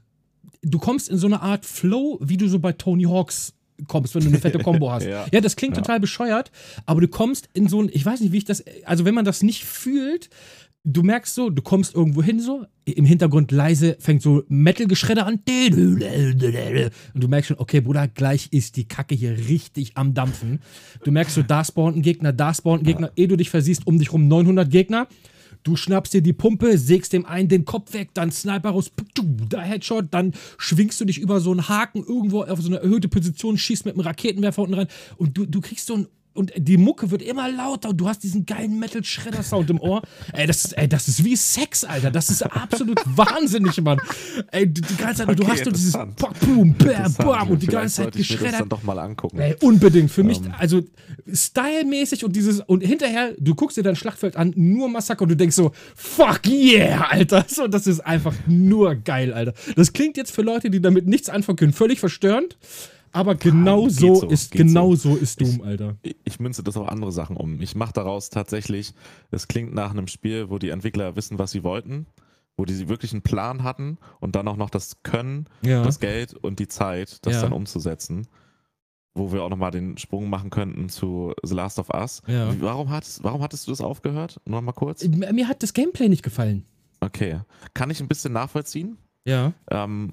du 0.62 0.80
kommst 0.80 1.10
in 1.10 1.18
so 1.18 1.28
eine 1.28 1.42
Art 1.42 1.66
Flow, 1.66 2.20
wie 2.22 2.38
du 2.38 2.48
so 2.50 2.60
bei 2.60 2.74
Tony 2.74 3.04
Hawks 3.04 3.54
kommst, 3.88 4.16
wenn 4.16 4.24
du 4.24 4.30
eine 4.30 4.40
fette 4.40 4.60
Combo 4.60 4.92
hast. 4.92 5.06
ja. 5.06 5.26
ja. 5.32 5.42
das 5.42 5.56
klingt 5.56 5.76
ja. 5.76 5.84
total 5.84 6.00
bescheuert, 6.00 6.52
aber 6.86 7.02
du 7.02 7.08
kommst 7.08 7.50
in 7.54 7.68
so 7.68 7.82
ein, 7.82 7.90
ich 7.92 8.06
weiß 8.06 8.22
nicht, 8.22 8.32
wie 8.32 8.38
ich 8.38 8.46
das, 8.46 8.64
also 8.86 9.06
wenn 9.06 9.16
man 9.16 9.26
das 9.26 9.44
nicht 9.44 9.64
fühlt, 9.64 10.30
du 10.86 11.04
merkst 11.04 11.34
so, 11.34 11.50
du 11.50 11.62
kommst 11.62 11.96
irgendwo 11.96 12.24
hin 12.24 12.40
so, 12.40 12.66
im 12.86 13.06
Hintergrund 13.06 13.52
leise 13.52 13.98
fängt 14.00 14.22
so 14.22 14.44
Metal-Geschredder 14.48 15.26
an. 15.26 15.42
Und 17.14 17.24
du 17.24 17.28
merkst 17.28 17.48
schon, 17.50 17.60
okay, 17.60 17.82
Bruder, 17.82 18.08
gleich 18.08 18.50
ist 18.52 18.78
die 18.78 18.88
Kacke 18.88 19.16
hier 19.16 19.32
richtig 19.50 19.98
am 19.98 20.14
Dampfen. 20.14 20.60
Du 21.04 21.12
merkst 21.12 21.36
so, 21.36 21.42
da 21.42 21.66
spawnt 21.66 21.98
ein 21.98 22.02
Gegner, 22.04 22.32
da 22.32 22.54
spawnt 22.54 22.84
ein 22.84 22.86
Gegner, 22.86 23.12
ehe 23.16 23.28
du 23.28 23.36
dich 23.36 23.50
versiehst, 23.50 23.88
um 23.88 23.98
dich 23.98 24.14
rum 24.14 24.28
900 24.28 24.70
Gegner. 24.70 25.08
Du 25.64 25.76
schnappst 25.76 26.14
dir 26.14 26.22
die 26.22 26.34
Pumpe, 26.34 26.78
sägst 26.78 27.12
dem 27.12 27.26
einen 27.26 27.50
den 27.50 27.66
Kopf 27.66 27.94
weg, 27.94 28.10
dann 28.14 28.32
Sniper 28.32 28.70
raus, 28.70 28.92
da 29.50 29.62
Headshot, 29.62 30.06
dann 30.12 30.34
schwingst 30.60 31.02
du 31.02 31.06
dich 31.06 31.18
über 31.18 31.40
so 31.40 31.50
einen 31.50 31.68
Haken 31.68 32.04
irgendwo 32.08 32.44
auf 32.44 32.62
so 32.62 32.68
eine 32.68 32.78
erhöhte 32.82 33.08
Position, 33.08 33.58
schießt 33.58 33.86
mit 33.86 33.96
einem 33.96 34.06
Raketenwerfer 34.06 34.62
unten 34.62 34.76
rein 34.76 34.88
und 35.18 35.36
du, 35.36 35.48
du 35.48 35.62
kriegst 35.62 35.88
so 35.88 35.96
ein 35.96 36.08
und 36.36 36.52
die 36.58 36.78
Mucke 36.78 37.12
wird 37.12 37.22
immer 37.22 37.50
lauter 37.50 37.90
und 37.90 37.98
du 37.98 38.08
hast 38.08 38.24
diesen 38.24 38.46
geilen 38.46 38.78
Metal-Schredder-Sound 38.78 39.70
im 39.70 39.80
Ohr. 39.80 40.02
ey, 40.34 40.46
das 40.46 40.66
ist, 40.66 40.78
ey, 40.78 40.88
das 40.88 41.08
ist 41.08 41.24
wie 41.24 41.36
Sex, 41.36 41.86
Alter. 41.86 42.12
Das 42.12 42.30
ist 42.30 42.44
absolut 42.44 43.00
wahnsinnig, 43.18 43.82
Mann. 43.82 44.00
Ey, 44.52 44.68
die, 44.68 44.82
die 44.82 44.96
ganze 44.98 45.26
Zeit, 45.26 45.30
okay, 45.30 45.36
du 45.42 45.48
hast 45.48 45.64
so 45.64 45.72
dieses 45.72 45.94
Boom, 45.94 46.76
Bam, 46.76 47.14
Bam 47.14 47.50
und 47.52 47.62
die 47.62 47.68
ganze 47.68 48.04
Zeit 48.04 48.14
geschreddert. 48.14 48.46
Ich 48.46 48.52
das 48.52 48.60
dann 48.60 48.70
doch 48.70 48.84
mal 48.84 49.00
angucken. 49.00 49.40
Ey, 49.40 49.56
unbedingt. 49.62 50.12
Für 50.12 50.24
mich, 50.24 50.40
um. 50.40 50.48
Ähm. 50.48 50.54
also 50.58 50.82
stylmäßig 51.32 52.26
und 52.26 52.36
dieses, 52.36 52.60
und 52.60 52.82
hinterher, 52.82 53.34
du 53.40 53.56
guckst 53.56 53.78
dir 53.78 53.84
dein 53.84 53.96
Schlachtfeld 53.96 54.36
an, 54.36 54.52
nur 54.56 54.90
Massaker 54.90 55.22
und 55.24 55.30
du 55.30 55.38
denkst 55.38 55.56
so, 55.56 55.72
fuck 55.96 56.46
yeah, 56.48 57.08
Alter. 57.10 57.46
So, 57.48 57.68
das 57.68 57.88
ist 57.88 58.02
einfach 58.02 58.34
nur 58.46 58.96
geil, 58.96 59.34
Alter. 59.34 59.54
Das 59.78 59.94
klingt 59.94 60.18
jetzt 60.18 60.32
für 60.32 60.42
Leute, 60.42 60.70
die 60.70 60.82
damit 60.82 61.08
nichts 61.08 61.30
anfangen 61.30 61.56
können, 61.56 61.74
völlig 61.74 62.00
verstörend. 62.00 62.58
Aber 63.16 63.36
genau 63.36 63.88
so, 63.88 64.16
so, 64.16 64.28
ist 64.28 64.52
genau 64.52 64.94
so. 64.94 65.12
so 65.12 65.16
ist 65.16 65.40
Doom, 65.40 65.62
Alter. 65.62 65.96
Ich, 66.02 66.18
ich, 66.26 66.40
münze 66.42 66.64
das 66.64 66.76
auf 66.76 66.90
andere 66.90 67.14
Sachen 67.14 67.38
um. 67.38 67.62
Ich 67.62 67.74
mache 67.74 67.94
daraus 67.94 68.30
tatsächlich, 68.30 68.94
es 69.32 69.48
klingt 69.48 69.74
nach 69.74 69.92
einem 69.92 70.08
Spiel, 70.08 70.50
wo 70.50 70.58
die 70.58 70.68
Entwickler 70.68 71.16
wissen, 71.16 71.40
was 71.40 71.52
sie 71.52 71.64
wollten, 71.64 72.08
wo 72.58 72.66
die 72.66 72.90
wirklich 72.90 73.14
einen 73.14 73.22
Plan 73.22 73.64
hatten 73.64 74.00
und 74.20 74.36
dann 74.36 74.50
auch 74.50 74.58
noch 74.58 74.70
das 74.70 75.02
Können, 75.04 75.48
ja. 75.62 75.82
das 75.82 76.02
Geld 76.02 76.34
und 76.34 76.60
die 76.60 76.68
Zeit, 76.68 77.26
das 77.26 77.36
ja. 77.36 77.42
dann 77.44 77.54
umzusetzen. 77.54 78.28
Wo 79.14 79.32
wir 79.32 79.44
auch 79.44 79.50
nochmal 79.50 79.72
den 79.72 79.98
Sprung 79.98 80.30
machen 80.30 80.50
könnten 80.50 80.90
zu 80.90 81.34
The 81.42 81.56
Last 81.56 81.80
of 81.80 81.90
Us. 81.94 82.22
Ja. 82.28 82.54
Warum, 82.60 82.90
hattest, 82.90 83.24
warum 83.24 83.42
hattest 83.42 83.66
du 83.66 83.72
das 83.72 83.80
aufgehört? 83.80 84.42
Nur 84.44 84.62
mal 84.62 84.74
kurz. 84.74 85.08
Mir 85.08 85.48
hat 85.48 85.64
das 85.64 85.72
Gameplay 85.72 86.10
nicht 86.10 86.22
gefallen. 86.22 86.66
Okay. 87.00 87.40
Kann 87.74 87.90
ich 87.90 88.02
ein 88.02 88.10
bisschen 88.10 88.34
nachvollziehen? 88.34 88.98
Ja. 89.24 89.54
Ähm, 89.72 90.12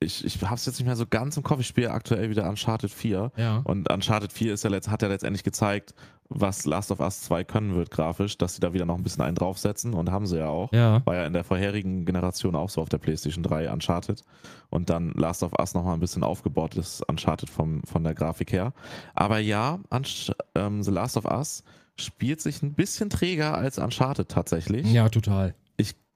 ich, 0.00 0.24
ich 0.24 0.42
habe 0.42 0.54
es 0.54 0.66
jetzt 0.66 0.78
nicht 0.78 0.86
mehr 0.86 0.96
so 0.96 1.06
ganz 1.06 1.36
im 1.36 1.42
Kopf. 1.42 1.60
Ich 1.60 1.66
spiele 1.66 1.90
aktuell 1.90 2.30
wieder 2.30 2.48
Uncharted 2.48 2.90
4. 2.90 3.32
Ja. 3.36 3.62
Und 3.64 3.90
Uncharted 3.90 4.32
4 4.32 4.54
ist 4.54 4.64
ja 4.64 4.70
letzt, 4.70 4.90
hat 4.90 5.02
ja 5.02 5.08
letztendlich 5.08 5.44
gezeigt, 5.44 5.94
was 6.28 6.64
Last 6.64 6.90
of 6.90 7.00
Us 7.00 7.22
2 7.22 7.44
können 7.44 7.74
wird 7.74 7.90
grafisch, 7.90 8.38
dass 8.38 8.54
sie 8.54 8.60
da 8.60 8.72
wieder 8.72 8.86
noch 8.86 8.96
ein 8.96 9.02
bisschen 9.02 9.22
einen 9.22 9.36
draufsetzen 9.36 9.94
und 9.94 10.10
haben 10.10 10.26
sie 10.26 10.38
ja 10.38 10.48
auch. 10.48 10.72
Ja. 10.72 11.04
War 11.06 11.14
ja 11.16 11.26
in 11.26 11.32
der 11.32 11.44
vorherigen 11.44 12.04
Generation 12.06 12.56
auch 12.56 12.70
so 12.70 12.80
auf 12.80 12.88
der 12.88 12.98
PlayStation 12.98 13.42
3 13.42 13.70
Uncharted. 13.72 14.22
Und 14.70 14.90
dann 14.90 15.12
Last 15.12 15.42
of 15.42 15.52
Us 15.58 15.74
nochmal 15.74 15.94
ein 15.94 16.00
bisschen 16.00 16.24
aufgebaut 16.24 16.74
ist 16.74 17.02
Uncharted 17.08 17.50
vom, 17.50 17.82
von 17.84 18.04
der 18.04 18.14
Grafik 18.14 18.52
her. 18.52 18.72
Aber 19.14 19.38
ja, 19.38 19.78
Unch 19.90 20.32
ähm, 20.54 20.82
The 20.82 20.90
Last 20.90 21.16
of 21.16 21.26
Us 21.26 21.62
spielt 21.96 22.40
sich 22.40 22.62
ein 22.62 22.74
bisschen 22.74 23.10
träger 23.10 23.56
als 23.56 23.78
Uncharted 23.78 24.28
tatsächlich. 24.28 24.90
Ja, 24.92 25.08
total 25.08 25.54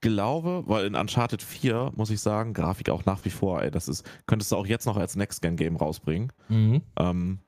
glaube, 0.01 0.64
weil 0.66 0.86
in 0.86 0.94
Uncharted 0.94 1.42
4, 1.42 1.92
muss 1.96 2.11
ich 2.11 2.20
sagen, 2.20 2.55
Grafik 2.55 2.90
auch 2.90 3.05
nach 3.05 3.24
wie 3.24 3.30
vor, 3.30 3.62
ey, 3.62 3.70
das 3.70 3.88
ist, 3.88 4.09
könntest 4.26 4.53
du 4.53 4.57
auch 4.57 4.66
jetzt 4.66 4.86
noch 4.86 4.96
als 4.96 5.16
Next-Gen-Game 5.16 5.76
rausbringen. 5.76 6.32
Mhm. 6.49 6.82
Ähm, 6.99 7.38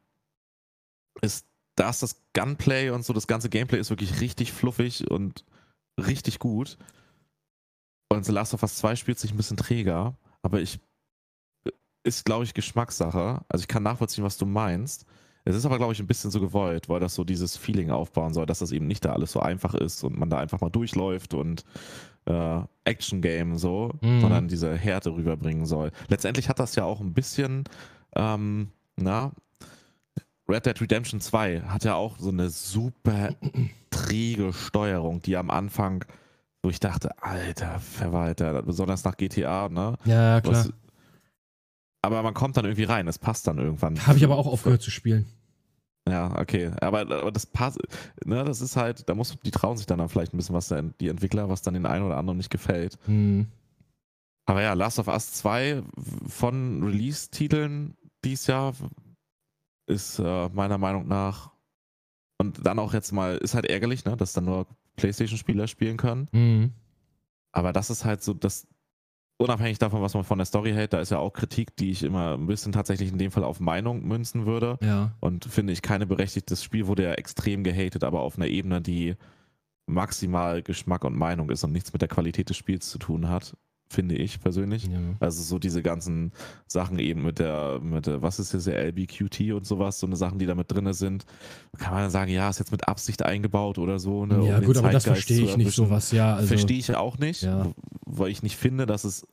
ist 1.22 1.46
das 1.76 2.00
das 2.00 2.22
Gunplay 2.34 2.90
und 2.90 3.04
so, 3.04 3.12
das 3.12 3.26
ganze 3.26 3.48
Gameplay 3.48 3.78
ist 3.78 3.90
wirklich 3.90 4.20
richtig 4.20 4.52
fluffig 4.52 5.10
und 5.10 5.44
richtig 5.98 6.38
gut. 6.38 6.76
Und 8.08 8.24
The 8.24 8.32
Last 8.32 8.54
of 8.54 8.62
Us 8.62 8.76
2 8.76 8.96
spielt 8.96 9.18
sich 9.18 9.32
ein 9.32 9.36
bisschen 9.36 9.56
träger, 9.56 10.16
aber 10.42 10.60
ich 10.60 10.80
ist, 12.02 12.24
glaube 12.24 12.44
ich, 12.44 12.54
Geschmackssache. 12.54 13.42
Also 13.48 13.62
ich 13.62 13.68
kann 13.68 13.82
nachvollziehen, 13.82 14.24
was 14.24 14.38
du 14.38 14.46
meinst. 14.46 15.04
Es 15.44 15.56
ist 15.56 15.64
aber, 15.64 15.78
glaube 15.78 15.92
ich, 15.92 16.00
ein 16.00 16.06
bisschen 16.06 16.30
so 16.30 16.40
gewollt, 16.40 16.88
weil 16.88 17.00
das 17.00 17.14
so 17.14 17.24
dieses 17.24 17.56
Feeling 17.56 17.90
aufbauen 17.90 18.34
soll, 18.34 18.46
dass 18.46 18.58
das 18.58 18.72
eben 18.72 18.86
nicht 18.86 19.04
da 19.04 19.12
alles 19.12 19.32
so 19.32 19.40
einfach 19.40 19.74
ist 19.74 20.02
und 20.04 20.18
man 20.18 20.30
da 20.30 20.38
einfach 20.38 20.60
mal 20.60 20.70
durchläuft 20.70 21.34
und 21.34 21.64
äh, 22.26 22.60
Action-Game 22.84 23.58
so, 23.58 23.92
mhm. 24.00 24.20
sondern 24.20 24.48
diese 24.48 24.74
Härte 24.74 25.10
rüberbringen 25.14 25.66
soll. 25.66 25.90
Letztendlich 26.08 26.48
hat 26.48 26.58
das 26.58 26.74
ja 26.74 26.84
auch 26.84 27.00
ein 27.00 27.12
bisschen, 27.12 27.64
ähm, 28.14 28.68
na, 28.96 29.32
Red 30.48 30.66
Dead 30.66 30.80
Redemption 30.80 31.20
2 31.20 31.60
hat 31.62 31.84
ja 31.84 31.94
auch 31.94 32.18
so 32.18 32.30
eine 32.30 32.50
super 32.50 33.34
träge 33.90 34.52
Steuerung, 34.52 35.22
die 35.22 35.36
am 35.36 35.50
Anfang, 35.50 36.04
wo 36.62 36.70
ich 36.70 36.80
dachte, 36.80 37.10
alter 37.22 37.78
Verwalter, 37.78 38.62
besonders 38.62 39.04
nach 39.04 39.16
GTA, 39.16 39.68
ne? 39.68 39.96
Ja, 40.04 40.40
klar. 40.40 40.54
Was, 40.54 40.72
aber 42.02 42.22
man 42.22 42.34
kommt 42.34 42.56
dann 42.56 42.64
irgendwie 42.64 42.84
rein, 42.84 43.06
es 43.08 43.18
passt 43.18 43.46
dann 43.46 43.58
irgendwann. 43.58 44.06
Habe 44.06 44.18
ich 44.18 44.24
aber 44.24 44.36
auch 44.36 44.46
aufgehört 44.46 44.82
zu 44.82 44.90
spielen. 44.90 45.26
Ja, 46.10 46.38
okay. 46.38 46.72
Aber, 46.80 47.00
aber 47.00 47.30
das 47.30 47.46
passt, 47.46 47.78
ne, 48.24 48.44
das 48.44 48.60
ist 48.60 48.76
halt, 48.76 49.08
da 49.08 49.14
muss, 49.14 49.36
die 49.44 49.50
trauen 49.50 49.76
sich 49.76 49.86
dann, 49.86 49.98
dann 49.98 50.08
vielleicht 50.08 50.34
ein 50.34 50.36
bisschen 50.36 50.54
was, 50.54 50.74
die 51.00 51.08
Entwickler, 51.08 51.48
was 51.48 51.62
dann 51.62 51.74
den 51.74 51.86
einen 51.86 52.04
oder 52.04 52.16
anderen 52.16 52.38
nicht 52.38 52.50
gefällt. 52.50 52.98
Mhm. 53.06 53.46
Aber 54.46 54.62
ja, 54.62 54.72
Last 54.72 54.98
of 54.98 55.06
Us 55.06 55.32
2 55.34 55.82
von 56.26 56.82
Release-Titeln 56.82 57.96
dieses 58.24 58.48
Jahr 58.48 58.74
ist 59.86 60.18
äh, 60.18 60.48
meiner 60.48 60.78
Meinung 60.78 61.06
nach 61.06 61.52
und 62.38 62.66
dann 62.66 62.78
auch 62.78 62.92
jetzt 62.92 63.12
mal, 63.12 63.36
ist 63.36 63.54
halt 63.54 63.66
ärgerlich, 63.66 64.04
ne, 64.04 64.16
dass 64.16 64.32
dann 64.32 64.46
nur 64.46 64.66
PlayStation-Spieler 64.96 65.68
spielen 65.68 65.96
können. 65.96 66.28
Mhm. 66.32 66.72
Aber 67.52 67.72
das 67.72 67.90
ist 67.90 68.04
halt 68.04 68.22
so, 68.22 68.34
das, 68.34 68.66
unabhängig 69.40 69.78
davon, 69.78 70.02
was 70.02 70.14
man 70.14 70.24
von 70.24 70.38
der 70.38 70.44
Story 70.44 70.72
hält, 70.72 70.92
da 70.92 71.00
ist 71.00 71.10
ja 71.10 71.18
auch 71.18 71.32
Kritik, 71.32 71.74
die 71.76 71.90
ich 71.90 72.02
immer 72.02 72.34
ein 72.34 72.46
bisschen 72.46 72.72
tatsächlich 72.72 73.10
in 73.10 73.18
dem 73.18 73.30
Fall 73.30 73.44
auf 73.44 73.58
Meinung 73.58 74.06
münzen 74.06 74.44
würde. 74.44 74.78
Ja. 74.82 75.12
Und 75.20 75.46
finde 75.46 75.72
ich 75.72 75.82
keine 75.82 76.06
berechtigtes 76.06 76.62
Spiel 76.62 76.86
wurde 76.86 77.04
ja 77.04 77.12
extrem 77.12 77.64
gehatet, 77.64 78.04
aber 78.04 78.20
auf 78.20 78.36
einer 78.36 78.48
Ebene, 78.48 78.82
die 78.82 79.16
maximal 79.86 80.62
Geschmack 80.62 81.04
und 81.04 81.16
Meinung 81.16 81.50
ist 81.50 81.64
und 81.64 81.72
nichts 81.72 81.92
mit 81.92 82.02
der 82.02 82.08
Qualität 82.08 82.50
des 82.50 82.56
Spiels 82.58 82.88
zu 82.90 82.98
tun 82.98 83.28
hat, 83.28 83.56
finde 83.90 84.14
ich 84.14 84.40
persönlich. 84.40 84.84
Ja. 84.84 84.98
Also 85.18 85.42
so 85.42 85.58
diese 85.58 85.82
ganzen 85.82 86.32
Sachen 86.66 87.00
eben 87.00 87.22
mit 87.22 87.40
der, 87.40 87.80
mit 87.80 88.06
der, 88.06 88.22
was 88.22 88.38
ist 88.38 88.52
jetzt 88.52 88.68
der 88.68 88.78
LBQT 88.86 89.52
und 89.52 89.66
sowas, 89.66 89.98
so 89.98 90.06
eine 90.06 90.14
Sachen, 90.14 90.38
die 90.38 90.46
da 90.46 90.54
mit 90.54 90.70
drin 90.70 90.92
sind, 90.92 91.26
kann 91.76 91.92
man 91.92 92.02
dann 92.02 92.10
sagen, 92.10 92.30
ja, 92.30 92.48
ist 92.48 92.60
jetzt 92.60 92.70
mit 92.70 92.86
Absicht 92.86 93.24
eingebaut 93.24 93.78
oder 93.78 93.98
so. 93.98 94.26
Ne, 94.26 94.46
ja, 94.46 94.58
um 94.58 94.64
gut, 94.64 94.76
aber 94.76 94.90
das 94.90 95.04
verstehe 95.04 95.42
ich 95.42 95.56
nicht 95.56 95.74
sowas, 95.74 96.12
ja. 96.12 96.36
Also, 96.36 96.48
verstehe 96.48 96.78
ich 96.78 96.94
auch 96.94 97.18
nicht, 97.18 97.42
ja. 97.42 97.66
weil 98.06 98.30
ich 98.30 98.44
nicht 98.44 98.56
finde, 98.56 98.86
dass 98.86 99.02
es 99.02 99.26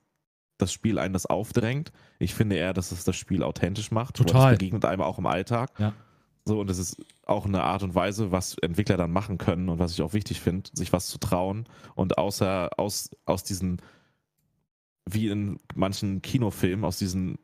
das 0.57 0.73
Spiel 0.73 0.97
einen 0.97 1.13
das 1.13 1.27
aufdrängt. 1.27 1.91
Ich 2.17 2.33
finde 2.33 2.55
eher, 2.55 2.73
dass 2.73 2.91
es 2.91 3.03
das 3.03 3.15
Spiel 3.15 3.43
authentisch 3.43 3.91
macht. 3.91 4.15
Total. 4.15 4.53
Es 4.53 4.57
begegnet 4.57 4.85
einem 4.85 5.03
auch 5.03 5.19
im 5.19 5.27
Alltag. 5.27 5.69
Ja. 5.77 5.93
So, 6.45 6.59
und 6.61 6.69
es 6.71 6.79
ist 6.79 6.97
auch 7.25 7.45
eine 7.45 7.61
Art 7.61 7.83
und 7.83 7.93
Weise, 7.93 8.31
was 8.31 8.55
Entwickler 8.59 8.97
dann 8.97 9.11
machen 9.11 9.37
können 9.37 9.69
und 9.69 9.77
was 9.77 9.91
ich 9.91 10.01
auch 10.01 10.13
wichtig 10.13 10.41
finde, 10.41 10.69
sich 10.73 10.93
was 10.93 11.07
zu 11.07 11.19
trauen 11.19 11.65
und 11.93 12.17
außer 12.17 12.69
aus, 12.77 13.11
aus 13.25 13.43
diesen 13.43 13.81
wie 15.09 15.29
in 15.29 15.59
manchen 15.75 16.21
Kinofilmen 16.21 16.85
aus 16.85 16.97
diesem 16.97 17.37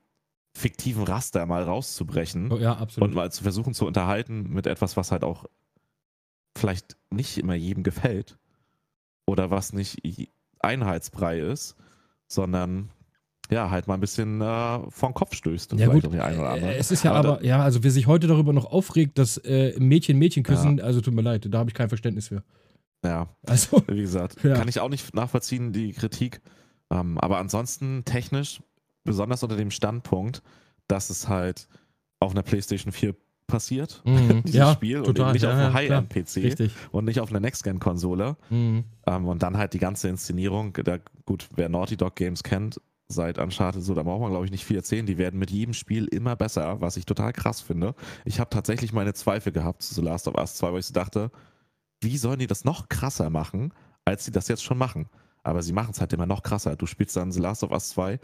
fiktiven 0.55 1.03
Raster 1.03 1.45
mal 1.45 1.64
rauszubrechen 1.64 2.51
oh, 2.51 2.57
ja, 2.57 2.76
absolut. 2.76 3.09
und 3.09 3.16
mal 3.16 3.32
zu 3.32 3.43
versuchen 3.43 3.74
zu 3.74 3.88
unterhalten 3.88 4.49
mit 4.53 4.68
etwas, 4.68 4.97
was 4.97 5.11
halt 5.11 5.24
auch 5.24 5.45
vielleicht 6.55 6.95
nicht 7.09 7.38
immer 7.38 7.55
jedem 7.55 7.84
gefällt 7.84 8.38
oder 9.26 9.49
was 9.49 9.74
nicht 9.74 10.01
Einheitsbrei 10.59 11.39
ist, 11.39 11.76
sondern 12.28 12.89
ja, 13.49 13.70
halt 13.70 13.88
mal 13.88 13.95
ein 13.95 13.99
bisschen 13.99 14.41
äh, 14.41 14.80
vor 14.89 15.14
Kopf 15.14 15.36
stößt. 15.36 15.74
Ja, 15.74 15.88
gut. 15.88 16.05
Äh, 16.14 16.78
es 16.78 16.91
ist 16.91 17.03
ja 17.03 17.14
aber, 17.14 17.34
aber, 17.34 17.45
ja, 17.45 17.61
also 17.61 17.84
wer 17.84 17.91
sich 17.91 18.07
heute 18.07 18.28
darüber 18.28 18.53
noch 18.53 18.66
aufregt, 18.66 19.18
dass 19.18 19.38
äh, 19.38 19.78
Mädchen 19.80 20.18
Mädchen 20.18 20.43
küssen, 20.43 20.78
ja. 20.78 20.84
also 20.84 21.01
tut 21.01 21.14
mir 21.14 21.22
leid, 21.22 21.47
da 21.49 21.59
habe 21.59 21.70
ich 21.70 21.74
kein 21.74 21.89
Verständnis 21.89 22.30
für. 22.30 22.43
Ja, 23.03 23.28
also, 23.45 23.84
wie 23.88 24.01
gesagt, 24.01 24.38
ja. 24.43 24.53
kann 24.53 24.68
ich 24.68 24.80
auch 24.80 24.89
nicht 24.89 25.14
nachvollziehen, 25.14 25.74
die 25.74 25.91
Kritik. 25.91 26.41
Ähm, 26.94 27.18
aber 27.18 27.39
ansonsten 27.39 28.04
technisch, 28.06 28.62
besonders 29.04 29.44
unter 29.44 29.58
dem 29.58 29.72
Standpunkt, 29.72 30.44
dass 30.88 31.10
es 31.10 31.28
halt 31.28 31.68
auf 32.20 32.32
einer 32.32 32.44
PlayStation 32.44 32.91
4 32.91 33.16
passiert, 33.48 34.02
mhm. 34.06 34.44
dieses 34.46 34.56
ja, 34.56 34.74
Spiel, 34.74 35.02
total, 35.04 35.28
und 35.28 35.34
nicht 35.34 35.44
ja, 35.44 35.50
auf 35.50 35.58
einem 35.58 35.74
High-End-PC 35.74 36.72
und 36.91 37.06
nicht 37.06 37.20
auf 37.20 37.30
einer 37.30 37.39
Next-Gen-Konsole. 37.39 38.38
Mhm. 38.50 38.84
Ähm, 39.08 39.28
und 39.28 39.44
dann 39.44 39.58
halt 39.58 39.74
die 39.74 39.80
ganze 39.80 40.08
Inszenierung, 40.08 40.74
da, 40.74 41.00
gut, 41.26 41.48
wer 41.56 41.70
Naughty 41.70 41.98
Dog 41.98 42.16
Games 42.16 42.44
kennt, 42.44 42.80
seit 43.08 43.38
Uncharted, 43.38 43.84
so, 43.84 43.94
da 43.94 44.04
braucht 44.04 44.22
man 44.22 44.32
glaube 44.32 44.46
ich 44.46 44.52
nicht 44.52 44.66
viel 44.66 44.78
erzählen. 44.78 45.06
Die 45.06 45.18
werden 45.18 45.39
mit 45.39 45.52
jedem 45.52 45.74
Spiel 45.74 46.06
immer 46.06 46.36
besser, 46.36 46.80
was 46.80 46.98
ich 46.98 47.06
total 47.06 47.34
krass 47.34 47.62
finde. 47.62 47.96
Ich 48.26 48.39
habe 48.39 48.50
tatsächlich 48.50 48.94
meine 48.94 49.14
Zweifel 49.14 49.52
gehabt 49.52 49.84
zu 49.84 49.94
The 49.94 50.02
Last 50.02 50.28
of 50.28 50.36
Us 50.36 50.56
2, 50.56 50.72
weil 50.72 50.80
ich 50.80 50.86
so 50.86 50.94
dachte, 50.94 51.32
wie 52.02 52.18
sollen 52.18 52.39
die 52.39 52.48
das 52.48 52.66
noch 52.66 52.89
krasser 52.89 53.30
machen, 53.30 53.74
als 54.06 54.26
sie 54.26 54.32
das 54.32 54.48
jetzt 54.48 54.64
schon 54.64 54.78
machen? 54.78 55.08
Aber 55.44 55.62
sie 55.62 55.74
machen 55.74 55.91
es 55.91 56.00
halt 56.00 56.14
immer 56.14 56.26
noch 56.26 56.41
krasser. 56.41 56.76
Du 56.76 56.86
spielst 56.86 57.16
dann 57.16 57.32
The 57.32 57.39
Last 57.39 57.64
of 57.64 57.72
Us 57.72 57.89
2 57.89 58.20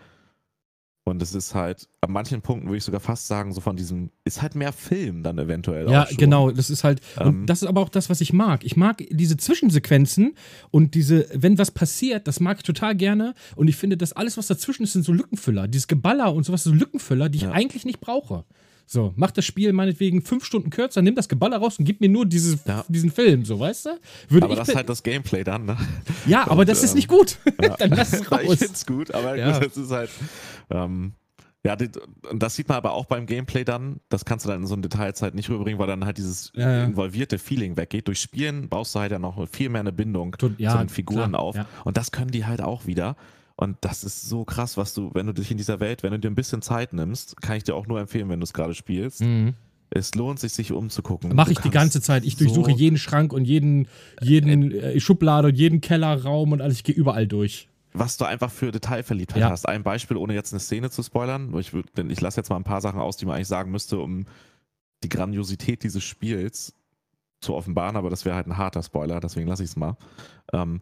und 1.10 1.22
es 1.22 1.34
ist 1.34 1.56
halt, 1.56 1.90
an 2.02 2.12
manchen 2.12 2.42
Punkten 2.42 2.68
würde 2.68 2.78
ich 2.78 2.84
sogar 2.84 3.00
fast 3.00 3.28
sagen, 3.28 3.52
so 3.52 3.62
von 3.62 3.76
diesem, 3.76 4.12
ist 4.26 4.42
halt 4.42 4.54
mehr 4.54 4.72
Film 4.72 5.24
dann 5.24 5.40
eventuell. 5.40 5.90
Ja, 5.90 6.08
genau, 6.16 6.52
das 6.52 6.70
ist 6.70 6.84
halt, 6.84 7.02
ähm, 7.20 7.46
das 7.48 7.64
ist 7.64 7.68
aber 7.68 7.82
auch 7.82 7.90
das, 7.90 8.10
was 8.10 8.22
ich 8.22 8.32
mag. 8.32 8.64
Ich 8.64 8.78
mag 8.78 9.04
diese 9.10 9.36
Zwischensequenzen 9.36 10.36
und 10.70 10.94
diese, 10.94 11.28
wenn 11.34 11.58
was 11.58 11.72
passiert, 11.72 12.28
das 12.28 12.40
mag 12.40 12.58
ich 12.58 12.64
total 12.64 12.96
gerne. 12.96 13.34
Und 13.56 13.68
ich 13.68 13.76
finde, 13.76 13.98
dass 13.98 14.14
alles, 14.14 14.38
was 14.38 14.48
dazwischen 14.48 14.84
ist, 14.84 14.94
sind 14.94 15.04
so 15.04 15.12
Lückenfüller. 15.12 15.68
Dieses 15.68 15.88
Geballer 15.88 16.34
und 16.34 16.46
sowas, 16.46 16.64
so 16.64 16.72
Lückenfüller, 16.72 17.30
die 17.30 17.38
ich 17.38 17.44
ja. 17.44 17.52
eigentlich 17.52 17.86
nicht 17.86 18.00
brauche. 18.00 18.46
So, 18.92 19.14
mach 19.16 19.30
das 19.30 19.46
Spiel 19.46 19.72
meinetwegen 19.72 20.24
fünf 20.24 20.44
Stunden 20.44 20.72
kürzer, 20.72 21.04
nimm 21.04 21.14
das 21.14 21.30
Geballer 21.30 21.58
raus 21.58 21.78
und 21.78 21.86
gib 21.86 22.02
mir 22.02 22.10
nur 22.10 22.26
dieses, 22.26 22.66
ja. 22.66 22.84
diesen 22.88 23.12
Film, 23.12 23.46
so, 23.46 23.60
weißt 23.60 23.86
du? 23.86 23.90
Würde 24.30 24.48
aber 24.48 24.56
das 24.56 24.70
ist 24.70 24.76
halt 24.76 24.90
das 24.90 25.04
Gameplay 25.04 25.44
dann, 25.44 25.66
ne? 25.66 25.78
Ja, 26.26 26.46
und, 26.46 26.54
aber 26.54 26.66
das 26.66 26.80
ähm, 26.80 26.86
ist 26.86 26.96
nicht 26.96 27.08
gut. 27.08 27.38
Ja. 27.62 27.76
dann 27.78 27.92
lass 27.92 28.14
es 28.14 28.32
raus. 28.32 28.42
ich 28.44 28.58
find's 28.58 28.86
gut, 28.88 29.14
aber 29.14 29.36
ja. 29.36 29.60
gut, 29.60 29.68
das 29.68 29.78
ist 29.78 29.92
halt, 29.92 30.10
ähm, 30.72 31.14
Ja, 31.64 31.76
das 31.76 32.56
sieht 32.56 32.68
man 32.68 32.78
aber 32.78 32.94
auch 32.94 33.06
beim 33.06 33.28
Gameplay 33.28 33.64
dann. 33.64 34.00
Das 34.10 34.26
kannst 34.26 34.46
du 34.46 34.50
dann 34.50 34.62
in 34.62 34.68
so 34.68 34.74
einer 34.74 34.82
Detailzeit 34.82 35.36
nicht 35.36 35.52
rüberbringen, 35.52 35.78
weil 35.78 35.88
dann 35.88 36.06
halt 36.06 36.18
dieses 36.18 36.52
ja, 36.56 36.78
ja. 36.78 36.84
involvierte 36.86 37.38
Feeling 37.38 37.78
weggeht. 37.78 38.08
Durch 38.08 38.20
Spielen 38.20 38.70
baust 38.70 38.96
du 38.96 39.02
halt 39.02 39.12
ja 39.12 39.20
noch 39.20 39.48
viel 39.50 39.70
mehr 39.70 39.82
eine 39.82 39.92
Bindung 39.92 40.36
ja, 40.58 40.72
zu 40.72 40.78
den 40.80 40.90
Figuren 40.90 41.32
klar, 41.32 41.42
auf. 41.42 41.56
Und 41.84 41.98
das 41.98 42.12
können 42.12 42.32
die 42.32 42.46
halt 42.48 42.62
auch 42.62 42.88
wieder. 42.88 43.18
Und 43.60 43.76
das 43.82 44.06
ist 44.06 44.22
so 44.22 44.46
krass, 44.46 44.78
was 44.78 44.94
du, 44.94 45.12
wenn 45.14 45.28
du 45.28 45.34
dich 45.34 45.52
in 45.52 45.58
dieser 45.58 45.82
Welt, 45.82 46.02
wenn 46.02 46.12
du 46.12 46.20
dir 46.20 46.30
ein 46.30 46.36
bisschen 46.36 46.62
Zeit 46.62 46.94
nimmst, 46.94 47.42
kann 47.42 47.58
ich 47.58 47.66
dir 47.66 47.76
auch 47.76 47.88
nur 47.88 48.00
empfehlen, 48.00 48.30
wenn 48.30 48.40
du 48.40 48.46
es 48.46 48.54
gerade 48.54 48.74
spielst. 48.74 49.20
Mhm. 49.20 49.54
Es 49.90 50.16
lohnt 50.16 50.40
sich, 50.40 50.54
sich 50.54 50.72
umzugucken. 50.72 51.36
Mache 51.36 51.52
ich 51.52 51.60
die 51.60 51.70
ganze 51.70 52.00
Zeit. 52.00 52.24
Ich 52.24 52.38
durchsuche 52.38 52.72
so 52.72 52.78
jeden 52.78 52.98
Schrank 52.98 53.34
und 53.34 53.44
jeden, 53.44 53.90
jeden 54.22 54.72
äh, 54.72 54.98
Schublade 55.02 55.50
und 55.50 55.56
jeden 55.56 55.82
Kellerraum 55.82 56.54
und 56.54 56.62
alles. 56.62 56.78
Ich 56.78 56.84
gehe 56.86 56.96
überall 56.96 57.28
durch 57.28 57.68
was 57.92 58.18
du 58.18 58.26
einfach 58.26 58.52
für 58.52 58.72
Detailverliebtheit 58.72 59.42
ja. 59.42 59.50
hast. 59.50 59.68
Ein 59.68 59.82
Beispiel, 59.82 60.16
ohne 60.16 60.36
jetzt 60.36 60.54
eine 60.54 60.60
Szene 60.60 60.92
zu 60.92 61.02
spoilern, 61.02 61.52
ich, 61.58 61.72
denn 61.98 62.12
ich 62.12 62.22
lasse 62.22 62.40
jetzt 62.40 62.50
mal 62.50 62.56
ein 62.56 62.64
paar 62.64 62.82
Sachen 62.82 63.00
aus, 63.00 63.18
die 63.18 63.26
man 63.26 63.36
eigentlich 63.36 63.48
sagen 63.48 63.72
müsste, 63.72 63.98
um 63.98 64.26
die 65.04 65.10
Grandiosität 65.10 65.82
dieses 65.82 66.04
Spiels 66.04 66.76
zu 67.42 67.56
offenbaren, 67.56 67.96
aber 67.96 68.12
das 68.12 68.26
wäre 68.26 68.36
halt 68.36 68.46
ein 68.46 68.58
harter 68.58 68.84
Spoiler, 68.84 69.20
deswegen 69.20 69.48
lasse 69.48 69.64
ich 69.64 69.72
es 69.72 69.76
mal. 69.76 69.98
Ähm, 70.54 70.82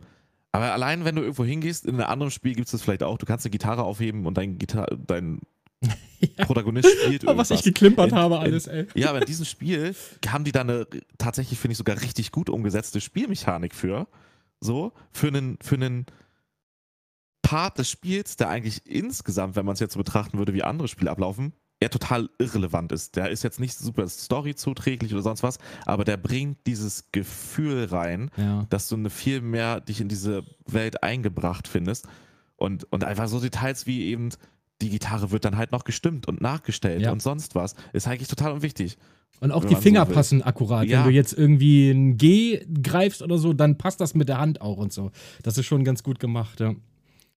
aber 0.52 0.74
allein, 0.74 1.06
wenn 1.06 1.16
du 1.16 1.22
irgendwo 1.22 1.46
hingehst, 1.46 1.86
in 1.86 1.96
einem 1.96 2.10
anderen 2.10 2.32
Spiel 2.32 2.54
gibt 2.54 2.68
es 2.68 2.72
das 2.72 2.82
vielleicht 2.82 3.04
auch, 3.04 3.18
du 3.18 3.26
kannst 3.26 3.46
eine 3.46 3.52
Gitarre 3.52 3.84
aufheben 3.84 4.26
und 4.26 4.38
dein, 4.38 4.58
Gitar 4.58 4.88
dein 4.96 5.42
ja. 6.20 6.46
Protagonist 6.46 6.90
spielt 6.90 7.24
irgendwas. 7.24 7.50
Was 7.52 7.60
ich 7.60 7.64
geklimpert 7.64 8.12
in, 8.12 8.18
habe, 8.18 8.40
alles, 8.40 8.68
ey. 8.68 8.88
ja, 8.96 9.10
aber 9.10 9.20
in 9.20 9.26
diesem 9.26 9.46
Spiel 9.46 9.96
haben 10.28 10.44
die 10.44 10.52
da 10.52 10.62
eine 10.62 10.88
tatsächlich, 11.18 11.60
finde 11.60 11.74
ich, 11.74 11.78
sogar 11.78 12.02
richtig 12.02 12.32
gut 12.32 12.50
umgesetzte 12.50 13.02
Spielmechanik 13.02 13.76
für. 13.76 14.08
So, 14.60 14.94
für 15.12 15.28
einen, 15.28 15.60
für 15.62 15.76
einen 15.76 16.08
Part 17.44 17.78
des 17.78 17.90
Spiels, 17.90 18.38
der 18.38 18.50
eigentlich 18.50 18.86
insgesamt, 18.88 19.56
wenn 19.56 19.66
man 19.66 19.74
es 19.74 19.80
jetzt 19.80 19.94
so 19.94 20.00
betrachten 20.00 20.40
würde, 20.40 20.54
wie 20.54 20.64
andere 20.64 20.88
Spiele 20.88 21.12
ablaufen, 21.12 21.54
eher 21.80 21.90
total 21.90 22.30
irrelevant 22.40 22.92
ist. 22.92 23.16
Der 23.16 23.30
ist 23.30 23.44
jetzt 23.44 23.60
nicht 23.60 23.78
super 23.78 24.08
Story 24.08 24.56
zuträglich 24.56 25.14
oder 25.14 25.22
sonst 25.22 25.44
was, 25.44 25.60
aber 25.86 26.04
der 26.04 26.18
bringt 26.18 26.58
dieses 26.66 27.12
Gefühl 27.12 27.86
rein, 27.86 28.32
ja. 28.38 28.66
dass 28.70 28.90
du 28.90 28.96
eine 28.96 29.10
viel 29.10 29.42
mehr 29.42 29.82
dich 29.82 30.02
in 30.02 30.10
diese 30.10 30.44
Welt 30.66 31.04
eingebracht 31.04 31.68
findest 31.68 32.08
und, 32.56 32.92
und 32.92 33.04
einfach 33.04 33.28
so 33.28 33.40
Details 33.40 33.86
wie 33.86 34.06
eben 34.06 34.30
die 34.82 34.90
Gitarre 34.90 35.32
wird 35.32 35.46
dann 35.46 35.58
halt 35.58 35.72
noch 35.72 35.84
gestimmt 35.84 36.28
und 36.28 36.42
nachgestellt 36.42 37.02
ja. 37.02 37.12
und 37.12 37.22
sonst 37.22 37.56
was, 37.56 37.76
ist 37.94 38.08
eigentlich 38.08 38.28
total 38.28 38.52
unwichtig. 38.52 38.98
Und 39.40 39.52
auch 39.52 39.66
die 39.66 39.76
Finger 39.76 40.06
so 40.08 40.14
passen 40.14 40.42
akkurat. 40.42 40.88
Ja. 40.88 41.00
Wenn 41.00 41.12
du 41.12 41.16
jetzt 41.16 41.34
irgendwie 41.34 41.92
ein 41.92 42.18
G 42.18 42.66
greifst 42.82 43.22
oder 43.22 43.38
so, 43.38 43.54
dann 43.54 43.78
passt 43.78 44.02
das 44.02 44.16
mit 44.16 44.30
der 44.30 44.40
Hand 44.40 44.62
auch 44.62 44.78
und 44.78 44.92
so. 44.92 45.12
Das 45.44 45.58
ist 45.58 45.66
schon 45.68 45.84
ganz 45.84 46.02
gut 46.02 46.20
gemacht, 46.20 46.60
ja. 46.60 46.74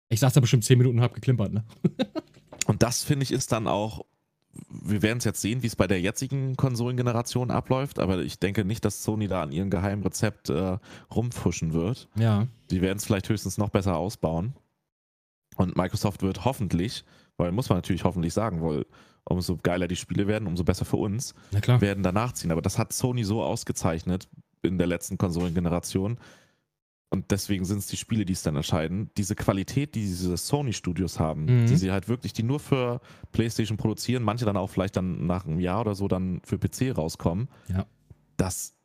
Ich 0.08 0.22
saß 0.22 0.34
da 0.34 0.40
bestimmt 0.40 0.64
zehn 0.64 0.78
Minuten 0.78 0.98
und 0.98 1.04
hab 1.04 1.14
geklimpert, 1.14 1.54
ne? 1.54 1.66
und 2.68 2.82
das 2.84 3.04
finde 3.04 3.24
ich 3.24 3.32
ist 3.32 3.52
dann 3.52 3.68
auch, 3.68 4.06
wir 4.70 5.02
werden 5.02 5.20
es 5.20 5.24
jetzt 5.24 5.42
sehen, 5.42 5.64
wie 5.64 5.68
es 5.68 5.76
bei 5.76 5.88
der 5.88 6.02
jetzigen 6.02 6.56
Konsolengeneration 6.56 7.52
abläuft, 7.52 8.00
aber 8.00 8.20
ich 8.20 8.40
denke 8.40 8.66
nicht, 8.66 8.84
dass 8.86 9.04
Sony 9.04 9.28
da 9.28 9.42
an 9.42 9.52
ihrem 9.52 9.70
geheimen 9.70 10.04
Rezept 10.04 10.50
äh, 10.50 10.78
rumfuschen 11.14 11.74
wird. 11.74 12.08
Ja. 12.16 12.48
Die 12.72 12.82
werden 12.82 12.98
es 12.98 13.06
vielleicht 13.06 13.30
höchstens 13.30 13.58
noch 13.58 13.70
besser 13.70 13.98
ausbauen. 13.98 14.54
Und 15.56 15.76
Microsoft 15.76 16.22
wird 16.22 16.46
hoffentlich, 16.46 17.04
weil 17.38 17.52
muss 17.52 17.70
man 17.70 17.80
natürlich 17.80 18.04
hoffentlich 18.04 18.34
sagen, 18.34 18.62
weil 18.62 18.86
umso 19.26 19.58
geiler 19.58 19.88
die 19.88 19.96
Spiele 19.96 20.28
werden, 20.28 20.48
umso 20.48 20.64
besser 20.64 20.86
für 20.86 20.98
uns, 20.98 21.34
werden 21.82 22.04
danach 22.04 22.34
ziehen. 22.34 22.52
Aber 22.52 22.62
das 22.62 22.78
hat 22.78 22.94
Sony 22.94 23.24
so 23.24 23.44
ausgezeichnet 23.44 24.28
in 24.62 24.78
der 24.78 24.88
letzten 24.88 25.18
Konsolengeneration, 25.18 26.18
und 27.12 27.32
deswegen 27.32 27.66
sind 27.66 27.80
es 27.80 27.88
die 27.88 27.98
Spiele, 27.98 28.24
die 28.24 28.34
es 28.34 28.44
dann 28.44 28.56
entscheiden. 28.56 29.10
Diese 29.18 29.36
Qualität, 29.36 29.96
die 29.96 30.02
diese 30.02 30.38
Sony-Studios 30.38 31.20
haben, 31.20 31.46
mhm. 31.46 31.66
die 31.66 31.76
sie 31.76 31.92
halt 31.92 32.08
wirklich, 32.08 32.34
die 32.34 32.44
nur 32.44 32.60
für 32.60 33.02
PlayStation 33.32 33.78
produzieren, 33.78 34.22
manche 34.22 34.46
dann 34.46 34.58
auch 34.58 34.70
vielleicht 34.70 34.96
dann 34.96 35.26
nach 35.26 35.46
einem 35.46 35.60
Jahr 35.60 35.82
oder 35.82 35.96
so 35.96 36.08
dann 36.08 36.42
für 36.44 36.60
PC 36.60 36.96
rauskommen. 36.96 37.48
Ja. 37.68 37.88
Das 38.38 38.76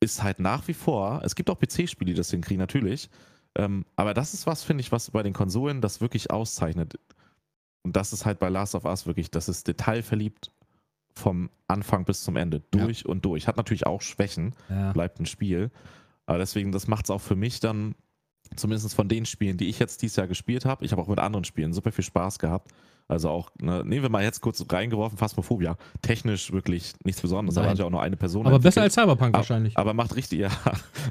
ist 0.00 0.22
halt 0.22 0.40
nach 0.40 0.66
wie 0.66 0.74
vor, 0.74 1.20
es 1.24 1.34
gibt 1.34 1.50
auch 1.50 1.58
PC-Spiele, 1.58 2.12
die 2.12 2.14
das 2.16 2.30
hinkriegen, 2.30 2.58
natürlich. 2.58 3.10
Ähm, 3.56 3.84
aber 3.96 4.14
das 4.14 4.32
ist 4.32 4.46
was, 4.46 4.64
finde 4.64 4.80
ich, 4.80 4.90
was 4.90 5.10
bei 5.10 5.22
den 5.22 5.34
Konsolen 5.34 5.80
das 5.82 6.00
wirklich 6.00 6.30
auszeichnet. 6.30 6.98
Und 7.82 7.96
das 7.96 8.14
ist 8.14 8.24
halt 8.24 8.38
bei 8.38 8.48
Last 8.48 8.74
of 8.74 8.86
Us 8.86 9.06
wirklich, 9.06 9.30
das 9.30 9.48
ist 9.48 9.68
detailverliebt 9.68 10.52
vom 11.14 11.50
Anfang 11.68 12.04
bis 12.04 12.24
zum 12.24 12.36
Ende, 12.36 12.60
durch 12.70 13.02
ja. 13.02 13.06
und 13.10 13.24
durch. 13.24 13.46
Hat 13.46 13.56
natürlich 13.56 13.86
auch 13.86 14.00
Schwächen, 14.00 14.54
ja. 14.68 14.92
bleibt 14.92 15.20
ein 15.20 15.26
Spiel. 15.26 15.70
Aber 16.26 16.38
deswegen, 16.38 16.72
das 16.72 16.86
macht 16.86 17.06
es 17.06 17.10
auch 17.10 17.20
für 17.20 17.36
mich 17.36 17.60
dann, 17.60 17.94
zumindest 18.56 18.94
von 18.94 19.08
den 19.08 19.26
Spielen, 19.26 19.56
die 19.56 19.68
ich 19.68 19.78
jetzt 19.78 20.02
dieses 20.02 20.16
Jahr 20.16 20.26
gespielt 20.26 20.64
habe. 20.64 20.84
Ich 20.84 20.92
habe 20.92 21.02
auch 21.02 21.08
mit 21.08 21.18
anderen 21.18 21.44
Spielen 21.44 21.72
super 21.72 21.92
viel 21.92 22.04
Spaß 22.04 22.38
gehabt. 22.38 22.72
Also 23.06 23.28
auch, 23.28 23.50
ne, 23.60 23.84
nehmen 23.84 24.02
wir 24.02 24.08
mal 24.08 24.22
jetzt 24.22 24.40
kurz 24.40 24.64
reingeworfen, 24.66 25.18
Phasmophobia. 25.18 25.76
Technisch 26.00 26.52
wirklich 26.52 26.94
nichts 27.04 27.20
Besonderes, 27.20 27.54
da 27.54 27.62
war 27.62 27.74
ja 27.74 27.84
auch 27.84 27.90
nur 27.90 28.00
eine 28.00 28.16
Person. 28.16 28.46
Aber 28.46 28.58
besser 28.58 28.80
als 28.80 28.94
Cyberpunk 28.94 29.34
aber, 29.34 29.38
wahrscheinlich. 29.38 29.76
Aber 29.76 29.92
macht 29.92 30.16
richtig, 30.16 30.38
ja, 30.40 30.48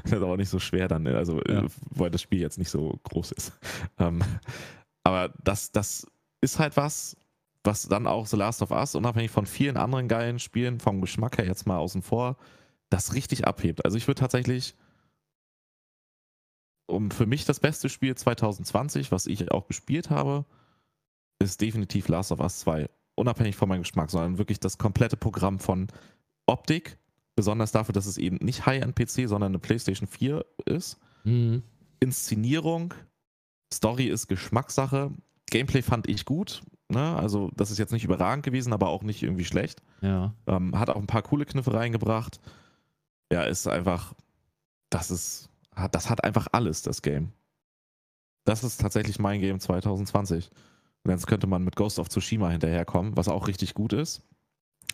das 0.02 0.12
ist 0.12 0.22
aber 0.22 0.36
nicht 0.36 0.48
so 0.48 0.58
schwer 0.58 0.88
dann, 0.88 1.04
ne? 1.04 1.16
also 1.16 1.40
ja. 1.46 1.64
weil 1.90 2.10
das 2.10 2.20
Spiel 2.20 2.40
jetzt 2.40 2.58
nicht 2.58 2.70
so 2.70 2.98
groß 3.04 3.32
ist. 3.32 3.52
Ähm, 3.98 4.22
aber 5.04 5.32
das, 5.44 5.70
das 5.70 6.06
ist 6.40 6.58
halt 6.58 6.76
was, 6.76 7.16
was 7.62 7.86
dann 7.86 8.08
auch 8.08 8.26
The 8.26 8.36
Last 8.36 8.60
of 8.62 8.72
Us, 8.72 8.96
unabhängig 8.96 9.30
von 9.30 9.46
vielen 9.46 9.76
anderen 9.76 10.08
geilen 10.08 10.40
Spielen, 10.40 10.80
vom 10.80 11.00
Geschmack 11.00 11.38
her 11.38 11.46
jetzt 11.46 11.66
mal 11.66 11.78
außen 11.78 12.02
vor, 12.02 12.36
das 12.90 13.14
richtig 13.14 13.46
abhebt. 13.46 13.84
Also 13.84 13.96
ich 13.96 14.08
würde 14.08 14.20
tatsächlich 14.20 14.74
um 16.86 17.10
für 17.10 17.26
mich 17.26 17.44
das 17.44 17.60
beste 17.60 17.88
Spiel 17.88 18.14
2020, 18.14 19.12
was 19.12 19.26
ich 19.26 19.50
auch 19.50 19.66
gespielt 19.66 20.10
habe, 20.10 20.44
ist 21.38 21.60
definitiv 21.60 22.08
Last 22.08 22.32
of 22.32 22.40
Us 22.40 22.60
2. 22.60 22.88
Unabhängig 23.16 23.56
von 23.56 23.68
meinem 23.68 23.82
Geschmack, 23.82 24.10
sondern 24.10 24.38
wirklich 24.38 24.60
das 24.60 24.78
komplette 24.78 25.16
Programm 25.16 25.58
von 25.60 25.88
Optik, 26.46 26.98
besonders 27.36 27.72
dafür, 27.72 27.92
dass 27.92 28.06
es 28.06 28.18
eben 28.18 28.36
nicht 28.36 28.66
High-End-PC, 28.66 29.28
sondern 29.28 29.52
eine 29.52 29.58
PlayStation 29.58 30.08
4 30.08 30.44
ist. 30.66 30.98
Mhm. 31.24 31.62
Inszenierung, 32.00 32.94
Story 33.72 34.06
ist 34.06 34.28
Geschmackssache. 34.28 35.12
Gameplay 35.50 35.82
fand 35.82 36.08
ich 36.08 36.24
gut. 36.24 36.62
Ne? 36.88 37.16
Also, 37.16 37.50
das 37.56 37.70
ist 37.70 37.78
jetzt 37.78 37.92
nicht 37.92 38.04
überragend 38.04 38.44
gewesen, 38.44 38.72
aber 38.72 38.88
auch 38.88 39.02
nicht 39.02 39.22
irgendwie 39.22 39.44
schlecht. 39.44 39.82
Ja. 40.00 40.34
Ähm, 40.46 40.78
hat 40.78 40.90
auch 40.90 41.00
ein 41.00 41.06
paar 41.06 41.22
coole 41.22 41.46
Kniffe 41.46 41.72
reingebracht. 41.72 42.40
Ja, 43.32 43.42
ist 43.44 43.66
einfach, 43.66 44.14
das 44.90 45.10
ist 45.10 45.48
das 45.90 46.10
hat 46.10 46.24
einfach 46.24 46.48
alles, 46.52 46.82
das 46.82 47.02
Game. 47.02 47.32
Das 48.44 48.64
ist 48.64 48.80
tatsächlich 48.80 49.18
mein 49.18 49.40
Game 49.40 49.58
2020. 49.58 50.50
Und 51.02 51.10
jetzt 51.10 51.26
könnte 51.26 51.46
man 51.46 51.64
mit 51.64 51.76
Ghost 51.76 51.98
of 51.98 52.08
Tsushima 52.08 52.50
hinterherkommen, 52.50 53.16
was 53.16 53.28
auch 53.28 53.46
richtig 53.46 53.74
gut 53.74 53.92
ist. 53.92 54.22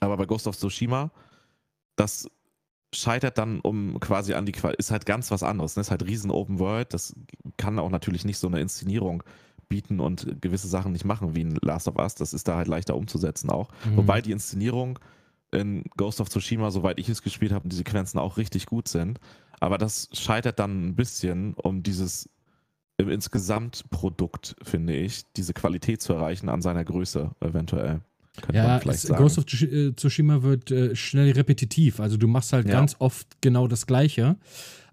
Aber 0.01 0.16
bei 0.16 0.26
Ghost 0.26 0.47
of 0.47 0.57
Tsushima, 0.57 1.11
das 1.97 2.28
scheitert 2.93 3.39
dann 3.39 3.61
um 3.61 4.01
quasi 4.01 4.35
an 4.35 4.47
die 4.47 4.53
Qualität, 4.53 4.81
ist 4.81 4.91
halt 4.91 5.07
ganz 5.07 5.31
was 5.31 5.43
anderes. 5.43 5.76
Ne? 5.76 5.83
Ist 5.83 5.91
halt 5.91 6.05
riesen 6.05 6.31
Open 6.31 6.59
World. 6.59 6.93
Das 6.95 7.14
kann 7.57 7.78
auch 7.78 7.91
natürlich 7.91 8.24
nicht 8.24 8.39
so 8.39 8.49
eine 8.49 8.61
Inszenierung 8.61 9.22
bieten 9.68 10.01
und 10.01 10.43
gewisse 10.43 10.66
Sachen 10.66 10.93
nicht 10.93 11.05
machen 11.05 11.37
wie 11.37 11.43
in 11.43 11.57
Last 11.62 11.87
of 11.87 11.97
Us. 11.97 12.16
Das 12.16 12.33
ist 12.33 12.49
da 12.49 12.57
halt 12.57 12.66
leichter 12.66 12.97
umzusetzen 12.97 13.51
auch. 13.51 13.68
Mhm. 13.85 13.99
Wobei 13.99 14.20
die 14.20 14.33
Inszenierung 14.33 14.99
in 15.53 15.84
Ghost 15.96 16.20
of 16.20 16.28
Tsushima, 16.28 16.70
soweit 16.70 16.98
ich 16.98 17.09
es 17.09 17.22
gespielt 17.22 17.53
habe, 17.53 17.68
die 17.68 17.76
Sequenzen 17.76 18.18
auch 18.18 18.36
richtig 18.36 18.66
gut 18.66 18.88
sind. 18.88 19.18
Aber 19.59 19.78
das 19.78 20.09
scheitert 20.12 20.59
dann 20.59 20.88
ein 20.88 20.96
bisschen, 20.96 21.55
um 21.55 21.82
dieses 21.82 22.28
im 22.96 23.09
Insgesamtprodukt, 23.09 24.57
finde 24.62 24.94
ich, 24.94 25.22
diese 25.36 25.55
Qualität 25.55 26.03
zu 26.03 26.12
erreichen 26.12 26.48
an 26.48 26.62
seiner 26.62 26.84
Größe 26.84 27.30
eventuell. 27.40 28.01
Ja, 28.53 28.78
es, 28.78 29.09
Ghost 29.09 29.38
of 29.38 29.44
äh, 29.62 29.92
Tsushima 29.92 30.42
wird 30.42 30.70
äh, 30.70 30.94
schnell 30.94 31.32
repetitiv. 31.32 32.01
Also 32.01 32.16
du 32.16 32.28
machst 32.28 32.53
halt 32.53 32.66
ja. 32.66 32.72
ganz 32.72 32.96
oft 32.98 33.40
genau 33.40 33.66
das 33.66 33.86
Gleiche. 33.86 34.36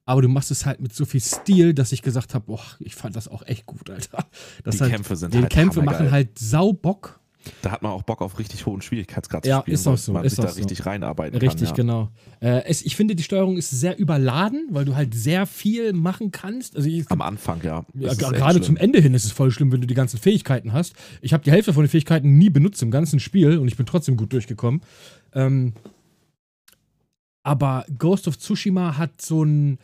Aber 0.06 0.22
du 0.22 0.30
machst 0.30 0.52
es 0.52 0.66
halt 0.66 0.80
mit 0.80 0.96
so 0.96 1.04
viel 1.04 1.20
Stil, 1.20 1.74
dass 1.74 1.92
ich 1.92 2.02
gesagt 2.02 2.34
habe, 2.34 2.46
boah, 2.46 2.62
ich 2.80 2.96
fand 2.96 3.16
das 3.18 3.28
auch 3.28 3.46
echt 3.46 3.66
gut, 3.66 3.90
Alter. 3.90 4.26
Das 4.64 4.78
die 4.78 4.82
halt, 4.82 4.94
Kämpfe 4.94 5.16
sind 5.18 5.34
Die 5.34 5.42
halt 5.42 5.52
Kämpfe 5.52 5.82
machen 5.82 6.12
halt 6.12 6.40
sau 6.40 6.72
Bock. 6.72 7.17
Da 7.62 7.72
hat 7.72 7.82
man 7.82 7.92
auch 7.92 8.04
Bock 8.04 8.22
auf 8.22 8.40
richtig 8.40 8.66
hohen 8.66 8.82
Schwierigkeitsgrad 8.82 9.46
ja, 9.46 9.58
zu 9.58 9.62
spielen, 9.62 9.76
ist 9.76 9.88
auch 9.88 9.98
so, 9.98 10.14
man 10.14 10.26
ist 10.26 10.36
sich 10.36 10.46
da 10.46 10.52
so. 10.52 10.58
richtig 10.58 10.86
reinarbeiten 10.86 11.38
richtig, 11.38 11.50
kann. 11.50 11.60
Richtig, 11.60 11.70
ja. 11.70 11.76
genau. 11.76 12.10
Äh, 12.40 12.64
es, 12.66 12.82
ich 12.84 12.96
finde, 12.96 13.16
die 13.16 13.24
Steuerung 13.24 13.58
ist 13.58 13.70
sehr 13.70 13.98
überladen, 13.98 14.68
weil 14.72 14.86
du 14.86 14.96
halt 14.96 15.14
sehr 15.14 15.46
viel 15.46 15.94
machen 15.94 16.32
kannst. 16.32 16.76
Also 16.76 16.90
ich, 16.90 17.10
Am 17.10 17.22
Anfang, 17.22 17.62
ja. 17.64 17.86
ja 17.94 18.14
gerade 18.14 18.62
zum 18.62 18.78
Ende 18.78 19.00
hin 19.00 19.14
ist 19.14 19.26
es 19.26 19.32
voll 19.32 19.52
schlimm, 19.52 19.72
wenn 19.72 19.82
du 19.82 19.88
die 19.88 19.94
ganzen 19.94 20.18
Fähigkeiten 20.20 20.74
hast. 20.74 20.94
Ich 21.22 21.34
habe 21.34 21.44
die 21.44 21.52
Hälfte 21.52 21.74
von 21.74 21.84
den 21.84 21.90
Fähigkeiten 21.90 22.38
nie 22.38 22.50
benutzt 22.50 22.82
im 22.82 22.92
ganzen 22.92 23.20
Spiel 23.20 23.58
und 23.58 23.68
ich 23.68 23.78
bin 23.78 23.86
trotzdem 23.86 24.18
gut 24.18 24.34
durchgekommen. 24.34 24.82
Ähm, 25.34 25.74
aber 27.44 27.86
Ghost 27.98 28.28
of 28.28 28.38
Tsushima 28.38 28.98
hat 28.98 29.22
so 29.22 29.44
ein. 29.44 29.80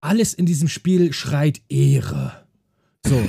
Alles 0.00 0.32
in 0.32 0.46
diesem 0.46 0.68
Spiel 0.68 1.12
schreit 1.12 1.60
Ehre. 1.68 2.47
So, 3.08 3.22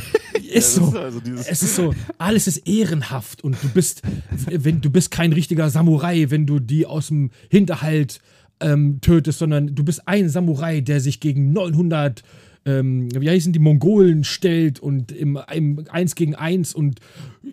ist 0.51 0.75
so. 0.75 0.97
Also 0.97 1.21
es 1.47 1.63
ist 1.63 1.75
so, 1.75 1.93
alles 2.17 2.47
ist 2.47 2.67
ehrenhaft 2.67 3.43
und 3.43 3.55
du 3.61 3.69
bist, 3.69 4.01
wenn 4.47 4.81
du 4.81 4.89
bist 4.89 5.11
kein 5.11 5.31
richtiger 5.31 5.69
Samurai, 5.69 6.25
wenn 6.29 6.45
du 6.45 6.59
die 6.59 6.85
aus 6.85 7.07
dem 7.07 7.31
Hinterhalt 7.49 8.19
ähm, 8.59 8.99
tötest, 9.01 9.39
sondern 9.39 9.75
du 9.75 9.83
bist 9.83 10.07
ein 10.07 10.29
Samurai, 10.29 10.81
der 10.81 10.99
sich 10.99 11.19
gegen 11.19 11.53
900 11.53 12.23
ähm, 12.65 13.09
wie 13.13 13.29
heißen 13.29 13.53
die 13.53 13.59
Mongolen 13.59 14.23
stellt 14.23 14.79
und 14.79 15.11
im, 15.11 15.39
im 15.53 15.85
1 15.89 16.15
gegen 16.15 16.35
1 16.35 16.73
und 16.73 16.99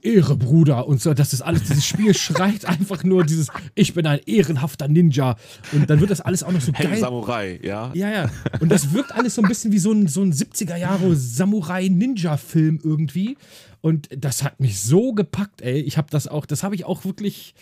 Ehre, 0.02 0.36
Bruder 0.36 0.86
und 0.86 1.00
so. 1.00 1.14
Das 1.14 1.32
ist 1.32 1.42
alles, 1.42 1.62
dieses 1.64 1.86
Spiel 1.86 2.14
schreit 2.18 2.64
einfach 2.64 3.04
nur 3.04 3.24
dieses, 3.24 3.48
ich 3.74 3.94
bin 3.94 4.07
ein 4.07 4.20
ehrenhafter 4.26 4.88
Ninja. 4.88 5.36
Und 5.72 5.88
dann 5.88 6.00
wird 6.00 6.11
das 6.11 6.20
alles 6.20 6.42
auch 6.42 6.52
noch 6.52 6.61
so 6.61 6.72
hey, 6.74 6.86
geil. 6.86 6.98
Samurai, 6.98 7.61
ja. 7.62 7.92
Ja, 7.94 8.11
ja. 8.11 8.30
Und 8.61 8.70
das 8.70 8.92
wirkt 8.92 9.12
alles 9.12 9.34
so 9.34 9.42
ein 9.42 9.48
bisschen 9.48 9.72
wie 9.72 9.78
so 9.78 9.92
ein, 9.92 10.09
so 10.09 10.22
ein 10.22 10.32
70er 10.32 10.76
Jahre 10.76 11.14
Samurai-Ninja-Film 11.14 12.80
irgendwie. 12.82 13.36
Und 13.80 14.09
das 14.16 14.42
hat 14.42 14.59
mich 14.59 14.80
so 14.80 15.12
gepackt, 15.12 15.62
ey. 15.62 15.80
Ich 15.80 15.96
habe 15.96 16.09
das 16.11 16.26
auch, 16.26 16.46
das 16.46 16.62
habe 16.62 16.74
ich 16.74 16.84
auch 16.84 17.04
wirklich. 17.04 17.54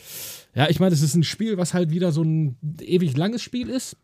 Ja, 0.55 0.71
ich 0.71 0.79
meine, 0.79 0.91
das 0.91 1.03
ist 1.03 1.15
ein 1.15 1.25
Spiel, 1.25 1.59
was 1.59 1.75
halt 1.75 1.91
wieder 1.91 2.13
so 2.13 2.23
ein 2.23 2.57
ewig 2.81 3.17
langes 3.17 3.43
Spiel 3.43 3.69
ist. 3.69 3.97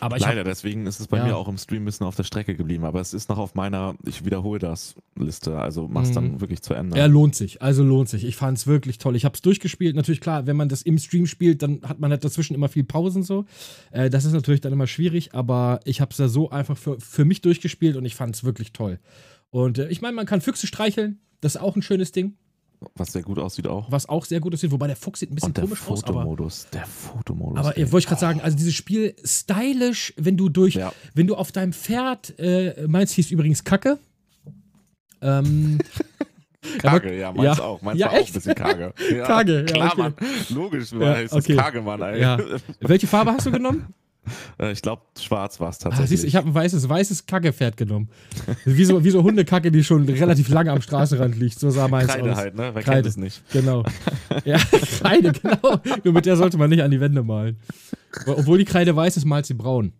Aber 0.00 0.18
Leider, 0.18 0.40
hab, 0.40 0.46
deswegen 0.46 0.86
ist 0.86 1.00
es 1.00 1.06
bei 1.06 1.18
ja. 1.18 1.26
mir 1.26 1.36
auch 1.36 1.48
im 1.48 1.58
Stream 1.58 1.82
ein 1.82 1.84
bisschen 1.86 2.06
auf 2.06 2.16
der 2.16 2.24
Strecke 2.24 2.54
geblieben. 2.54 2.84
Aber 2.84 3.00
es 3.00 3.14
ist 3.14 3.28
noch 3.28 3.38
auf 3.38 3.54
meiner, 3.54 3.94
ich 4.04 4.24
wiederhole 4.24 4.58
das 4.58 4.94
Liste. 5.16 5.58
Also 5.58 5.88
mach's 5.88 6.10
mhm. 6.10 6.14
dann 6.14 6.40
wirklich 6.40 6.62
zu 6.62 6.74
Ende. 6.74 6.98
Ja, 6.98 7.06
lohnt 7.06 7.34
sich. 7.34 7.62
Also 7.62 7.82
lohnt 7.82 8.08
sich. 8.08 8.24
Ich 8.24 8.36
fand 8.36 8.58
es 8.58 8.66
wirklich 8.66 8.98
toll. 8.98 9.16
Ich 9.16 9.24
habe 9.24 9.34
es 9.34 9.42
durchgespielt. 9.42 9.96
Natürlich, 9.96 10.20
klar, 10.20 10.46
wenn 10.46 10.56
man 10.56 10.68
das 10.68 10.82
im 10.82 10.98
Stream 10.98 11.26
spielt, 11.26 11.62
dann 11.62 11.80
hat 11.82 12.00
man 12.00 12.10
halt 12.10 12.24
dazwischen 12.24 12.54
immer 12.54 12.68
viel 12.68 12.84
Pausen 12.84 13.22
so. 13.22 13.44
Äh, 13.90 14.10
das 14.10 14.24
ist 14.24 14.32
natürlich 14.32 14.60
dann 14.60 14.72
immer 14.72 14.86
schwierig. 14.86 15.34
Aber 15.34 15.80
ich 15.84 16.00
habe 16.00 16.10
es 16.10 16.16
da 16.16 16.28
so 16.28 16.50
einfach 16.50 16.76
für, 16.76 16.98
für 17.00 17.24
mich 17.24 17.40
durchgespielt 17.40 17.96
und 17.96 18.04
ich 18.04 18.14
fand 18.14 18.34
es 18.34 18.44
wirklich 18.44 18.72
toll. 18.72 18.98
Und 19.50 19.78
äh, 19.78 19.88
ich 19.88 20.00
meine, 20.00 20.14
man 20.14 20.26
kann 20.26 20.40
Füchse 20.40 20.66
streicheln. 20.66 21.20
Das 21.40 21.54
ist 21.54 21.60
auch 21.60 21.76
ein 21.76 21.82
schönes 21.82 22.12
Ding. 22.12 22.36
Was 22.94 23.12
sehr 23.12 23.22
gut 23.22 23.38
aussieht 23.38 23.66
auch. 23.66 23.90
Was 23.90 24.08
auch 24.08 24.24
sehr 24.24 24.40
gut 24.40 24.54
aussieht, 24.54 24.70
wobei 24.70 24.86
der 24.86 24.96
Fuchs 24.96 25.20
sieht 25.20 25.32
ein 25.32 25.34
bisschen 25.34 25.54
komisch 25.54 25.80
Fotomodus, 25.80 26.66
aus. 26.66 26.66
Aber, 26.66 26.78
der 26.78 26.86
Fotomodus. 26.86 27.58
Aber 27.58 27.76
ey, 27.76 27.90
wollte 27.90 28.04
ich 28.04 28.06
gerade 28.06 28.20
sagen, 28.20 28.40
also 28.40 28.56
dieses 28.56 28.74
Spiel 28.74 29.16
stylisch, 29.24 30.14
wenn 30.16 30.36
du 30.36 30.48
durch, 30.48 30.74
ja. 30.74 30.92
wenn 31.14 31.26
du 31.26 31.34
auf 31.34 31.50
deinem 31.50 31.72
Pferd, 31.72 32.38
äh, 32.38 32.86
meins 32.86 33.12
hieß 33.12 33.30
übrigens 33.32 33.64
Kacke. 33.64 33.98
Ähm, 35.20 35.78
Karge, 36.78 37.16
ja, 37.16 37.32
meins 37.32 37.58
ja, 37.58 37.64
auch. 37.64 37.82
Meins 37.82 37.98
ja, 37.98 38.06
war 38.06 38.14
echt? 38.14 38.22
auch 38.22 38.28
ein 38.28 38.32
bisschen 38.34 38.54
karge. 38.54 38.94
Ja, 39.10 39.24
karge, 39.24 39.60
ja. 39.60 39.64
Klar, 39.64 39.92
okay. 39.92 40.00
Mann. 40.00 40.14
Logisch, 40.50 40.92
ja, 40.92 41.14
heißt 41.14 41.32
okay. 41.32 41.54
das 41.54 41.64
karge, 41.64 41.82
Mann, 41.82 42.02
ey. 42.02 42.20
Ja. 42.20 42.38
Welche 42.80 43.06
Farbe 43.06 43.32
hast 43.32 43.46
du 43.46 43.50
genommen? 43.50 43.86
Äh, 44.58 44.72
ich 44.72 44.82
glaube, 44.82 45.02
schwarz 45.18 45.60
war 45.60 45.68
es 45.68 45.78
tatsächlich. 45.78 46.04
Ah, 46.04 46.08
siehst, 46.08 46.24
ich 46.24 46.34
habe 46.34 46.48
ein 46.48 46.54
weißes, 46.54 46.88
weißes 46.88 47.26
Kackepferd 47.26 47.76
genommen. 47.76 48.08
wie, 48.64 48.84
so, 48.84 49.04
wie 49.04 49.10
so 49.10 49.22
Hundekacke, 49.22 49.70
die 49.70 49.84
schon 49.84 50.08
relativ 50.08 50.48
lange 50.48 50.72
am 50.72 50.82
Straßenrand 50.82 51.36
liegt. 51.36 51.58
So 51.60 51.70
sah 51.70 51.86
meins 51.86 52.10
Kreide 52.10 52.32
aus. 52.32 52.38
halt, 52.38 52.54
ne? 52.56 52.70
Wer 52.74 52.82
Kreide. 52.82 53.02
kennt 53.02 53.06
es 53.06 53.16
nicht? 53.16 53.42
Genau. 53.52 53.84
Ja, 54.44 54.58
Kreide, 54.58 55.32
genau. 55.32 55.80
Nur 56.04 56.14
mit 56.14 56.26
der 56.26 56.36
sollte 56.36 56.58
man 56.58 56.70
nicht 56.70 56.82
an 56.82 56.90
die 56.90 57.00
Wände 57.00 57.22
malen. 57.22 57.56
Obwohl 58.26 58.58
die 58.58 58.64
Kreide 58.64 58.94
weiß 58.94 59.16
ist, 59.16 59.24
malt 59.24 59.46
sie 59.46 59.54
braun. 59.54 59.92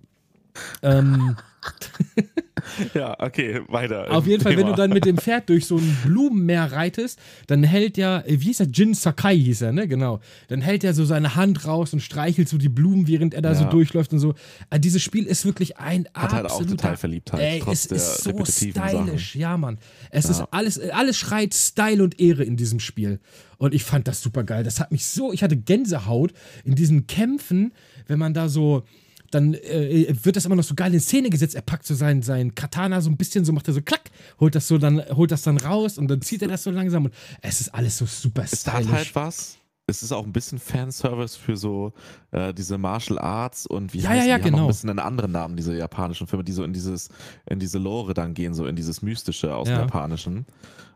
Ähm. 0.83 1.37
ja, 2.95 3.17
okay, 3.19 3.61
weiter. 3.69 4.11
Auf 4.11 4.27
jeden 4.27 4.43
Fall, 4.43 4.55
Thema. 4.55 4.67
wenn 4.67 4.73
du 4.73 4.77
dann 4.77 4.91
mit 4.91 5.05
dem 5.05 5.19
Pferd 5.19 5.49
durch 5.49 5.67
so 5.67 5.77
ein 5.77 5.97
Blumenmeer 6.05 6.73
reitest, 6.73 7.19
dann 7.47 7.63
hält 7.63 7.97
ja, 7.97 8.23
wie 8.27 8.37
hieß 8.37 8.61
er? 8.61 8.67
Jin 8.67 8.95
Sakai 8.95 9.37
hieß 9.37 9.63
er, 9.63 9.73
ne? 9.73 9.89
Genau. 9.89 10.21
Dann 10.49 10.61
hält 10.61 10.85
er 10.85 10.95
so 10.95 11.05
seine 11.05 11.35
Hand 11.35 11.67
raus 11.67 11.93
und 11.93 12.01
streichelt 12.01 12.49
so 12.49 12.59
die 12.59 12.69
Blumen, 12.69 13.09
während 13.09 13.35
er 13.35 13.43
da 13.43 13.51
ja. 13.51 13.55
so 13.55 13.65
durchläuft 13.65 14.13
und 14.13 14.19
so. 14.19 14.35
Also 14.71 14.81
dieses 14.81 15.03
Spiel 15.03 15.25
ist 15.27 15.45
wirklich 15.45 15.79
ein 15.79 16.09
Hat 16.15 16.33
halt 16.33 16.51
auch 16.51 16.65
total 16.65 16.97
verliebt 16.97 17.33
halt. 17.33 17.43
Ey, 17.43 17.63
es 17.71 17.87
ist 17.87 18.25
so 18.25 18.45
stylisch, 18.45 19.33
Sachen. 19.33 19.41
ja, 19.41 19.57
Mann. 19.57 19.79
Es 20.11 20.25
ja. 20.25 20.31
ist 20.31 20.41
alles, 20.51 20.79
alles 20.91 21.17
schreit 21.17 21.55
Style 21.55 22.03
und 22.03 22.21
Ehre 22.21 22.45
in 22.45 22.57
diesem 22.57 22.81
Spiel. 22.81 23.21
Und 23.59 23.75
ich 23.75 23.85
fand 23.85 24.07
das 24.09 24.23
super 24.23 24.45
geil. 24.45 24.65
Das 24.65 24.81
hat 24.81 24.93
mich 24.93 25.05
so, 25.07 25.33
ich 25.33 25.43
hatte 25.43 25.57
Gänsehaut 25.57 26.33
in 26.65 26.75
diesen 26.75 27.07
Kämpfen, 27.07 27.73
wenn 28.07 28.19
man 28.19 28.33
da 28.33 28.49
so 28.49 28.85
dann 29.31 29.55
äh, 29.55 30.15
wird 30.23 30.37
das 30.37 30.45
immer 30.45 30.57
noch 30.57 30.65
so 30.65 30.75
geil 30.75 30.93
in 30.95 31.01
Szene 31.01 31.31
gesetzt. 31.31 31.55
Er 31.55 31.63
packt 31.63 31.87
so 31.87 31.95
sein, 31.95 32.23
sein 32.23 32.55
Katana 32.55 33.01
so 33.01 33.11
ein 33.11 33.17
bisschen, 33.17 33.45
so 33.45 33.53
macht 33.53 33.69
er 33.69 33.75
so 33.75 33.83
klack, 33.83 34.11
holt 34.41 34.55
das 34.55 34.69
so 34.69 34.79
dann, 34.79 35.03
holt 35.15 35.31
das 35.31 35.43
dann 35.43 35.59
raus 35.59 35.99
und 35.99 36.09
dann 36.09 36.23
zieht 36.23 36.43
er 36.43 36.49
das 36.49 36.63
so 36.63 36.71
langsam 36.71 37.07
und 37.07 37.15
es 37.43 37.61
ist 37.61 37.75
alles 37.75 37.99
so 37.99 38.07
super 38.07 38.47
stylisch. 38.47 38.59
Es 38.65 38.67
hat 38.67 38.89
halt 38.89 39.15
was. 39.15 39.59
Es 39.89 40.03
ist 40.03 40.13
auch 40.13 40.25
ein 40.25 40.33
bisschen 40.33 40.59
Fanservice 40.59 41.35
für 41.35 41.57
so 41.57 41.93
äh, 42.31 42.53
diese 42.53 42.77
Martial 42.77 43.19
Arts 43.19 43.67
und 43.67 43.95
wie 43.95 44.01
ja, 44.01 44.11
heißt, 44.11 44.27
ja, 44.27 44.33
ja, 44.33 44.39
die 44.39 44.45
genau. 44.45 44.59
haben 44.59 44.63
auch 44.63 44.69
ein 44.69 44.73
bisschen 44.73 44.91
einen 44.91 44.99
anderen 44.99 45.33
Namen, 45.33 45.57
diese 45.57 45.75
japanischen 45.77 46.27
Filme, 46.27 46.45
die 46.45 46.53
so 46.53 46.63
in 46.63 46.73
dieses, 46.73 47.09
in 47.47 47.59
diese 47.59 47.79
Lore 47.79 48.13
dann 48.15 48.35
gehen, 48.35 48.55
so 48.55 48.67
in 48.67 48.77
dieses 48.77 49.03
Mystische 49.03 49.55
aus 49.55 49.67
ja. 49.69 49.77
dem 49.77 49.81
Japanischen. 49.81 50.47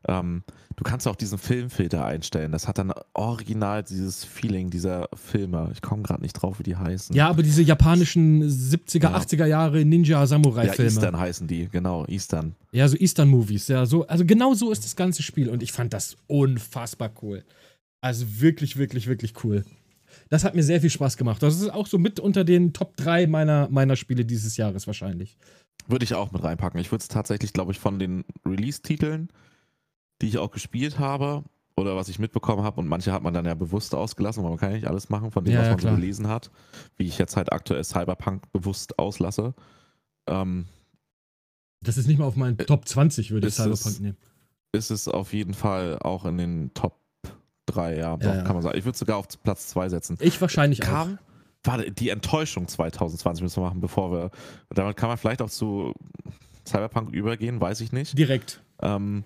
Ähm, 0.09 0.43
du 0.77 0.85
kannst 0.85 1.07
auch 1.07 1.17
diesen 1.17 1.39
Filmfilter 1.39 2.05
einstellen. 2.05 2.53
Das 2.53 2.67
hat 2.67 2.79
dann 2.79 2.93
original 3.15 3.83
dieses 3.83 4.25
Feeling 4.25 4.71
dieser 4.71 5.09
Filme. 5.15 5.71
Ich 5.73 5.83
komme 5.83 6.03
gerade 6.03 6.23
nicht 6.23 6.35
drauf, 6.35 6.59
wie 6.59 6.65
die 6.65 6.77
heißen. 6.77 7.15
Ja, 7.15 7.29
aber 7.29 7.43
diese 7.43 7.63
japanischen 7.63 8.43
70er, 8.43 9.03
ja. 9.05 9.17
80er 9.17 9.47
Jahre 9.47 9.85
Ninja-Samurai-Filme. 9.85 10.77
Ja, 10.77 10.85
Eastern 10.85 11.19
heißen 11.19 11.47
die, 11.47 11.69
genau, 11.69 12.05
Eastern. 12.07 12.55
Ja, 12.73 12.89
so 12.89 12.97
Eastern-Movies. 12.97 13.69
Ja, 13.69 13.87
so, 13.87 14.07
also 14.07 14.25
genau 14.25 14.55
so 14.55 14.71
ist 14.71 14.85
das 14.85 14.97
ganze 14.97 15.23
Spiel 15.23 15.49
und 15.49 15.63
ich 15.63 15.73
fand 15.73 15.93
das 15.93 16.17
unfassbar 16.27 17.11
cool. 17.23 17.45
Also 18.03 18.41
wirklich, 18.41 18.77
wirklich, 18.77 19.07
wirklich 19.07 19.33
cool. 19.43 19.65
Das 20.29 20.45
hat 20.45 20.55
mir 20.55 20.63
sehr 20.63 20.83
viel 20.83 20.91
Spaß 20.91 21.17
gemacht. 21.17 21.43
Das 21.43 21.59
ist 21.59 21.71
auch 21.71 21.87
so 21.87 21.99
mit 21.99 22.21
unter 22.21 22.45
den 22.45 22.75
Top 22.75 22.97
3 22.97 23.27
meiner, 23.27 23.69
meiner 23.71 23.97
Spiele 23.97 24.27
dieses 24.27 24.59
Jahres 24.59 24.87
wahrscheinlich. 24.87 25.39
Würde 25.89 26.05
ich 26.05 26.15
auch 26.15 26.31
mit 26.31 26.45
reinpacken. 26.45 26.79
Ich 26.79 26.93
würde 26.93 27.01
es 27.01 27.09
tatsächlich, 27.09 27.55
glaube 27.55 27.73
ich, 27.73 27.79
von 27.79 27.99
den 27.99 28.25
Release-Titeln 28.45 29.31
die 30.23 30.29
ich 30.29 30.39
auch 30.39 30.51
gespielt 30.51 30.99
habe 30.99 31.45
oder 31.77 31.97
was 31.97 32.09
ich 32.09 32.19
mitbekommen 32.19 32.63
habe 32.63 32.81
und 32.81 32.87
manche 32.87 33.13
hat 33.13 33.23
man 33.23 33.35
dann 33.35 33.45
ja 33.45 33.55
bewusst 33.55 33.95
ausgelassen, 33.95 34.43
weil 34.43 34.51
man 34.51 34.59
kann 34.59 34.71
ja 34.71 34.77
nicht 34.77 34.87
alles 34.87 35.11
machen 35.11 35.31
von 35.31 35.45
dem, 35.45 35.55
ja, 35.55 35.61
was 35.61 35.69
man 35.69 35.79
ja, 35.79 35.91
so 35.91 35.97
gelesen 35.97 36.29
hat, 36.29 36.51
wie 36.97 37.07
ich 37.07 37.19
jetzt 37.19 37.37
halt 37.37 37.53
aktuell 37.53 37.83
Cyberpunk 37.83 38.51
bewusst 38.53 38.99
auslasse. 38.99 39.55
Ähm, 40.29 40.67
das 41.81 41.99
ist 41.99 42.07
nicht 42.07 42.19
mal 42.19 42.27
auf 42.27 42.37
meinen 42.37 42.59
äh, 42.59 42.65
Top 42.65 42.87
20, 42.87 43.33
würde 43.33 43.49
ich 43.49 43.55
Cyberpunk 43.55 43.87
es, 43.87 44.01
nehmen. 44.01 44.17
Ist 44.73 44.91
es 44.91 45.09
auf 45.09 45.33
jeden 45.33 45.55
Fall 45.55 45.99
auch 45.99 46.25
in 46.25 46.39
den 46.39 46.73
Top 46.75 47.01
3, 47.67 47.97
ja, 47.97 48.17
doch, 48.17 48.35
ja, 48.35 48.43
kann 48.43 48.55
man 48.55 48.63
sagen. 48.63 48.77
Ich 48.79 48.85
würde 48.85 48.99
sogar 48.99 49.17
auf 49.19 49.27
Platz 49.43 49.69
2 49.69 49.89
setzen. 49.89 50.19
Ich 50.21 50.41
wahrscheinlich 50.41 50.81
Kam, 50.81 51.19
auch. 51.65 51.67
War 51.67 51.79
die 51.79 52.11
Enttäuschung 52.11 52.67
2020 52.67 53.43
müssen 53.43 53.63
wir 53.63 53.69
machen, 53.69 53.81
bevor 53.81 54.11
wir. 54.11 54.31
Damit 54.71 54.97
kann 54.97 55.09
man 55.09 55.17
vielleicht 55.17 55.43
auch 55.43 55.51
zu 55.51 55.93
Cyberpunk 56.67 57.11
übergehen, 57.11 57.61
weiß 57.61 57.81
ich 57.81 57.93
nicht. 57.93 58.19
Direkt. 58.19 58.63
Ähm, 58.81 59.25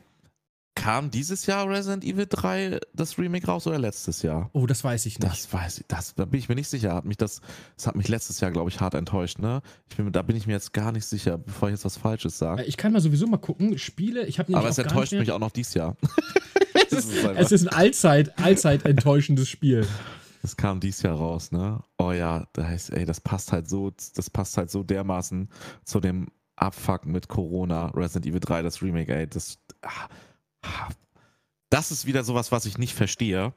Kam 0.77 1.11
dieses 1.11 1.47
Jahr 1.47 1.69
Resident 1.69 2.05
Evil 2.05 2.27
3 2.29 2.79
das 2.93 3.19
Remake 3.19 3.47
raus 3.47 3.67
oder 3.67 3.79
letztes 3.79 4.23
Jahr? 4.23 4.51
Oh, 4.53 4.67
das 4.67 4.85
weiß 4.85 5.07
ich 5.07 5.19
nicht. 5.19 5.33
Das 5.33 5.53
weiß 5.53 5.79
ich, 5.79 5.87
das, 5.89 6.15
da 6.15 6.27
bin 6.27 6.39
ich 6.39 6.49
mir 6.49 6.55
nicht 6.55 6.69
sicher. 6.69 6.95
Hat 6.95 7.07
mich 7.07 7.17
das, 7.17 7.41
das 7.77 7.87
hat 7.87 7.97
mich 7.97 8.09
letztes 8.09 8.41
Jahr, 8.41 8.53
glaube 8.53 8.71
ich, 8.71 8.79
hart 8.79 8.95
enttäuscht, 8.95 9.39
ne? 9.39 9.63
Ich 9.89 9.97
bin, 9.97 10.13
da 10.13 10.23
bin 10.23 10.37
ich 10.37 10.47
mir 10.47 10.53
jetzt 10.53 10.73
gar 10.75 10.93
nicht 10.93 11.07
sicher, 11.07 11.39
bevor 11.39 11.69
ich 11.69 11.73
jetzt 11.73 11.87
was 11.87 11.97
Falsches 11.97 12.39
sage. 12.39 12.63
Ich 12.65 12.77
kann 12.77 12.93
mal 12.93 13.01
sowieso 13.01 13.27
mal 13.27 13.39
gucken. 13.39 13.79
Spiele, 13.79 14.27
ich 14.27 14.39
habe 14.39 14.55
Aber 14.55 14.69
es 14.69 14.79
enttäuscht 14.79 15.15
mich 15.15 15.33
auch 15.33 15.41
noch 15.41 15.51
dieses 15.51 15.75
Jahr. 15.75 15.97
es, 16.91 16.93
ist, 16.93 17.25
es 17.25 17.53
ist 17.53 17.63
ein 17.63 17.75
allzeit, 17.75 18.39
allzeit 18.39 18.85
enttäuschendes 18.85 19.49
Spiel. 19.49 19.87
Das 20.43 20.57
kam 20.57 20.79
dieses 20.79 21.03
Jahr 21.03 21.17
raus, 21.17 21.53
ne? 21.53 21.81
Oh 21.97 22.13
ja, 22.13 22.47
da 22.53 22.67
heißt, 22.67 22.93
ey, 22.93 23.07
das 23.07 23.21
passt 23.21 23.51
halt 23.51 23.69
so, 23.69 23.93
das 24.15 24.31
passt 24.31 24.59
halt 24.59 24.71
so 24.71 24.83
dermaßen 24.83 25.49
zu 25.85 26.01
dem 26.01 26.29
Abfuck 26.55 27.07
mit 27.07 27.29
Corona, 27.29 27.87
Resident 27.95 28.27
Evil 28.27 28.41
3, 28.41 28.63
das 28.63 28.83
Remake, 28.83 29.15
ey, 29.15 29.27
das. 29.27 29.59
Ah, 29.83 30.09
das 31.71 31.91
ist 31.91 32.07
wieder 32.07 32.25
sowas, 32.25 32.53
was 32.53 32.67
ich 32.67 32.79
nicht 32.79 32.95
verstehe. 32.95 33.53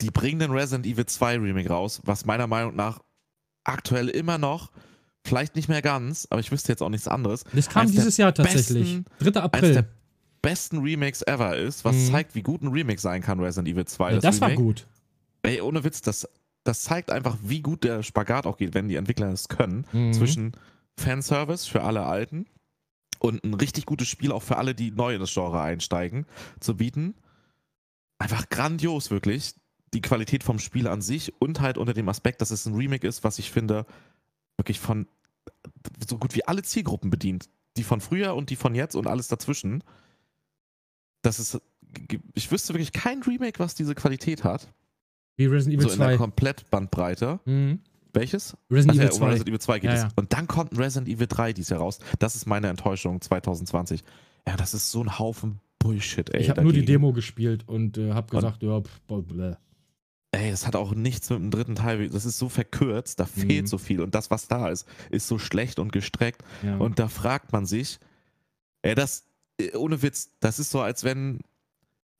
Die 0.00 0.10
bringen 0.10 0.40
den 0.40 0.50
Resident 0.50 0.86
Evil 0.86 1.06
2 1.06 1.38
Remake 1.38 1.68
raus, 1.68 2.00
was 2.04 2.24
meiner 2.24 2.46
Meinung 2.46 2.74
nach 2.74 3.00
aktuell 3.64 4.08
immer 4.08 4.38
noch, 4.38 4.72
vielleicht 5.24 5.54
nicht 5.54 5.68
mehr 5.68 5.82
ganz, 5.82 6.26
aber 6.30 6.40
ich 6.40 6.50
wüsste 6.50 6.72
jetzt 6.72 6.82
auch 6.82 6.88
nichts 6.88 7.06
anderes. 7.06 7.44
Das 7.52 7.68
kam 7.68 7.90
dieses 7.90 8.16
Jahr 8.16 8.34
tatsächlich. 8.34 9.02
Besten, 9.18 9.32
3. 9.32 9.40
April. 9.40 9.88
Besten 10.42 10.78
Remakes 10.78 11.22
ever 11.22 11.56
ist, 11.56 11.84
was 11.84 11.94
mhm. 11.94 12.10
zeigt, 12.10 12.34
wie 12.34 12.42
gut 12.42 12.62
ein 12.62 12.68
Remake 12.68 13.00
sein 13.00 13.22
kann, 13.22 13.38
Resident 13.38 13.68
Evil 13.68 13.84
2. 13.84 14.08
Ja, 14.08 14.14
das, 14.16 14.22
das 14.22 14.40
war 14.40 14.50
gut. 14.52 14.88
Ey, 15.42 15.60
ohne 15.60 15.84
Witz, 15.84 16.02
das, 16.02 16.28
das 16.64 16.82
zeigt 16.82 17.12
einfach, 17.12 17.36
wie 17.42 17.60
gut 17.60 17.84
der 17.84 18.02
Spagat 18.02 18.46
auch 18.46 18.56
geht, 18.56 18.74
wenn 18.74 18.88
die 18.88 18.96
Entwickler 18.96 19.28
es 19.32 19.48
können, 19.48 19.86
mhm. 19.92 20.12
zwischen 20.12 20.52
Fanservice 20.96 21.66
für 21.66 21.82
alle 21.82 22.04
Alten 22.04 22.46
und 23.22 23.44
ein 23.44 23.54
richtig 23.54 23.86
gutes 23.86 24.08
Spiel 24.08 24.32
auch 24.32 24.42
für 24.42 24.56
alle, 24.56 24.74
die 24.74 24.90
neu 24.90 25.14
in 25.14 25.20
das 25.20 25.32
Genre 25.32 25.60
einsteigen, 25.60 26.26
zu 26.58 26.76
bieten. 26.76 27.14
Einfach 28.18 28.48
grandios, 28.48 29.10
wirklich. 29.10 29.54
Die 29.94 30.00
Qualität 30.00 30.42
vom 30.42 30.58
Spiel 30.58 30.88
an 30.88 31.02
sich 31.02 31.32
und 31.40 31.60
halt 31.60 31.78
unter 31.78 31.94
dem 31.94 32.08
Aspekt, 32.08 32.40
dass 32.40 32.50
es 32.50 32.66
ein 32.66 32.74
Remake 32.74 33.06
ist, 33.06 33.22
was 33.22 33.38
ich 33.38 33.52
finde, 33.52 33.86
wirklich 34.56 34.80
von 34.80 35.06
so 36.08 36.18
gut 36.18 36.34
wie 36.34 36.44
alle 36.44 36.62
Zielgruppen 36.62 37.10
bedient. 37.10 37.48
Die 37.76 37.84
von 37.84 38.00
früher 38.00 38.34
und 38.34 38.50
die 38.50 38.56
von 38.56 38.74
jetzt 38.74 38.96
und 38.96 39.06
alles 39.06 39.28
dazwischen. 39.28 39.84
Das 41.22 41.38
ist, 41.38 41.60
ich 42.34 42.50
wüsste 42.50 42.74
wirklich 42.74 42.92
kein 42.92 43.22
Remake, 43.22 43.60
was 43.60 43.76
diese 43.76 43.94
Qualität 43.94 44.42
hat. 44.42 44.72
Wie 45.36 45.46
Resident 45.46 45.80
Evil 45.80 45.90
so 45.90 45.96
2. 45.96 46.02
in 46.02 46.08
der 46.10 46.18
Komplettbandbreite. 46.18 47.40
Mhm. 47.44 47.80
Welches? 48.12 48.56
Resident 48.70 48.98
Evil 48.98 49.12
2. 49.12 49.26
Resident 49.26 49.48
Evil 49.48 49.60
2 49.60 49.78
geht 49.78 49.90
ja, 49.90 49.96
es. 49.96 50.02
Ja. 50.02 50.08
Und 50.16 50.32
dann 50.32 50.46
kommt 50.46 50.78
Resident 50.78 51.08
Evil 51.08 51.26
3 51.26 51.52
dieses 51.52 51.70
Jahr 51.70 51.80
raus. 51.80 51.98
Das 52.18 52.34
ist 52.34 52.46
meine 52.46 52.68
Enttäuschung 52.68 53.20
2020. 53.20 54.04
Ja, 54.46 54.56
das 54.56 54.74
ist 54.74 54.90
so 54.90 55.02
ein 55.02 55.18
Haufen 55.18 55.60
Bullshit, 55.82 56.30
ey. 56.30 56.42
Ich 56.42 56.50
habe 56.50 56.62
nur 56.62 56.72
die 56.72 56.84
Demo 56.84 57.12
gespielt 57.12 57.64
und 57.66 57.98
äh, 57.98 58.12
habe 58.12 58.30
gesagt, 58.30 58.62
und, 58.62 58.68
ja, 58.68 58.80
pff, 58.80 59.26
bleh. 59.26 59.54
ey, 60.30 60.50
es 60.50 60.66
hat 60.66 60.76
auch 60.76 60.94
nichts 60.94 61.28
mit 61.30 61.40
dem 61.40 61.50
dritten 61.50 61.74
Teil, 61.74 62.08
das 62.08 62.24
ist 62.24 62.38
so 62.38 62.48
verkürzt, 62.48 63.18
da 63.18 63.24
mhm. 63.24 63.40
fehlt 63.40 63.68
so 63.68 63.78
viel 63.78 64.00
und 64.00 64.14
das, 64.14 64.30
was 64.30 64.46
da 64.46 64.68
ist, 64.68 64.86
ist 65.10 65.26
so 65.26 65.38
schlecht 65.38 65.78
und 65.78 65.92
gestreckt. 65.92 66.42
Ja. 66.62 66.76
Und 66.76 66.98
da 66.98 67.08
fragt 67.08 67.52
man 67.52 67.66
sich, 67.66 67.98
ey, 68.82 68.94
das, 68.94 69.24
äh, 69.60 69.76
ohne 69.76 70.02
Witz, 70.02 70.30
das 70.38 70.58
ist 70.60 70.70
so, 70.70 70.80
als 70.80 71.02
wenn 71.02 71.40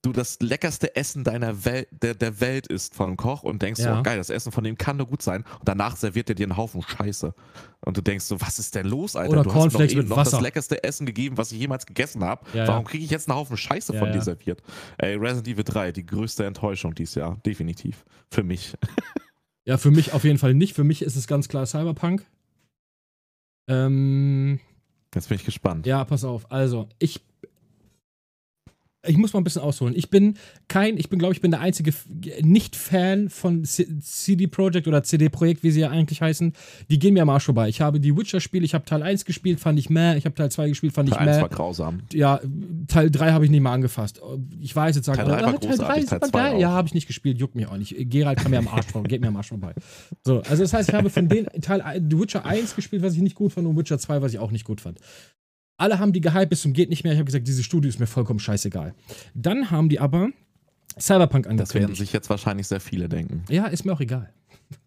du 0.03 0.13
das 0.13 0.39
leckerste 0.41 0.97
Essen 0.97 1.23
deiner 1.23 1.65
Welt, 1.65 1.89
der, 1.91 2.15
der 2.15 2.41
Welt 2.41 2.67
isst 2.67 2.95
von 2.95 3.07
einem 3.07 3.17
Koch 3.17 3.45
und 3.45 3.63
denkst 3.63 3.81
ja. 3.81 3.97
so, 3.97 4.03
geil, 4.03 4.19
das 4.19 4.31
Essen 4.31 4.51
von 4.51 4.65
dem 4.65 4.77
kann 4.77 4.97
nur 4.97 5.07
gut 5.07 5.23
sein. 5.23 5.45
Und 5.61 5.69
danach 5.69 5.97
serviert 5.97 6.29
er 6.29 6.35
dir 6.35 6.47
einen 6.47 6.57
Haufen 6.57 6.83
Scheiße. 6.83 7.33
Und 7.81 7.97
du 7.97 8.01
denkst 8.03 8.25
so, 8.25 8.41
was 8.41 8.59
ist 8.59 8.75
denn 8.75 8.87
los, 8.87 9.15
Alter? 9.15 9.33
Oder 9.33 9.43
du 9.45 9.51
Cornflakes 9.51 9.93
hast 9.93 9.97
noch, 9.97 10.03
mit 10.03 10.11
Wasser. 10.11 10.23
noch 10.25 10.31
das 10.39 10.41
leckerste 10.41 10.85
Essen 10.85 11.07
gegeben, 11.07 11.39
was 11.39 11.53
ich 11.53 11.61
jemals 11.61 11.87
gegessen 11.87 12.25
habe. 12.25 12.45
Ja, 12.53 12.67
Warum 12.67 12.85
kriege 12.85 13.05
ich 13.05 13.11
jetzt 13.11 13.29
einen 13.29 13.39
Haufen 13.39 13.57
Scheiße 13.57 13.95
von 13.95 14.13
dir 14.13 14.23
serviert? 14.23 14.61
Ey, 14.99 15.15
Resident 15.15 15.49
Evil 15.49 15.65
3, 15.65 15.93
die 15.93 16.05
größte 16.05 16.45
Enttäuschung 16.45 16.95
dieses 16.95 17.15
Jahr. 17.15 17.39
Definitiv. 17.47 18.05
Für 18.31 18.43
mich. 18.43 18.75
ja, 19.65 19.79
für 19.79 19.93
mich 19.93 20.13
auf 20.13 20.25
jeden 20.25 20.39
Fall 20.39 20.55
nicht. 20.55 20.75
Für 20.75 20.85
mich 20.85 21.03
ist 21.03 21.15
es 21.15 21.29
ganz 21.29 21.49
klar 21.49 21.65
Cyberpunk. 21.65 22.27
Ähm, 23.69 24.59
Jetzt 25.15 25.29
bin 25.29 25.37
ich 25.37 25.45
gespannt. 25.45 25.87
Ja, 25.87 26.05
pass 26.05 26.25
auf. 26.25 26.51
Also, 26.51 26.89
ich 26.99 27.21
ich 29.05 29.17
muss 29.17 29.33
mal 29.33 29.41
ein 29.41 29.45
bisschen 29.45 29.63
ausholen. 29.63 29.95
Ich 29.97 30.11
bin 30.11 30.35
kein, 30.69 30.97
ich 30.97 31.09
bin, 31.09 31.19
glaube 31.19 31.35
ich, 31.35 31.41
bin 31.41 31.51
der 31.51 31.61
einzige 31.61 31.93
Nicht-Fan 32.41 33.31
von 33.31 33.65
CD 33.65 34.47
Projekt 34.47 34.87
oder 34.87 35.03
CD 35.03 35.29
Projekt, 35.29 35.65
wie 35.65 35.73
sie 35.73 35.81
ja 35.81 35.91
eigentlich 35.91 36.23
heißen. 36.23 36.53
Die 36.89 36.99
gehen 36.99 37.15
mir 37.15 37.23
am 37.23 37.31
Arsch 37.31 37.45
vorbei. 37.45 37.69
Ich 37.69 37.81
habe 37.81 37.99
die 37.99 38.17
Witcher-Spiele, 38.17 38.65
ich 38.65 38.75
habe 38.75 38.85
Teil 38.85 39.03
1 39.03 39.25
gespielt, 39.25 39.59
fand 39.59 39.79
ich 39.79 39.91
mehr. 39.91 40.17
Ich 40.17 40.25
habe 40.25 40.37
Teil 40.37 40.53
2 40.53 40.69
gespielt, 40.69 40.93
fand 40.93 41.09
Teil 41.09 41.19
ich 41.19 41.25
mehr. 41.25 41.35
Teil 41.35 41.45
1 41.45 41.51
war 41.51 41.57
grausam. 41.57 42.03
Ja, 42.13 42.41
Teil 42.87 43.11
3 43.11 43.33
habe 43.33 43.45
ich 43.45 43.51
nicht 43.51 43.61
mal 43.61 43.73
angefasst. 43.73 44.21
Ich 44.61 44.75
weiß 44.75 44.95
jetzt, 44.95 45.07
sagen, 45.07 45.19
Teil 45.19 45.29
3 45.29 45.43
war, 45.43 45.55
oh, 45.55 45.59
Teil 45.59 45.79
3 45.79 45.99
ist 45.99 46.09
Teil 46.09 46.21
geil. 46.31 46.61
Ja, 46.61 46.71
habe 46.71 46.87
ich 46.87 46.95
nicht 46.95 47.09
gespielt, 47.09 47.39
juckt 47.39 47.57
mich 47.57 47.67
auch 47.67 47.77
nicht. 47.77 47.97
Gerald 48.09 48.39
kann 48.39 48.53
mir 48.53 48.59
am 48.59 48.69
Arsch 48.69 48.87
vorbei, 48.87 49.09
geht 49.09 49.21
mir 49.21 49.29
am 49.29 49.37
Arsch 49.37 49.49
vorbei. 49.49 49.75
So, 50.25 50.43
also 50.43 50.63
das 50.63 50.73
heißt, 50.73 50.89
ich 50.89 50.95
habe 50.95 51.11
von 51.11 51.29
den 51.29 51.47
Teil 51.61 51.83
The 52.09 52.19
Witcher 52.19 52.47
1 52.47 52.77
gespielt, 52.77 53.03
was 53.03 53.15
ich 53.15 53.21
nicht 53.21 53.35
gut 53.35 53.53
fand, 53.53 53.67
und 53.67 53.77
Witcher 53.77 53.99
2, 53.99 54.23
was 54.23 54.33
ich 54.33 54.39
auch 54.39 54.53
nicht 54.53 54.65
gut 54.65 54.81
fand. 54.81 55.01
Alle 55.83 55.99
haben 55.99 56.13
die 56.13 56.21
gehypt 56.21 56.51
bis 56.51 56.63
zum 56.63 56.73
geht 56.75 56.91
nicht 56.91 57.03
mehr. 57.03 57.13
Ich 57.13 57.19
habe 57.19 57.27
gesagt, 57.27 57.49
diese 57.49 57.65
Studie 57.65 57.89
ist 57.89 57.99
mir 57.99 58.07
vollkommen 58.07 58.39
scheißegal. 58.39 58.95
Dann 59.35 59.73
haben 59.73 59.89
die 59.89 59.99
aber 59.99 60.29
Cyberpunk 60.97 61.49
angekündigt. 61.49 61.75
Das 61.75 61.75
werden 61.75 61.95
sich 61.97 62.13
jetzt 62.13 62.31
wahrscheinlich 62.31 62.69
sehr 62.69 62.79
viele 62.79 63.09
denken. 63.09 63.43
Ja, 63.49 63.67
ist 63.67 63.85
mir 63.85 63.93
auch 63.93 64.01
egal. 64.01 64.33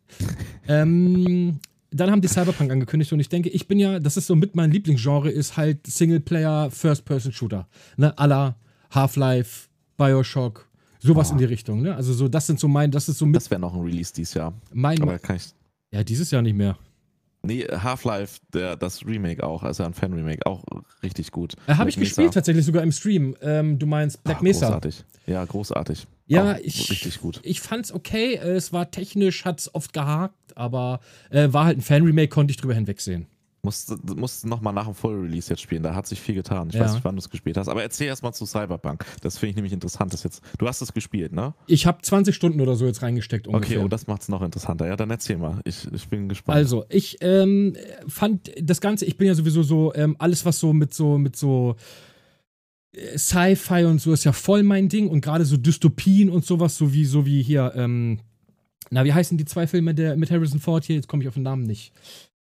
ähm, 0.69 1.59
dann 1.91 2.11
haben 2.11 2.21
die 2.21 2.29
Cyberpunk 2.29 2.71
angekündigt 2.71 3.11
und 3.11 3.19
ich 3.19 3.27
denke, 3.27 3.49
ich 3.49 3.67
bin 3.67 3.77
ja, 3.77 3.99
das 3.99 4.15
ist 4.15 4.27
so 4.27 4.37
mit 4.37 4.55
meinem 4.55 4.71
Lieblingsgenre, 4.71 5.29
ist 5.29 5.57
halt 5.57 5.85
Singleplayer 5.85 6.71
First-Person-Shooter. 6.71 7.67
Ne, 7.97 8.17
à 8.17 8.25
la 8.25 8.55
Half-Life, 8.91 9.67
Bioshock, 9.97 10.69
sowas 10.99 11.29
oh. 11.29 11.33
in 11.33 11.39
die 11.39 11.45
Richtung. 11.45 11.81
Ne? 11.81 11.93
Also 11.93 12.13
so, 12.13 12.29
das 12.29 12.47
sind 12.47 12.57
so 12.57 12.69
mein, 12.69 12.89
das 12.91 13.09
ist 13.09 13.17
so 13.17 13.25
mit. 13.25 13.35
Das 13.35 13.51
wäre 13.51 13.59
noch 13.59 13.73
ein 13.73 13.81
Release 13.81 14.13
dieses 14.13 14.33
Jahr. 14.33 14.53
Mein, 14.71 15.01
Aber 15.01 15.19
kann 15.19 15.35
ich. 15.35 15.47
Ja, 15.91 16.05
dieses 16.05 16.31
Jahr 16.31 16.41
nicht 16.41 16.55
mehr. 16.55 16.77
Nee, 17.45 17.65
Half-Life, 17.65 18.39
das 18.51 19.05
Remake 19.05 19.43
auch, 19.43 19.63
also 19.63 19.83
ein 19.83 19.93
Fan-Remake, 19.93 20.45
auch 20.45 20.63
richtig 21.03 21.31
gut. 21.31 21.53
Äh, 21.67 21.75
Habe 21.75 21.89
ich 21.89 21.97
Mesa. 21.97 22.09
gespielt 22.09 22.33
tatsächlich 22.33 22.65
sogar 22.65 22.83
im 22.83 22.91
Stream. 22.91 23.35
Ähm, 23.41 23.79
du 23.79 23.85
meinst 23.85 24.23
Black 24.23 24.37
Ach, 24.39 24.41
Mesa. 24.41 24.65
Großartig. 24.67 25.03
Ja, 25.27 25.45
großartig. 25.45 26.07
Ja, 26.27 26.57
ich, 26.57 26.89
richtig 26.89 27.21
gut. 27.21 27.39
Ich 27.43 27.61
fand's 27.61 27.91
okay. 27.91 28.35
Es 28.35 28.73
war 28.73 28.89
technisch, 28.89 29.45
hat's 29.45 29.73
oft 29.73 29.93
gehakt, 29.93 30.57
aber 30.57 30.99
äh, 31.29 31.53
war 31.53 31.65
halt 31.65 31.77
ein 31.77 31.81
Fan-Remake, 31.81 32.29
konnte 32.29 32.51
ich 32.51 32.57
drüber 32.57 32.73
hinwegsehen. 32.73 33.27
Musst, 33.65 33.93
musst 34.15 34.45
nochmal 34.45 34.73
nach 34.73 34.85
dem 34.85 34.93
Full-Release 34.93 35.49
jetzt 35.49 35.61
spielen. 35.61 35.83
Da 35.83 35.95
hat 35.95 36.07
sich 36.07 36.21
viel 36.21 36.35
getan. 36.35 36.69
Ich 36.69 36.75
ja. 36.75 36.81
weiß 36.81 36.93
nicht, 36.93 37.03
wann 37.03 37.15
du 37.15 37.19
es 37.19 37.29
gespielt 37.29 37.57
hast. 37.57 37.67
Aber 37.67 37.81
erzähl 37.81 38.07
erstmal 38.07 38.33
zu 38.33 38.45
Cyberpunk. 38.45 39.05
Das 39.21 39.37
finde 39.37 39.49
ich 39.49 39.55
nämlich 39.55 39.73
interessant. 39.73 40.13
Das 40.13 40.23
jetzt, 40.23 40.41
du 40.57 40.67
hast 40.67 40.81
es 40.81 40.93
gespielt, 40.93 41.33
ne? 41.33 41.53
Ich 41.67 41.85
habe 41.85 42.01
20 42.01 42.35
Stunden 42.35 42.61
oder 42.61 42.75
so 42.75 42.85
jetzt 42.85 43.01
reingesteckt. 43.01 43.47
Ungefähr. 43.47 43.77
Okay, 43.77 43.85
oh, 43.85 43.87
das 43.89 44.07
macht 44.07 44.21
es 44.21 44.29
noch 44.29 44.41
interessanter. 44.41 44.87
Ja, 44.87 44.95
dann 44.95 45.09
erzähl 45.09 45.37
mal. 45.37 45.59
Ich, 45.65 45.87
ich 45.91 46.07
bin 46.07 46.29
gespannt. 46.29 46.55
Also, 46.55 46.85
ich 46.89 47.17
ähm, 47.21 47.75
fand 48.07 48.51
das 48.61 48.79
Ganze, 48.79 49.05
ich 49.05 49.17
bin 49.17 49.27
ja 49.27 49.35
sowieso 49.35 49.63
so, 49.63 49.93
ähm, 49.95 50.15
alles, 50.19 50.45
was 50.45 50.59
so 50.59 50.71
mit 50.71 50.93
so, 50.93 51.17
mit 51.17 51.35
so. 51.35 51.75
Äh, 52.93 53.17
Sci-Fi 53.17 53.85
und 53.85 53.99
so 53.99 54.13
ist 54.13 54.23
ja 54.23 54.31
voll 54.31 54.63
mein 54.63 54.89
Ding 54.89 55.07
und 55.09 55.21
gerade 55.21 55.45
so 55.45 55.57
Dystopien 55.57 56.29
und 56.29 56.45
sowas, 56.45 56.77
so 56.77 56.93
wie, 56.93 57.05
so 57.05 57.25
wie 57.25 57.41
hier, 57.41 57.73
ähm, 57.75 58.19
na, 58.89 59.03
wie 59.03 59.13
heißen 59.13 59.37
die 59.37 59.45
zwei 59.45 59.67
Filme 59.67 59.93
der, 59.93 60.15
mit 60.15 60.31
Harrison 60.31 60.59
Ford 60.59 60.85
hier? 60.85 60.95
Jetzt 60.95 61.07
komme 61.07 61.23
ich 61.23 61.27
auf 61.27 61.33
den 61.33 61.43
Namen 61.43 61.63
nicht. 61.63 61.91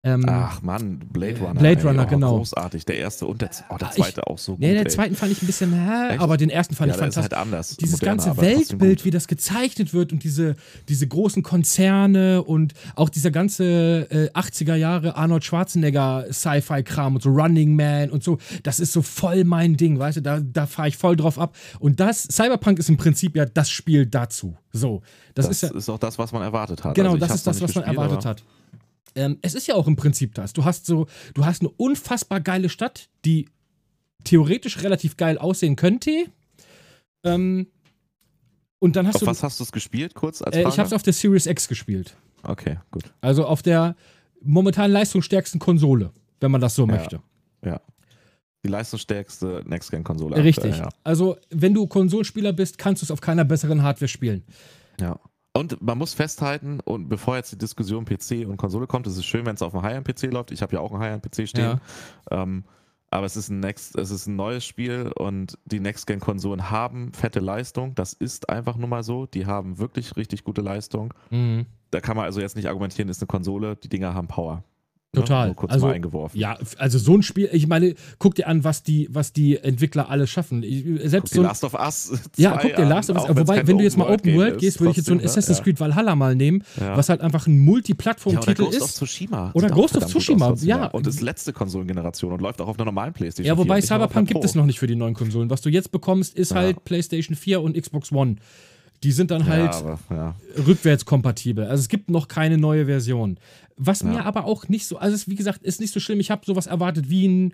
Ähm, 0.04 0.24
Ach 0.28 0.62
Mann, 0.62 1.00
Blade 1.12 1.40
Runner. 1.40 1.58
Blade 1.58 1.82
Runner, 1.82 2.02
ey, 2.04 2.08
genau. 2.08 2.36
Großartig. 2.36 2.84
Der 2.84 2.98
erste 2.98 3.26
und 3.26 3.42
der, 3.42 3.50
oh, 3.68 3.76
der 3.76 3.90
zweite 3.90 4.20
ich, 4.20 4.26
auch 4.28 4.38
so 4.38 4.52
gut. 4.52 4.60
Nee, 4.60 4.72
der 4.72 4.86
ey. 4.86 4.88
zweiten 4.88 5.16
fand 5.16 5.32
ich 5.32 5.42
ein 5.42 5.46
bisschen, 5.46 5.72
hä, 5.72 6.18
aber 6.18 6.36
den 6.36 6.50
ersten 6.50 6.76
fand 6.76 6.90
ja, 6.90 6.94
ich 6.94 7.00
fantastisch. 7.00 7.24
Ist 7.24 7.32
halt 7.32 7.42
anders. 7.42 7.76
Dieses 7.76 8.00
moderner, 8.00 8.24
ganze 8.24 8.40
Weltbild, 8.40 9.04
wie 9.04 9.10
das 9.10 9.26
gezeichnet 9.26 9.92
wird 9.92 10.12
und 10.12 10.22
diese, 10.22 10.54
diese 10.88 11.08
großen 11.08 11.42
Konzerne 11.42 12.44
und 12.44 12.74
auch 12.94 13.08
dieser 13.08 13.32
ganze 13.32 13.64
äh, 13.64 14.30
80er 14.38 14.76
Jahre 14.76 15.16
Arnold 15.16 15.44
Schwarzenegger 15.44 16.26
Sci-Fi-Kram 16.30 17.16
und 17.16 17.22
so 17.22 17.30
Running 17.30 17.74
Man 17.74 18.10
und 18.10 18.22
so, 18.22 18.38
das 18.62 18.78
ist 18.78 18.92
so 18.92 19.02
voll 19.02 19.42
mein 19.42 19.76
Ding, 19.76 19.98
weißt 19.98 20.18
du, 20.18 20.22
da, 20.22 20.38
da 20.38 20.66
fahre 20.66 20.88
ich 20.88 20.96
voll 20.96 21.16
drauf 21.16 21.40
ab. 21.40 21.56
Und 21.80 21.98
das, 21.98 22.22
Cyberpunk 22.22 22.78
ist 22.78 22.88
im 22.88 22.98
Prinzip 22.98 23.34
ja 23.34 23.46
das 23.46 23.68
Spiel 23.68 24.06
dazu. 24.06 24.56
So. 24.72 25.02
Das, 25.34 25.46
das 25.46 25.62
ist, 25.62 25.70
ja, 25.70 25.76
ist 25.76 25.88
auch 25.88 25.98
das, 25.98 26.18
was 26.18 26.30
man 26.30 26.42
erwartet 26.42 26.84
hat. 26.84 26.94
Genau, 26.94 27.14
also 27.14 27.26
das 27.26 27.34
ist 27.34 27.46
das, 27.48 27.60
was 27.60 27.74
man 27.74 27.84
erwartet 27.84 28.24
hat. 28.24 28.44
Ähm, 29.18 29.38
es 29.42 29.54
ist 29.54 29.66
ja 29.66 29.74
auch 29.74 29.88
im 29.88 29.96
Prinzip 29.96 30.34
das. 30.34 30.52
Du 30.52 30.64
hast 30.64 30.86
so, 30.86 31.06
du 31.34 31.44
hast 31.44 31.62
eine 31.62 31.70
unfassbar 31.70 32.40
geile 32.40 32.68
Stadt, 32.68 33.08
die 33.24 33.48
theoretisch 34.24 34.82
relativ 34.82 35.16
geil 35.16 35.38
aussehen 35.38 35.74
könnte. 35.74 36.26
Ähm, 37.24 37.66
und 38.78 38.94
dann 38.94 39.08
hast 39.08 39.16
auf 39.16 39.20
du. 39.20 39.26
Was 39.26 39.42
hast 39.42 39.58
du 39.58 39.64
es 39.64 39.72
gespielt, 39.72 40.14
kurz? 40.14 40.40
Als 40.40 40.54
äh, 40.54 40.60
ich 40.60 40.78
habe 40.78 40.86
es 40.86 40.92
auf 40.92 41.02
der 41.02 41.12
Series 41.12 41.46
X 41.46 41.66
gespielt. 41.66 42.16
Okay, 42.44 42.78
gut. 42.92 43.12
Also 43.20 43.44
auf 43.44 43.62
der 43.62 43.96
momentan 44.40 44.92
leistungsstärksten 44.92 45.58
Konsole, 45.58 46.12
wenn 46.38 46.52
man 46.52 46.60
das 46.60 46.76
so 46.76 46.86
ja, 46.86 46.92
möchte. 46.92 47.20
Ja. 47.64 47.80
Die 48.64 48.68
leistungsstärkste 48.68 49.62
Next-Gen-Konsole. 49.66 50.36
Richtig. 50.36 50.72
Aktuell, 50.72 50.86
ja. 50.86 50.88
Also, 51.04 51.36
wenn 51.50 51.74
du 51.74 51.86
Konsolspieler 51.86 52.52
bist, 52.52 52.78
kannst 52.78 53.02
du 53.02 53.06
es 53.06 53.10
auf 53.10 53.20
keiner 53.20 53.44
besseren 53.44 53.82
Hardware 53.82 54.08
spielen. 54.08 54.44
Ja. 55.00 55.18
Und 55.58 55.82
man 55.82 55.98
muss 55.98 56.14
festhalten, 56.14 56.78
und 56.84 57.08
bevor 57.08 57.34
jetzt 57.34 57.50
die 57.50 57.58
Diskussion 57.58 58.04
PC 58.04 58.46
und 58.46 58.58
Konsole 58.58 58.86
kommt, 58.86 59.08
es 59.08 59.16
ist 59.16 59.26
schön, 59.26 59.44
wenn 59.44 59.56
es 59.56 59.62
auf 59.62 59.74
einem 59.74 59.82
High-End-PC 59.82 60.32
läuft. 60.32 60.52
Ich 60.52 60.62
habe 60.62 60.74
ja 60.74 60.80
auch 60.80 60.92
einen 60.92 61.02
High-End-PC 61.02 61.48
stehen. 61.48 61.80
Ja. 62.30 62.42
Ähm, 62.42 62.62
aber 63.10 63.26
es 63.26 63.36
ist, 63.36 63.48
ein 63.48 63.58
Next, 63.58 63.96
es 63.98 64.12
ist 64.12 64.28
ein 64.28 64.36
neues 64.36 64.64
Spiel 64.64 65.10
und 65.16 65.58
die 65.64 65.80
Next-Gen-Konsolen 65.80 66.70
haben 66.70 67.12
fette 67.12 67.40
Leistung. 67.40 67.96
Das 67.96 68.12
ist 68.12 68.48
einfach 68.48 68.76
nur 68.76 68.88
mal 68.88 69.02
so. 69.02 69.26
Die 69.26 69.46
haben 69.46 69.78
wirklich 69.78 70.16
richtig 70.16 70.44
gute 70.44 70.60
Leistung. 70.60 71.12
Mhm. 71.30 71.66
Da 71.90 72.00
kann 72.00 72.16
man 72.16 72.26
also 72.26 72.40
jetzt 72.40 72.54
nicht 72.54 72.68
argumentieren, 72.68 73.08
ist 73.08 73.20
eine 73.20 73.26
Konsole, 73.26 73.74
die 73.74 73.88
Dinger 73.88 74.14
haben 74.14 74.28
Power. 74.28 74.62
Ne? 75.14 75.22
Total. 75.22 75.48
Ne? 75.48 75.54
kurz 75.54 75.72
also, 75.72 75.86
mal 75.86 75.94
eingeworfen. 75.94 76.38
Ja, 76.38 76.58
also 76.76 76.98
so 76.98 77.14
ein 77.14 77.22
Spiel, 77.22 77.48
ich 77.52 77.66
meine, 77.66 77.94
guck 78.18 78.34
dir 78.34 78.46
an, 78.46 78.62
was 78.62 78.82
die, 78.82 79.08
was 79.10 79.32
die 79.32 79.56
Entwickler 79.56 80.10
alles 80.10 80.28
schaffen. 80.28 80.62
Selbst 81.02 81.32
guck 81.32 81.36
so 81.36 81.42
Last 81.42 81.64
of 81.64 81.72
Us. 81.72 82.12
Ja, 82.36 82.58
guck 82.60 82.76
dir 82.76 82.84
Last 82.84 83.08
of 83.08 83.16
Us. 83.16 83.36
Wobei, 83.36 83.66
wenn 83.66 83.78
du 83.78 83.84
jetzt 83.84 83.96
mal 83.96 84.06
Open 84.06 84.36
World 84.36 84.58
gehst, 84.58 84.80
würde 84.80 84.90
ich 84.90 84.98
jetzt 84.98 85.06
so 85.06 85.14
ein 85.14 85.24
Assassin's 85.24 85.58
ne? 85.58 85.64
Creed 85.64 85.80
Valhalla 85.80 86.14
mal 86.14 86.34
nehmen, 86.34 86.62
ja. 86.78 86.94
was 86.94 87.08
halt 87.08 87.22
einfach 87.22 87.46
ein 87.46 87.58
Multiplattform-Titel 87.58 88.64
ja, 88.64 88.68
ist. 88.68 88.74
Oder 88.74 88.80
Ghost 88.80 88.82
of 88.82 89.08
Tsushima. 89.08 89.50
Oder 89.54 89.68
Ghost 89.70 89.96
of 89.96 90.06
Tsushima, 90.06 90.54
ja. 90.60 90.86
Und 90.88 91.06
ist 91.06 91.22
letzte 91.22 91.54
Konsolengeneration 91.54 92.32
und 92.32 92.42
läuft 92.42 92.60
auch 92.60 92.68
auf 92.68 92.78
einer 92.78 92.84
normalen 92.84 93.14
PlayStation. 93.14 93.46
Ja, 93.46 93.56
wobei 93.56 93.80
Cyberpunk 93.80 94.28
gibt 94.28 94.44
es 94.44 94.54
noch 94.54 94.66
nicht 94.66 94.78
für 94.78 94.86
die 94.86 94.96
neuen 94.96 95.14
Konsolen. 95.14 95.48
Was 95.48 95.62
du 95.62 95.70
jetzt 95.70 95.90
bekommst, 95.90 96.34
ist 96.34 96.54
halt 96.54 96.84
PlayStation 96.84 97.34
4 97.34 97.62
und 97.62 97.80
Xbox 97.80 98.12
One. 98.12 98.36
Die 99.04 99.12
sind 99.12 99.30
dann 99.30 99.46
halt 99.46 99.72
ja, 99.74 99.78
aber, 99.78 99.98
ja. 100.10 100.34
rückwärtskompatibel. 100.66 101.64
Also 101.64 101.82
es 101.82 101.88
gibt 101.88 102.10
noch 102.10 102.26
keine 102.26 102.58
neue 102.58 102.86
Version. 102.86 103.38
Was 103.78 104.02
ja. 104.02 104.08
mir 104.08 104.24
aber 104.26 104.44
auch 104.44 104.68
nicht 104.68 104.86
so, 104.86 104.98
also 104.98 105.14
es, 105.14 105.28
wie 105.28 105.36
gesagt, 105.36 105.62
ist 105.62 105.80
nicht 105.80 105.92
so 105.92 106.00
schlimm. 106.00 106.20
Ich 106.20 106.30
habe 106.30 106.44
sowas 106.44 106.66
erwartet 106.66 107.08
wie 107.08 107.28
ein, 107.28 107.52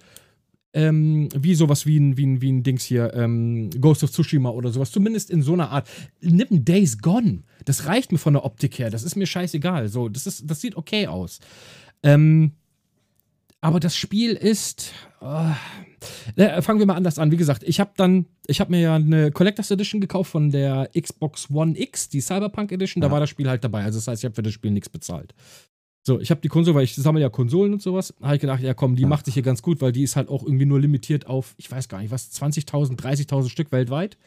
ähm, 0.73 1.29
wie 1.37 1.55
sowas 1.55 1.87
wie 1.87 1.99
ein, 2.01 2.17
wie 2.17 2.27
ein, 2.27 2.41
wie 2.41 2.51
ein 2.51 2.63
Dings 2.63 2.85
hier, 2.85 3.15
ähm, 3.15 3.71
Ghost 3.81 4.03
of 4.03 4.11
Tsushima 4.11 4.51
oder 4.51 4.71
sowas. 4.71 4.91
Zumindest 4.91 5.31
in 5.31 5.43
so 5.43 5.53
einer 5.53 5.71
Art. 5.71 5.89
Nimm 6.21 6.65
Days 6.65 6.99
Gone. 6.99 7.45
Das 7.65 7.87
reicht 7.87 8.11
mir 8.11 8.19
von 8.19 8.35
der 8.35 8.45
Optik 8.45 8.79
her. 8.79 8.91
Das 8.91 9.05
ist 9.05 9.17
mir 9.17 9.27
scheißegal. 9.27 9.89
So, 9.89 10.09
das, 10.09 10.27
ist, 10.27 10.51
das 10.51 10.61
sieht 10.61 10.77
okay 10.77 11.07
aus. 11.07 11.41
Ähm, 12.03 12.53
aber 13.61 13.81
das 13.81 13.97
Spiel 13.97 14.33
ist. 14.33 14.93
Oh, 15.21 15.47
äh, 16.37 16.61
fangen 16.61 16.81
wir 16.81 16.87
mal 16.87 16.97
anders 16.97 17.19
an. 17.19 17.31
Wie 17.31 17.39
gesagt, 17.39 17.63
ich 17.63 17.81
habe 17.81 17.93
dann, 17.97 18.27
ich 18.47 18.61
habe 18.61 18.71
mir 18.71 18.81
ja 18.81 18.95
eine 18.97 19.31
Collectors 19.31 19.71
Edition 19.71 20.03
gekauft 20.03 20.31
von 20.31 20.51
der 20.51 20.91
Xbox 20.99 21.51
One 21.51 21.79
X, 21.79 22.11
die 22.11 22.21
Cyberpunk 22.21 22.73
Edition. 22.73 23.01
Da 23.01 23.07
ja. 23.07 23.13
war 23.13 23.21
das 23.21 23.31
Spiel 23.31 23.49
halt 23.49 23.65
dabei. 23.65 23.85
Also 23.85 23.99
das 23.99 24.09
heißt, 24.09 24.23
ich 24.23 24.27
habe 24.27 24.35
für 24.35 24.43
das 24.43 24.53
Spiel 24.53 24.71
nichts 24.71 24.91
bezahlt. 24.91 25.35
So, 26.07 26.21
ich 26.21 26.31
habe 26.31 26.43
die 26.43 26.49
Konsole, 26.49 26.75
weil 26.75 26.85
ich 26.85 26.95
sammle 26.95 27.23
ja 27.23 27.31
Konsolen 27.31 27.73
und 27.73 27.81
sowas. 27.81 28.13
Habe 28.21 28.35
ich 28.35 28.41
gedacht, 28.41 28.61
ja 28.61 28.75
komm, 28.75 28.95
die 28.95 29.07
macht 29.07 29.25
sich 29.25 29.35
hier 29.35 29.43
ganz 29.43 29.63
gut, 29.63 29.81
weil 29.81 29.91
die 29.91 30.03
ist 30.03 30.17
halt 30.17 30.29
auch 30.29 30.43
irgendwie 30.43 30.67
nur 30.67 30.79
limitiert 30.79 31.27
auf, 31.27 31.55
ich 31.57 31.71
weiß 31.71 31.89
gar 31.89 32.01
nicht, 32.01 32.11
was, 32.11 32.31
20.000, 32.31 32.99
30.000 32.99 33.49
Stück 33.49 33.73
weltweit. 33.73 34.19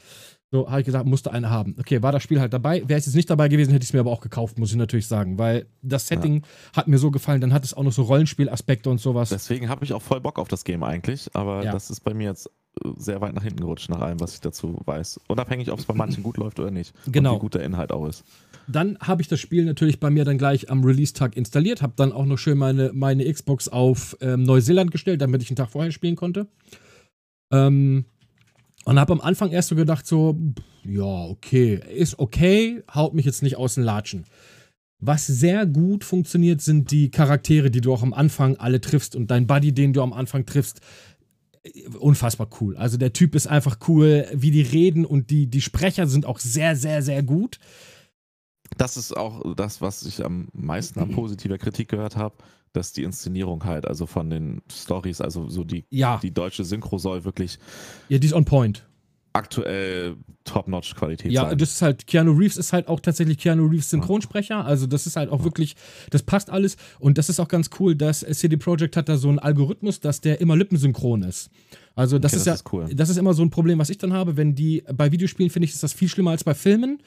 So, 0.50 0.70
habe 0.70 0.80
ich 0.80 0.86
gesagt, 0.86 1.06
musste 1.06 1.32
eine 1.32 1.50
haben. 1.50 1.76
Okay, 1.78 2.02
war 2.02 2.12
das 2.12 2.24
Spiel 2.24 2.40
halt 2.40 2.54
dabei. 2.54 2.82
Wäre 2.88 2.98
es 2.98 3.06
jetzt 3.06 3.16
nicht 3.16 3.30
dabei 3.30 3.48
gewesen, 3.48 3.72
hätte 3.72 3.84
ich 3.84 3.90
es 3.90 3.94
mir 3.94 4.00
aber 4.00 4.12
auch 4.12 4.22
gekauft, 4.22 4.58
muss 4.58 4.72
ich 4.72 4.78
natürlich 4.78 5.06
sagen. 5.06 5.38
Weil 5.38 5.68
das 5.82 6.08
Setting 6.08 6.36
ja. 6.36 6.78
hat 6.78 6.88
mir 6.88 6.98
so 6.98 7.12
gefallen. 7.12 7.42
Dann 7.42 7.54
hat 7.54 7.66
es 7.66 7.74
auch 7.74 7.84
noch 7.84 7.92
so 7.92 8.04
Rollenspielaspekte 8.04 8.90
und 8.90 9.00
sowas. 9.00 9.30
Deswegen 9.30 9.68
habe 9.70 9.84
ich 9.84 9.94
auch 9.94 10.02
voll 10.02 10.22
Bock 10.22 10.40
auf 10.40 10.48
das 10.48 10.64
Game 10.64 10.84
eigentlich. 10.84 11.30
Aber 11.34 11.64
ja. 11.64 11.74
das 11.74 11.90
ist 11.90 12.00
bei 12.00 12.14
mir 12.14 12.30
jetzt 12.30 12.50
sehr 12.98 13.22
weit 13.22 13.34
nach 13.34 13.44
hinten 13.44 13.62
gerutscht, 13.62 13.90
nach 13.90 14.02
allem, 14.02 14.20
was 14.20 14.36
ich 14.36 14.42
dazu 14.42 14.80
weiß. 14.86 15.20
Unabhängig, 15.28 15.72
ob 15.72 15.80
es 15.80 15.86
bei 15.86 15.94
manchen 15.94 16.24
gut 16.24 16.38
läuft 16.38 16.60
oder 16.60 16.72
nicht. 16.72 16.94
Genau. 17.12 17.34
Und 17.34 17.36
wie 17.38 17.42
gut 17.42 17.56
der 17.56 17.64
Inhalt 17.64 17.92
auch 17.92 18.08
ist. 18.08 18.24
Dann 18.68 18.98
habe 19.00 19.22
ich 19.22 19.28
das 19.28 19.40
Spiel 19.40 19.66
natürlich 19.66 20.00
bei 20.00 20.10
mir 20.10 20.26
dann 20.26 20.38
gleich 20.38 20.70
am 20.70 20.84
Release-Tag 20.84 21.38
installiert, 21.38 21.82
habe 21.82 21.94
dann 21.96 22.12
auch 22.12 22.26
noch 22.26 22.38
schön 22.38 22.58
meine, 22.58 22.92
meine 22.94 23.32
Xbox 23.32 23.70
auf 23.70 24.18
ähm, 24.22 24.44
Neuseeland 24.44 24.92
gestellt, 24.92 25.22
damit 25.22 25.42
ich 25.42 25.50
einen 25.50 25.56
Tag 25.56 25.70
vorher 25.70 25.92
spielen 25.92 26.16
konnte. 26.16 26.48
Ähm, 27.52 28.06
und 28.86 29.00
habe 29.00 29.14
am 29.14 29.22
Anfang 29.22 29.52
erst 29.52 29.70
so 29.70 29.76
gedacht, 29.76 30.08
so, 30.08 30.38
ja, 30.86 31.04
okay, 31.04 31.82
ist 31.94 32.20
okay, 32.20 32.84
haut 32.94 33.14
mich 33.14 33.26
jetzt 33.26 33.44
nicht 33.44 33.58
aus 33.58 33.76
den 33.76 33.84
Latschen. 33.84 34.26
Was 35.00 35.28
sehr 35.28 35.66
gut 35.66 36.04
funktioniert, 36.04 36.62
sind 36.62 36.90
die 36.90 37.12
Charaktere, 37.12 37.70
die 37.70 37.82
du 37.82 37.94
auch 37.94 38.02
am 38.02 38.14
Anfang 38.14 38.56
alle 38.56 38.82
triffst 38.82 39.16
und 39.16 39.30
dein 39.30 39.46
Buddy, 39.46 39.72
den 39.72 39.94
du 39.94 40.02
am 40.02 40.12
Anfang 40.12 40.46
triffst, 40.46 40.82
unfassbar 42.00 42.48
cool. 42.60 42.76
Also 42.78 42.98
der 42.98 43.14
Typ 43.14 43.36
ist 43.36 43.48
einfach 43.48 43.78
cool, 43.88 44.28
wie 44.34 44.52
die 44.52 44.62
reden 44.62 45.06
und 45.06 45.30
die, 45.30 45.48
die 45.48 45.62
Sprecher 45.62 46.08
sind 46.08 46.26
auch 46.26 46.40
sehr, 46.40 46.76
sehr, 46.76 47.02
sehr 47.02 47.24
gut. 47.24 47.60
Das 48.78 48.98
ist 48.98 49.16
auch 49.16 49.56
das, 49.56 49.82
was 49.82 50.04
ich 50.04 50.24
am 50.24 50.50
meisten 50.54 51.00
an 51.00 51.12
positiver 51.16 51.58
Kritik 51.58 51.90
gehört 51.90 52.16
habe, 52.16 52.36
dass 52.74 52.92
die 52.92 53.04
Inszenierung 53.04 53.64
halt, 53.64 53.88
also 53.88 54.06
von 54.06 54.30
den 54.30 54.62
Stories, 54.72 55.22
also 55.22 55.48
so 55.50 55.64
die, 55.64 55.86
ja. 55.90 56.20
die 56.22 56.34
deutsche 56.34 56.64
Synchro 56.64 56.98
soll 56.98 57.24
wirklich. 57.24 57.60
Ja, 58.10 58.18
die 58.18 58.28
ist 58.28 58.34
on 58.34 58.46
point 58.46 58.88
aktuell 59.38 60.16
Top-Notch-Qualität 60.44 61.32
ja, 61.32 61.50
sein. 61.50 61.58
das 61.58 61.74
ist 61.74 61.82
halt, 61.82 62.08
Keanu 62.08 62.32
Reeves 62.32 62.58
ist 62.58 62.74
halt 62.74 62.88
auch 62.88 63.00
tatsächlich 63.00 63.38
Keanu 63.38 63.68
Reeves 63.68 63.90
Synchronsprecher, 63.90 64.66
also 64.66 64.88
das 64.88 65.06
ist 65.06 65.16
halt 65.16 65.30
auch 65.30 65.40
ja. 65.40 65.46
wirklich, 65.46 65.76
das 66.10 66.24
passt 66.24 66.50
alles 66.50 66.78
und 67.00 67.18
das 67.18 67.30
ist 67.30 67.40
auch 67.40 67.48
ganz 67.48 67.70
cool, 67.80 67.96
dass 67.96 68.20
CD 68.20 68.58
Projekt 68.58 68.98
hat 68.98 69.10
da 69.10 69.18
so 69.18 69.30
einen 69.30 69.40
Algorithmus, 69.40 70.00
dass 70.00 70.22
der 70.22 70.42
immer 70.42 70.56
lippensynchron 70.56 71.24
ist. 71.24 71.50
Also 71.96 72.20
das 72.20 72.34
okay, 72.34 72.38
ist 72.38 72.48
das 72.48 72.52
ja, 72.52 72.54
ist 72.54 72.74
cool. 72.74 72.90
das 72.94 73.10
ist 73.10 73.18
immer 73.18 73.34
so 73.34 73.42
ein 73.44 73.50
Problem, 73.50 73.80
was 73.80 73.90
ich 73.90 73.98
dann 73.98 74.14
habe, 74.14 74.38
wenn 74.38 74.56
die, 74.56 74.84
bei 74.94 75.12
Videospielen 75.12 75.50
finde 75.50 75.66
ich, 75.66 75.74
ist 75.74 75.84
das 75.84 75.94
viel 75.94 76.08
schlimmer 76.08 76.32
als 76.32 76.44
bei 76.44 76.54
Filmen, 76.54 77.00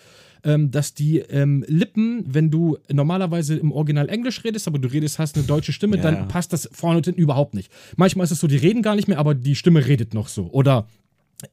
ähm, 0.44 0.70
dass 0.70 0.94
die 0.94 1.18
ähm, 1.18 1.64
Lippen, 1.68 2.24
wenn 2.26 2.50
du 2.50 2.78
normalerweise 2.90 3.56
im 3.56 3.72
Original 3.72 4.08
Englisch 4.08 4.42
redest, 4.44 4.66
aber 4.66 4.78
du 4.78 4.88
redest, 4.88 5.18
hast 5.18 5.36
eine 5.36 5.44
deutsche 5.44 5.72
Stimme, 5.72 5.96
ja. 5.96 6.02
dann 6.02 6.28
passt 6.28 6.52
das 6.52 6.68
vorne 6.72 6.98
und 6.98 7.04
hinten 7.04 7.20
überhaupt 7.20 7.54
nicht. 7.54 7.70
Manchmal 7.96 8.24
ist 8.24 8.30
es 8.32 8.40
so, 8.40 8.46
die 8.46 8.56
reden 8.56 8.82
gar 8.82 8.96
nicht 8.96 9.08
mehr, 9.08 9.18
aber 9.18 9.34
die 9.34 9.54
Stimme 9.54 9.86
redet 9.86 10.14
noch 10.14 10.28
so. 10.28 10.48
Oder 10.50 10.86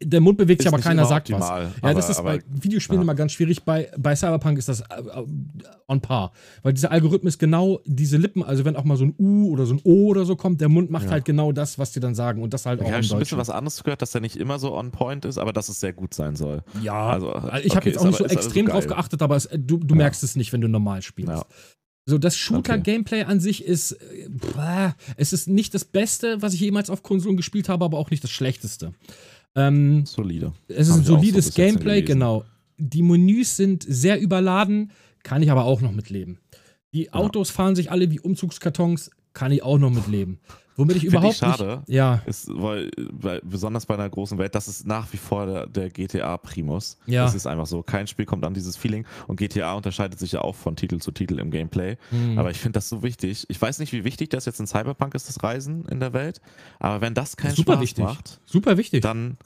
der 0.02 0.22
Mund 0.22 0.38
bewegt 0.38 0.62
sich, 0.62 0.68
aber 0.68 0.80
keiner 0.80 1.06
sagt 1.06 1.30
optimal, 1.30 1.72
was. 1.82 1.90
Ja, 1.90 1.94
das 1.94 2.10
ist 2.10 2.20
aber, 2.20 2.38
bei 2.38 2.44
Videospielen 2.50 3.02
ja. 3.02 3.04
immer 3.04 3.16
ganz 3.16 3.32
schwierig. 3.32 3.64
Bei, 3.64 3.92
bei 3.98 4.16
Cyberpunk 4.16 4.58
ist 4.58 4.70
das 4.70 4.82
äh, 4.82 4.86
on 5.88 6.02
par. 6.02 6.32
Weil 6.64 6.74
dieser 6.74 6.92
Algorithmus 6.92 7.38
genau 7.38 7.80
diese 7.86 8.18
Lippen, 8.18 8.44
also 8.44 8.66
wenn 8.66 8.76
auch 8.76 8.84
mal 8.84 8.98
so 8.98 9.06
ein 9.06 9.16
U 9.18 9.50
oder 9.52 9.66
so 9.66 9.76
ein 9.76 9.82
O 9.84 10.08
oder 10.08 10.26
so 10.26 10.36
kommt, 10.36 10.62
der 10.62 10.70
Mund 10.70 10.92
macht 10.92 11.06
ja. 11.06 11.12
halt 11.12 11.26
genau 11.26 11.52
das, 11.52 11.80
was 11.80 11.92
die 11.92 12.00
dann 12.00 12.16
sagen. 12.16 12.42
Und 12.42 12.54
das 12.54 12.66
halt 12.66 12.82
auch. 12.82 12.86
Ich 12.86 12.92
habe 12.92 13.04
schon 13.04 13.18
ein 13.18 13.20
bisschen 13.20 13.38
was 13.38 13.50
anderes 13.50 13.84
gehört, 13.84 14.02
dass 14.02 14.12
der 14.12 14.22
nicht 14.22 14.36
immer 14.36 14.60
so 14.60 14.76
on 14.76 14.92
point 14.92 15.26
ist, 15.26 15.38
aber 15.38 15.54
dass 15.54 15.70
es 15.70 15.80
sehr 15.80 15.94
gut 15.94 16.14
sein 16.14 16.36
soll. 16.36 16.64
Ja, 16.82 17.08
also, 17.10 17.34
ich 17.64 17.76
habe 17.76 17.90
jetzt 17.90 18.00
auch 18.00 18.06
nicht 18.06 18.18
so 18.18 18.26
extrem 18.26 18.68
so 18.68 18.74
drauf 18.74 18.88
geachtet, 18.88 19.22
aber 19.22 19.36
es, 19.36 19.46
äh, 19.46 19.60
du, 19.60 19.78
du 19.78 19.96
merkst 19.96 20.24
es 20.24 20.36
nicht, 20.36 20.54
wenn 20.54 20.62
du 20.62 20.68
normal 20.68 21.02
spielst. 21.02 21.32
Ja. 21.32 21.46
So, 22.10 22.18
das 22.18 22.38
Shooter-Gameplay 22.38 23.24
okay. 23.24 23.30
an 23.30 23.42
sich 23.42 23.66
ist. 23.66 23.92
Äh, 23.92 24.30
es 25.18 25.34
ist 25.34 25.50
nicht 25.50 25.74
das 25.74 25.84
Beste, 25.84 26.42
was 26.42 26.54
ich 26.54 26.62
jemals 26.62 26.90
auf 26.90 27.04
Konsolen 27.04 27.36
gespielt 27.36 27.68
habe, 27.68 27.84
aber 27.84 27.98
auch 27.98 28.10
nicht 28.10 28.24
das 28.24 28.32
Schlechteste. 28.32 28.94
Ähm, 29.58 30.06
Solide. 30.06 30.54
Es 30.68 30.88
ist 30.88 30.98
ein 30.98 31.04
solides 31.04 31.48
so 31.48 31.54
Gameplay, 31.54 32.04
genau. 32.04 32.46
Die 32.78 33.02
Menüs 33.02 33.58
sind 33.58 33.84
sehr 33.88 34.22
überladen, 34.22 34.92
kann 35.24 35.42
ich 35.42 35.50
aber 35.50 35.66
auch 35.66 35.82
noch 35.82 35.92
mitleben. 35.92 36.38
Die 36.94 37.12
Autos 37.12 37.50
ja. 37.50 37.56
fahren 37.56 37.76
sich 37.76 37.92
alle 37.92 38.12
wie 38.12 38.20
Umzugskartons, 38.20 39.12
kann 39.38 39.52
ich 39.52 39.62
auch 39.62 39.78
noch 39.78 39.92
mitleben. 39.92 40.40
Womit 40.78 40.98
ich 40.98 41.04
überhaupt 41.06 41.34
ich 41.34 41.40
schade, 41.40 41.84
nicht, 41.88 41.96
ja. 41.96 42.22
ist, 42.26 42.50
weil, 42.54 42.92
weil, 42.98 43.42
besonders 43.44 43.86
bei 43.86 43.94
einer 43.94 44.10
großen 44.10 44.38
Welt, 44.38 44.54
das 44.54 44.68
ist 44.68 44.86
nach 44.86 45.12
wie 45.14 45.18
vor 45.18 45.46
der, 45.46 45.68
der 45.68 45.90
GTA-Primus. 45.90 46.98
Ja. 47.06 47.24
Das 47.24 47.34
ist 47.34 47.48
einfach 47.48 47.66
so. 47.66 47.82
Kein 47.82 48.08
Spiel 48.08 48.26
kommt 48.26 48.46
an 48.46 48.54
dieses 48.54 48.78
Feeling 48.78 49.06
und 49.28 49.38
GTA 49.38 49.74
unterscheidet 49.74 50.20
sich 50.20 50.34
ja 50.34 50.42
auch 50.42 50.56
von 50.56 50.76
Titel 50.76 51.00
zu 51.00 51.12
Titel 51.12 51.40
im 51.40 51.50
Gameplay. 51.50 51.98
Mhm. 52.12 52.38
Aber 52.38 52.52
ich 52.52 52.58
finde 52.58 52.74
das 52.74 52.90
so 52.90 53.02
wichtig. 53.02 53.46
Ich 53.50 53.62
weiß 53.62 53.80
nicht, 53.80 53.94
wie 53.94 54.04
wichtig 54.04 54.30
das 54.30 54.46
jetzt 54.46 54.60
in 54.60 54.68
Cyberpunk 54.68 55.16
ist, 55.16 55.28
das 55.28 55.42
Reisen 55.44 55.86
in 55.86 56.00
der 56.00 56.14
Welt. 56.14 56.42
Aber 56.80 57.02
wenn 57.02 57.14
das 57.14 57.38
keinen 57.38 57.56
Super 57.56 57.74
Spaß 57.74 57.82
wichtig. 57.82 58.04
macht, 58.04 58.40
Super 58.46 58.78
wichtig. 58.78 59.02
dann 59.02 59.38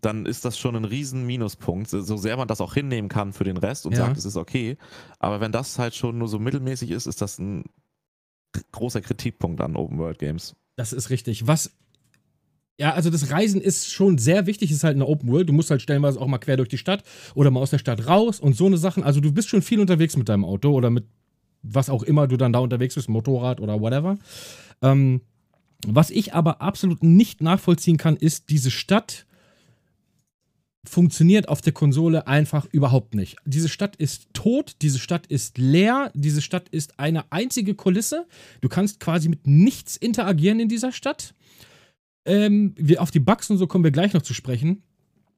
dann 0.00 0.24
ist 0.24 0.44
das 0.46 0.58
schon 0.58 0.76
ein 0.76 0.86
riesen 0.86 1.26
Minuspunkt, 1.26 1.90
so 1.90 2.16
sehr 2.16 2.36
man 2.38 2.48
das 2.48 2.62
auch 2.62 2.72
hinnehmen 2.72 3.10
kann 3.10 3.34
für 3.34 3.44
den 3.44 3.58
Rest 3.58 3.84
und 3.84 3.92
ja. 3.92 3.98
sagt, 3.98 4.16
es 4.16 4.24
ist 4.24 4.36
okay. 4.36 4.78
Aber 5.18 5.40
wenn 5.40 5.52
das 5.52 5.78
halt 5.78 5.94
schon 5.94 6.16
nur 6.16 6.26
so 6.26 6.38
mittelmäßig 6.38 6.90
ist, 6.90 7.06
ist 7.06 7.20
das 7.20 7.38
ein 7.38 7.64
großer 8.72 9.00
Kritikpunkt 9.00 9.60
an 9.60 9.76
Open 9.76 9.98
World 9.98 10.18
Games. 10.18 10.54
Das 10.76 10.92
ist 10.92 11.10
richtig. 11.10 11.46
Was 11.46 11.72
ja, 12.80 12.94
also 12.94 13.10
das 13.10 13.30
Reisen 13.30 13.60
ist 13.60 13.92
schon 13.92 14.16
sehr 14.16 14.46
wichtig, 14.46 14.70
ist 14.70 14.84
halt 14.84 14.94
eine 14.94 15.06
Open 15.06 15.30
World. 15.30 15.50
Du 15.50 15.52
musst 15.52 15.70
halt 15.70 15.82
stellenweise 15.82 16.18
auch 16.18 16.26
mal 16.26 16.38
quer 16.38 16.56
durch 16.56 16.70
die 16.70 16.78
Stadt 16.78 17.04
oder 17.34 17.50
mal 17.50 17.60
aus 17.60 17.68
der 17.68 17.78
Stadt 17.78 18.06
raus 18.06 18.40
und 18.40 18.56
so 18.56 18.64
eine 18.64 18.78
Sachen. 18.78 19.02
Also 19.02 19.20
du 19.20 19.32
bist 19.32 19.50
schon 19.50 19.60
viel 19.60 19.80
unterwegs 19.80 20.16
mit 20.16 20.30
deinem 20.30 20.46
Auto 20.46 20.72
oder 20.72 20.88
mit 20.88 21.04
was 21.62 21.90
auch 21.90 22.02
immer 22.02 22.26
du 22.26 22.38
dann 22.38 22.54
da 22.54 22.60
unterwegs 22.60 22.94
bist, 22.94 23.10
Motorrad 23.10 23.60
oder 23.60 23.82
whatever. 23.82 24.16
Ähm, 24.80 25.20
was 25.86 26.08
ich 26.08 26.32
aber 26.32 26.62
absolut 26.62 27.02
nicht 27.02 27.42
nachvollziehen 27.42 27.98
kann, 27.98 28.16
ist 28.16 28.48
diese 28.48 28.70
Stadt 28.70 29.26
funktioniert 30.84 31.48
auf 31.48 31.60
der 31.60 31.72
Konsole 31.72 32.26
einfach 32.26 32.66
überhaupt 32.72 33.14
nicht. 33.14 33.36
Diese 33.44 33.68
Stadt 33.68 33.96
ist 33.96 34.28
tot, 34.32 34.76
diese 34.82 34.98
Stadt 34.98 35.26
ist 35.26 35.58
leer, 35.58 36.10
diese 36.14 36.40
Stadt 36.40 36.68
ist 36.70 36.98
eine 36.98 37.30
einzige 37.30 37.74
Kulisse. 37.74 38.26
Du 38.60 38.68
kannst 38.68 39.00
quasi 39.00 39.28
mit 39.28 39.46
nichts 39.46 39.96
interagieren 39.96 40.60
in 40.60 40.68
dieser 40.68 40.92
Stadt. 40.92 41.34
Ähm, 42.24 42.74
wir, 42.76 43.02
auf 43.02 43.10
die 43.10 43.20
Bugs 43.20 43.50
und 43.50 43.58
so 43.58 43.66
kommen 43.66 43.84
wir 43.84 43.90
gleich 43.90 44.12
noch 44.14 44.22
zu 44.22 44.34
sprechen. 44.34 44.82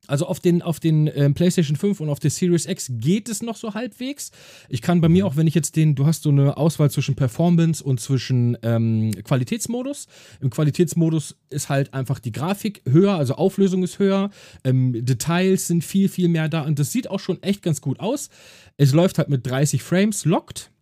Also 0.08 0.26
auf 0.26 0.40
den, 0.40 0.62
auf 0.62 0.80
den 0.80 1.08
ähm, 1.14 1.32
PlayStation 1.32 1.76
5 1.76 2.00
und 2.00 2.08
auf 2.08 2.18
der 2.18 2.30
Series 2.30 2.66
X 2.66 2.88
geht 2.90 3.28
es 3.28 3.40
noch 3.40 3.54
so 3.54 3.74
halbwegs. 3.74 4.32
Ich 4.68 4.82
kann 4.82 5.00
bei 5.00 5.08
mir 5.08 5.24
auch, 5.26 5.36
wenn 5.36 5.46
ich 5.46 5.54
jetzt 5.54 5.76
den, 5.76 5.94
du 5.94 6.06
hast 6.06 6.24
so 6.24 6.30
eine 6.30 6.56
Auswahl 6.56 6.90
zwischen 6.90 7.14
Performance 7.14 7.84
und 7.84 8.00
zwischen 8.00 8.58
ähm, 8.62 9.12
Qualitätsmodus. 9.22 10.08
Im 10.40 10.50
Qualitätsmodus 10.50 11.36
ist 11.50 11.68
halt 11.68 11.94
einfach 11.94 12.18
die 12.18 12.32
Grafik 12.32 12.82
höher, 12.88 13.14
also 13.14 13.36
Auflösung 13.36 13.84
ist 13.84 14.00
höher, 14.00 14.30
ähm, 14.64 15.04
Details 15.04 15.68
sind 15.68 15.84
viel, 15.84 16.08
viel 16.08 16.28
mehr 16.28 16.48
da 16.48 16.62
und 16.62 16.80
das 16.80 16.90
sieht 16.90 17.08
auch 17.08 17.20
schon 17.20 17.40
echt 17.44 17.62
ganz 17.62 17.80
gut 17.80 18.00
aus. 18.00 18.28
Es 18.76 18.92
läuft 18.92 19.18
halt 19.18 19.28
mit 19.28 19.46
30 19.46 19.84
Frames 19.84 20.24
locked 20.24 20.72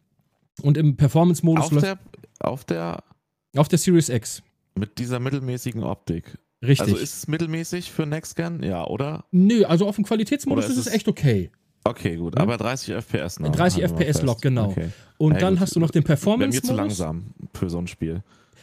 und 0.63 0.79
im 0.79 0.97
Performance-Modus 0.97 1.69
der, 1.69 1.99
auf 2.39 2.65
der 2.65 3.05
auf 3.57 3.69
der 3.69 3.79
Series 3.79 4.09
X. 4.09 4.43
Mit 4.77 4.99
dieser 4.99 5.19
mittelmäßigen 5.19 5.83
Optik. 5.83 6.39
Richtig. 6.63 6.81
Also 6.81 6.97
ist 6.97 7.17
es 7.17 7.29
mittelmäßig 7.29 7.91
für 7.91 8.07
Next 8.07 8.37
Gen? 8.37 8.63
Ja, 8.63 8.87
oder? 8.87 9.25
Nö, 9.31 9.65
also 9.65 9.87
auf 9.87 9.97
dem 9.97 10.05
Qualitätsmodus 10.05 10.67
ist, 10.67 10.73
ist, 10.73 10.87
es 10.89 10.93
echt 10.93 11.09
okay. 11.09 11.51
Okay, 11.85 12.17
gut, 12.17 12.37
aber 12.37 12.59
30 12.59 12.95
FPS 12.95 13.41
noch. 13.41 13.51
30 13.51 13.85
FPS 13.85 14.23
Lock, 14.23 14.43
genau. 14.43 14.69
Okay. 14.71 14.91
Und 15.17 15.33
hey, 15.33 15.41
dann 15.41 15.55
gut. 15.55 15.61
hast 15.61 15.77
du 15.77 15.81
noch 15.81 15.91
den 15.91 16.05
Performance-Modus. 16.05 16.63
Mir 16.63 16.69
zu 16.69 16.75
langsam 16.75 17.35
für 17.55 17.71
so 17.71 17.79
ein 17.79 17.87
Spiel. 17.87 18.23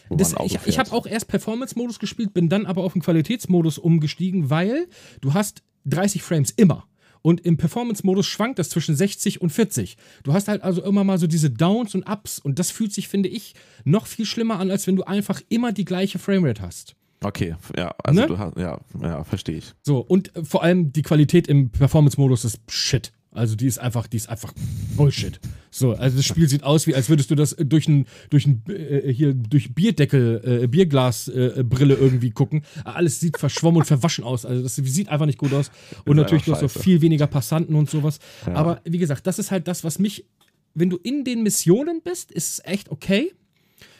Das, 0.09 0.35
ich, 0.45 0.59
ich 0.65 0.79
habe 0.79 0.91
auch 0.91 1.05
erst 1.05 1.27
Performance-Modus 1.27 1.99
gespielt, 1.99 2.33
bin 2.33 2.47
dann 2.47 2.65
aber 2.65 2.83
auf 2.83 2.93
den 2.93 3.01
Qualitätsmodus 3.01 3.77
umgestiegen, 3.77 4.49
weil 4.49 4.87
du 5.21 5.33
hast 5.33 5.63
30 5.85 6.21
Frames 6.21 6.51
immer. 6.51 6.85
Und 7.23 7.41
im 7.45 7.57
Performance-Modus 7.57 8.25
schwankt 8.25 8.59
das 8.59 8.69
zwischen 8.69 8.95
60 8.95 9.41
und 9.41 9.49
40. 9.49 9.97
Du 10.23 10.33
hast 10.33 10.47
halt 10.47 10.61
also 10.61 10.83
immer 10.83 11.03
mal 11.03 11.17
so 11.17 11.27
diese 11.27 11.49
Downs 11.49 11.95
und 11.95 12.07
Ups. 12.07 12.39
Und 12.39 12.59
das 12.59 12.71
fühlt 12.71 12.93
sich, 12.93 13.07
finde 13.07 13.27
ich, 13.27 13.55
noch 13.83 14.05
viel 14.05 14.25
schlimmer 14.25 14.59
an, 14.59 14.71
als 14.71 14.87
wenn 14.87 14.95
du 14.95 15.03
einfach 15.03 15.41
immer 15.49 15.73
die 15.73 15.83
gleiche 15.83 16.19
Framerate 16.19 16.61
hast. 16.61 16.95
Okay, 17.23 17.55
ja, 17.75 17.95
also 18.03 18.21
ne? 18.21 18.27
du 18.27 18.37
hast, 18.37 18.57
ja, 18.57 18.79
ja, 19.01 19.23
verstehe 19.23 19.57
ich. 19.57 19.73
So, 19.81 19.99
und 19.99 20.35
äh, 20.35 20.43
vor 20.43 20.63
allem 20.63 20.91
die 20.91 21.01
Qualität 21.01 21.47
im 21.47 21.71
Performance-Modus 21.71 22.45
ist 22.45 22.59
shit. 22.69 23.11
Also 23.37 23.55
die 23.55 23.67
ist 23.67 23.77
einfach, 23.77 24.07
die 24.07 24.17
ist 24.17 24.29
einfach 24.29 24.51
Bullshit. 24.95 25.39
So, 25.69 25.93
also 25.93 26.17
das 26.17 26.25
Spiel 26.25 26.49
sieht 26.49 26.63
aus, 26.63 26.87
wie 26.87 26.95
als 26.95 27.07
würdest 27.07 27.29
du 27.29 27.35
das 27.35 27.55
durch 27.59 27.87
ein, 27.87 28.07
durch 28.31 28.47
ein 28.47 28.63
äh, 28.67 29.13
hier 29.13 29.33
durch 29.33 29.75
Bierdeckel, 29.75 30.63
äh, 30.63 30.67
Bierglasbrille 30.67 31.93
äh, 31.93 31.99
irgendwie 31.99 32.31
gucken. 32.31 32.63
Alles 32.83 33.19
sieht 33.19 33.37
verschwommen 33.37 33.81
und 33.81 33.85
verwaschen 33.85 34.23
aus. 34.23 34.45
Also 34.45 34.63
das 34.63 34.75
sieht 34.75 35.09
einfach 35.09 35.27
nicht 35.27 35.37
gut 35.37 35.53
aus. 35.53 35.69
Und 36.05 36.17
natürlich 36.17 36.45
du 36.45 36.53
hast 36.53 36.61
so 36.61 36.67
viel 36.67 37.01
weniger 37.01 37.27
Passanten 37.27 37.75
und 37.75 37.89
sowas. 37.89 38.19
Ja. 38.47 38.55
Aber 38.55 38.81
wie 38.85 38.97
gesagt, 38.97 39.27
das 39.27 39.37
ist 39.37 39.51
halt 39.51 39.67
das, 39.67 39.83
was 39.83 39.99
mich, 39.99 40.25
wenn 40.73 40.89
du 40.89 40.97
in 40.97 41.23
den 41.23 41.43
Missionen 41.43 42.01
bist, 42.03 42.31
ist 42.31 42.49
es 42.53 42.65
echt 42.65 42.89
okay. 42.89 43.33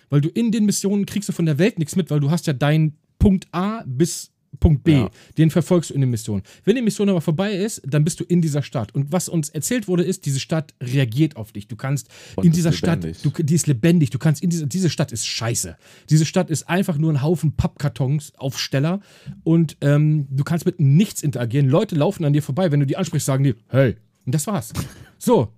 Weil 0.10 0.22
du 0.22 0.30
in 0.30 0.52
den 0.52 0.66
Missionen 0.66 1.06
kriegst 1.06 1.30
du 1.30 1.34
von 1.34 1.46
der 1.46 1.60
Welt 1.60 1.78
nichts 1.78 1.96
mit, 1.96 2.10
weil 2.10 2.22
du 2.22 2.32
hast 2.32 2.48
ja 2.48 2.54
dein 2.54 2.98
Punkt 3.20 3.48
A 3.52 3.84
bis 3.86 4.32
Punkt 4.60 4.84
B. 4.84 4.94
Ja. 4.94 5.10
Den 5.38 5.52
verfolgst 5.52 5.90
du 5.90 5.94
in 5.94 6.02
der 6.02 6.10
Mission. 6.10 6.42
Wenn 6.64 6.76
die 6.76 6.82
Mission 6.82 7.10
aber 7.10 7.22
vorbei 7.22 7.54
ist, 7.54 7.82
dann 7.86 8.04
bist 8.04 8.20
du 8.20 8.24
in 8.24 8.42
dieser 8.42 8.64
Stadt. 8.64 8.94
Und 8.96 9.12
was 9.12 9.30
uns 9.30 9.50
erzählt 9.50 9.88
wurde, 9.88 10.04
ist, 10.04 10.26
diese 10.26 10.40
Stadt 10.40 10.74
reagiert 10.82 11.36
auf 11.36 11.52
dich. 11.52 11.68
Du 11.68 11.76
kannst 11.76 12.08
Und 12.36 12.46
in 12.46 12.52
dieser 12.52 12.72
Stadt, 12.72 13.04
du, 13.04 13.30
die 13.44 13.56
ist 13.56 13.68
lebendig. 13.68 14.10
Du 14.10 14.20
kannst 14.20 14.42
in 14.42 14.50
dieser, 14.50 14.66
diese 14.66 14.90
Stadt 14.90 15.12
ist 15.12 15.28
scheiße. 15.28 15.78
Diese 16.10 16.26
Stadt 16.26 16.50
ist 16.50 16.70
einfach 16.70 16.98
nur 16.98 17.12
ein 17.12 17.22
Haufen 17.22 17.56
Pappkartons, 17.56 18.34
Aufsteller. 18.38 19.02
Und 19.44 19.78
ähm, 19.82 20.28
du 20.30 20.44
kannst 20.44 20.66
mit 20.66 20.80
nichts 20.80 21.22
interagieren. 21.22 21.68
Leute 21.68 21.96
laufen 21.96 22.26
an 22.26 22.34
dir 22.34 22.42
vorbei. 22.42 22.72
Wenn 22.72 22.80
du 22.80 22.86
die 22.86 22.98
ansprichst, 22.98 23.26
sagen 23.26 23.44
die, 23.44 23.56
hey. 23.70 23.96
Und 24.26 24.36
das 24.36 24.48
war's. 24.48 24.74
So. 25.18 25.54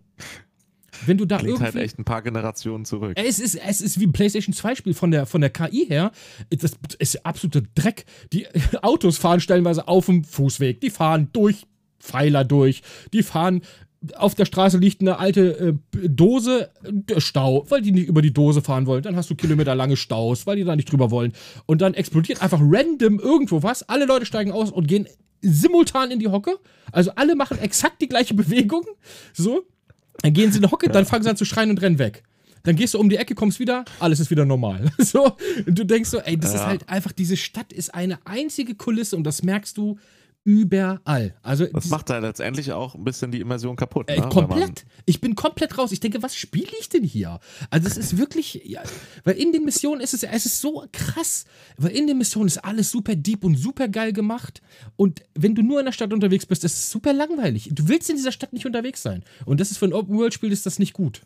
Wenn 1.06 1.18
du 1.18 1.26
da 1.26 1.38
Klingt 1.38 1.60
halt 1.60 1.76
echt 1.76 2.00
ein 2.00 2.06
paar 2.06 2.22
Generationen 2.22 2.86
zurück. 2.86 3.14
Es 3.16 3.40
ist, 3.40 3.56
es 3.56 3.82
ist 3.82 4.00
wie 4.00 4.08
ein 4.08 4.12
PlayStation 4.12 4.54
2 4.54 4.76
Spiel 4.76 4.94
von 4.94 5.12
der, 5.12 5.26
von 5.26 5.42
der 5.42 5.50
KI 5.50 5.86
her. 5.88 6.12
Das 6.50 6.74
ist 7.00 7.26
absoluter 7.26 7.62
Dreck. 7.76 8.06
Die 8.34 8.48
Autos 8.82 9.18
fahren 9.18 9.40
stellenweise 9.40 9.88
auf 9.88 10.06
dem 10.06 10.24
Fußweg. 10.24 10.82
Die 10.82 10.90
fahren 10.90 11.30
durch 11.34 11.66
Pfeiler 12.00 12.44
durch. 12.44 12.82
Die 13.14 13.24
fahren 13.24 13.62
auf 14.16 14.34
der 14.34 14.46
Straße 14.46 14.78
liegt 14.78 15.02
eine 15.02 15.20
alte 15.20 15.78
äh, 15.94 16.08
Dose, 16.08 16.70
der 16.84 17.20
Stau, 17.20 17.66
weil 17.70 17.82
die 17.82 17.92
nicht 17.92 18.08
über 18.08 18.22
die 18.22 18.32
Dose 18.32 18.62
fahren 18.62 18.86
wollen. 18.86 19.04
Dann 19.04 19.16
hast 19.16 19.30
du 19.30 19.36
kilometerlange 19.36 19.98
Staus, 19.98 20.48
weil 20.48 20.56
die 20.56 20.64
da 20.64 20.76
nicht 20.76 20.90
drüber 20.92 21.12
wollen. 21.12 21.34
Und 21.66 21.82
dann 21.82 21.94
explodiert 21.94 22.42
einfach 22.42 22.62
random 22.62 23.20
irgendwo 23.20 23.62
was. 23.62 23.88
Alle 23.90 24.06
Leute 24.06 24.26
steigen 24.26 24.52
aus 24.52 24.72
und 24.72 24.88
gehen 24.88 25.08
simultan 25.42 26.12
in 26.12 26.20
die 26.20 26.28
Hocke. 26.28 26.60
Also 26.92 27.12
alle 27.16 27.36
machen 27.36 27.60
exakt 27.60 28.02
die 28.02 28.08
gleiche 28.08 28.34
Bewegung. 28.36 28.86
So. 29.34 29.64
Dann 30.22 30.34
gehen 30.34 30.52
sie 30.52 30.58
in 30.58 30.64
die 30.64 30.72
Hocke, 30.72 30.88
ja. 30.88 30.92
dann 30.92 31.06
fangen 31.06 31.24
sie 31.24 31.30
an 31.30 31.38
zu 31.38 31.46
schreien 31.46 31.70
und 31.70 31.82
rennen 31.82 32.00
weg. 32.00 32.24
Dann 32.64 32.76
gehst 32.76 32.94
du 32.94 33.00
um 33.00 33.10
die 33.10 33.16
Ecke, 33.16 33.36
kommst 33.36 33.60
wieder, 33.60 33.86
alles 34.00 34.20
ist 34.20 34.30
wieder 34.30 34.46
normal. 34.46 34.92
So, 35.00 35.36
und 35.66 35.80
du 35.80 35.86
denkst 35.86 36.10
so, 36.10 36.20
ey, 36.20 36.38
das 36.38 36.54
ja. 36.54 36.60
ist 36.60 36.66
halt 36.66 36.90
einfach, 36.90 37.12
diese 37.12 37.38
Stadt 37.38 37.72
ist 37.72 37.94
eine 37.94 38.20
einzige 38.26 38.76
Kulisse 38.76 39.16
und 39.16 39.24
das 39.24 39.44
merkst 39.44 39.78
du 39.78 39.98
überall. 40.50 41.36
Also 41.44 41.68
das 41.68 41.90
macht 41.90 42.10
da 42.10 42.18
letztendlich 42.18 42.72
auch 42.72 42.96
ein 42.96 43.04
bisschen 43.04 43.32
die 43.32 43.40
Immersion 43.40 43.76
kaputt. 43.76 44.10
Äh, 44.10 44.20
ne? 44.20 44.30
komplett. 44.30 44.84
Ich 45.06 45.22
bin 45.22 45.36
komplett 45.36 45.78
raus. 45.78 45.92
Ich 45.92 46.00
denke, 46.00 46.24
was 46.24 46.36
spiele 46.36 46.72
ich 46.80 46.90
denn 46.90 47.04
hier? 47.04 47.40
Also 47.70 47.88
es 47.88 47.98
ist 47.98 48.18
wirklich, 48.18 48.62
ja, 48.66 48.82
weil 49.24 49.36
in 49.36 49.52
den 49.52 49.64
Missionen 49.64 50.02
ist 50.02 50.16
es, 50.16 50.24
es 50.24 50.46
ist 50.48 50.60
so 50.60 50.86
krass, 50.92 51.46
weil 51.78 51.92
in 51.92 52.08
den 52.08 52.18
Missionen 52.18 52.48
ist 52.48 52.58
alles 52.58 52.90
super 52.90 53.16
deep 53.16 53.44
und 53.44 53.58
super 53.58 53.88
geil 53.88 54.12
gemacht. 54.12 54.62
Und 54.96 55.22
wenn 55.36 55.54
du 55.54 55.62
nur 55.62 55.80
in 55.80 55.86
der 55.86 55.94
Stadt 55.94 56.14
unterwegs 56.14 56.48
bist, 56.48 56.64
ist 56.64 56.74
es 56.74 56.90
super 56.90 57.14
langweilig. 57.14 57.70
Du 57.72 57.88
willst 57.88 58.10
in 58.10 58.16
dieser 58.16 58.32
Stadt 58.32 58.52
nicht 58.52 58.66
unterwegs 58.66 59.04
sein. 59.04 59.24
Und 59.46 59.60
das 59.60 59.70
ist 59.70 59.78
für 59.78 59.86
ein 59.86 59.94
Open 59.94 60.18
World 60.18 60.34
Spiel 60.34 60.52
ist 60.52 60.66
das 60.66 60.80
nicht 60.80 60.94
gut. 60.94 61.22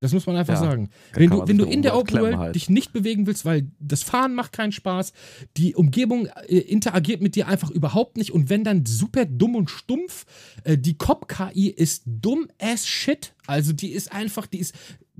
Das 0.00 0.14
muss 0.14 0.26
man 0.26 0.36
einfach 0.36 0.54
ja, 0.54 0.60
sagen. 0.60 0.88
Wenn 1.12 1.28
du, 1.28 1.46
wenn 1.46 1.58
du 1.58 1.66
in 1.66 1.82
der 1.82 1.94
Open 1.94 2.20
World 2.20 2.36
halt. 2.38 2.54
dich 2.54 2.70
nicht 2.70 2.94
bewegen 2.94 3.26
willst, 3.26 3.44
weil 3.44 3.70
das 3.78 4.02
Fahren 4.02 4.34
macht 4.34 4.52
keinen 4.52 4.72
Spaß, 4.72 5.12
die 5.58 5.74
Umgebung 5.74 6.26
äh, 6.48 6.56
interagiert 6.56 7.20
mit 7.20 7.36
dir 7.36 7.48
einfach 7.48 7.70
überhaupt 7.70 8.16
nicht 8.16 8.32
und 8.32 8.48
wenn 8.48 8.64
dann 8.64 8.86
super 8.86 9.26
dumm 9.26 9.56
und 9.56 9.68
stumpf, 9.68 10.24
äh, 10.64 10.78
die 10.78 10.96
Cop-KI 10.96 11.68
ist 11.68 12.02
dumm 12.06 12.48
as 12.58 12.86
shit. 12.86 13.34
Also 13.46 13.74
die 13.74 13.90
ist 13.90 14.10
einfach, 14.10 14.46
die 14.46 14.58
ist 14.58 14.74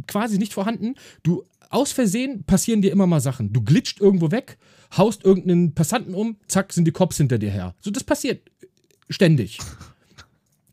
quasi 0.07 0.39
nicht 0.39 0.55
vorhanden. 0.55 0.95
Du, 1.23 1.45
aus 1.69 1.93
Versehen 1.93 2.45
passieren 2.45 2.81
dir 2.81 2.91
immer 2.91 3.07
mal 3.07 3.21
Sachen. 3.21 3.53
Du 3.53 3.63
glitscht 3.63 4.01
irgendwo 4.01 4.31
weg, 4.31 4.57
haust 4.97 5.25
irgendeinen 5.25 5.75
Passanten 5.75 6.15
um, 6.15 6.37
zack, 6.49 6.73
sind 6.73 6.87
die 6.87 6.93
Cops 6.93 7.19
hinter 7.19 7.39
dir 7.39 7.51
her. 7.51 7.75
So, 7.83 7.91
das 7.91 8.05
passiert 8.05 8.51
ständig. 9.11 9.59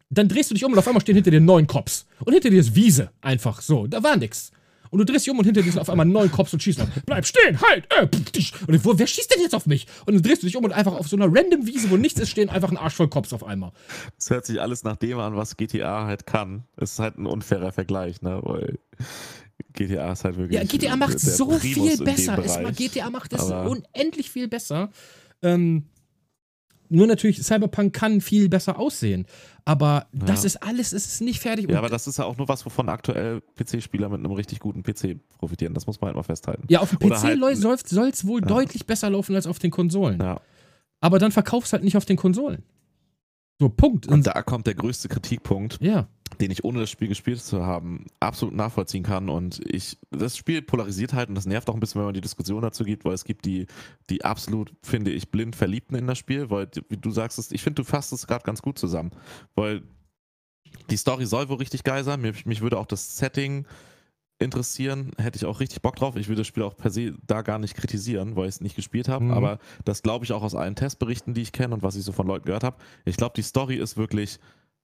Dann 0.09 0.29
drehst 0.29 0.49
du 0.49 0.53
dich 0.53 0.63
um 0.63 0.71
und 0.71 0.79
auf 0.79 0.87
einmal 0.87 1.01
stehen 1.01 1.15
hinter 1.15 1.31
dir 1.31 1.41
neun 1.41 1.67
Cops. 1.67 2.05
Und 2.23 2.33
hinter 2.33 2.49
dir 2.49 2.59
ist 2.59 2.75
Wiese. 2.75 3.11
Einfach 3.21 3.61
so. 3.61 3.87
Da 3.87 4.01
war 4.03 4.15
nix. 4.15 4.51
Und 4.89 4.99
du 4.99 5.05
drehst 5.05 5.25
dich 5.25 5.31
um 5.31 5.39
und 5.39 5.45
hinter 5.45 5.61
dir 5.61 5.71
sind 5.71 5.81
auf 5.81 5.89
einmal 5.89 6.05
neun 6.05 6.31
Cops 6.31 6.53
und 6.53 6.63
schießen. 6.63 6.87
Bleib 7.05 7.25
stehen, 7.25 7.59
halt! 7.61 7.87
Äh, 7.93 8.07
und 8.67 8.85
wo, 8.85 8.97
wer 8.97 9.07
schießt 9.07 9.33
denn 9.33 9.41
jetzt 9.41 9.55
auf 9.55 9.65
mich? 9.65 9.87
Und 10.05 10.13
dann 10.15 10.23
drehst 10.23 10.43
du 10.43 10.47
dich 10.47 10.55
um 10.55 10.63
und 10.63 10.71
einfach 10.71 10.93
auf 10.93 11.07
so 11.07 11.15
einer 11.15 11.25
random 11.25 11.65
Wiese, 11.67 11.89
wo 11.89 11.97
nichts 11.97 12.19
ist, 12.19 12.29
stehen 12.29 12.49
einfach 12.49 12.71
ein 12.71 12.77
Arsch 12.77 12.95
voll 12.95 13.09
Cops 13.09 13.33
auf 13.33 13.43
einmal. 13.43 13.71
Das 14.15 14.29
hört 14.29 14.45
sich 14.45 14.61
alles 14.61 14.83
nach 14.83 14.95
dem 14.95 15.19
an, 15.19 15.35
was 15.35 15.57
GTA 15.57 16.05
halt 16.05 16.25
kann. 16.25 16.63
Es 16.77 16.93
ist 16.93 16.99
halt 16.99 17.17
ein 17.17 17.25
unfairer 17.25 17.71
Vergleich, 17.71 18.21
ne? 18.21 18.39
Weil 18.43 18.79
GTA 19.73 20.11
ist 20.11 20.23
halt 20.23 20.37
wirklich. 20.37 20.57
Ja, 20.57 20.63
GTA 20.63 20.95
macht 20.95 21.19
so 21.19 21.51
viel 21.59 21.97
besser. 21.97 22.37
Es, 22.43 22.77
GTA 22.77 23.09
macht 23.09 23.33
es 23.33 23.43
unendlich 23.43 24.31
viel 24.31 24.47
besser. 24.47 24.89
Ähm, 25.41 25.85
nur 26.89 27.07
natürlich, 27.07 27.43
Cyberpunk 27.43 27.93
kann 27.93 28.21
viel 28.21 28.49
besser 28.49 28.79
aussehen. 28.79 29.25
Aber 29.65 30.07
ja. 30.13 30.25
das 30.25 30.45
ist 30.45 30.63
alles, 30.63 30.93
es 30.93 31.05
ist 31.05 31.21
nicht 31.21 31.39
fertig. 31.39 31.69
Ja, 31.69 31.79
aber 31.79 31.89
das 31.89 32.07
ist 32.07 32.17
ja 32.17 32.25
auch 32.25 32.37
nur 32.37 32.47
was, 32.47 32.65
wovon 32.65 32.89
aktuell 32.89 33.41
PC-Spieler 33.55 34.09
mit 34.09 34.19
einem 34.19 34.31
richtig 34.31 34.59
guten 34.59 34.83
PC 34.83 35.17
profitieren. 35.37 35.73
Das 35.73 35.87
muss 35.87 35.99
man 35.99 36.07
halt 36.07 36.15
mal 36.15 36.23
festhalten. 36.23 36.63
Ja, 36.69 36.79
auf 36.79 36.89
dem 36.89 36.99
PC 36.99 37.23
halt, 37.23 37.87
soll 37.87 38.09
es 38.09 38.25
wohl 38.25 38.41
ja. 38.41 38.47
deutlich 38.47 38.85
besser 38.85 39.09
laufen 39.09 39.35
als 39.35 39.47
auf 39.47 39.59
den 39.59 39.71
Konsolen. 39.71 40.19
Ja. 40.21 40.41
Aber 41.01 41.19
dann 41.19 41.31
verkaufst 41.31 41.73
halt 41.73 41.83
nicht 41.83 41.97
auf 41.97 42.05
den 42.05 42.17
Konsolen. 42.17 42.63
So, 43.59 43.69
Punkt. 43.69 44.07
Und 44.07 44.25
da 44.27 44.41
kommt 44.43 44.67
der 44.67 44.75
größte 44.75 45.09
Kritikpunkt. 45.09 45.79
Ja 45.81 46.07
den 46.41 46.51
ich 46.51 46.63
ohne 46.63 46.79
das 46.79 46.89
Spiel 46.89 47.07
gespielt 47.07 47.41
zu 47.41 47.65
haben 47.65 48.05
absolut 48.19 48.55
nachvollziehen 48.55 49.03
kann. 49.03 49.29
Und 49.29 49.61
ich, 49.65 49.97
das 50.11 50.37
Spiel 50.37 50.61
polarisiert 50.61 51.13
halt 51.13 51.29
und 51.29 51.35
das 51.35 51.45
nervt 51.45 51.69
auch 51.69 51.73
ein 51.73 51.79
bisschen, 51.79 51.99
wenn 51.99 52.05
man 52.05 52.13
die 52.13 52.21
Diskussion 52.21 52.61
dazu 52.61 52.83
gibt, 52.83 53.05
weil 53.05 53.13
es 53.13 53.25
gibt 53.25 53.45
die, 53.45 53.67
die 54.09 54.23
absolut, 54.23 54.73
finde 54.83 55.11
ich, 55.11 55.29
blind 55.31 55.55
Verliebten 55.55 55.95
in 55.95 56.07
das 56.07 56.17
Spiel, 56.17 56.49
weil, 56.49 56.69
wie 56.89 56.97
du 56.97 57.11
sagst, 57.11 57.51
ich 57.51 57.61
finde, 57.61 57.81
du 57.81 57.83
fasst 57.83 58.13
es 58.13 58.27
gerade 58.27 58.43
ganz 58.43 58.61
gut 58.61 58.77
zusammen. 58.77 59.11
Weil 59.55 59.83
die 60.89 60.97
Story 60.97 61.25
soll 61.25 61.49
wohl 61.49 61.57
richtig 61.57 61.83
geil 61.83 62.03
sein. 62.03 62.21
Mich, 62.21 62.45
mich 62.45 62.61
würde 62.61 62.77
auch 62.77 62.85
das 62.85 63.17
Setting 63.17 63.65
interessieren, 64.39 65.11
hätte 65.17 65.37
ich 65.37 65.45
auch 65.45 65.59
richtig 65.59 65.81
Bock 65.81 65.95
drauf. 65.95 66.15
Ich 66.15 66.27
würde 66.27 66.41
das 66.41 66.47
Spiel 66.47 66.63
auch 66.63 66.77
per 66.77 66.91
se 66.91 67.15
da 67.25 67.41
gar 67.41 67.57
nicht 67.57 67.75
kritisieren, 67.75 68.35
weil 68.35 68.47
ich 68.47 68.55
es 68.55 68.61
nicht 68.61 68.75
gespielt 68.75 69.09
habe. 69.09 69.25
Mhm. 69.25 69.31
Aber 69.31 69.59
das 69.83 70.03
glaube 70.03 70.25
ich 70.25 70.33
auch 70.33 70.43
aus 70.43 70.53
allen 70.53 70.75
Testberichten, 70.75 71.33
die 71.33 71.41
ich 71.41 71.51
kenne 71.51 71.73
und 71.73 71.81
was 71.81 71.95
ich 71.95 72.03
so 72.03 72.11
von 72.11 72.27
Leuten 72.27 72.45
gehört 72.45 72.63
habe. 72.63 72.77
Ich 73.05 73.17
glaube, 73.17 73.33
die 73.35 73.41
Story 73.41 73.75
ist 73.75 73.97
wirklich 73.97 74.39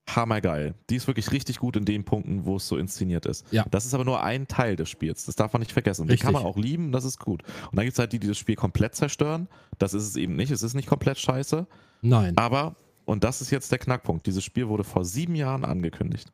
hammergeil. 0.09 0.75
Die 0.89 0.95
ist 0.95 1.07
wirklich 1.07 1.31
richtig 1.31 1.59
gut 1.59 1.75
in 1.75 1.85
den 1.85 2.03
Punkten, 2.03 2.45
wo 2.45 2.57
es 2.57 2.67
so 2.67 2.77
inszeniert 2.77 3.25
ist. 3.25 3.45
Ja. 3.51 3.65
Das 3.71 3.85
ist 3.85 3.93
aber 3.93 4.05
nur 4.05 4.21
ein 4.23 4.47
Teil 4.47 4.75
des 4.75 4.89
Spiels. 4.89 5.25
Das 5.25 5.35
darf 5.35 5.53
man 5.53 5.61
nicht 5.61 5.71
vergessen. 5.71 6.03
Und 6.03 6.11
den 6.11 6.19
kann 6.19 6.34
man 6.34 6.43
auch 6.43 6.57
lieben, 6.57 6.91
das 6.91 7.05
ist 7.05 7.19
gut. 7.19 7.43
Und 7.43 7.77
dann 7.77 7.85
gibt 7.85 7.93
es 7.93 7.99
halt 7.99 8.11
die, 8.11 8.19
die 8.19 8.27
das 8.27 8.38
Spiel 8.38 8.55
komplett 8.55 8.95
zerstören. 8.95 9.47
Das 9.80 9.93
ist 9.93 10.03
es 10.03 10.15
eben 10.15 10.35
nicht. 10.35 10.51
Es 10.51 10.63
ist 10.63 10.73
nicht 10.73 10.88
komplett 10.88 11.19
scheiße. 11.19 11.67
Nein. 12.01 12.38
Aber, 12.38 12.75
und 13.05 13.23
das 13.23 13.41
ist 13.41 13.51
jetzt 13.51 13.71
der 13.71 13.80
Knackpunkt, 13.80 14.25
dieses 14.25 14.43
Spiel 14.43 14.67
wurde 14.67 14.84
vor 14.84 15.05
sieben 15.05 15.35
Jahren 15.35 15.63
angekündigt. 15.63 16.31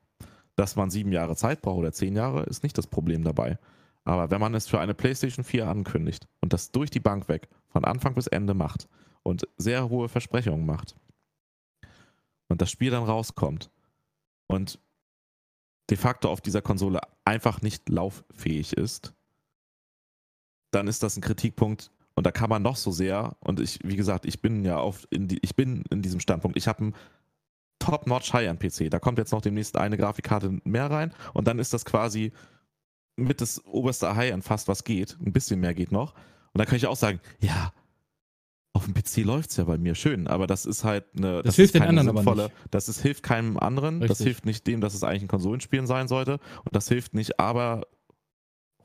Dass 0.56 0.76
man 0.76 0.90
sieben 0.90 1.12
Jahre 1.12 1.36
Zeit 1.36 1.62
braucht 1.62 1.78
oder 1.78 1.94
zehn 1.94 2.16
Jahre, 2.16 2.44
ist 2.44 2.64
nicht 2.64 2.78
das 2.78 2.88
Problem 2.88 3.24
dabei. 3.24 3.58
Aber 4.04 4.32
wenn 4.32 4.42
man 4.42 4.56
es 4.56 4.68
für 4.68 4.80
eine 4.80 4.94
PlayStation 4.94 5.46
4 5.46 5.68
ankündigt 5.68 6.28
und 6.42 6.52
das 6.52 6.72
durch 6.72 6.90
die 6.90 7.00
Bank 7.00 7.30
weg, 7.30 7.48
von 7.70 7.86
Anfang 7.86 8.16
bis 8.16 8.28
Ende 8.28 8.56
macht 8.56 8.88
und 9.24 9.48
sehr 9.58 9.90
hohe 9.90 10.10
Versprechungen 10.10 10.66
macht, 10.66 10.96
und 12.50 12.62
das 12.62 12.70
Spiel 12.70 12.92
dann 12.92 13.04
rauskommt 13.04 13.72
und 14.48 14.80
de 15.90 15.98
facto 15.98 16.30
auf 16.30 16.42
dieser 16.42 16.62
Konsole 16.62 17.02
einfach 17.26 17.62
nicht 17.62 17.90
lauffähig 17.90 18.74
ist, 18.74 19.14
dann 20.72 20.88
ist 20.88 21.02
das 21.02 21.18
ein 21.18 21.22
Kritikpunkt 21.22 21.92
und 22.16 22.26
da 22.26 22.32
kann 22.32 22.50
man 22.50 22.62
noch 22.62 22.76
so 22.76 22.92
sehr 22.92 23.38
und 23.40 23.60
ich, 23.60 23.80
wie 23.84 23.96
gesagt, 23.96 24.26
ich 24.26 24.42
bin 24.42 24.66
ja 24.66 24.78
auf 24.78 25.08
in 25.10 25.28
die, 25.28 25.40
ich 25.42 25.56
bin 25.56 25.84
in 25.90 26.02
diesem 26.02 26.20
Standpunkt. 26.20 26.58
Ich 26.58 26.68
habe 26.68 26.80
einen 26.80 26.96
Top-Notch 27.80 28.34
High-End-PC. 28.34 28.92
Da 28.92 29.00
kommt 29.00 29.18
jetzt 29.18 29.32
noch 29.32 29.42
demnächst 29.42 29.78
eine 29.78 29.98
Grafikkarte 29.98 30.60
mehr 30.64 30.92
rein 30.92 31.14
und 31.34 31.48
dann 31.48 31.60
ist 31.60 31.74
das 31.74 31.86
quasi 31.86 32.34
mit 33.16 33.42
das 33.42 33.64
oberste 33.66 34.16
High-End 34.16 34.44
fast 34.44 34.68
was 34.68 34.84
geht. 34.84 35.18
Ein 35.26 35.34
bisschen 35.34 35.60
mehr 35.60 35.74
geht 35.74 35.92
noch. 35.92 36.14
Und 36.14 36.58
dann 36.60 36.68
kann 36.68 36.78
ich 36.78 36.88
auch 36.88 36.96
sagen, 36.96 37.20
ja, 37.40 37.74
auf 38.80 38.86
dem 38.86 38.94
PC 38.94 39.26
läuft 39.26 39.50
es 39.52 39.58
ja 39.58 39.66
bei 39.66 39.78
mir 39.78 39.94
schön, 39.94 40.28
aber 40.28 40.48
das 40.48 40.66
ist 40.66 40.86
halt 40.86 41.04
eine. 41.18 41.44
Das, 41.44 41.44
das 41.44 41.56
hilft 41.58 41.76
den 41.76 41.84
anderen 41.84 42.08
aber 42.08 42.36
nicht. 42.36 42.52
Das 42.72 42.88
ist, 42.88 43.02
hilft 43.02 43.24
keinem 43.24 43.58
anderen. 43.58 43.96
Richtig. 43.96 44.10
Das 44.10 44.24
hilft 44.24 44.46
nicht 44.46 44.66
dem, 44.68 44.80
dass 44.80 44.94
es 44.94 45.04
eigentlich 45.04 45.24
ein 45.24 45.28
Konsolenspielen 45.28 45.86
sein 45.86 46.08
sollte. 46.08 46.40
Und 46.64 46.74
das 46.74 46.88
hilft 46.88 47.14
nicht 47.14 47.42
aber 47.42 47.88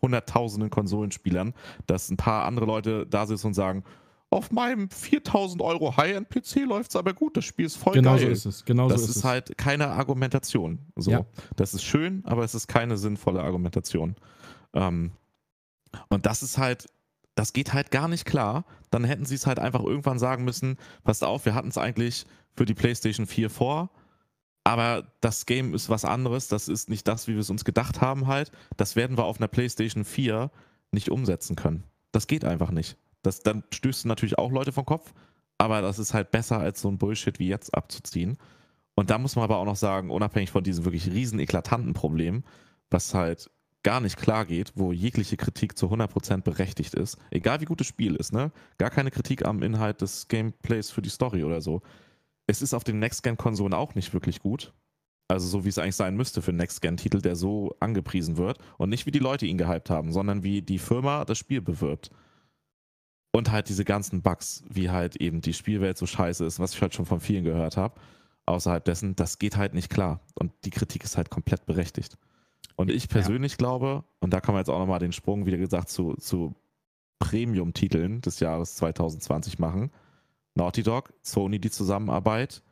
hunderttausenden 0.02 0.68
Konsolenspielern, 0.68 1.54
dass 1.86 2.10
ein 2.10 2.16
paar 2.16 2.44
andere 2.44 2.66
Leute 2.66 3.06
da 3.06 3.24
sitzen 3.26 3.48
und 3.48 3.54
sagen, 3.54 3.84
auf 4.30 4.50
meinem 4.50 4.90
4000 4.90 5.62
Euro 5.62 5.96
High-End-PC 5.96 6.66
läuft 6.66 6.90
es 6.90 6.96
aber 6.96 7.14
gut, 7.14 7.36
das 7.36 7.44
Spiel 7.44 7.66
ist 7.66 7.76
voll 7.76 7.92
genau 7.94 8.16
geil. 8.16 8.26
So 8.26 8.28
ist 8.32 8.46
es. 8.46 8.64
Genau 8.64 8.88
das 8.88 9.02
so 9.02 9.10
ist, 9.10 9.16
ist 9.18 9.24
halt 9.24 9.56
keine 9.56 9.90
Argumentation. 9.90 10.80
So. 10.96 11.12
Ja. 11.12 11.24
Das 11.54 11.72
ist 11.72 11.84
schön, 11.84 12.24
aber 12.26 12.42
es 12.42 12.56
ist 12.56 12.66
keine 12.66 12.96
sinnvolle 12.96 13.44
Argumentation. 13.44 14.16
Ähm, 14.72 15.12
und 16.08 16.26
das 16.26 16.42
ist 16.42 16.58
halt 16.58 16.88
das 17.34 17.52
geht 17.52 17.72
halt 17.72 17.90
gar 17.90 18.08
nicht 18.08 18.24
klar. 18.24 18.64
Dann 18.90 19.04
hätten 19.04 19.24
sie 19.24 19.34
es 19.34 19.46
halt 19.46 19.58
einfach 19.58 19.82
irgendwann 19.82 20.18
sagen 20.18 20.44
müssen, 20.44 20.78
passt 21.02 21.24
auf, 21.24 21.44
wir 21.44 21.54
hatten 21.54 21.68
es 21.68 21.78
eigentlich 21.78 22.26
für 22.54 22.64
die 22.64 22.74
PlayStation 22.74 23.26
4 23.26 23.50
vor, 23.50 23.90
aber 24.62 25.06
das 25.20 25.44
Game 25.44 25.74
ist 25.74 25.90
was 25.90 26.04
anderes, 26.04 26.48
das 26.48 26.68
ist 26.68 26.88
nicht 26.88 27.06
das, 27.06 27.28
wie 27.28 27.34
wir 27.34 27.40
es 27.40 27.50
uns 27.50 27.64
gedacht 27.64 28.00
haben 28.00 28.26
halt. 28.26 28.50
Das 28.76 28.96
werden 28.96 29.18
wir 29.18 29.24
auf 29.24 29.38
einer 29.38 29.48
PlayStation 29.48 30.04
4 30.04 30.50
nicht 30.90 31.10
umsetzen 31.10 31.54
können. 31.54 31.84
Das 32.12 32.26
geht 32.26 32.44
einfach 32.44 32.70
nicht. 32.70 32.96
Das, 33.22 33.40
dann 33.40 33.64
stößt 33.72 34.06
natürlich 34.06 34.38
auch 34.38 34.50
Leute 34.50 34.72
vom 34.72 34.86
Kopf, 34.86 35.12
aber 35.58 35.82
das 35.82 35.98
ist 35.98 36.14
halt 36.14 36.30
besser 36.30 36.58
als 36.58 36.80
so 36.80 36.88
ein 36.88 36.98
Bullshit 36.98 37.38
wie 37.38 37.48
jetzt 37.48 37.74
abzuziehen. 37.74 38.38
Und 38.94 39.10
da 39.10 39.18
muss 39.18 39.36
man 39.36 39.44
aber 39.44 39.58
auch 39.58 39.64
noch 39.64 39.76
sagen, 39.76 40.10
unabhängig 40.10 40.50
von 40.50 40.64
diesem 40.64 40.84
wirklich 40.84 41.10
riesen 41.10 41.40
eklatanten 41.40 41.94
Problem, 41.94 42.44
was 42.90 43.12
halt 43.12 43.50
gar 43.84 44.00
nicht 44.00 44.16
klar 44.16 44.44
geht, 44.44 44.72
wo 44.74 44.92
jegliche 44.92 45.36
Kritik 45.36 45.78
zu 45.78 45.86
100% 45.86 46.42
berechtigt 46.42 46.94
ist, 46.94 47.18
egal 47.30 47.60
wie 47.60 47.66
gut 47.66 47.78
das 47.78 47.86
Spiel 47.86 48.16
ist, 48.16 48.32
ne? 48.32 48.50
Gar 48.78 48.90
keine 48.90 49.12
Kritik 49.12 49.44
am 49.44 49.62
Inhalt 49.62 50.00
des 50.00 50.26
Gameplays 50.26 50.90
für 50.90 51.02
die 51.02 51.10
Story 51.10 51.44
oder 51.44 51.60
so. 51.60 51.82
Es 52.46 52.62
ist 52.62 52.74
auf 52.74 52.82
den 52.82 52.98
Next-Gen-Konsolen 52.98 53.74
auch 53.74 53.94
nicht 53.94 54.12
wirklich 54.12 54.40
gut. 54.40 54.72
Also 55.28 55.46
so 55.46 55.64
wie 55.64 55.68
es 55.68 55.78
eigentlich 55.78 55.96
sein 55.96 56.16
müsste 56.16 56.42
für 56.42 56.50
einen 56.50 56.58
Next-Gen-Titel, 56.58 57.20
der 57.20 57.36
so 57.36 57.74
angepriesen 57.80 58.36
wird. 58.36 58.58
Und 58.76 58.90
nicht 58.90 59.06
wie 59.06 59.10
die 59.10 59.20
Leute 59.20 59.46
ihn 59.46 59.58
gehypt 59.58 59.88
haben, 59.88 60.12
sondern 60.12 60.42
wie 60.42 60.60
die 60.60 60.78
Firma 60.78 61.24
das 61.24 61.38
Spiel 61.38 61.62
bewirbt. 61.62 62.10
Und 63.32 63.50
halt 63.50 63.68
diese 63.68 63.84
ganzen 63.84 64.22
Bugs, 64.22 64.62
wie 64.68 64.90
halt 64.90 65.16
eben 65.16 65.40
die 65.40 65.54
Spielwelt 65.54 65.96
so 65.98 66.06
scheiße 66.06 66.44
ist, 66.44 66.58
was 66.58 66.74
ich 66.74 66.82
halt 66.82 66.94
schon 66.94 67.06
von 67.06 67.20
vielen 67.20 67.44
gehört 67.44 67.76
habe. 67.76 68.00
Außerhalb 68.46 68.84
dessen, 68.84 69.16
das 69.16 69.38
geht 69.38 69.56
halt 69.56 69.74
nicht 69.74 69.90
klar. 69.90 70.20
Und 70.34 70.52
die 70.64 70.70
Kritik 70.70 71.04
ist 71.04 71.16
halt 71.16 71.30
komplett 71.30 71.64
berechtigt. 71.66 72.18
Und 72.76 72.90
ich 72.90 73.08
persönlich 73.08 73.52
ja. 73.52 73.56
glaube, 73.56 74.04
und 74.20 74.32
da 74.32 74.40
kann 74.40 74.54
man 74.54 74.60
jetzt 74.60 74.68
auch 74.68 74.78
nochmal 74.78 74.98
den 74.98 75.12
Sprung, 75.12 75.46
wie 75.46 75.56
gesagt, 75.56 75.88
zu, 75.88 76.14
zu 76.14 76.54
Premium-Titeln 77.18 78.20
des 78.20 78.40
Jahres 78.40 78.74
2020 78.76 79.58
machen. 79.58 79.90
Naughty 80.54 80.82
Dog, 80.82 81.12
Sony 81.22 81.58
die 81.58 81.70
Zusammenarbeit, 81.70 82.62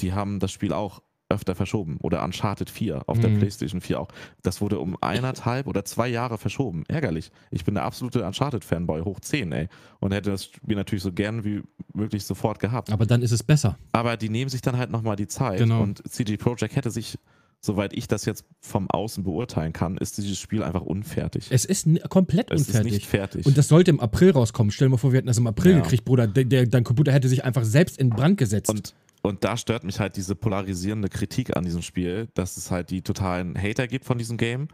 die 0.00 0.12
haben 0.12 0.38
das 0.38 0.52
Spiel 0.52 0.72
auch 0.72 1.02
öfter 1.32 1.54
verschoben. 1.54 1.98
Oder 2.02 2.22
Uncharted 2.24 2.70
4 2.70 3.08
auf 3.08 3.16
mhm. 3.16 3.22
der 3.22 3.28
PlayStation 3.30 3.80
4 3.80 4.00
auch. 4.00 4.08
Das 4.42 4.60
wurde 4.60 4.78
um 4.78 4.96
eineinhalb 5.02 5.66
oder 5.66 5.84
zwei 5.84 6.08
Jahre 6.08 6.38
verschoben. 6.38 6.84
Ärgerlich. 6.88 7.32
Ich 7.50 7.64
bin 7.64 7.74
der 7.74 7.84
absolute 7.84 8.24
Uncharted-Fanboy, 8.24 9.02
hoch 9.02 9.20
10, 9.20 9.52
ey. 9.52 9.68
Und 10.00 10.12
hätte 10.12 10.30
das 10.30 10.44
Spiel 10.44 10.76
natürlich 10.76 11.02
so 11.02 11.12
gern 11.12 11.44
wie 11.44 11.62
möglich 11.94 12.24
sofort 12.24 12.58
gehabt. 12.58 12.92
Aber 12.92 13.06
dann 13.06 13.22
ist 13.22 13.32
es 13.32 13.42
besser. 13.42 13.78
Aber 13.92 14.16
die 14.16 14.28
nehmen 14.28 14.50
sich 14.50 14.60
dann 14.60 14.76
halt 14.76 14.90
nochmal 14.90 15.16
die 15.16 15.26
Zeit. 15.26 15.58
Genau. 15.58 15.82
Und 15.82 16.02
CG 16.10 16.36
Projekt 16.36 16.76
hätte 16.76 16.90
sich 16.90 17.18
soweit 17.64 17.92
ich 17.92 18.08
das 18.08 18.24
jetzt 18.24 18.44
vom 18.60 18.90
Außen 18.90 19.22
beurteilen 19.22 19.72
kann, 19.72 19.96
ist 19.96 20.18
dieses 20.18 20.38
Spiel 20.38 20.62
einfach 20.64 20.82
unfertig. 20.82 21.46
Es 21.50 21.64
ist 21.64 21.86
komplett 22.10 22.50
es 22.50 22.66
unfertig. 22.66 22.92
Ist 22.92 22.98
nicht 22.98 23.06
fertig. 23.06 23.46
Und 23.46 23.56
das 23.56 23.68
sollte 23.68 23.92
im 23.92 24.00
April 24.00 24.32
rauskommen. 24.32 24.72
Stell 24.72 24.88
dir 24.88 24.90
mal 24.90 24.96
vor, 24.96 25.12
wir 25.12 25.18
hätten 25.18 25.28
das 25.28 25.38
im 25.38 25.46
April 25.46 25.72
ja. 25.72 25.80
gekriegt, 25.80 26.04
Bruder. 26.04 26.26
Der, 26.26 26.44
der, 26.44 26.66
dein 26.66 26.82
Computer 26.82 27.12
hätte 27.12 27.28
sich 27.28 27.44
einfach 27.44 27.64
selbst 27.64 27.98
in 27.98 28.10
Brand 28.10 28.36
gesetzt. 28.36 28.68
Und, 28.68 28.94
und 29.22 29.44
da 29.44 29.56
stört 29.56 29.84
mich 29.84 30.00
halt 30.00 30.16
diese 30.16 30.34
polarisierende 30.34 31.08
Kritik 31.08 31.56
an 31.56 31.64
diesem 31.64 31.82
Spiel, 31.82 32.28
dass 32.34 32.56
es 32.56 32.72
halt 32.72 32.90
die 32.90 33.02
totalen 33.02 33.56
Hater 33.56 33.86
gibt 33.86 34.04
von 34.04 34.18
diesem 34.18 34.36
Game. 34.36 34.66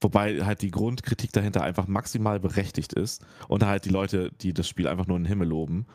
Wobei 0.00 0.44
halt 0.44 0.62
die 0.62 0.70
Grundkritik 0.70 1.32
dahinter 1.32 1.62
einfach 1.62 1.88
maximal 1.88 2.38
berechtigt 2.38 2.92
ist. 2.92 3.22
Und 3.48 3.66
halt 3.66 3.84
die 3.84 3.90
Leute, 3.90 4.30
die 4.40 4.54
das 4.54 4.68
Spiel 4.68 4.86
einfach 4.86 5.08
nur 5.08 5.16
in 5.16 5.24
den 5.24 5.28
Himmel 5.28 5.48
loben 5.48 5.86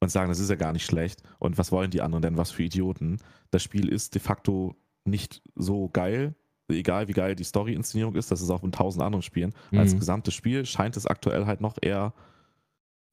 und 0.00 0.10
sagen, 0.10 0.28
das 0.28 0.40
ist 0.40 0.50
ja 0.50 0.56
gar 0.56 0.72
nicht 0.72 0.84
schlecht. 0.84 1.22
Und 1.38 1.56
was 1.56 1.70
wollen 1.70 1.92
die 1.92 2.02
anderen 2.02 2.22
denn? 2.22 2.36
Was 2.36 2.50
für 2.50 2.64
Idioten? 2.64 3.18
Das 3.52 3.62
Spiel 3.62 3.88
ist 3.88 4.16
de 4.16 4.20
facto 4.20 4.74
nicht 5.04 5.42
so 5.54 5.88
geil. 5.92 6.34
Egal 6.68 7.08
wie 7.08 7.12
geil 7.12 7.36
die 7.36 7.44
Story-Inszenierung 7.44 8.14
ist, 8.14 8.30
das 8.30 8.40
ist 8.40 8.50
auch 8.50 8.64
in 8.64 8.72
tausend 8.72 9.02
anderen 9.02 9.22
Spielen. 9.22 9.52
Mhm. 9.70 9.78
Als 9.78 9.94
gesamtes 9.94 10.34
Spiel 10.34 10.64
scheint 10.64 10.96
es 10.96 11.06
aktuell 11.06 11.46
halt 11.46 11.60
noch 11.60 11.76
eher 11.80 12.14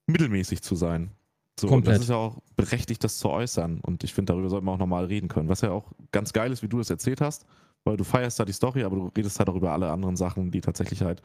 mittelmäßig 0.07 0.61
zu 0.61 0.75
sein. 0.75 1.11
So, 1.59 1.67
Komplett. 1.67 1.95
das 1.95 2.03
ist 2.03 2.09
ja 2.09 2.15
auch 2.15 2.41
berechtigt, 2.55 3.03
das 3.03 3.17
zu 3.17 3.29
äußern. 3.29 3.81
Und 3.81 4.03
ich 4.03 4.13
finde, 4.13 4.33
darüber 4.33 4.49
sollten 4.49 4.65
wir 4.65 4.71
auch 4.71 4.77
nochmal 4.77 5.05
reden 5.05 5.27
können. 5.27 5.49
Was 5.49 5.61
ja 5.61 5.71
auch 5.71 5.91
ganz 6.11 6.33
geil 6.33 6.51
ist, 6.51 6.63
wie 6.63 6.69
du 6.69 6.77
das 6.77 6.89
erzählt 6.89 7.21
hast, 7.21 7.45
weil 7.83 7.97
du 7.97 8.03
feierst 8.03 8.39
da 8.39 8.45
die 8.45 8.53
Story, 8.53 8.83
aber 8.83 8.95
du 8.95 9.11
redest 9.15 9.37
halt 9.37 9.49
auch 9.49 9.55
über 9.55 9.71
alle 9.71 9.91
anderen 9.91 10.15
Sachen, 10.15 10.51
die 10.51 10.61
tatsächlich 10.61 11.01
halt 11.01 11.21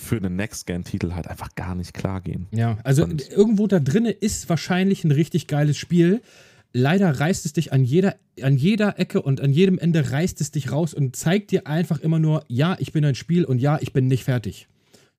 für 0.00 0.16
einen 0.16 0.36
Next-Gen-Titel 0.36 1.12
halt 1.12 1.28
einfach 1.28 1.54
gar 1.54 1.74
nicht 1.74 1.94
klar 1.94 2.20
gehen. 2.20 2.46
Ja, 2.50 2.78
also 2.84 3.04
Und 3.04 3.28
irgendwo 3.30 3.66
da 3.66 3.78
drin 3.78 4.06
ist 4.06 4.48
wahrscheinlich 4.48 5.04
ein 5.04 5.12
richtig 5.12 5.46
geiles 5.46 5.76
Spiel, 5.76 6.22
leider 6.72 7.20
reißt 7.20 7.46
es 7.46 7.52
dich 7.52 7.72
an 7.72 7.84
jeder, 7.84 8.16
an 8.40 8.56
jeder 8.56 8.98
Ecke 8.98 9.22
und 9.22 9.40
an 9.40 9.52
jedem 9.52 9.78
Ende 9.78 10.10
reißt 10.10 10.40
es 10.40 10.50
dich 10.50 10.72
raus 10.72 10.94
und 10.94 11.16
zeigt 11.16 11.50
dir 11.50 11.66
einfach 11.66 12.00
immer 12.00 12.18
nur, 12.18 12.44
ja, 12.48 12.76
ich 12.78 12.92
bin 12.92 13.04
ein 13.04 13.14
Spiel 13.14 13.44
und 13.44 13.58
ja, 13.58 13.78
ich 13.80 13.92
bin 13.92 14.06
nicht 14.06 14.24
fertig. 14.24 14.68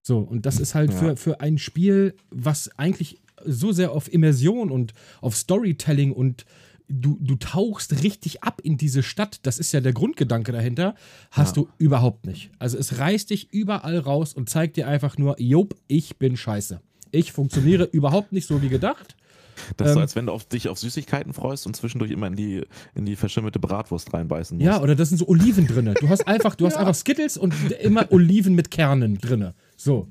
So, 0.02 0.20
und 0.20 0.46
das 0.46 0.60
ist 0.60 0.76
halt 0.76 0.92
ja. 0.92 0.98
für, 0.98 1.16
für 1.16 1.42
ein 1.42 1.58
Spiel, 1.58 2.16
was 2.30 2.70
eigentlich 2.78 3.22
so 3.46 3.72
sehr 3.72 3.92
auf 3.92 4.12
Immersion 4.12 4.72
und 4.72 4.94
auf 5.22 5.36
Storytelling 5.36 6.12
und 6.12 6.46
du, 6.90 7.18
du 7.20 7.36
tauchst 7.36 8.04
richtig 8.04 8.44
ab 8.44 8.62
in 8.64 8.78
diese 8.78 9.04
Stadt, 9.04 9.40
das 9.44 9.60
ist 9.60 9.72
ja 9.72 9.82
der 9.82 9.94
Grundgedanke 9.94 10.52
dahinter, 10.52 10.96
hast 11.32 11.56
ja. 11.56 11.64
du 11.64 11.70
überhaupt 11.78 12.26
nicht. 12.26 12.52
Also 12.60 12.78
es 12.78 13.00
reißt 13.00 13.30
dich 13.30 13.52
überall 13.52 13.98
raus 13.98 14.34
und 14.34 14.50
zeigt 14.50 14.78
dir 14.78 14.88
einfach 14.88 15.18
nur, 15.18 15.40
jop, 15.40 15.76
ich 15.88 16.18
bin 16.18 16.38
scheiße. 16.38 16.82
Ich 17.12 17.32
funktioniere 17.32 17.84
überhaupt 17.92 18.32
nicht 18.32 18.48
so 18.48 18.62
wie 18.62 18.70
gedacht. 18.70 19.16
Das 19.78 19.88
ist 19.88 19.94
so, 19.94 20.00
ähm, 20.00 20.04
als 20.04 20.16
wenn 20.16 20.26
du 20.26 20.34
auf, 20.34 20.46
dich 20.46 20.70
auf 20.70 20.80
Süßigkeiten 20.80 21.34
freust 21.34 21.66
und 21.66 21.76
zwischendurch 21.76 22.12
immer 22.12 22.28
in 22.28 22.36
die, 22.36 22.64
in 22.96 23.06
die 23.06 23.16
verschimmelte 23.16 23.60
Bratwurst 23.60 24.14
reinbeißen 24.14 24.58
musst. 24.58 24.66
Ja, 24.66 24.82
oder 24.82 24.96
das 24.96 25.10
sind 25.10 25.18
so 25.18 25.28
Oliven 25.28 25.68
drin. 25.68 25.94
Du 26.00 26.10
hast 26.10 26.28
einfach, 26.28 26.56
du 26.56 26.66
hast 26.66 26.76
einfach 26.78 26.96
Skittles 26.96 27.38
und 27.38 27.54
immer 27.82 28.12
Oliven 28.12 28.56
mit 28.56 28.72
Kernen 28.72 29.18
drin. 29.18 29.54
So. 29.78 30.08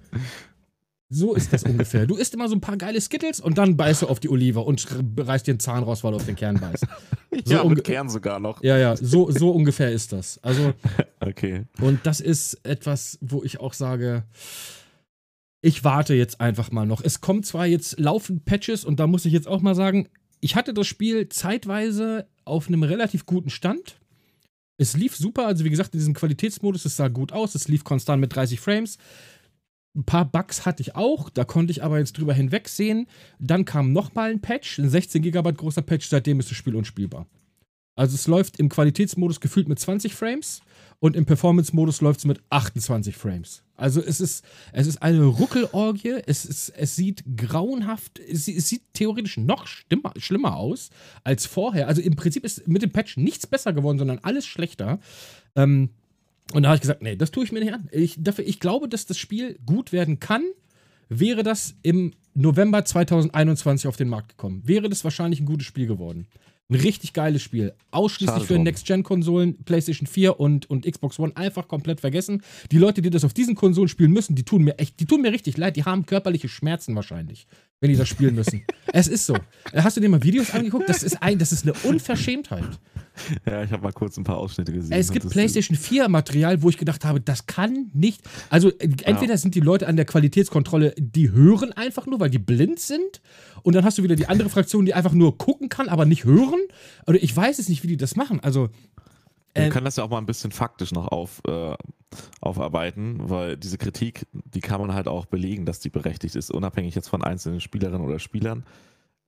So 1.15 1.35
ist 1.35 1.53
das 1.53 1.63
ungefähr. 1.65 2.07
Du 2.07 2.17
isst 2.17 2.33
immer 2.33 2.49
so 2.49 2.55
ein 2.55 2.63
paar 2.63 2.79
geile 2.79 2.99
Skittles 2.99 3.39
und 3.39 3.59
dann 3.59 3.77
beißt 3.77 4.01
du 4.01 4.07
auf 4.07 4.19
die 4.19 4.31
Olive 4.31 4.61
und 4.61 4.87
reißt 5.19 5.47
dir 5.47 5.53
den 5.53 5.61
Zahn 5.61 5.83
raus, 5.83 6.03
weil 6.03 6.13
du 6.13 6.17
auf 6.17 6.25
den 6.25 6.37
Kern 6.37 6.59
beißt. 6.59 6.87
So 7.45 7.55
ja, 7.55 7.65
mit 7.65 7.83
Kern 7.83 8.11
sogar 8.11 8.39
noch. 8.41 8.63
Ja, 8.63 8.77
ja, 8.77 8.95
so, 8.95 9.31
so 9.31 9.53
ungefähr 9.53 9.91
ist 9.91 10.13
das. 10.13 10.39
Also, 10.43 10.75
okay. 11.21 11.65
Und 11.81 12.01
das 12.05 12.21
ist 12.21 12.61
etwas, 12.63 13.19
wo 13.23 13.43
ich 13.43 13.59
auch 13.59 13.73
sage, 13.73 14.25
ich 15.63 15.85
warte 15.85 16.15
jetzt 16.15 16.41
einfach 16.41 16.73
mal 16.73 16.85
noch. 16.85 17.01
Es 17.03 17.21
kommen 17.21 17.45
zwar 17.45 17.67
jetzt 17.67 17.99
laufend 17.99 18.45
Patches 18.45 18.85
und 18.85 18.99
da 19.01 19.07
muss 19.07 19.25
ich 19.25 19.33
jetzt 19.33 19.49
auch 19.49 19.63
mal 19.63 19.77
sagen, 19.77 20.09
ich 20.41 20.57
hatte 20.57 20.75
das 20.75 20.89
Spiel 20.89 21.29
zeitweise 21.29 22.27
auf 22.45 22.67
einem 22.67 22.83
relativ 22.83 23.27
guten 23.27 23.49
Stand. 23.49 24.01
Es 24.77 24.97
lief 24.97 25.17
super, 25.17 25.47
also 25.47 25.65
wie 25.65 25.71
gesagt, 25.71 25.95
in 25.95 26.01
diesem 26.01 26.15
Qualitätsmodus, 26.15 26.85
es 26.85 26.97
sah 26.97 27.07
gut 27.07 27.31
aus, 27.31 27.55
es 27.55 27.69
lief 27.69 27.85
konstant 27.85 28.21
mit 28.21 28.35
30 28.35 28.59
Frames. 28.59 28.99
Ein 29.95 30.05
paar 30.05 30.25
Bugs 30.25 30.67
hatte 30.67 30.83
ich 30.83 30.97
auch, 30.97 31.31
da 31.31 31.45
konnte 31.45 31.71
ich 31.71 31.85
aber 31.85 31.99
jetzt 32.01 32.19
drüber 32.19 32.35
hinwegsehen. 32.35 33.07
Dann 33.39 33.65
kam 33.65 33.93
nochmal 33.93 34.33
ein 34.33 34.41
Patch, 34.41 34.81
ein 34.81 34.91
16 34.91 35.23
GB 35.23 35.53
großer 35.53 35.83
Patch, 35.83 36.09
seitdem 36.09 36.41
ist 36.41 36.51
das 36.51 36.57
Spiel 36.57 36.75
unspielbar. 36.75 37.29
Also 37.95 38.15
es 38.15 38.27
läuft 38.27 38.59
im 38.59 38.69
Qualitätsmodus 38.69 39.41
gefühlt 39.41 39.69
mit 39.69 39.79
20 39.79 40.15
Frames 40.15 40.61
und 40.99 41.17
im 41.17 41.27
Performance-Modus 41.27 42.01
läuft 42.01 42.21
es 42.21 42.25
mit 42.25 42.41
28 42.49 43.17
Frames. 43.17 43.63
Also 43.77 44.01
es 44.01 44.21
ist, 44.21 44.45
es 44.73 44.87
ist 44.87 45.03
eine 45.03 45.25
Ruckelorgie, 45.25 46.23
es, 46.27 46.45
ist, 46.45 46.71
es 46.71 46.97
sieht 46.97 47.25
grauenhaft, 47.37 48.19
es, 48.19 48.49
es 48.49 48.69
sieht 48.69 48.83
theoretisch 48.95 49.37
noch 49.37 49.67
schlimmer, 49.67 50.15
schlimmer 50.17 50.57
aus 50.57 50.91
als 51.25 51.47
vorher. 51.47 51.89
Also 51.89 52.01
im 52.01 52.17
Prinzip 52.17 52.45
ist 52.45 52.67
mit 52.69 52.83
dem 52.83 52.93
Patch 52.93 53.17
nichts 53.17 53.47
besser 53.47 53.73
geworden, 53.73 53.99
sondern 53.99 54.21
alles 54.21 54.47
schlechter. 54.47 55.01
Ähm, 55.57 55.91
und 56.53 56.63
da 56.63 56.69
habe 56.69 56.77
ich 56.77 56.83
gesagt, 56.83 57.03
nee, 57.03 57.17
das 57.17 57.31
tue 57.31 57.45
ich 57.45 57.53
mir 57.53 57.61
nicht 57.61 57.73
an. 57.73 57.89
Ich, 57.93 58.17
dafür, 58.19 58.47
ich 58.47 58.61
glaube, 58.61 58.89
dass 58.89 59.05
das 59.05 59.19
Spiel 59.19 59.59
gut 59.67 59.93
werden 59.93 60.21
kann, 60.21 60.45
wäre 61.09 61.43
das 61.43 61.75
im 61.83 62.13
November 62.35 62.85
2021 62.85 63.87
auf 63.87 63.97
den 63.97 64.09
Markt 64.09 64.31
gekommen. 64.31 64.63
Wäre 64.65 64.89
das 64.89 65.05
wahrscheinlich 65.05 65.41
ein 65.41 65.47
gutes 65.47 65.67
Spiel 65.67 65.87
geworden. 65.87 66.27
Ein 66.73 66.81
richtig 66.81 67.13
geiles 67.13 67.43
Spiel. 67.43 67.75
Ausschließlich 67.91 68.35
Schade 68.35 68.47
für 68.47 68.59
Next-Gen-Konsolen, 68.59 69.63
PlayStation 69.65 70.07
4 70.07 70.41
und, 70.41 70.69
und 70.71 70.91
Xbox 70.91 71.19
One 71.19 71.37
einfach 71.37 71.69
komplett 71.69 72.01
vergessen. 72.01 72.43
Die 72.71 72.79
Leute, 72.79 73.03
die 73.03 73.11
das 73.11 73.25
auf 73.25 73.35
diesen 73.35 73.55
Konsolen 73.55 73.89
spielen 73.89 74.13
müssen, 74.13 74.35
die 74.35 74.45
tun 74.45 74.63
mir 74.63 74.79
echt, 74.79 74.99
die 74.99 75.07
tun 75.07 75.21
mir 75.21 75.33
richtig 75.33 75.57
leid. 75.57 75.77
Die 75.77 75.85
haben 75.85 76.07
körperliche 76.07 76.49
Schmerzen 76.49 76.97
wahrscheinlich, 76.97 77.47
wenn 77.81 77.91
die 77.91 77.97
das 77.97 78.09
spielen 78.09 78.35
müssen. 78.35 78.65
es 78.93 79.09
ist 79.09 79.27
so. 79.27 79.37
Hast 79.75 79.97
du 79.97 80.01
dir 80.01 80.09
mal 80.09 80.23
Videos 80.23 80.51
angeguckt? 80.53 80.89
Das 80.89 81.03
ist, 81.03 81.23
ein, 81.23 81.39
das 81.39 81.53
ist 81.53 81.65
eine 81.65 81.75
Unverschämtheit. 81.85 82.65
Ja, 83.47 83.63
ich 83.63 83.71
habe 83.73 83.83
mal 83.83 83.93
kurz 83.93 84.17
ein 84.17 84.25
paar 84.25 84.39
Ausschnitte 84.39 84.73
gesehen. 84.73 84.93
Es 84.93 85.11
gibt 85.11 85.29
PlayStation 85.29 85.77
4 85.77 86.09
Material, 86.09 86.63
wo 86.63 86.69
ich 86.69 86.79
gedacht 86.79 87.05
habe, 87.05 87.21
das 87.21 87.47
kann 87.47 87.91
nicht. 87.93 88.23
Also 88.51 88.71
entweder 88.79 89.33
ja. 89.33 89.37
sind 89.37 89.55
die 89.55 89.61
Leute 89.61 89.87
an 89.87 89.97
der 89.97 90.05
Qualitätskontrolle, 90.05 90.95
die 90.97 91.31
hören 91.31 91.73
einfach 91.73 92.07
nur, 92.07 92.21
weil 92.21 92.31
die 92.31 92.39
blind 92.39 92.81
sind. 92.81 93.21
Und 93.63 93.75
dann 93.75 93.85
hast 93.85 93.99
du 93.99 94.03
wieder 94.03 94.17
die 94.17 94.27
andere 94.27 94.49
Fraktion, 94.49 94.87
die 94.87 94.95
einfach 94.95 95.13
nur 95.13 95.39
gucken 95.39 95.69
kann, 95.69 95.89
aber 95.89 96.05
nicht 96.05 96.25
hören. 96.25 96.61
Oder 97.07 97.23
ich 97.23 97.35
weiß 97.37 97.59
es 97.59 97.69
nicht, 97.69 97.83
wie 97.83 97.89
die 97.89 97.97
das 97.97 98.17
machen. 98.17 98.41
Also 98.41 98.71
man 99.55 99.67
äh, 99.67 99.69
kann 99.71 99.85
das 99.85 99.97
ja 99.97 100.05
auch 100.05 100.11
mal 100.11 100.19
ein 100.19 100.27
bisschen 100.27 100.51
faktisch 100.51 100.93
noch 100.93 101.09
auf, 101.09 101.43
äh, 101.47 101.75
aufarbeiten, 102.41 103.19
weil 103.29 103.57
diese 103.57 103.79
Kritik, 103.79 104.27
die 104.33 104.61
kann 104.61 104.81
man 104.81 104.95
halt 104.95 105.09
auch 105.09 105.27
belegen, 105.27 105.67
dass 105.67 105.81
die 105.81 105.91
berechtigt 105.91 106.37
ist, 106.37 106.51
unabhängig 106.51 106.95
jetzt 106.95 107.09
von 107.09 107.23
einzelnen 107.23 107.61
Spielerinnen 107.61 108.07
oder 108.07 108.19
Spielern. 108.19 108.65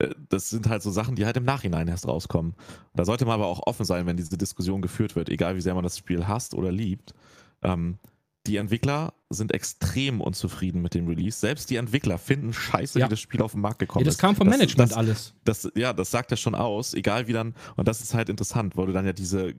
Äh, 0.05 0.15
das 0.29 0.51
sind 0.51 0.69
halt 0.69 0.83
so 0.83 0.91
Sachen, 0.91 1.17
die 1.17 1.27
halt 1.27 1.37
im 1.37 1.45
Nachhinein 1.45 1.89
erst 1.89 2.07
rauskommen. 2.07 2.55
Da 2.95 3.05
sollte 3.05 3.25
man 3.25 3.35
aber 3.35 3.47
auch 3.47 3.67
offen 3.67 3.85
sein, 3.85 4.07
wenn 4.07 4.17
diese 4.17 4.37
Diskussion 4.37 4.83
geführt 4.83 5.17
wird, 5.17 5.29
egal 5.29 5.57
wie 5.57 5.61
sehr 5.61 5.75
man 5.75 5.85
das 5.85 5.99
Spiel 5.99 6.27
hasst 6.27 6.55
oder 6.55 6.73
liebt. 6.73 7.15
Ähm, 7.63 7.99
die 8.47 8.57
Entwickler 8.57 9.15
sind 9.31 9.53
extrem 9.53 10.21
unzufrieden 10.21 10.83
mit 10.83 10.93
dem 10.93 11.09
Release. 11.09 11.39
Selbst 11.39 11.71
die 11.71 11.77
Entwickler 11.77 12.19
finden 12.19 12.53
scheiße, 12.53 12.99
ja. 12.99 13.07
wie 13.07 13.11
das 13.11 13.21
Spiel 13.21 13.41
auf 13.41 13.53
den 13.53 13.63
Markt 13.63 13.79
gekommen 13.79 14.03
ist. 14.03 14.07
Ja, 14.07 14.11
das 14.13 14.19
kam 14.19 14.37
vom 14.37 14.47
das, 14.49 14.59
Management 14.59 14.91
das, 14.91 14.97
alles. 14.99 15.35
Das, 15.45 15.73
ja, 15.75 15.95
das 15.95 16.11
sagt 16.11 16.31
ja 16.31 16.37
schon 16.37 16.55
aus, 16.55 16.93
egal 16.93 17.27
wie 17.27 17.33
dann, 17.33 17.55
und 17.77 17.89
das 17.89 18.03
ist 18.03 18.13
halt 18.13 18.29
interessant, 18.29 18.77
weil 18.77 18.87
du 18.87 18.93
dann 18.93 19.07
ja 19.07 19.15
diese 19.15 19.55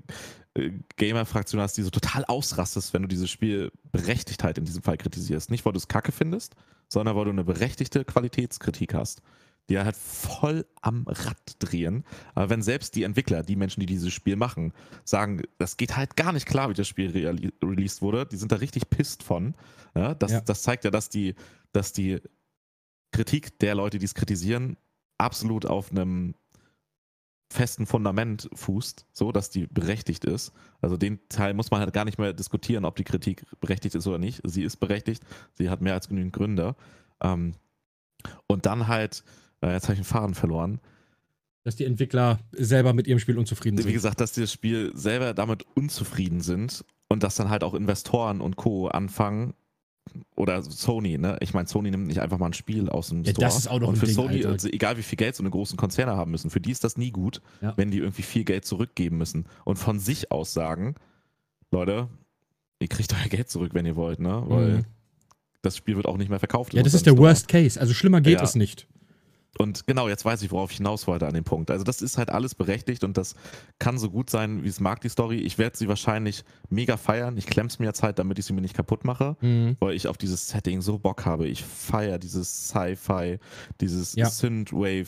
äh, 0.53 0.71
Gamer-Fraktion 0.97 1.59
hast, 1.59 1.77
die 1.77 1.81
so 1.81 1.89
total 1.89 2.25
ausrastest, 2.25 2.93
wenn 2.93 3.01
du 3.01 3.07
dieses 3.07 3.31
Spiel 3.31 3.71
Berechtigtheit 3.91 4.45
halt 4.45 4.57
in 4.59 4.65
diesem 4.65 4.83
Fall 4.83 4.97
kritisierst. 4.97 5.49
Nicht, 5.49 5.65
weil 5.65 5.73
du 5.73 5.77
es 5.77 5.87
kacke 5.87 6.11
findest, 6.11 6.55
sondern 6.87 7.15
weil 7.15 7.25
du 7.25 7.31
eine 7.31 7.43
berechtigte 7.43 8.05
Qualitätskritik 8.05 8.93
hast 8.93 9.23
die 9.69 9.79
halt 9.79 9.95
voll 9.95 10.65
am 10.81 11.05
Rad 11.07 11.55
drehen. 11.59 12.03
Aber 12.35 12.49
wenn 12.49 12.61
selbst 12.61 12.95
die 12.95 13.03
Entwickler, 13.03 13.43
die 13.43 13.55
Menschen, 13.55 13.79
die 13.79 13.85
dieses 13.85 14.13
Spiel 14.13 14.35
machen, 14.35 14.73
sagen, 15.03 15.41
das 15.57 15.77
geht 15.77 15.97
halt 15.97 16.15
gar 16.15 16.33
nicht 16.33 16.45
klar, 16.45 16.69
wie 16.69 16.73
das 16.73 16.87
Spiel 16.87 17.11
re 17.11 17.51
released 17.63 18.01
wurde, 18.01 18.25
die 18.25 18.37
sind 18.37 18.51
da 18.51 18.57
richtig 18.57 18.89
pisst 18.89 19.23
von. 19.23 19.55
Ja, 19.95 20.13
das, 20.13 20.31
ja. 20.31 20.41
das 20.41 20.63
zeigt 20.63 20.83
ja, 20.83 20.91
dass 20.91 21.09
die, 21.09 21.35
dass 21.71 21.93
die 21.93 22.19
Kritik 23.11 23.59
der 23.59 23.75
Leute, 23.75 23.97
die 23.97 24.05
es 24.05 24.13
kritisieren, 24.13 24.77
absolut 25.17 25.65
auf 25.65 25.91
einem 25.91 26.35
festen 27.51 27.85
Fundament 27.85 28.49
fußt, 28.53 29.05
so 29.13 29.31
dass 29.31 29.49
die 29.49 29.67
berechtigt 29.67 30.25
ist. 30.25 30.51
Also 30.81 30.97
den 30.97 31.19
Teil 31.29 31.53
muss 31.53 31.71
man 31.71 31.79
halt 31.79 31.93
gar 31.93 32.05
nicht 32.05 32.17
mehr 32.17 32.33
diskutieren, 32.33 32.85
ob 32.85 32.95
die 32.95 33.03
Kritik 33.03 33.45
berechtigt 33.61 33.95
ist 33.95 34.07
oder 34.07 34.17
nicht. 34.17 34.41
Sie 34.43 34.63
ist 34.63 34.77
berechtigt, 34.77 35.23
sie 35.53 35.69
hat 35.69 35.81
mehr 35.81 35.93
als 35.93 36.09
genügend 36.09 36.33
Gründe. 36.33 36.75
Ähm, 37.21 37.53
und 38.47 38.65
dann 38.65 38.87
halt 38.87 39.23
jetzt 39.71 39.85
habe 39.85 39.93
ich 39.93 39.99
den 39.99 40.05
Faden 40.05 40.35
verloren. 40.35 40.79
Dass 41.63 41.75
die 41.75 41.85
Entwickler 41.85 42.39
selber 42.51 42.93
mit 42.93 43.07
ihrem 43.07 43.19
Spiel 43.19 43.37
unzufrieden 43.37 43.77
sind. 43.77 43.87
Wie 43.87 43.93
gesagt, 43.93 44.21
dass 44.21 44.33
die 44.33 44.41
das 44.41 44.51
Spiel 44.51 44.91
selber 44.95 45.33
damit 45.33 45.65
unzufrieden 45.75 46.41
sind 46.41 46.85
und 47.07 47.23
dass 47.23 47.35
dann 47.35 47.49
halt 47.49 47.63
auch 47.63 47.73
Investoren 47.73 48.41
und 48.41 48.55
Co. 48.55 48.87
anfangen, 48.87 49.53
oder 50.35 50.61
Sony, 50.61 51.17
ne? 51.17 51.37
Ich 51.41 51.53
meine, 51.53 51.67
Sony 51.67 51.91
nimmt 51.91 52.07
nicht 52.07 52.21
einfach 52.21 52.37
mal 52.37 52.47
ein 52.47 52.53
Spiel 52.53 52.89
aus 52.89 53.09
dem 53.09 53.23
ja, 53.23 53.31
Store. 53.31 53.45
Das 53.45 53.57
ist 53.57 53.67
auch 53.67 53.79
noch 53.79 53.89
und 53.89 53.97
für 53.97 54.05
Ding, 54.05 54.15
Sony, 54.15 54.45
Alter. 54.45 54.73
egal 54.73 54.97
wie 54.97 55.03
viel 55.03 55.17
Geld 55.17 55.35
so 55.35 55.43
eine 55.43 55.49
großen 55.49 55.77
Konzerne 55.77 56.15
haben 56.15 56.31
müssen, 56.31 56.49
für 56.49 56.61
die 56.61 56.71
ist 56.71 56.83
das 56.83 56.97
nie 56.97 57.11
gut, 57.11 57.41
ja. 57.61 57.73
wenn 57.77 57.91
die 57.91 57.99
irgendwie 57.99 58.21
viel 58.21 58.43
Geld 58.43 58.65
zurückgeben 58.65 59.17
müssen 59.17 59.45
und 59.63 59.77
von 59.77 59.99
sich 59.99 60.31
aus 60.31 60.53
sagen, 60.53 60.95
Leute, 61.71 62.07
ihr 62.79 62.87
kriegt 62.87 63.13
euer 63.13 63.29
Geld 63.29 63.49
zurück, 63.49 63.73
wenn 63.73 63.85
ihr 63.85 63.95
wollt, 63.95 64.19
ne? 64.19 64.43
Weil 64.47 64.69
mhm. 64.69 64.85
das 65.61 65.77
Spiel 65.77 65.95
wird 65.95 66.05
auch 66.05 66.17
nicht 66.17 66.29
mehr 66.29 66.39
verkauft. 66.39 66.73
Ja, 66.73 66.83
das 66.83 66.93
ist 66.93 67.05
der 67.05 67.13
Store. 67.13 67.29
Worst 67.29 67.47
Case. 67.47 67.79
Also 67.79 67.93
schlimmer 67.93 68.21
geht 68.21 68.39
ja. 68.39 68.43
es 68.43 68.55
nicht. 68.55 68.87
Und 69.57 69.87
genau, 69.87 70.09
jetzt 70.09 70.25
weiß 70.25 70.41
ich, 70.41 70.51
worauf 70.51 70.71
ich 70.71 70.77
hinaus 70.77 71.07
wollte 71.07 71.27
an 71.27 71.33
dem 71.33 71.43
Punkt. 71.43 71.71
Also 71.71 71.83
das 71.83 72.01
ist 72.01 72.17
halt 72.17 72.29
alles 72.29 72.55
berechtigt 72.55 73.03
und 73.03 73.17
das 73.17 73.35
kann 73.79 73.97
so 73.97 74.09
gut 74.09 74.29
sein, 74.29 74.63
wie 74.63 74.67
es 74.67 74.79
mag, 74.79 75.01
die 75.01 75.09
Story. 75.09 75.37
Ich 75.37 75.57
werde 75.57 75.77
sie 75.77 75.87
wahrscheinlich 75.87 76.43
mega 76.69 76.97
feiern. 76.97 77.37
Ich 77.37 77.45
klemm's 77.45 77.79
mir 77.79 77.85
jetzt 77.85 78.03
halt, 78.03 78.19
damit 78.19 78.37
ich 78.37 78.45
sie 78.45 78.53
mir 78.53 78.61
nicht 78.61 78.75
kaputt 78.75 79.05
mache, 79.05 79.37
mhm. 79.41 79.77
weil 79.79 79.95
ich 79.95 80.07
auf 80.07 80.17
dieses 80.17 80.49
Setting 80.49 80.81
so 80.81 80.99
Bock 80.99 81.25
habe. 81.25 81.47
Ich 81.47 81.63
feiere 81.63 82.19
dieses 82.19 82.67
Sci-Fi, 82.67 83.39
dieses 83.79 84.15
ja. 84.15 84.29
Synthwave, 84.29 85.07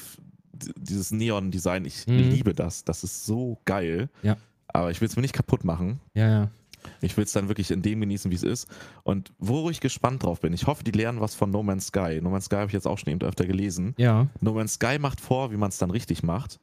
dieses 0.76 1.12
Neon-Design. 1.12 1.86
Ich 1.86 2.08
mhm. 2.08 2.18
liebe 2.18 2.54
das. 2.54 2.86
Das 2.86 3.04
ist 3.04 3.26
so 3.26 3.60
geil. 3.66 4.10
Ja. 4.24 4.38
Aber 4.68 4.92
ich 4.92 5.02
will 5.02 5.08
es 5.08 5.16
mir 5.16 5.22
nicht 5.22 5.34
kaputt 5.34 5.64
machen. 5.64 6.00
Ja, 6.14 6.30
ja. 6.30 6.52
Ich 7.02 7.16
will 7.18 7.24
es 7.24 7.32
dann 7.32 7.48
wirklich 7.48 7.72
in 7.72 7.82
dem 7.82 8.00
genießen, 8.02 8.32
wie 8.32 8.36
es 8.36 8.44
ist. 8.44 8.68
Und 9.04 9.34
wo 9.40 9.70
ich 9.70 9.80
gespannt 9.80 10.24
drauf 10.24 10.42
bin, 10.42 10.54
ich 10.54 10.68
hoffe, 10.68 10.84
die 10.84 10.92
lernen 10.92 11.22
was 11.22 11.36
von 11.36 11.52
No 11.52 11.64
Man's 11.64 11.88
Sky. 11.88 12.20
No 12.22 12.30
Man's 12.30 12.46
Sky 12.46 12.56
habe 12.56 12.68
ich 12.68 12.74
jetzt 12.74 12.88
auch 12.88 12.98
schon 12.98 13.12
eben 13.12 13.22
öfter 13.22 13.46
gelesen. 13.46 13.94
Ja. 13.98 14.28
No 14.42 14.54
Man's 14.54 14.74
Sky 14.74 15.00
macht 15.00 15.22
vor, 15.22 15.52
wie 15.52 15.58
man 15.58 15.70
es 15.70 15.78
dann 15.78 15.92
richtig 15.92 16.24
macht. 16.24 16.60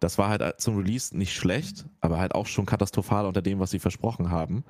Das 0.00 0.18
war 0.18 0.28
halt 0.28 0.60
zum 0.60 0.76
Release 0.76 1.16
nicht 1.16 1.34
schlecht, 1.34 1.86
aber 2.00 2.18
halt 2.18 2.34
auch 2.34 2.46
schon 2.46 2.66
katastrophal 2.66 3.26
unter 3.26 3.42
dem, 3.42 3.58
was 3.58 3.70
sie 3.70 3.78
versprochen 3.78 4.30
haben. 4.30 4.64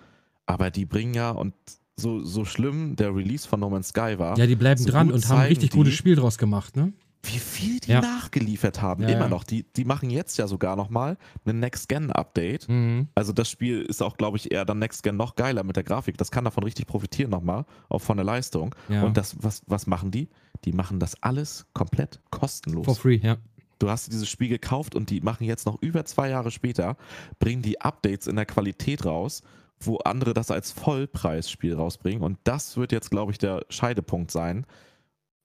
Aber 0.46 0.70
die 0.70 0.84
bringen 0.84 1.14
ja, 1.14 1.30
und 1.30 1.54
so, 1.96 2.20
so 2.24 2.44
schlimm 2.44 2.96
der 2.96 3.14
Release 3.14 3.48
von 3.48 3.60
No 3.60 3.70
Man's 3.70 3.88
Sky 3.88 4.18
war. 4.18 4.36
Ja, 4.38 4.46
die 4.46 4.56
bleiben 4.56 4.80
so 4.80 4.90
dran 4.90 5.10
und 5.10 5.28
haben 5.28 5.38
ein 5.38 5.48
richtig 5.48 5.70
gutes 5.70 5.94
Spiel 5.94 6.16
draus 6.16 6.38
gemacht, 6.38 6.76
ne? 6.76 6.92
Wie 7.26 7.38
viel 7.38 7.80
die 7.80 7.92
ja. 7.92 8.00
nachgeliefert 8.00 8.82
haben. 8.82 9.02
Ja, 9.02 9.10
Immer 9.10 9.20
ja. 9.20 9.28
noch. 9.28 9.44
Die, 9.44 9.64
die 9.74 9.84
machen 9.84 10.10
jetzt 10.10 10.36
ja 10.38 10.46
sogar 10.46 10.76
nochmal 10.76 11.16
ein 11.44 11.60
Next-Gen-Update. 11.60 12.68
Mhm. 12.68 13.08
Also 13.14 13.32
das 13.32 13.50
Spiel 13.50 13.82
ist 13.82 14.02
auch, 14.02 14.16
glaube 14.16 14.36
ich, 14.36 14.52
eher 14.52 14.64
dann 14.64 14.78
Next-Gen 14.78 15.16
noch 15.16 15.36
geiler 15.36 15.64
mit 15.64 15.76
der 15.76 15.84
Grafik. 15.84 16.18
Das 16.18 16.30
kann 16.30 16.44
davon 16.44 16.64
richtig 16.64 16.86
profitieren 16.86 17.30
nochmal, 17.30 17.64
auch 17.88 18.00
von 18.00 18.16
der 18.16 18.24
Leistung. 18.24 18.74
Und 18.88 19.16
das, 19.16 19.36
was, 19.40 19.62
was 19.66 19.86
machen 19.86 20.10
die? 20.10 20.28
Die 20.64 20.72
machen 20.72 20.98
das 21.00 21.22
alles 21.22 21.66
komplett 21.72 22.20
kostenlos. 22.30 22.84
For 22.84 22.94
free, 22.94 23.16
ja. 23.16 23.36
Du 23.78 23.90
hast 23.90 24.12
dieses 24.12 24.28
Spiel 24.28 24.48
gekauft 24.48 24.94
und 24.94 25.10
die 25.10 25.20
machen 25.20 25.44
jetzt 25.44 25.66
noch 25.66 25.80
über 25.82 26.04
zwei 26.04 26.30
Jahre 26.30 26.50
später, 26.50 26.96
bringen 27.38 27.62
die 27.62 27.80
Updates 27.80 28.26
in 28.26 28.36
der 28.36 28.46
Qualität 28.46 29.04
raus, 29.04 29.42
wo 29.80 29.96
andere 29.98 30.32
das 30.32 30.50
als 30.50 30.70
Vollpreisspiel 30.72 31.74
rausbringen. 31.74 32.22
Und 32.22 32.38
das 32.44 32.76
wird 32.76 32.92
jetzt, 32.92 33.10
glaube 33.10 33.32
ich, 33.32 33.38
der 33.38 33.66
Scheidepunkt 33.68 34.30
sein, 34.30 34.64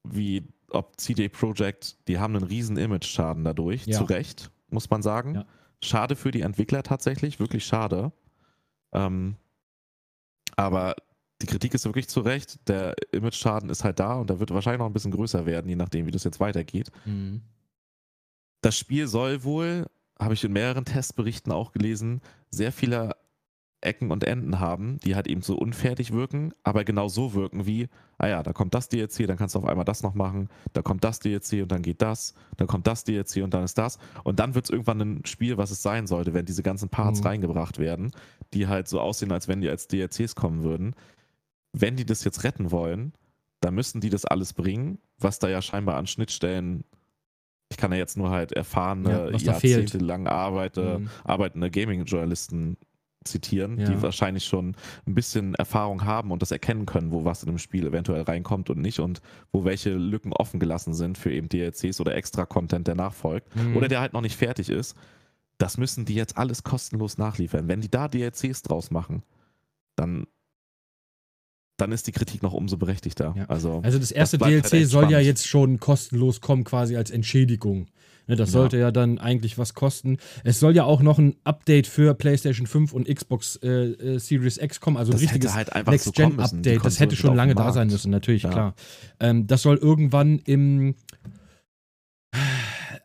wie 0.04 0.48
ob 0.72 1.00
CD 1.00 1.30
Projekt, 1.30 1.98
die 2.08 2.20
haben 2.20 2.36
einen 2.36 2.46
riesen 2.46 2.78
Image-Schaden 2.78 3.44
dadurch, 3.44 3.86
ja. 3.86 3.98
zu 3.98 4.04
Recht, 4.06 4.52
muss 4.70 4.90
man 4.90 5.02
sagen. 5.02 5.36
Ja. 5.36 5.46
Schade 5.82 6.16
für 6.16 6.32
die 6.32 6.42
Entwickler 6.42 6.84
tatsächlich, 6.84 7.40
wirklich 7.40 7.66
schade. 7.66 8.12
Ähm, 8.92 9.36
aber 10.56 10.96
die 11.42 11.46
Kritik 11.46 11.74
ist 11.74 11.86
wirklich 11.86 12.10
zu 12.10 12.20
Recht. 12.22 12.68
Der 12.68 12.96
Image-Schaden 13.12 13.70
ist 13.70 13.84
halt 13.84 14.00
da 14.00 14.16
und 14.16 14.30
der 14.30 14.40
wird 14.40 14.52
wahrscheinlich 14.52 14.80
noch 14.80 14.88
ein 14.88 14.94
bisschen 14.94 15.12
größer 15.12 15.46
werden, 15.46 15.70
je 15.70 15.76
nachdem, 15.76 16.06
wie 16.06 16.12
das 16.12 16.24
jetzt 16.24 16.40
weitergeht. 16.40 16.92
Mhm. 17.06 17.42
Das 18.62 18.78
Spiel 18.78 19.08
soll 19.08 19.44
wohl, 19.44 19.86
habe 20.20 20.34
ich 20.34 20.44
in 20.44 20.52
mehreren 20.52 20.84
Testberichten 20.84 21.52
auch 21.52 21.72
gelesen, 21.72 22.22
sehr 22.52 22.74
viele 22.74 23.16
Ecken 23.82 24.12
und 24.12 24.24
Enden 24.24 24.60
haben, 24.60 25.00
die 25.00 25.16
halt 25.16 25.28
eben 25.28 25.42
so 25.42 25.58
unfertig 25.58 26.12
wirken, 26.12 26.54
aber 26.64 26.84
genau 26.84 27.08
so 27.08 27.34
wirken 27.34 27.66
wie, 27.66 27.88
ah 28.18 28.28
ja, 28.28 28.44
da 28.44 28.52
kommt 28.52 28.74
das 28.74 28.90
DLC, 28.90 29.28
dann 29.28 29.38
kannst 29.38 29.56
du 29.56 29.60
auf 29.60 29.66
einmal 29.66 29.86
das 29.86 30.04
noch 30.04 30.14
machen, 30.14 30.50
da 30.74 30.82
kommt 30.82 31.04
das 31.04 31.20
DLC 31.20 31.62
und 31.62 31.72
dann 31.72 31.82
geht 31.82 32.02
das, 32.02 32.34
dann 32.58 32.68
kommt 32.68 32.88
das 32.88 33.04
DLC 33.04 33.44
und 33.44 33.54
dann 33.54 33.64
ist 33.64 33.78
das 33.78 33.98
und 34.24 34.40
dann 34.40 34.56
wird 34.56 34.66
es 34.66 34.72
irgendwann 34.72 35.02
ein 35.02 35.26
Spiel, 35.26 35.58
was 35.58 35.72
es 35.72 35.82
sein 35.82 36.08
sollte, 36.08 36.34
wenn 36.34 36.46
diese 36.46 36.64
ganzen 36.64 36.90
Parts 36.90 37.22
mhm. 37.22 37.28
reingebracht 37.28 37.80
werden, 37.80 38.12
die 38.54 38.68
halt 38.68 38.88
so 38.88 39.00
aussehen, 39.00 39.32
als 39.32 39.48
wenn 39.48 39.62
die 39.62 39.70
als 39.70 39.88
DLCs 39.88 40.36
kommen 40.36 40.64
würden. 40.64 40.96
Wenn 41.72 41.96
die 41.96 42.06
das 42.06 42.24
jetzt 42.24 42.44
retten 42.44 42.72
wollen, 42.72 43.14
dann 43.62 43.76
müssen 43.76 44.02
die 44.02 44.10
das 44.10 44.26
alles 44.26 44.54
bringen, 44.54 45.00
was 45.18 45.40
da 45.40 45.48
ja 45.48 45.62
scheinbar 45.62 45.96
an 45.96 46.08
Schnittstellen 46.08 46.84
ich 47.72 47.78
kann 47.78 47.92
ja 47.92 48.00
jetzt 48.00 48.18
nur 48.18 48.32
halt 48.32 48.52
erfahrene, 48.52 49.30
ja, 49.32 49.38
jahrzehntelang 49.38 50.28
arbeite, 50.28 51.00
mhm. 51.00 51.10
arbeitende 51.24 51.70
Gaming-Journalisten 51.70 52.78
zitieren, 53.24 53.80
ja. 53.80 53.90
die 53.90 54.02
wahrscheinlich 54.02 54.46
schon 54.46 54.76
ein 55.06 55.16
bisschen 55.16 55.56
Erfahrung 55.56 56.06
haben 56.06 56.32
und 56.32 56.42
das 56.42 56.52
erkennen 56.52 56.86
können, 56.86 57.12
wo 57.12 57.26
was 57.26 57.44
in 57.44 57.50
dem 57.50 57.58
Spiel 57.58 57.86
eventuell 57.86 58.22
reinkommt 58.22 58.70
und 58.70 58.80
nicht 58.80 59.00
und 59.00 59.22
wo 59.52 59.66
welche 59.66 59.94
Lücken 59.94 60.34
offen 60.34 60.60
gelassen 60.60 60.94
sind 60.94 61.18
für 61.18 61.32
eben 61.32 61.50
DLCs 61.50 62.00
oder 62.00 62.16
extra 62.16 62.46
Content, 62.46 62.88
der 62.88 62.96
nachfolgt 62.96 63.54
mhm. 63.56 63.76
oder 63.76 63.88
der 63.88 64.00
halt 64.00 64.14
noch 64.14 64.22
nicht 64.22 64.38
fertig 64.38 64.70
ist. 64.70 64.96
Das 65.58 65.78
müssen 65.78 66.06
die 66.06 66.16
jetzt 66.16 66.38
alles 66.38 66.64
kostenlos 66.64 67.18
nachliefern. 67.18 67.68
Wenn 67.68 67.82
die 67.82 67.92
da 67.92 68.08
DLCs 68.08 68.62
draus 68.62 68.92
machen, 68.92 69.24
dann 69.96 70.26
dann 71.80 71.92
ist 71.94 72.08
die 72.08 72.12
Kritik 72.12 72.44
noch 72.44 72.54
umso 72.54 72.76
berechtigter. 72.78 73.34
Ja. 73.38 73.46
Also, 73.46 73.80
also 73.84 74.00
das 74.00 74.12
erste 74.12 74.38
das 74.38 74.48
DLC 74.48 74.72
halt 74.72 74.88
soll 74.88 75.12
ja 75.12 75.20
jetzt 75.20 75.48
schon 75.48 75.80
kostenlos 75.80 76.42
kommen, 76.42 76.66
quasi 76.66 76.98
als 76.98 77.10
Entschädigung 77.10 77.88
Ne, 78.30 78.36
das 78.36 78.52
sollte 78.52 78.78
ja. 78.78 78.84
ja. 78.84 78.92
dann 78.92 79.18
eigentlich 79.18 79.58
was 79.58 79.74
kosten. 79.74 80.18
Es 80.44 80.60
soll 80.60 80.76
ja 80.76 80.84
auch 80.84 81.02
noch 81.02 81.18
ein 81.18 81.36
Update 81.46 81.88
für 81.88 82.14
PlayStation 82.14 82.68
5 82.68 82.94
und 82.94 83.08
Xbox 83.08 83.56
äh, 83.64 83.70
äh, 83.70 84.20
Series 84.20 84.60
X 84.60 84.80
kommen, 84.80 84.98
also 84.98 85.12
das 85.12 85.22
ein 85.22 85.26
richtiges 85.26 85.56
halt 85.56 85.74
Next-Gen-Update. 85.74 86.78
So 86.78 86.84
das 86.84 87.00
hätte 87.00 87.16
schon 87.16 87.36
lange 87.36 87.56
da 87.56 87.74
sein 87.74 87.88
müssen, 87.88 88.12
natürlich, 88.12 88.44
ja. 88.44 88.52
klar. 88.52 88.76
Ähm, 89.20 89.48
das 89.48 89.64
soll 89.64 89.78
irgendwann 89.78 90.38
im 90.46 90.94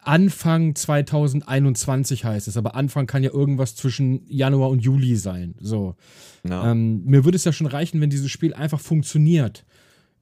Anfang 0.02 0.74
2021 0.74 2.26
heißt 2.26 2.46
es, 2.46 2.58
aber 2.58 2.74
Anfang 2.74 3.06
kann 3.06 3.22
ja 3.22 3.30
irgendwas 3.30 3.76
zwischen 3.76 4.26
Januar 4.28 4.68
und 4.68 4.80
Juli 4.80 5.16
sein. 5.16 5.54
So. 5.58 5.96
Ja. 6.46 6.70
Ähm, 6.70 7.02
mir 7.06 7.24
würde 7.24 7.36
es 7.36 7.44
ja 7.44 7.52
schon 7.52 7.66
reichen, 7.66 8.02
wenn 8.02 8.10
dieses 8.10 8.30
Spiel 8.30 8.52
einfach 8.52 8.80
funktioniert. 8.80 9.64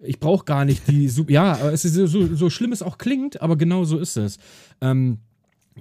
Ich 0.05 0.19
brauche 0.21 0.45
gar 0.45 0.65
nicht 0.65 0.89
die. 0.89 1.07
ja, 1.29 1.71
es 1.71 1.85
ist 1.85 1.95
so, 1.95 2.35
so 2.35 2.51
schlimm 2.51 2.73
es 2.73 2.83
auch 2.83 2.99
klingt, 2.99 3.41
aber 3.41 3.57
genau 3.57 3.85
so 3.85 3.99
ist 3.99 4.17
es. 4.17 4.39
Ähm, 4.81 5.19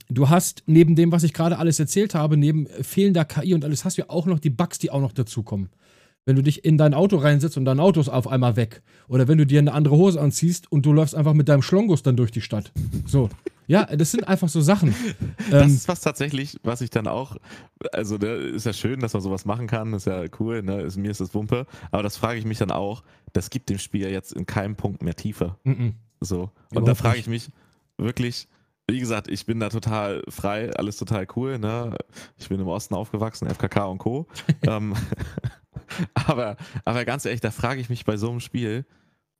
du 0.10 0.30
hast 0.30 0.64
neben 0.68 0.96
dem, 0.96 1.12
was 1.12 1.24
ich 1.24 1.34
gerade 1.34 1.58
alles 1.58 1.80
erzählt 1.80 2.16
habe, 2.16 2.38
neben 2.38 2.68
fehlender 2.82 3.26
KI 3.26 3.54
und 3.54 3.66
alles, 3.66 3.84
hast 3.84 3.98
du 3.98 4.04
ja 4.04 4.10
auch 4.10 4.26
noch 4.26 4.40
die 4.40 4.50
Bugs, 4.50 4.80
die 4.80 4.92
auch 4.92 5.02
noch 5.02 5.12
dazukommen. 5.12 5.70
Wenn 6.26 6.36
du 6.36 6.44
dich 6.44 6.64
in 6.64 6.78
dein 6.78 6.94
Auto 6.94 7.18
reinsetzt 7.18 7.58
und 7.58 7.66
dein 7.66 7.80
Auto 7.80 8.00
ist 8.00 8.10
auf 8.10 8.28
einmal 8.28 8.56
weg. 8.56 8.84
Oder 9.08 9.28
wenn 9.28 9.38
du 9.38 9.46
dir 9.46 9.60
eine 9.60 9.74
andere 9.74 9.96
Hose 9.96 10.22
anziehst 10.22 10.72
und 10.72 10.86
du 10.86 10.94
läufst 10.94 11.16
einfach 11.16 11.34
mit 11.34 11.50
deinem 11.50 11.62
Schlongus 11.62 12.04
dann 12.04 12.16
durch 12.16 12.32
die 12.32 12.42
Stadt. 12.42 12.72
So. 13.08 13.30
Ja, 13.68 13.86
das 13.86 14.12
sind 14.12 14.28
einfach 14.28 14.50
so 14.50 14.62
Sachen. 14.62 14.94
Das 15.50 15.64
ähm, 15.64 15.70
ist 15.70 15.88
was 15.88 16.02
tatsächlich, 16.02 16.58
was 16.64 16.82
ich 16.82 16.92
dann 16.92 17.08
auch, 17.08 17.36
also 17.94 18.18
ne, 18.18 18.28
ist 18.28 18.66
ja 18.66 18.74
schön, 18.74 19.00
dass 19.00 19.14
man 19.14 19.22
sowas 19.22 19.44
machen 19.44 19.68
kann, 19.68 19.94
ist 19.94 20.06
ja 20.06 20.24
cool, 20.40 20.62
ne, 20.62 20.82
ist, 20.82 20.98
mir 20.98 21.12
ist 21.12 21.20
das 21.20 21.34
Wumpe, 21.34 21.66
aber 21.90 22.04
das 22.04 22.16
frage 22.16 22.40
ich 22.40 22.46
mich 22.46 22.60
dann 22.60 22.72
auch, 22.72 23.04
das 23.34 23.50
gibt 23.50 23.70
dem 23.70 23.78
Spiel 23.78 24.02
ja 24.02 24.10
jetzt 24.10 24.34
in 24.34 24.46
keinem 24.46 24.76
Punkt 24.76 25.02
mehr 25.02 25.16
Tiefe. 25.16 25.56
Mm 25.64 25.72
-mm. 25.72 25.94
So. 26.22 26.52
Und 26.74 26.88
da 26.88 26.96
frage 26.96 27.18
ich 27.18 27.28
mich 27.28 27.50
wirklich, 27.98 28.48
wie 28.88 29.00
gesagt, 29.00 29.30
ich 29.30 29.46
bin 29.46 29.60
da 29.60 29.70
total 29.70 30.22
frei, 30.28 30.72
alles 30.76 30.98
total 30.98 31.26
cool. 31.36 31.58
Ne? 31.58 31.98
Ich 32.38 32.50
bin 32.50 32.60
im 32.60 32.68
Osten 32.68 32.94
aufgewachsen, 32.94 33.50
FKK 33.50 33.86
und 33.86 33.98
Co. 33.98 34.28
ähm, 34.64 34.94
aber, 36.14 36.58
aber 36.86 37.06
ganz 37.06 37.26
ehrlich, 37.26 37.42
da 37.42 37.52
frage 37.52 37.82
ich 37.82 37.90
mich 37.90 38.06
bei 38.06 38.18
so 38.18 38.30
einem 38.30 38.40
Spiel, 38.40 38.86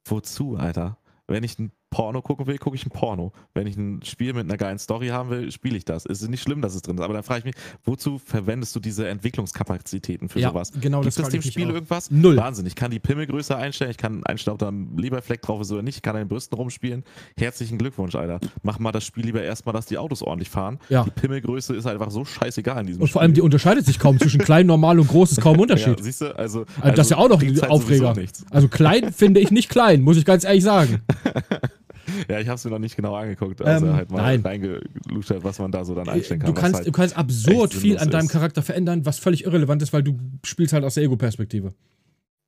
wozu, 0.06 0.56
Alter? 0.56 0.98
Wenn 1.28 1.44
ich 1.44 1.58
ein 1.60 1.72
Porno 1.92 2.22
gucken 2.22 2.48
will, 2.48 2.58
gucke 2.58 2.78
ich 2.78 2.86
ein 2.86 2.90
Porno. 2.90 3.34
Wenn 3.54 3.68
ich 3.68 3.76
ein 3.76 4.02
Spiel 4.04 4.34
mit 4.34 4.46
einer 4.46 4.56
geilen 4.56 4.80
Story 4.80 5.10
haben 5.10 5.30
will, 5.30 5.52
spiele 5.52 5.78
ich 5.78 5.84
das. 5.84 6.06
Es 6.06 6.22
ist 6.22 6.30
nicht 6.30 6.42
schlimm, 6.42 6.62
dass 6.62 6.74
es 6.74 6.82
drin 6.82 6.98
ist, 6.98 7.04
aber 7.04 7.14
dann 7.14 7.24
frage 7.24 7.40
ich 7.40 7.46
mich, 7.46 7.56
wozu 7.84 8.18
verwendest 8.18 8.74
du 8.76 8.80
diese 8.80 9.10
Entwicklungskapazitäten 9.10 10.30
für 10.30 10.40
ja, 10.40 10.50
sowas? 10.50 10.72
Genau, 10.80 11.02
Gibt 11.02 11.18
das 11.18 11.28
es 11.28 11.30
dem 11.30 11.42
Spiel 11.42 11.70
irgendwas? 11.70 12.10
Null. 12.10 12.38
Wahnsinn. 12.38 12.66
Ich 12.66 12.76
kann 12.76 12.92
die 12.92 13.00
Pimmelgröße 13.00 13.56
einstellen, 13.58 13.92
ich 13.92 13.98
kann 13.98 14.24
einstellen, 14.24 14.54
ob 14.54 14.60
da 14.60 14.70
ein 14.70 14.98
Leberfleck 14.98 15.42
drauf 15.42 15.60
ist 15.60 15.72
oder 15.74 15.82
nicht, 15.82 15.98
ich 15.98 16.02
kann 16.02 16.16
an 16.16 16.24
den 16.24 16.30
Brüsten 16.30 16.58
rumspielen. 16.58 17.04
Herzlichen 17.38 17.78
Glückwunsch, 17.78 18.16
Alter. 18.16 18.40
Mach 18.64 18.80
mal 18.80 18.94
das 18.94 19.04
Spiel 19.04 19.26
lieber 19.26 19.44
erstmal, 19.44 19.74
dass 19.74 19.86
die 19.86 19.98
Autos 19.98 20.24
ordentlich 20.24 20.50
fahren. 20.50 20.80
Ja. 20.88 21.04
Die 21.04 21.12
Pimmelgröße 21.12 21.76
ist 21.76 21.88
einfach 21.88 22.10
so 22.10 22.24
scheißegal 22.24 22.80
in 22.80 22.88
diesem 22.88 23.02
Und 23.02 23.10
vor 23.10 23.22
allem, 23.22 23.34
die 23.34 23.42
unterscheidet 23.42 23.86
sich 23.86 24.00
kaum 24.00 24.18
zwischen 24.18 24.40
klein, 24.40 24.66
normal 24.66 24.98
und 24.98 25.10
groß, 25.10 25.34
ist 25.34 25.42
kaum 25.42 25.60
Unterschied. 25.62 25.98
ja, 25.98 26.04
siehst 26.04 26.22
du, 26.22 26.38
also, 26.38 26.66
also, 26.80 26.96
das 26.96 27.08
ist 27.08 27.12
ja 27.12 27.18
auch 27.18 27.28
noch 27.28 27.42
ein 27.42 27.50
halt 27.50 27.70
Aufreger. 27.70 28.16
Also 28.50 28.70
klein 28.70 29.12
finde 29.12 29.42
ich 29.42 29.52
nicht 29.52 29.68
klein, 29.68 30.02
muss 30.02 30.16
ich 30.16 30.24
ganz 30.24 30.46
ehrlich 30.46 30.64
sagen. 30.64 31.02
Ja, 32.30 32.40
ich 32.40 32.48
habe 32.48 32.56
es 32.56 32.66
mir 32.66 32.72
noch 32.72 32.80
nicht 32.80 32.96
genau 32.96 33.16
angeguckt. 33.16 33.62
Also 33.62 33.88
ähm, 33.88 33.94
halt 33.94 34.12
mal 34.12 34.40
reingeluschert, 34.40 35.44
was 35.44 35.60
man 35.60 35.72
da 35.72 35.84
so 35.86 35.96
dann 35.96 36.10
einstellen 36.10 36.40
kann. 36.40 36.54
Du 36.54 36.60
kannst, 36.60 36.78
halt 36.78 36.88
du 36.88 36.92
kannst 36.92 37.18
absurd 37.18 37.74
viel 37.74 37.98
an 37.98 38.10
deinem 38.10 38.28
Charakter 38.28 38.62
verändern, 38.62 39.06
was 39.06 39.20
völlig 39.20 39.46
irrelevant 39.46 39.82
ist, 39.82 39.94
weil 39.94 40.04
du 40.04 40.18
spielst 40.44 40.74
halt 40.74 40.84
aus 40.84 40.96
der 40.96 41.04
Ego-Perspektive. 41.04 41.74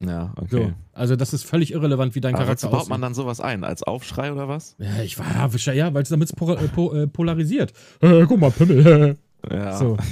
Ja, 0.06 0.34
okay. 0.36 0.50
So, 0.50 0.74
also 0.94 1.16
das 1.16 1.34
ist 1.34 1.44
völlig 1.44 1.72
irrelevant, 1.72 2.16
wie 2.16 2.22
dein 2.22 2.36
Aber 2.36 2.44
Charakter 2.44 2.68
aussieht. 2.68 2.80
baut 2.80 2.90
man 2.90 3.02
dann 3.02 3.14
sowas 3.14 3.40
ein? 3.40 3.64
Als 3.64 3.84
Aufschrei 3.84 4.32
oder 4.32 4.48
was? 4.48 4.76
Ja, 4.80 5.02
ich 5.02 5.18
war 5.18 5.28
ja, 5.56 5.74
ja 5.74 5.94
weil 5.94 6.04
es 6.04 6.10
damit 6.10 6.32
äh, 6.32 6.68
po, 6.68 6.94
äh, 6.94 7.08
polarisiert. 7.08 7.74
Äh, 8.02 8.26
guck 8.28 8.40
mal, 8.40 8.52
Pimmel. 8.52 9.18
ja. 9.50 9.78
So. 9.78 9.98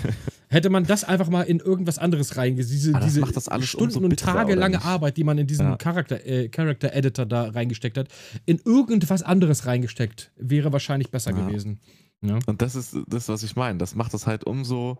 Hätte 0.51 0.69
man 0.69 0.83
das 0.83 1.05
einfach 1.05 1.29
mal 1.29 1.43
in 1.43 1.59
irgendwas 1.61 1.97
anderes 1.97 2.35
reingesetzt, 2.35 2.73
diese, 2.73 2.93
diese 2.93 3.61
Stunden- 3.65 4.03
und 4.03 4.19
tagelange 4.19 4.83
Arbeit, 4.83 5.15
die 5.15 5.23
man 5.23 5.37
in 5.37 5.47
diesen 5.47 5.65
ja. 5.65 5.77
Charakter, 5.77 6.25
äh, 6.25 6.49
Character 6.49 6.93
Editor 6.93 7.25
da 7.25 7.49
reingesteckt 7.49 7.97
hat, 7.97 8.09
in 8.45 8.59
irgendwas 8.65 9.23
anderes 9.23 9.65
reingesteckt, 9.65 10.31
wäre 10.35 10.73
wahrscheinlich 10.73 11.09
besser 11.09 11.31
ja. 11.31 11.47
gewesen. 11.47 11.79
Ja. 12.21 12.37
Und 12.47 12.61
das 12.61 12.75
ist 12.75 12.97
das, 13.07 13.29
was 13.29 13.43
ich 13.43 13.55
meine. 13.55 13.77
Das 13.77 13.95
macht 13.95 14.13
es 14.13 14.27
halt 14.27 14.43
umso, 14.43 14.97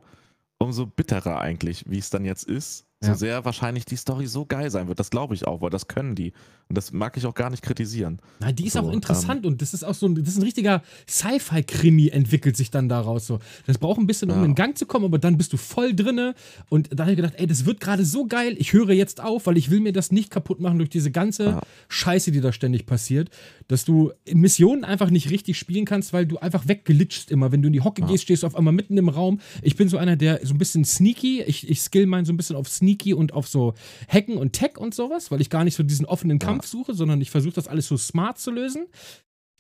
umso 0.58 0.86
bitterer 0.86 1.42
eigentlich, 1.42 1.84
wie 1.86 2.00
es 2.00 2.10
dann 2.10 2.24
jetzt 2.24 2.44
ist, 2.48 2.88
so 3.04 3.14
sehr 3.16 3.44
wahrscheinlich 3.46 3.86
die 3.86 3.96
Story 3.96 4.28
so 4.28 4.46
geil 4.46 4.70
sein 4.70 4.88
wird. 4.88 5.00
Das 5.00 5.10
glaube 5.10 5.34
ich 5.34 5.48
auch, 5.48 5.62
weil 5.62 5.72
das 5.72 5.88
können 5.88 6.16
die. 6.16 6.34
Und 6.70 6.78
das 6.78 6.94
mag 6.94 7.18
ich 7.18 7.26
auch 7.26 7.34
gar 7.34 7.50
nicht 7.50 7.64
kritisieren. 7.64 8.20
Nein, 8.40 8.56
die 8.56 8.68
ist 8.68 8.74
so, 8.74 8.80
auch 8.80 8.94
interessant 8.94 9.44
ähm, 9.44 9.52
und 9.52 9.62
das 9.62 9.74
ist 9.74 9.84
auch 9.84 9.94
so 9.94 10.06
ein, 10.06 10.16
das 10.16 10.30
ist 10.30 10.38
ein 10.38 10.44
richtiger 10.44 10.84
Sci-Fi-Krimi 11.10 12.08
entwickelt 12.10 12.56
sich 12.56 12.72
dann 12.72 12.88
daraus 12.88 13.28
so. 13.28 13.40
Das 13.66 13.78
braucht 13.78 14.00
ein 14.00 14.08
bisschen, 14.08 14.32
um 14.32 14.40
ja. 14.40 14.46
in 14.46 14.56
Gang 14.56 14.78
zu 14.78 14.86
kommen, 14.86 15.04
aber 15.04 15.20
dann 15.20 15.38
bist 15.38 15.52
du 15.52 15.58
voll 15.58 15.94
drinne 15.94 16.34
und 16.70 16.90
dann 16.92 17.02
habe 17.02 17.12
ich 17.12 17.18
gedacht, 17.18 17.34
ey, 17.38 17.48
das 17.48 17.66
wird 17.66 17.82
gerade 17.82 18.06
so 18.06 18.26
geil, 18.26 18.56
ich 18.58 18.72
höre 18.72 18.92
jetzt 18.92 19.20
auf, 19.20 19.48
weil 19.48 19.58
ich 19.58 19.70
will 19.70 19.82
mir 19.82 19.92
das 19.92 20.12
nicht 20.12 20.30
kaputt 20.30 20.62
machen 20.62 20.78
durch 20.78 20.90
diese 20.90 21.12
ganze 21.12 21.46
ja. 21.46 21.62
Scheiße, 21.90 22.32
die 22.32 22.40
da 22.40 22.54
ständig 22.54 22.86
passiert, 22.86 23.30
dass 23.68 23.84
du 23.84 24.14
Missionen 24.32 24.86
einfach 24.86 25.10
nicht 25.10 25.30
richtig 25.30 25.58
spielen 25.58 25.84
kannst, 25.84 26.14
weil 26.14 26.26
du 26.26 26.38
einfach 26.38 26.70
weggelitscht 26.70 27.32
immer. 27.32 27.52
Wenn 27.52 27.62
du 27.62 27.68
in 27.68 27.74
die 27.74 27.82
Hocke 27.82 28.04
gehst, 28.04 28.24
stehst 28.24 28.44
du 28.44 28.48
auf 28.48 28.56
einmal 28.56 28.74
mitten 28.74 28.98
im 28.98 29.10
Raum. 29.10 29.42
Ich 29.62 29.76
bin 29.76 29.90
so 29.90 29.98
einer, 29.98 30.16
der 30.16 30.40
so 30.46 30.54
ein 30.54 30.58
bisschen 30.58 30.86
sneaky, 30.86 31.42
ich, 31.42 31.70
ich 31.70 31.82
skill 31.82 32.06
mein 32.06 32.24
so 32.24 32.32
ein 32.32 32.38
bisschen 32.38 32.56
auf 32.56 32.70
sneaky 32.70 32.91
Sneaky 32.92 33.14
und 33.14 33.34
auf 33.34 33.48
so 33.48 33.74
Hacken 34.08 34.38
und 34.38 34.54
Tech 34.54 34.78
und 34.78 34.94
sowas, 34.94 35.32
weil 35.32 35.42
ich 35.42 35.50
gar 35.50 35.64
nicht 35.64 35.76
so 35.76 35.84
diesen 35.84 36.06
offenen 36.06 36.40
Kampf 36.40 36.66
suche, 36.66 36.94
sondern 36.94 37.22
ich 37.22 37.32
versuche 37.32 37.54
das 37.54 37.68
alles 37.68 37.88
so 37.88 37.98
smart 37.98 38.40
zu 38.40 38.52
lösen. 38.52 38.88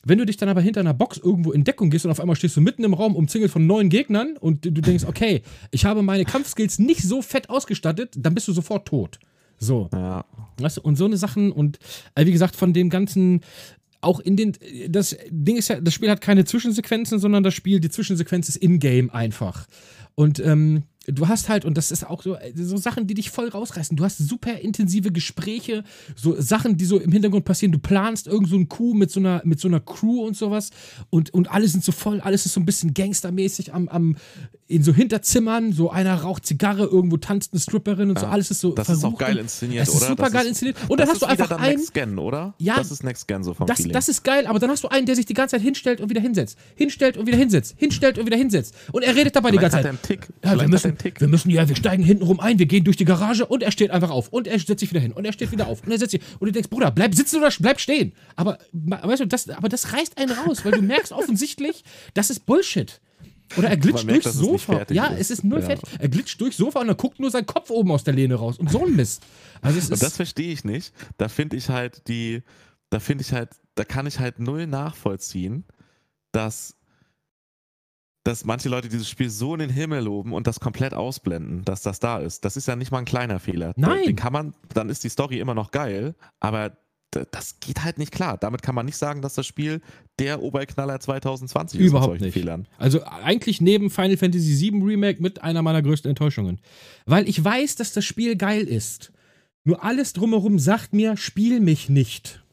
Wenn 0.03 0.17
du 0.17 0.25
dich 0.25 0.37
dann 0.37 0.49
aber 0.49 0.61
hinter 0.61 0.79
einer 0.79 0.95
Box 0.95 1.17
irgendwo 1.17 1.51
in 1.51 1.63
Deckung 1.63 1.91
gehst 1.91 2.05
und 2.05 2.11
auf 2.11 2.19
einmal 2.19 2.35
stehst 2.35 2.57
du 2.57 2.61
mitten 2.61 2.83
im 2.83 2.95
Raum 2.95 3.15
umzingelt 3.15 3.51
von 3.51 3.67
neun 3.67 3.89
Gegnern 3.89 4.35
und 4.39 4.65
du 4.65 4.71
denkst, 4.71 5.05
okay, 5.05 5.43
ich 5.69 5.85
habe 5.85 6.01
meine 6.01 6.25
Kampfskills 6.25 6.79
nicht 6.79 7.03
so 7.03 7.21
fett 7.21 7.49
ausgestattet, 7.49 8.15
dann 8.17 8.33
bist 8.33 8.47
du 8.47 8.53
sofort 8.53 8.87
tot. 8.87 9.19
So. 9.59 9.89
Ja. 9.93 10.25
Weißt 10.57 10.77
du, 10.77 10.81
und 10.81 10.95
so 10.95 11.05
eine 11.05 11.17
Sachen 11.17 11.51
und 11.51 11.77
äh, 12.15 12.25
wie 12.25 12.31
gesagt, 12.31 12.55
von 12.55 12.73
dem 12.73 12.89
ganzen 12.89 13.41
auch 14.03 14.19
in 14.19 14.35
den, 14.35 14.53
das 14.89 15.15
Ding 15.29 15.57
ist 15.57 15.67
ja, 15.67 15.79
das 15.79 15.93
Spiel 15.93 16.09
hat 16.09 16.21
keine 16.21 16.43
Zwischensequenzen, 16.43 17.19
sondern 17.19 17.43
das 17.43 17.53
Spiel, 17.53 17.79
die 17.79 17.91
Zwischensequenz 17.91 18.49
ist 18.49 18.55
in-game 18.55 19.11
einfach. 19.11 19.67
Und 20.15 20.39
ähm, 20.39 20.81
du 21.07 21.27
hast 21.27 21.49
halt, 21.49 21.65
und 21.65 21.77
das 21.77 21.91
ist 21.91 22.07
auch 22.07 22.21
so, 22.21 22.37
so 22.55 22.77
Sachen, 22.77 23.07
die 23.07 23.13
dich 23.13 23.31
voll 23.31 23.49
rausreißen. 23.49 23.97
Du 23.97 24.03
hast 24.03 24.17
super 24.17 24.59
intensive 24.59 25.11
Gespräche, 25.11 25.83
so 26.15 26.39
Sachen, 26.39 26.77
die 26.77 26.85
so 26.85 26.99
im 26.99 27.11
Hintergrund 27.11 27.45
passieren. 27.45 27.71
Du 27.71 27.79
planst 27.79 28.27
irgend 28.27 28.49
so 28.49 28.55
einen 28.55 28.69
Coup 28.69 28.93
mit 28.93 29.09
so 29.09 29.19
einer, 29.19 29.41
mit 29.43 29.59
so 29.59 29.67
einer 29.67 29.79
Crew 29.79 30.25
und 30.25 30.37
sowas. 30.37 30.69
Und, 31.09 31.33
und 31.33 31.49
alle 31.51 31.67
sind 31.67 31.83
so 31.83 31.91
voll, 31.91 32.21
alles 32.21 32.45
ist 32.45 32.53
so 32.53 32.59
ein 32.59 32.65
bisschen 32.65 32.93
gangstermäßig 32.93 33.73
am, 33.73 33.87
am, 33.87 34.15
in 34.71 34.83
so 34.83 34.93
Hinterzimmern. 34.93 35.73
So 35.73 35.89
einer 35.91 36.15
raucht 36.15 36.45
Zigarre, 36.45 36.85
irgendwo 36.85 37.17
tanzt 37.17 37.53
eine 37.53 37.59
Stripperin 37.59 38.09
und 38.09 38.15
ja, 38.15 38.21
so. 38.21 38.27
Alles 38.27 38.51
ist 38.51 38.61
so. 38.61 38.71
Das 38.71 38.87
versucht. 38.87 39.13
ist 39.13 39.13
auch 39.13 39.17
geil 39.19 39.37
inszeniert, 39.37 39.81
das 39.81 39.89
ist 39.89 40.01
oder? 40.01 40.07
super 40.07 40.23
das 40.23 40.33
geil 40.33 40.47
inszeniert. 40.47 40.77
Und 40.87 40.99
dann 40.99 41.09
hast 41.09 41.21
du 41.21 41.25
einfach 41.25 41.51
einen. 41.51 41.77
Next 41.77 41.93
Gen, 41.93 42.17
oder? 42.17 42.53
Ja. 42.57 42.77
Das 42.77 42.91
ist 42.91 43.03
Next 43.03 43.27
Gen 43.27 43.43
so 43.43 43.53
vom 43.53 43.67
das, 43.67 43.77
Feeling. 43.77 43.93
das 43.93 44.09
ist 44.09 44.23
geil, 44.23 44.47
aber 44.47 44.59
dann 44.59 44.69
hast 44.69 44.83
du 44.83 44.87
einen, 44.87 45.05
der 45.05 45.15
sich 45.15 45.25
die 45.25 45.33
ganze 45.33 45.55
Zeit 45.55 45.63
hinstellt 45.63 46.01
und 46.01 46.09
wieder 46.09 46.21
hinsetzt. 46.21 46.57
Hinstellt 46.75 47.17
und 47.17 47.27
wieder 47.27 47.37
hinsetzt. 47.37 47.75
Hinstellt 47.77 48.17
und 48.17 48.25
wieder 48.25 48.37
hinsetzt. 48.37 48.75
Und 48.91 49.03
er 49.03 49.15
redet 49.15 49.35
dabei 49.35 49.49
Vielleicht 49.49 49.73
die 49.73 49.77
ganze 49.77 49.89
Zeit. 49.89 50.03
Tick. 50.03 50.27
Ja, 50.43 50.59
wir 50.59 50.67
müssen, 50.67 50.97
wir 51.17 51.27
müssen 51.27 51.49
ja 51.49 51.67
wir 51.67 51.75
steigen 51.75 52.03
hinten 52.03 52.23
rum 52.23 52.39
ein, 52.39 52.59
wir 52.59 52.65
gehen 52.65 52.83
durch 52.83 52.97
die 52.97 53.05
Garage 53.05 53.45
und 53.45 53.63
er 53.63 53.71
steht 53.71 53.91
einfach 53.91 54.09
auf. 54.09 54.29
Und 54.29 54.47
er 54.47 54.59
setzt 54.59 54.79
sich 54.79 54.89
wieder 54.89 55.01
hin. 55.01 55.11
Und 55.11 55.25
er 55.25 55.33
steht 55.33 55.51
wieder 55.51 55.67
auf. 55.67 55.83
Und 55.83 55.91
er 55.91 55.99
setzt 55.99 56.11
sich. 56.11 56.21
Und 56.39 56.47
du 56.47 56.51
denkst, 56.51 56.69
Bruder, 56.69 56.91
bleib 56.91 57.15
sitzen 57.15 57.37
oder 57.37 57.51
bleib 57.59 57.79
stehen. 57.79 58.13
Aber, 58.35 58.57
weißt 58.73 59.21
du, 59.21 59.27
das, 59.27 59.49
aber 59.49 59.69
das 59.69 59.93
reißt 59.93 60.17
einen 60.17 60.31
raus, 60.31 60.63
weil 60.63 60.71
du 60.71 60.81
merkst 60.81 61.11
offensichtlich, 61.11 61.83
das 62.13 62.29
ist 62.29 62.45
Bullshit. 62.45 63.01
Oder 63.57 63.69
er 63.69 63.77
glitscht 63.77 64.05
merkt, 64.05 64.25
durchs 64.25 64.37
Sofa. 64.37 64.85
Ja, 64.89 65.07
ist. 65.07 65.19
es 65.19 65.31
ist 65.31 65.43
nur 65.43 65.59
ja. 65.59 65.65
fertig. 65.65 65.89
Er 65.99 66.09
glitscht 66.09 66.39
durchs 66.39 66.57
Sofa 66.57 66.81
und 66.81 66.87
dann 66.87 66.97
guckt 66.97 67.19
nur 67.19 67.31
sein 67.31 67.45
Kopf 67.45 67.69
oben 67.69 67.91
aus 67.91 68.03
der 68.03 68.13
Lehne 68.13 68.35
raus. 68.35 68.57
Und 68.57 68.69
so 68.69 68.85
ein 68.85 68.95
Mist. 68.95 69.23
Also 69.61 69.79
es 69.79 69.89
und 69.89 70.01
das 70.01 70.15
verstehe 70.15 70.51
ich 70.51 70.63
nicht. 70.63 70.93
Da 71.17 71.27
finde 71.27 71.57
ich 71.57 71.69
halt 71.69 72.07
die, 72.07 72.43
da 72.89 72.99
finde 72.99 73.23
ich 73.23 73.33
halt, 73.33 73.49
da 73.75 73.83
kann 73.83 74.07
ich 74.07 74.19
halt 74.19 74.39
null 74.39 74.67
nachvollziehen, 74.67 75.65
dass 76.31 76.75
dass 78.23 78.45
manche 78.45 78.69
Leute 78.69 78.87
dieses 78.87 79.09
Spiel 79.09 79.29
so 79.29 79.53
in 79.53 79.59
den 79.59 79.69
Himmel 79.69 80.03
loben 80.03 80.33
und 80.33 80.45
das 80.45 80.59
komplett 80.59 80.93
ausblenden, 80.93 81.65
dass 81.65 81.81
das 81.81 81.99
da 81.99 82.19
ist. 82.19 82.45
Das 82.45 82.55
ist 82.55 82.67
ja 82.67 82.75
nicht 82.75 82.91
mal 82.91 82.99
ein 82.99 83.05
kleiner 83.05 83.39
Fehler. 83.39 83.73
Nein. 83.77 84.03
Den 84.05 84.15
kann 84.15 84.31
man, 84.31 84.53
dann 84.73 84.89
ist 84.89 85.03
die 85.03 85.09
Story 85.09 85.39
immer 85.39 85.55
noch 85.55 85.71
geil, 85.71 86.13
aber 86.39 86.77
das 87.11 87.59
geht 87.59 87.83
halt 87.83 87.97
nicht 87.97 88.11
klar. 88.11 88.37
Damit 88.37 88.61
kann 88.61 88.75
man 88.75 88.85
nicht 88.85 88.97
sagen, 88.97 89.21
dass 89.21 89.33
das 89.33 89.45
Spiel 89.45 89.81
der 90.19 90.41
Oberknaller 90.41 90.99
2020 90.99 91.79
ist 91.79 91.87
Überhaupt 91.87 92.21
nicht. 92.21 92.33
Fehlern. 92.33 92.67
Also 92.77 93.03
eigentlich 93.03 93.59
neben 93.61 93.89
Final 93.89 94.17
Fantasy 94.17 94.71
VII 94.71 94.81
Remake 94.83 95.21
mit 95.21 95.41
einer 95.41 95.61
meiner 95.61 95.81
größten 95.81 96.09
Enttäuschungen. 96.09 96.59
Weil 97.05 97.27
ich 97.27 97.43
weiß, 97.43 97.75
dass 97.75 97.93
das 97.93 98.05
Spiel 98.05 98.35
geil 98.35 98.63
ist. 98.63 99.11
Nur 99.63 99.83
alles 99.83 100.13
drumherum 100.13 100.57
sagt 100.57 100.93
mir, 100.93 101.17
spiel 101.17 101.59
mich 101.59 101.89
nicht. 101.89 102.43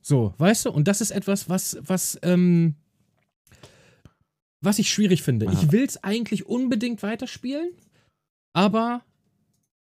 So, 0.00 0.34
weißt 0.38 0.66
du? 0.66 0.70
Und 0.70 0.86
das 0.86 1.00
ist 1.00 1.10
etwas, 1.10 1.48
was, 1.48 1.78
was, 1.82 2.18
ähm, 2.22 2.76
was 4.60 4.78
ich 4.78 4.90
schwierig 4.90 5.22
finde. 5.22 5.48
Aha. 5.48 5.58
Ich 5.60 5.72
will 5.72 5.84
es 5.84 6.02
eigentlich 6.04 6.46
unbedingt 6.46 7.02
weiterspielen, 7.02 7.70
aber 8.52 9.02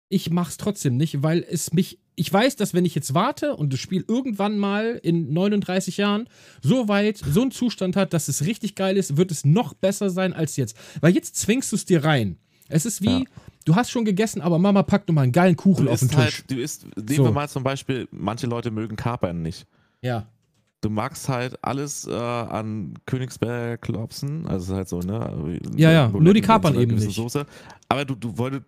ich 0.09 0.31
mache 0.31 0.51
es 0.51 0.57
trotzdem 0.57 0.97
nicht, 0.97 1.23
weil 1.23 1.45
es 1.49 1.73
mich. 1.73 1.99
Ich 2.17 2.33
weiß, 2.33 2.57
dass 2.57 2.75
wenn 2.75 2.85
ich 2.85 2.95
jetzt 2.95 3.15
warte 3.15 3.55
und 3.57 3.73
das 3.73 3.81
Spiel 3.81 4.05
irgendwann 4.09 4.59
mal 4.59 4.99
in 5.03 5.33
39 5.33 5.99
Jahren 5.99 6.29
so 6.63 6.89
weit, 6.89 7.19
so 7.19 7.43
einen 7.43 7.51
Zustand 7.51 7.95
hat, 7.95 8.13
dass 8.13 8.29
es 8.29 8.45
richtig 8.47 8.75
geil 8.75 8.97
ist, 8.97 9.17
wird 9.17 9.31
es 9.31 9.45
noch 9.45 9.75
besser 9.75 10.11
sein 10.11 10.33
als 10.33 10.57
jetzt. 10.57 10.77
Weil 11.01 11.15
jetzt 11.15 11.37
zwingst 11.37 11.73
du 11.73 11.77
es 11.77 11.85
dir 11.85 12.05
rein. 12.05 12.39
Es 12.69 12.87
ist 12.87 13.03
wie, 13.03 13.21
ja. 13.21 13.25
du 13.65 13.77
hast 13.77 13.91
schon 13.91 14.05
gegessen, 14.05 14.41
aber 14.41 14.59
Mama 14.59 14.83
packt 14.83 15.09
nochmal 15.09 15.25
einen 15.25 15.33
geilen 15.33 15.57
Kuchen 15.57 15.89
auf 15.89 16.01
den 16.01 16.09
Tisch. 16.09 16.19
Halt, 16.19 16.51
du 16.51 16.57
isst, 16.57 16.87
nehmen 16.97 17.17
so. 17.17 17.25
wir 17.25 17.33
mal 17.33 17.49
zum 17.49 17.63
Beispiel, 17.63 18.09
manche 18.11 18.47
Leute 18.47 18.71
mögen 18.71 18.97
Kapern 18.97 19.43
nicht. 19.43 19.67
Ja 20.03 20.27
du 20.87 20.91
magst 20.91 21.29
halt 21.29 21.59
alles 21.63 22.07
äh, 22.07 22.13
an 22.13 22.95
Königsberg 23.07 23.83
Klopsen, 23.83 24.47
also 24.47 24.75
halt 24.75 24.89
so, 24.89 25.01
ne? 25.01 25.59
Ja, 25.75 25.91
ja, 25.91 26.09
nur 26.09 26.33
die 26.33 26.41
Kapern 26.41 26.79
eben 26.79 26.95
nicht. 26.95 27.17
Soße. 27.17 27.45
Aber 27.89 28.05
du, 28.05 28.15
du 28.15 28.39
wolltest, 28.39 28.63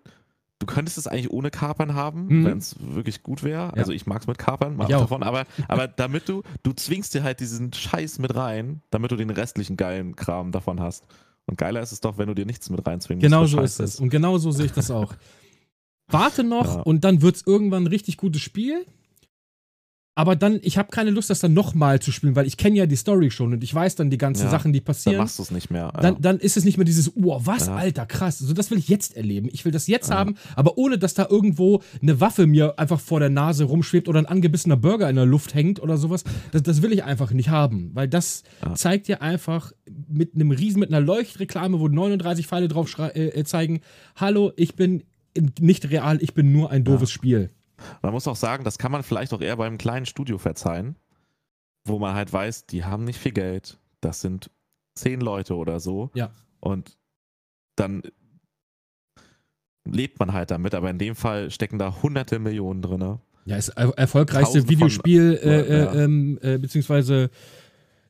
du 0.59 0.67
könntest 0.67 0.99
es 0.99 1.07
eigentlich 1.07 1.31
ohne 1.31 1.51
Kapern 1.51 1.95
haben, 1.95 2.27
mhm. 2.27 2.45
wenn 2.45 2.59
es 2.59 2.77
wirklich 2.81 3.23
gut 3.23 3.43
wäre. 3.43 3.67
Ja. 3.67 3.71
Also 3.71 3.93
ich 3.93 4.07
mag 4.07 4.23
es 4.23 4.27
mit 4.27 4.39
Kapern, 4.39 4.77
mag 4.77 4.89
davon, 4.89 5.23
aber, 5.23 5.45
aber 5.69 5.87
damit 5.87 6.29
du, 6.29 6.43
du 6.63 6.73
zwingst 6.73 7.15
dir 7.15 7.23
halt 7.23 7.41
diesen 7.41 7.73
Scheiß 7.73 8.19
mit 8.19 8.35
rein, 8.35 8.83
damit 8.91 9.13
du 9.13 9.17
den 9.17 9.31
restlichen 9.31 9.77
geilen 9.77 10.17
Kram 10.17 10.53
davon 10.53 10.81
hast. 10.81 11.05
Und 11.47 11.57
geiler 11.57 11.81
ist 11.81 11.93
es 11.93 12.01
doch, 12.01 12.19
wenn 12.19 12.27
du 12.29 12.35
dir 12.35 12.45
nichts 12.45 12.69
mit 12.71 12.87
reinzwingst. 12.87 13.23
Genau 13.23 13.47
so 13.47 13.61
ist 13.61 13.81
es. 13.81 14.01
Und 14.01 14.11
genau 14.11 14.37
so 14.39 14.51
sehe 14.51 14.67
ich 14.67 14.73
das 14.73 14.91
auch. 14.91 15.15
Warte 16.09 16.43
noch 16.43 16.77
ja. 16.77 16.83
und 16.83 17.05
dann 17.05 17.23
wird 17.23 17.37
es 17.37 17.47
irgendwann 17.47 17.85
ein 17.85 17.89
richtig 17.89 18.17
gutes 18.17 18.43
Spiel. 18.43 18.87
Aber 20.19 20.35
dann, 20.35 20.59
ich 20.63 20.79
habe 20.79 20.89
keine 20.91 21.11
Lust, 21.11 21.31
das 21.31 21.39
dann 21.39 21.55
nochmal 21.55 22.01
zu 22.01 22.11
spielen, 22.11 22.35
weil 22.35 22.49
ich 22.49 22.57
kenne 22.57 22.77
ja 22.77 22.87
die 22.87 22.97
Story 22.97 23.31
schon 23.31 23.53
und 23.53 23.63
ich 23.63 23.73
weiß 23.73 23.95
dann 23.95 24.11
die 24.11 24.19
ganzen 24.19 24.47
ja, 24.47 24.51
Sachen, 24.51 24.73
die 24.73 24.81
passieren. 24.81 25.15
Dann 25.15 25.25
machst 25.25 25.39
du 25.39 25.45
es 25.45 25.53
nicht 25.53 25.71
mehr. 25.71 25.93
Ja. 25.95 26.01
Dann, 26.01 26.21
dann 26.21 26.39
ist 26.41 26.57
es 26.57 26.65
nicht 26.65 26.77
mehr 26.77 26.85
dieses, 26.85 27.17
oh, 27.17 27.41
was, 27.45 27.69
ja. 27.69 27.77
Alter, 27.77 28.05
krass. 28.05 28.41
So, 28.41 28.53
das 28.53 28.73
will 28.73 28.79
ich 28.79 28.89
jetzt 28.89 29.17
erleben. 29.17 29.49
Ich 29.53 29.65
will 29.65 29.71
das 29.71 29.87
jetzt 29.87 30.11
haben, 30.11 30.35
aber 30.57 30.77
ohne, 30.77 30.99
dass 30.99 31.15
da 31.15 31.29
irgendwo 31.31 31.83
eine 32.03 32.21
Waffe 32.21 32.49
mir 32.49 32.81
einfach 32.81 32.99
vor 32.99 33.21
der 33.21 33.31
Nase 33.31 33.63
rumschwebt 33.63 34.09
oder 34.09 34.19
ein 34.19 34.27
angebissener 34.27 34.77
Burger 34.77 35.09
in 35.09 35.15
der 35.15 35.25
Luft 35.25 35.55
hängt 35.55 35.81
oder 35.81 35.97
sowas. 35.97 36.25
Das, 36.51 36.65
das 36.65 36.83
will 36.83 36.93
ich 36.93 37.05
einfach 37.05 37.31
nicht 37.31 37.51
haben, 37.51 37.93
weil 37.95 38.09
das 38.09 38.43
zeigt 38.75 39.07
dir 39.07 39.23
einfach 39.23 39.71
mit 40.09 40.35
einem 40.35 40.51
Riesen, 40.51 40.81
mit 40.81 40.93
einer 40.93 41.01
Leuchtreklame, 41.01 41.79
wo 41.79 41.87
39 41.87 42.49
Pfeile 42.49 42.67
drauf 42.67 42.93
äh, 42.99 43.29
äh, 43.29 43.45
zeigen, 43.45 43.83
hallo, 44.17 44.51
ich 44.57 44.75
bin 44.75 45.05
nicht 45.61 45.89
real, 45.91 46.19
ich 46.21 46.35
bin 46.35 46.51
nur 46.51 46.73
ein 46.73 46.83
doofes 46.83 47.13
Spiel. 47.13 47.51
Man 48.03 48.13
muss 48.13 48.29
auch 48.29 48.37
sagen, 48.37 48.65
das 48.65 48.79
kann 48.79 48.93
man 48.93 49.03
vielleicht 49.03 49.33
auch 49.33 49.41
eher 49.41 49.57
beim 49.57 49.79
kleinen 49.79 50.07
Studio 50.07 50.39
verzeihen, 50.39 50.97
wo 51.85 51.99
man 51.99 52.15
halt 52.15 52.33
weiß, 52.33 52.67
die 52.67 52.85
haben 52.85 53.05
nicht 53.05 53.19
viel 53.19 53.33
Geld. 53.33 53.79
Das 54.01 54.21
sind 54.21 54.51
zehn 54.95 55.21
Leute 55.21 55.57
oder 55.57 55.81
so. 55.81 56.11
Ja. 56.15 56.31
Und 56.61 56.99
dann 57.77 58.03
lebt 59.85 60.19
man 60.19 60.33
halt 60.33 60.51
damit, 60.51 60.75
aber 60.75 60.91
in 60.91 60.99
dem 60.99 61.15
Fall 61.15 61.51
stecken 61.51 61.79
da 61.79 62.03
hunderte 62.03 62.39
Millionen 62.39 62.83
drin. 62.83 63.19
Ja, 63.45 63.57
ist 63.57 63.71
er 63.71 63.97
erfolgreichste 63.97 64.69
Videospiel, 64.69 65.39
von, 65.39 65.49
äh, 65.49 65.79
ja. 65.79 65.95
ähm, 65.95 66.39
äh, 66.43 66.59
beziehungsweise 66.59 67.31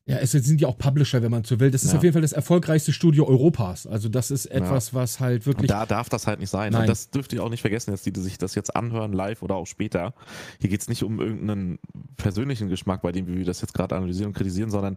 ja, 0.08 0.16
es 0.16 0.32
sind 0.32 0.58
ja 0.58 0.68
auch 0.68 0.78
Publisher, 0.78 1.20
wenn 1.20 1.30
man 1.30 1.44
so 1.44 1.60
will. 1.60 1.70
Das 1.70 1.84
ist 1.84 1.92
ja. 1.92 1.98
auf 1.98 2.02
jeden 2.02 2.14
Fall 2.14 2.22
das 2.22 2.32
erfolgreichste 2.32 2.94
Studio 2.94 3.28
Europas. 3.28 3.86
Also 3.86 4.08
das 4.08 4.30
ist 4.30 4.46
etwas, 4.46 4.92
ja. 4.92 4.94
was 4.94 5.20
halt 5.20 5.44
wirklich. 5.44 5.70
Und 5.70 5.70
da 5.70 5.84
darf 5.84 6.08
das 6.08 6.26
halt 6.26 6.40
nicht 6.40 6.48
sein. 6.48 6.72
Nein. 6.72 6.82
Und 6.82 6.88
das 6.88 7.10
dürft 7.10 7.34
ihr 7.34 7.44
auch 7.44 7.50
nicht 7.50 7.60
vergessen, 7.60 7.90
jetzt 7.90 8.06
die, 8.06 8.12
die 8.12 8.22
sich 8.22 8.38
das 8.38 8.54
jetzt 8.54 8.74
anhören, 8.74 9.12
live 9.12 9.42
oder 9.42 9.56
auch 9.56 9.66
später. 9.66 10.14
Hier 10.60 10.70
geht 10.70 10.80
es 10.80 10.88
nicht 10.88 11.02
um 11.02 11.20
irgendeinen 11.20 11.78
persönlichen 12.16 12.70
Geschmack, 12.70 13.02
bei 13.02 13.12
dem 13.12 13.26
wir 13.26 13.44
das 13.44 13.60
jetzt 13.60 13.74
gerade 13.74 13.96
analysieren 13.96 14.28
und 14.28 14.32
kritisieren, 14.32 14.70
sondern 14.70 14.94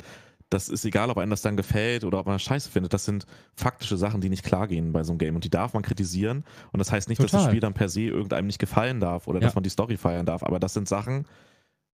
das 0.49 0.69
ist 0.69 0.85
egal, 0.85 1.09
ob 1.09 1.17
einem 1.17 1.31
das 1.31 1.41
dann 1.41 1.57
gefällt 1.57 2.05
oder 2.05 2.17
ob 2.17 2.25
man 2.25 2.35
das 2.35 2.43
scheiße 2.43 2.71
findet. 2.71 2.93
Das 2.93 3.03
sind 3.03 3.25
faktische 3.53 3.97
Sachen, 3.97 4.21
die 4.21 4.29
nicht 4.29 4.43
klar 4.43 4.69
gehen 4.69 4.93
bei 4.93 5.03
so 5.03 5.11
einem 5.11 5.19
Game. 5.19 5.35
Und 5.35 5.43
die 5.43 5.49
darf 5.49 5.73
man 5.73 5.83
kritisieren. 5.83 6.45
Und 6.71 6.79
das 6.79 6.89
heißt 6.89 7.09
nicht, 7.09 7.17
Total. 7.17 7.31
dass 7.31 7.41
das 7.43 7.51
Spiel 7.51 7.59
dann 7.59 7.73
per 7.73 7.89
se 7.89 8.03
irgendeinem 8.03 8.47
nicht 8.47 8.59
gefallen 8.59 9.01
darf 9.01 9.27
oder 9.27 9.41
ja. 9.41 9.45
dass 9.45 9.55
man 9.55 9.63
die 9.65 9.69
Story 9.69 9.97
feiern 9.97 10.25
darf. 10.25 10.41
Aber 10.43 10.61
das 10.61 10.73
sind 10.73 10.87
Sachen, 10.87 11.25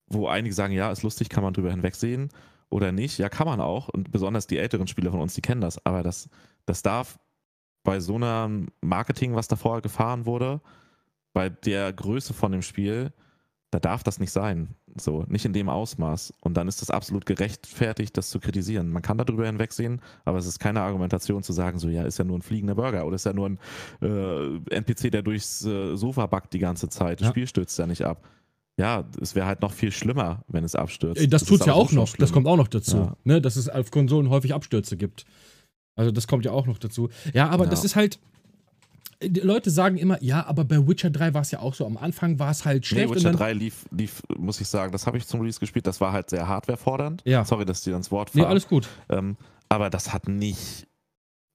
wo 0.09 0.27
einige 0.27 0.53
sagen, 0.53 0.73
ja, 0.73 0.91
ist 0.91 1.05
lustig, 1.05 1.29
kann 1.29 1.45
man 1.45 1.55
drüber 1.55 1.71
hinwegsehen 1.71 2.31
oder 2.75 2.91
nicht. 2.91 3.19
Ja, 3.19 3.29
kann 3.29 3.47
man 3.47 3.61
auch. 3.61 3.89
Und 3.89 4.11
besonders 4.11 4.49
die 4.49 4.59
älteren 4.59 4.89
Spieler 4.89 5.13
von 5.13 5.21
uns, 5.21 5.35
die 5.35 5.43
kennen 5.43 5.61
das. 5.61 5.85
Aber 5.87 6.03
das, 6.03 6.29
das 6.67 6.83
darf 6.83 7.21
bei 7.85 8.01
so 8.01 8.17
einem 8.17 8.67
Marketing, 8.81 9.37
was 9.37 9.47
da 9.47 9.55
vorher 9.55 9.81
gefahren 9.81 10.27
wurde, 10.27 10.61
bei 11.33 11.51
der 11.51 11.93
Größe 11.93 12.35
von 12.35 12.51
dem 12.51 12.63
Spiel, 12.63 13.13
da 13.71 13.79
darf 13.79 14.03
das 14.03 14.19
nicht 14.19 14.33
sein. 14.33 14.75
So, 14.97 15.25
nicht 15.29 15.45
in 15.45 15.53
dem 15.53 15.69
Ausmaß. 15.69 16.33
Und 16.41 16.57
dann 16.57 16.67
ist 16.67 16.83
das 16.83 16.91
absolut 16.91 17.27
gerechtfertigt, 17.27 18.17
das 18.17 18.31
zu 18.31 18.41
kritisieren. 18.41 18.91
Man 18.91 19.03
kann 19.03 19.19
darüber 19.19 19.47
hinwegsehen, 19.47 20.01
aber 20.25 20.39
es 20.39 20.47
ist 20.47 20.59
keine 20.59 20.81
Argumentation 20.81 21.45
zu 21.45 21.53
sagen, 21.53 21.79
so, 21.79 21.89
ja, 21.89 22.03
ist 22.03 22.19
ja 22.19 22.25
nur 22.25 22.39
ein 22.39 22.43
fliegender 22.43 22.75
Burger 22.75 23.07
oder 23.07 23.15
ist 23.15 23.27
ja 23.27 23.33
nur 23.33 23.51
ein 23.51 23.59
äh, 24.03 24.75
NPC, 24.75 25.13
der 25.13 25.23
durchs 25.23 25.65
äh, 25.65 25.95
Sofa 25.95 26.27
backt 26.27 26.53
die 26.53 26.59
ganze 26.59 26.89
Zeit. 26.89 27.21
Das 27.21 27.27
ja. 27.27 27.31
Spiel 27.31 27.47
stürzt 27.47 27.79
ja 27.79 27.87
nicht 27.87 28.03
ab. 28.03 28.29
Ja, 28.77 29.05
es 29.21 29.35
wäre 29.35 29.47
halt 29.47 29.63
noch 29.63 29.73
viel 29.73 29.93
schlimmer, 29.93 30.43
wenn 30.49 30.65
es 30.65 30.75
abstürzt. 30.75 31.21
Das, 31.23 31.29
das 31.29 31.45
tut 31.45 31.61
es 31.61 31.67
ja 31.67 31.75
auch 31.75 31.93
noch. 31.93 32.17
Das 32.17 32.33
kommt 32.33 32.47
auch 32.47 32.57
noch 32.57 32.69
dazu, 32.69 32.97
ja. 32.97 33.17
ne, 33.23 33.41
dass 33.41 33.57
es 33.57 33.69
auf 33.69 33.91
Konsolen 33.91 34.31
häufig 34.31 34.53
Abstürze 34.53 34.97
gibt. 34.97 35.25
Also 35.97 36.11
das 36.11 36.27
kommt 36.27 36.45
ja 36.45 36.51
auch 36.51 36.67
noch 36.67 36.79
dazu. 36.79 37.09
Ja, 37.35 37.49
aber 37.51 37.65
ja. 37.65 37.71
das 37.71 37.85
ist 37.85 37.95
halt, 37.95 38.19
die 39.23 39.41
Leute 39.41 39.71
sagen 39.71 39.97
immer, 39.97 40.21
ja, 40.23 40.45
aber 40.47 40.65
bei 40.65 40.87
Witcher 40.89 41.11
3 41.11 41.35
war 41.35 41.43
es 41.43 41.53
ja 41.53 41.61
auch 41.61 41.75
so. 41.75 41.87
Am 41.87 41.97
Anfang 41.97 42.41
war 42.41 42.51
es 42.51 42.65
halt 42.65 42.85
schlecht. 42.85 43.11
Nee, 43.11 43.15
Witcher 43.15 43.31
3 43.31 43.53
lief, 43.53 43.85
lief, 43.93 44.23
muss 44.37 44.61
ich 44.61 44.67
sagen, 44.67 44.91
das 44.91 45.07
habe 45.07 45.19
ich 45.19 45.27
zum 45.27 45.41
Release 45.41 45.61
gespielt, 45.61 45.87
das 45.87 46.01
war 46.01 46.13
halt 46.13 46.31
sehr 46.31 46.49
hardwarefordernd. 46.49 47.23
Ja. 47.25 47.45
Sorry, 47.45 47.65
dass 47.65 47.79
ich 47.79 47.85
dir 47.85 47.97
ins 47.97 48.11
Wort 48.11 48.31
fahre. 48.31 48.45
Nee, 48.45 48.51
alles 48.51 48.67
gut. 48.67 48.89
Ähm, 49.09 49.37
aber 49.69 49.89
das 49.89 50.13
hat 50.13 50.29
nicht 50.29 50.89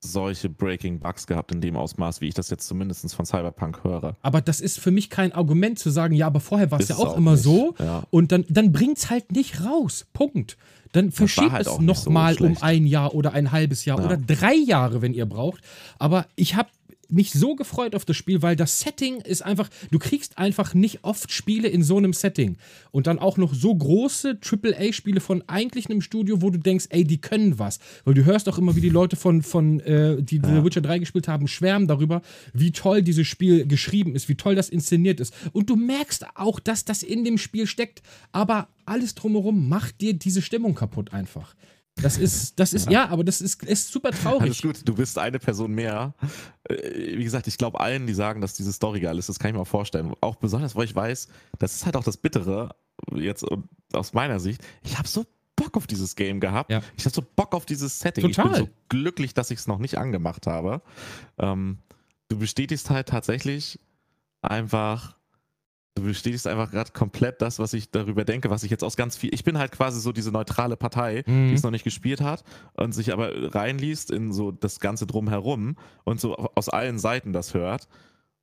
solche 0.01 0.49
Breaking 0.49 0.99
Bugs 0.99 1.27
gehabt 1.27 1.51
in 1.51 1.61
dem 1.61 1.75
Ausmaß, 1.75 2.21
wie 2.21 2.27
ich 2.27 2.33
das 2.33 2.49
jetzt 2.49 2.67
zumindest 2.67 3.13
von 3.13 3.25
Cyberpunk 3.25 3.83
höre. 3.83 4.15
Aber 4.21 4.41
das 4.41 4.61
ist 4.61 4.79
für 4.79 4.91
mich 4.91 5.09
kein 5.09 5.33
Argument 5.33 5.77
zu 5.77 5.89
sagen, 5.89 6.15
ja, 6.15 6.27
aber 6.27 6.39
vorher 6.39 6.71
war 6.71 6.79
es 6.79 6.87
ja 6.87 6.95
auch, 6.95 7.09
auch 7.09 7.17
immer 7.17 7.33
nicht. 7.33 7.43
so 7.43 7.75
ja. 7.79 8.03
und 8.09 8.31
dann, 8.31 8.45
dann 8.49 8.71
bringt 8.71 8.97
es 8.97 9.09
halt 9.09 9.31
nicht 9.31 9.63
raus. 9.63 10.05
Punkt. 10.13 10.57
Dann 10.91 11.11
verschiebt 11.11 11.51
halt 11.51 11.67
es 11.67 11.79
nochmal 11.79 12.35
so 12.35 12.45
um 12.45 12.57
ein 12.61 12.87
Jahr 12.87 13.13
oder 13.13 13.33
ein 13.33 13.51
halbes 13.51 13.85
Jahr 13.85 13.99
ja. 13.99 14.05
oder 14.05 14.17
drei 14.17 14.55
Jahre, 14.55 15.01
wenn 15.01 15.13
ihr 15.13 15.27
braucht. 15.27 15.61
Aber 15.99 16.25
ich 16.35 16.55
habe 16.55 16.69
mich 17.09 17.31
so 17.31 17.55
gefreut 17.55 17.95
auf 17.95 18.05
das 18.05 18.15
Spiel, 18.17 18.41
weil 18.41 18.55
das 18.55 18.79
Setting 18.79 19.21
ist 19.21 19.41
einfach, 19.41 19.69
du 19.91 19.99
kriegst 19.99 20.37
einfach 20.37 20.73
nicht 20.73 21.03
oft 21.03 21.31
Spiele 21.31 21.67
in 21.67 21.83
so 21.83 21.97
einem 21.97 22.13
Setting. 22.13 22.57
Und 22.91 23.07
dann 23.07 23.19
auch 23.19 23.37
noch 23.37 23.53
so 23.53 23.73
große 23.73 24.39
AAA-Spiele 24.41 25.19
von 25.19 25.43
eigentlich 25.47 25.89
einem 25.89 26.01
Studio, 26.01 26.41
wo 26.41 26.49
du 26.49 26.59
denkst, 26.59 26.85
ey, 26.89 27.03
die 27.03 27.19
können 27.19 27.59
was. 27.59 27.79
Weil 28.05 28.13
du 28.13 28.25
hörst 28.25 28.47
auch 28.49 28.57
immer, 28.57 28.75
wie 28.75 28.81
die 28.81 28.89
Leute 28.89 29.15
von, 29.15 29.41
von 29.41 29.79
äh, 29.81 30.21
die 30.21 30.37
ja. 30.37 30.55
The 30.55 30.63
Witcher 30.63 30.81
3 30.81 30.99
gespielt 30.99 31.27
haben, 31.27 31.47
schwärmen 31.47 31.87
darüber, 31.87 32.21
wie 32.53 32.71
toll 32.71 33.01
dieses 33.01 33.27
Spiel 33.27 33.65
geschrieben 33.67 34.15
ist, 34.15 34.29
wie 34.29 34.35
toll 34.35 34.55
das 34.55 34.69
inszeniert 34.69 35.19
ist. 35.19 35.33
Und 35.51 35.69
du 35.69 35.75
merkst 35.75 36.25
auch, 36.35 36.59
dass 36.59 36.85
das 36.85 37.03
in 37.03 37.23
dem 37.23 37.37
Spiel 37.37 37.67
steckt. 37.67 38.01
Aber 38.31 38.67
alles 38.85 39.15
drumherum 39.15 39.69
macht 39.69 40.01
dir 40.01 40.13
diese 40.13 40.41
Stimmung 40.41 40.75
kaputt 40.75 41.13
einfach. 41.13 41.55
Das 42.01 42.17
ist, 42.17 42.59
das 42.59 42.73
ist, 42.73 42.85
ja, 42.85 42.91
ja 42.91 43.09
aber 43.09 43.23
das 43.23 43.41
ist, 43.41 43.63
ist 43.63 43.91
super 43.91 44.11
traurig. 44.11 44.41
Alles 44.41 44.61
gut, 44.61 44.87
du 44.87 44.93
bist 44.95 45.17
eine 45.17 45.39
Person 45.39 45.73
mehr. 45.73 46.13
Äh, 46.63 47.17
wie 47.17 47.23
gesagt, 47.23 47.47
ich 47.47 47.57
glaube 47.57 47.79
allen, 47.79 48.07
die 48.07 48.13
sagen, 48.13 48.41
dass 48.41 48.53
diese 48.53 48.73
Story 48.73 48.99
geil 49.01 49.17
ist, 49.17 49.29
das 49.29 49.39
kann 49.39 49.49
ich 49.49 49.55
mir 49.55 49.61
auch 49.61 49.67
vorstellen. 49.67 50.13
Auch 50.21 50.35
besonders, 50.35 50.75
weil 50.75 50.85
ich 50.85 50.95
weiß, 50.95 51.27
das 51.57 51.75
ist 51.75 51.85
halt 51.85 51.95
auch 51.95 52.03
das 52.03 52.17
Bittere, 52.17 52.75
jetzt 53.13 53.45
aus 53.93 54.13
meiner 54.13 54.39
Sicht. 54.39 54.63
Ich 54.83 54.97
habe 54.97 55.07
so 55.07 55.25
Bock 55.55 55.75
auf 55.75 55.87
dieses 55.87 56.15
Game 56.15 56.39
gehabt. 56.39 56.71
Ja. 56.71 56.81
Ich 56.97 57.05
habe 57.05 57.13
so 57.13 57.21
Bock 57.21 57.53
auf 57.53 57.65
dieses 57.65 57.99
Setting. 57.99 58.23
Total. 58.23 58.45
Ich 58.45 58.51
bin 58.51 58.65
so 58.65 58.69
glücklich, 58.87 59.33
dass 59.33 59.51
ich 59.51 59.59
es 59.59 59.67
noch 59.67 59.79
nicht 59.79 59.97
angemacht 59.97 60.47
habe. 60.47 60.81
Ähm, 61.37 61.79
du 62.29 62.37
bestätigst 62.37 62.89
halt 62.89 63.09
tatsächlich 63.09 63.79
einfach 64.41 65.18
Du 65.95 66.03
bestätigst 66.03 66.47
einfach 66.47 66.71
gerade 66.71 66.91
komplett 66.91 67.41
das, 67.41 67.59
was 67.59 67.73
ich 67.73 67.91
darüber 67.91 68.23
denke, 68.23 68.49
was 68.49 68.63
ich 68.63 68.71
jetzt 68.71 68.83
aus 68.83 68.95
ganz 68.95 69.17
viel. 69.17 69.33
Ich 69.33 69.43
bin 69.43 69.57
halt 69.57 69.71
quasi 69.71 69.99
so 69.99 70.11
diese 70.11 70.31
neutrale 70.31 70.77
Partei, 70.77 71.23
mhm. 71.25 71.49
die 71.49 71.53
es 71.53 71.63
noch 71.63 71.71
nicht 71.71 71.83
gespielt 71.83 72.21
hat 72.21 72.43
und 72.73 72.93
sich 72.93 73.11
aber 73.11 73.53
reinliest 73.53 74.11
in 74.11 74.31
so 74.31 74.51
das 74.51 74.79
Ganze 74.79 75.07
drumherum 75.07 75.75
und 76.05 76.21
so 76.21 76.35
aus 76.35 76.69
allen 76.69 76.99
Seiten 76.99 77.33
das 77.33 77.53
hört. 77.53 77.87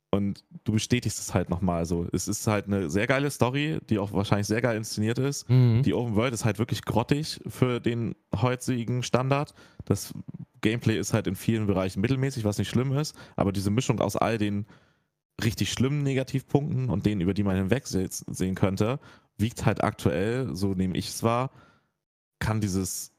Und 0.09 0.43
du 0.63 0.71
bestätigst 0.71 1.19
es 1.19 1.33
halt 1.33 1.49
nochmal 1.49 1.85
so. 1.85 2.07
Es 2.13 2.27
ist 2.27 2.47
halt 2.47 2.67
eine 2.67 2.89
sehr 2.89 3.07
geile 3.07 3.29
Story, 3.29 3.79
die 3.89 3.99
auch 3.99 4.13
wahrscheinlich 4.13 4.47
sehr 4.47 4.61
geil 4.61 4.77
inszeniert 4.77 5.19
ist. 5.19 5.49
Mhm. 5.49 5.81
Die 5.83 5.93
Open 5.93 6.15
World 6.15 6.33
ist 6.33 6.45
halt 6.45 6.59
wirklich 6.59 6.83
grottig 6.83 7.41
für 7.47 7.81
den 7.81 8.15
heutigen 8.33 9.03
Standard. 9.03 9.53
Das 9.85 10.13
Gameplay 10.61 10.97
ist 10.97 11.13
halt 11.13 11.27
in 11.27 11.35
vielen 11.35 11.67
Bereichen 11.67 11.99
mittelmäßig, 12.01 12.45
was 12.45 12.57
nicht 12.57 12.69
schlimm 12.69 12.93
ist. 12.93 13.15
Aber 13.35 13.51
diese 13.51 13.69
Mischung 13.69 13.99
aus 13.99 14.15
all 14.15 14.37
den 14.37 14.65
richtig 15.43 15.71
schlimmen 15.71 16.03
Negativpunkten 16.03 16.89
und 16.89 17.05
denen, 17.05 17.21
über 17.21 17.33
die 17.33 17.43
man 17.43 17.55
hinwegsehen 17.55 18.55
könnte, 18.55 18.99
wiegt 19.37 19.65
halt 19.65 19.83
aktuell, 19.83 20.55
so 20.55 20.73
nehme 20.73 20.97
ich 20.97 21.09
es 21.09 21.23
wahr, 21.23 21.51
kann 22.39 22.61
dieses 22.61 23.13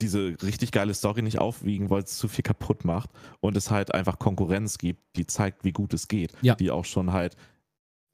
diese 0.00 0.36
richtig 0.42 0.70
geile 0.70 0.94
Story 0.94 1.22
nicht 1.22 1.40
aufwiegen, 1.40 1.90
weil 1.90 2.02
es 2.02 2.16
zu 2.16 2.28
viel 2.28 2.44
kaputt 2.44 2.84
macht 2.84 3.10
und 3.40 3.56
es 3.56 3.70
halt 3.70 3.94
einfach 3.94 4.18
Konkurrenz 4.18 4.78
gibt, 4.78 5.16
die 5.16 5.26
zeigt, 5.26 5.64
wie 5.64 5.72
gut 5.72 5.92
es 5.92 6.08
geht, 6.08 6.32
ja. 6.40 6.54
die 6.54 6.70
auch 6.70 6.84
schon 6.84 7.12
halt 7.12 7.36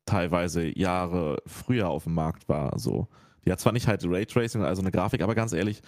teilweise 0.07 0.67
Jahre 0.79 1.43
früher 1.47 1.89
auf 1.91 2.05
dem 2.05 2.15
Markt 2.15 2.49
war. 2.49 2.79
So. 2.79 3.09
Die 3.45 3.53
hat 3.53 3.61
zwar 3.61 3.73
nicht 3.73 3.87
halt 3.87 4.03
Raytracing, 4.05 4.63
also 4.63 4.81
eine 4.81 4.93
Grafik, 4.93 5.21
aber 5.21 5.35
ganz 5.35 5.53
ehrlich, 5.53 5.83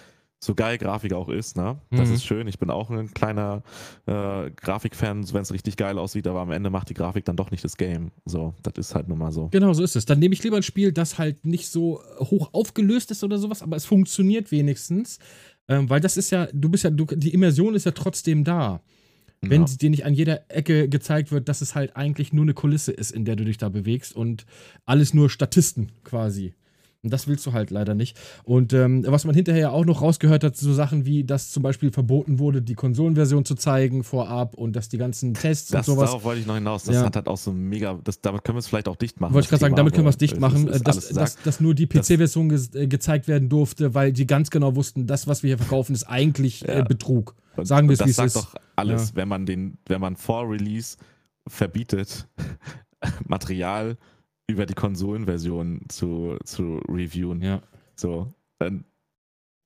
so 0.47 0.55
geil 0.55 0.79
Grafik 0.79 1.13
auch 1.13 1.29
ist, 1.29 1.57
ne? 1.57 1.79
Das 1.91 2.09
mhm. 2.09 2.15
ist 2.15 2.25
schön. 2.25 2.49
Ich 2.49 2.59
bin 2.59 2.71
auch 2.71 2.89
ein 2.89 3.13
kleiner 3.13 3.63
äh, 4.07 4.51
Grafikfan, 4.51 5.33
wenn 5.33 5.43
es 5.43 5.53
richtig 5.53 5.77
geil 5.77 5.99
aussieht, 5.99 6.27
aber 6.27 6.41
am 6.41 6.51
Ende 6.51 6.71
macht 6.71 6.89
die 6.89 6.95
Grafik 6.95 7.25
dann 7.25 7.37
doch 7.37 7.51
nicht 7.51 7.65
das 7.65 7.77
Game. 7.77 8.13
So, 8.25 8.55
das 8.63 8.75
ist 8.79 8.95
halt 8.95 9.09
nun 9.09 9.19
mal 9.19 9.33
so. 9.33 9.49
Genau, 9.49 9.73
so 9.73 9.83
ist 9.83 9.97
es. 9.97 10.07
Dann 10.07 10.19
nehme 10.19 10.33
ich 10.33 10.43
lieber 10.43 10.57
ein 10.57 10.63
Spiel, 10.63 10.93
das 10.93 11.19
halt 11.19 11.45
nicht 11.45 11.69
so 11.69 12.01
hoch 12.21 12.51
aufgelöst 12.53 13.11
ist 13.11 13.23
oder 13.25 13.39
sowas, 13.39 13.63
aber 13.63 13.77
es 13.77 13.85
funktioniert 13.85 14.51
wenigstens. 14.51 15.19
Ähm, 15.69 15.91
weil 15.91 16.01
das 16.01 16.17
ist 16.17 16.31
ja, 16.31 16.47
du 16.53 16.69
bist 16.69 16.85
ja, 16.85 16.91
du, 16.91 17.05
die 17.07 17.35
Immersion 17.35 17.75
ist 17.75 17.85
ja 17.85 17.93
trotzdem 17.93 18.45
da. 18.45 18.81
Wenn 19.43 19.67
ja. 19.67 19.69
dir 19.69 19.91
nicht 19.91 20.07
an 20.07 20.15
jeder 20.15 20.51
Ecke 20.51 20.89
gezeigt 20.89 21.31
wird, 21.31 21.49
dass 21.49 21.61
es 21.61 21.75
halt 21.75 21.95
eigentlich 21.95 22.33
nur 22.33 22.45
eine 22.45 22.55
Kulisse 22.55 22.93
ist, 22.93 23.11
in 23.11 23.25
der 23.25 23.37
du 23.37 23.45
dich 23.45 23.59
da 23.59 23.69
bewegst 23.69 24.17
und 24.17 24.47
alles 24.87 25.13
nur 25.13 25.29
Statisten 25.29 25.93
quasi. 26.05 26.55
Und 27.03 27.13
das 27.13 27.29
willst 27.29 27.47
du 27.47 27.53
halt 27.53 27.71
leider 27.71 27.95
nicht. 27.95 28.19
Und 28.43 28.73
ähm, 28.73 29.05
was 29.07 29.25
man 29.25 29.35
hinterher 29.35 29.73
auch 29.73 29.85
noch 29.85 30.03
rausgehört 30.03 30.43
hat, 30.43 30.57
so 30.57 30.73
Sachen 30.73 31.07
wie, 31.07 31.25
dass 31.25 31.51
zum 31.51 31.63
Beispiel 31.63 31.93
verboten 31.93 32.39
wurde, 32.39 32.63
die 32.63 32.75
Konsolenversion 32.75 33.45
zu 33.45 33.55
zeigen 33.55 34.03
vorab 34.03 34.55
und 34.55 34.75
dass 34.75 34.89
die 34.89 34.99
ganzen 34.99 35.35
Tests 35.35 35.71
das, 35.71 35.87
und 35.87 35.95
sowas. 35.95 36.11
Darauf 36.11 36.25
wollte 36.25 36.41
ich 36.41 36.47
noch 36.47 36.57
hinaus. 36.57 36.85
Das 36.85 36.97
ja. 36.97 37.05
hat 37.05 37.17
halt 37.17 37.29
auch 37.29 37.37
so 37.37 37.53
mega. 37.53 37.99
Das, 38.03 38.21
damit 38.21 38.45
können 38.45 38.57
wir 38.57 38.61
es 38.61 38.67
vielleicht 38.67 38.89
auch 38.89 38.97
dicht 38.97 39.21
machen. 39.21 39.35
Wollte 39.35 39.47
ich 39.47 39.51
gerade 39.51 39.61
sagen, 39.61 39.77
damit 39.77 39.95
können 39.95 40.07
wir 40.07 40.11
es 40.11 40.17
dicht 40.17 40.41
machen, 40.41 40.69
ist, 40.69 40.77
ist 40.77 40.89
dass, 40.89 41.09
dass, 41.11 41.37
dass, 41.37 41.61
nur 41.61 41.75
die 41.75 41.87
PC-Version 41.87 42.49
ge 42.49 42.61
äh, 42.75 42.87
gezeigt 42.87 43.29
werden 43.29 43.49
durfte, 43.49 43.95
weil 43.95 44.13
die 44.13 44.27
ganz 44.27 44.51
genau 44.51 44.75
wussten, 44.75 45.07
das, 45.07 45.27
was 45.27 45.43
wir 45.43 45.49
hier 45.49 45.59
verkaufen, 45.59 45.95
ist 45.95 46.05
eigentlich 46.05 46.63
ja. 46.63 46.81
äh, 46.81 46.85
Betrug. 46.85 47.35
Sagen 47.63 47.89
wir 47.89 47.95
es, 47.95 48.01
wie 48.01 48.05
es 48.05 48.11
ist. 48.11 48.19
Das 48.19 48.33
sagt 48.33 48.55
doch 48.55 48.61
alles, 48.75 49.11
ja. 49.11 49.17
wenn 49.17 49.29
man 49.29 49.47
den, 49.47 49.79
wenn 49.87 50.01
man 50.01 50.17
vor 50.17 50.51
Release 50.51 50.97
verbietet, 51.47 52.29
Material 53.27 53.97
über 54.49 54.67
die 54.67 54.75
Konsolenversion 54.75 55.83
zu, 55.89 56.39
zu 56.45 56.81
reviewen. 56.89 57.43
Ja. 57.43 57.63
So, 57.95 58.33
dann 58.59 58.85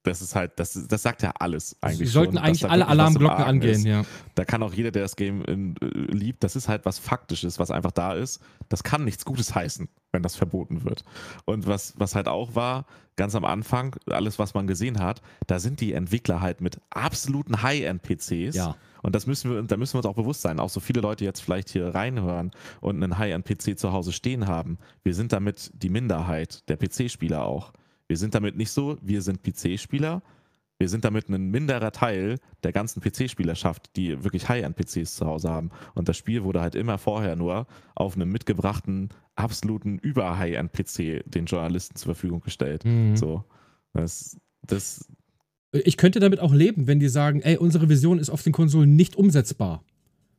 das 0.02 0.22
ist 0.22 0.34
halt, 0.34 0.52
das, 0.56 0.86
das 0.88 1.02
sagt 1.02 1.22
ja 1.22 1.32
alles 1.38 1.76
eigentlich. 1.82 1.98
Sie 1.98 2.06
sollten 2.06 2.36
schon, 2.36 2.44
eigentlich 2.44 2.70
alle 2.70 2.86
Alarmglocken 2.86 3.44
angehen, 3.44 3.84
ja. 3.84 4.04
Da 4.34 4.44
kann 4.44 4.62
auch 4.62 4.72
jeder, 4.72 4.90
der 4.90 5.02
das 5.02 5.14
Game 5.14 5.44
in, 5.44 5.76
äh, 5.82 5.86
liebt, 5.86 6.42
das 6.42 6.56
ist 6.56 6.68
halt 6.68 6.86
was 6.86 6.98
Faktisches, 6.98 7.58
was 7.58 7.70
einfach 7.70 7.90
da 7.90 8.14
ist. 8.14 8.40
Das 8.70 8.82
kann 8.82 9.04
nichts 9.04 9.24
Gutes 9.24 9.54
heißen, 9.54 9.88
wenn 10.12 10.22
das 10.22 10.36
verboten 10.36 10.84
wird. 10.84 11.04
Und 11.44 11.66
was, 11.66 11.94
was 11.98 12.14
halt 12.14 12.28
auch 12.28 12.54
war, 12.54 12.86
ganz 13.16 13.34
am 13.34 13.44
Anfang, 13.44 13.96
alles, 14.06 14.38
was 14.38 14.54
man 14.54 14.66
gesehen 14.66 15.00
hat, 15.00 15.20
da 15.46 15.58
sind 15.58 15.80
die 15.80 15.92
Entwickler 15.92 16.40
halt 16.40 16.62
mit 16.62 16.80
absoluten 16.88 17.62
High-End-PCs. 17.62 18.56
Ja 18.56 18.76
und 19.02 19.14
das 19.14 19.26
müssen 19.26 19.50
wir, 19.50 19.62
da 19.62 19.76
müssen 19.76 19.94
wir 19.94 19.98
uns 19.98 20.06
auch 20.06 20.14
bewusst 20.14 20.42
sein. 20.42 20.60
Auch 20.60 20.68
so 20.68 20.80
viele 20.80 21.00
Leute 21.00 21.24
jetzt 21.24 21.40
vielleicht 21.40 21.70
hier 21.70 21.94
reinhören 21.94 22.50
und 22.80 23.02
einen 23.02 23.18
High-End-PC 23.18 23.78
zu 23.78 23.92
Hause 23.92 24.12
stehen 24.12 24.46
haben. 24.46 24.78
Wir 25.02 25.14
sind 25.14 25.32
damit 25.32 25.70
die 25.74 25.90
Minderheit 25.90 26.68
der 26.68 26.76
PC-Spieler 26.76 27.44
auch. 27.44 27.72
Wir 28.08 28.16
sind 28.16 28.34
damit 28.34 28.56
nicht 28.56 28.70
so, 28.70 28.98
wir 29.00 29.22
sind 29.22 29.42
PC-Spieler. 29.42 30.22
Wir 30.78 30.88
sind 30.88 31.04
damit 31.04 31.28
ein 31.28 31.50
minderer 31.50 31.92
Teil 31.92 32.38
der 32.62 32.72
ganzen 32.72 33.02
PC-Spielerschaft, 33.02 33.94
die 33.96 34.24
wirklich 34.24 34.48
High-End-PCs 34.48 35.14
zu 35.14 35.26
Hause 35.26 35.50
haben. 35.50 35.70
Und 35.94 36.08
das 36.08 36.16
Spiel 36.16 36.42
wurde 36.42 36.62
halt 36.62 36.74
immer 36.74 36.96
vorher 36.96 37.36
nur 37.36 37.66
auf 37.94 38.16
einem 38.16 38.32
mitgebrachten, 38.32 39.10
absoluten 39.36 39.98
Über-High-End-PC 39.98 41.30
den 41.30 41.44
Journalisten 41.44 41.96
zur 41.96 42.14
Verfügung 42.14 42.40
gestellt. 42.40 42.86
Mhm. 42.86 43.14
So. 43.14 43.44
Das, 43.92 44.38
das, 44.62 45.06
ich 45.72 45.96
könnte 45.96 46.20
damit 46.20 46.40
auch 46.40 46.52
leben, 46.52 46.86
wenn 46.86 46.98
die 46.98 47.08
sagen, 47.08 47.42
ey, 47.42 47.56
unsere 47.56 47.88
Vision 47.88 48.18
ist 48.18 48.30
auf 48.30 48.42
den 48.42 48.52
Konsolen 48.52 48.96
nicht 48.96 49.16
umsetzbar. 49.16 49.84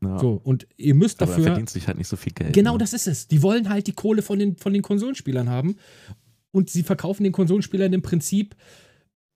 Ja. 0.04 0.18
So, 0.20 0.42
und 0.44 0.68
ihr 0.78 0.96
müsst 0.96 1.22
dafür. 1.22 1.36
Aber 1.36 1.44
verdient 1.44 1.70
sich 1.70 1.88
halt 1.88 1.98
nicht 1.98 2.08
so 2.08 2.18
viel 2.18 2.34
Geld. 2.34 2.54
Genau, 2.54 2.74
ne? 2.74 2.80
das 2.80 2.94
ist 2.94 3.08
es. 3.08 3.28
Die 3.28 3.42
wollen 3.42 3.70
halt 3.70 3.88
die 3.88 3.94
Kohle 3.94 4.22
von 4.22 4.40
den, 4.40 4.58
von 4.58 4.74
den 4.74 4.82
Konsolenspielern 4.82 5.50
haben. 5.50 5.78
Und 6.52 6.70
sie 6.70 6.84
verkaufen 6.84 7.24
den 7.24 7.32
Konsolenspielern 7.32 7.94
im 7.94 8.02
Prinzip 8.02 8.56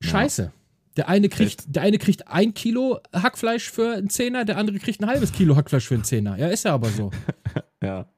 Scheiße. 0.00 0.42
Ja. 0.42 0.52
Der 0.96 1.08
eine, 1.08 1.28
kriegt, 1.28 1.74
der 1.74 1.82
eine 1.82 1.98
kriegt 1.98 2.26
ein 2.28 2.54
Kilo 2.54 3.00
Hackfleisch 3.12 3.70
für 3.70 3.94
einen 3.94 4.08
Zehner, 4.08 4.46
der 4.46 4.56
andere 4.56 4.78
kriegt 4.78 5.00
ein 5.00 5.06
halbes 5.06 5.32
Kilo 5.32 5.54
Hackfleisch 5.54 5.86
für 5.86 5.94
einen 5.94 6.04
Zehner. 6.04 6.38
Ja, 6.38 6.48
ist 6.48 6.64
ja 6.64 6.72
aber 6.72 6.88
so. 6.88 7.10
ja. 7.82 8.08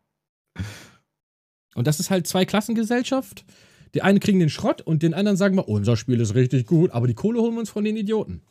Und 1.74 1.86
das 1.86 1.98
ist 1.98 2.10
halt 2.10 2.26
zwei 2.26 2.44
Klassengesellschaft. 2.44 3.44
Die 3.94 4.02
einen 4.02 4.20
kriegen 4.20 4.39
den 4.39 4.51
Schrott 4.51 4.82
und 4.82 5.02
den 5.02 5.15
anderen 5.15 5.36
sagen 5.36 5.56
wir, 5.56 5.69
unser 5.69 5.97
Spiel 5.97 6.20
ist 6.20 6.35
richtig 6.35 6.66
gut, 6.66 6.90
aber 6.90 7.06
die 7.06 7.15
Kohle 7.15 7.40
holen 7.40 7.55
wir 7.55 7.60
uns 7.60 7.70
von 7.70 7.85
den 7.85 7.97
Idioten. 7.97 8.43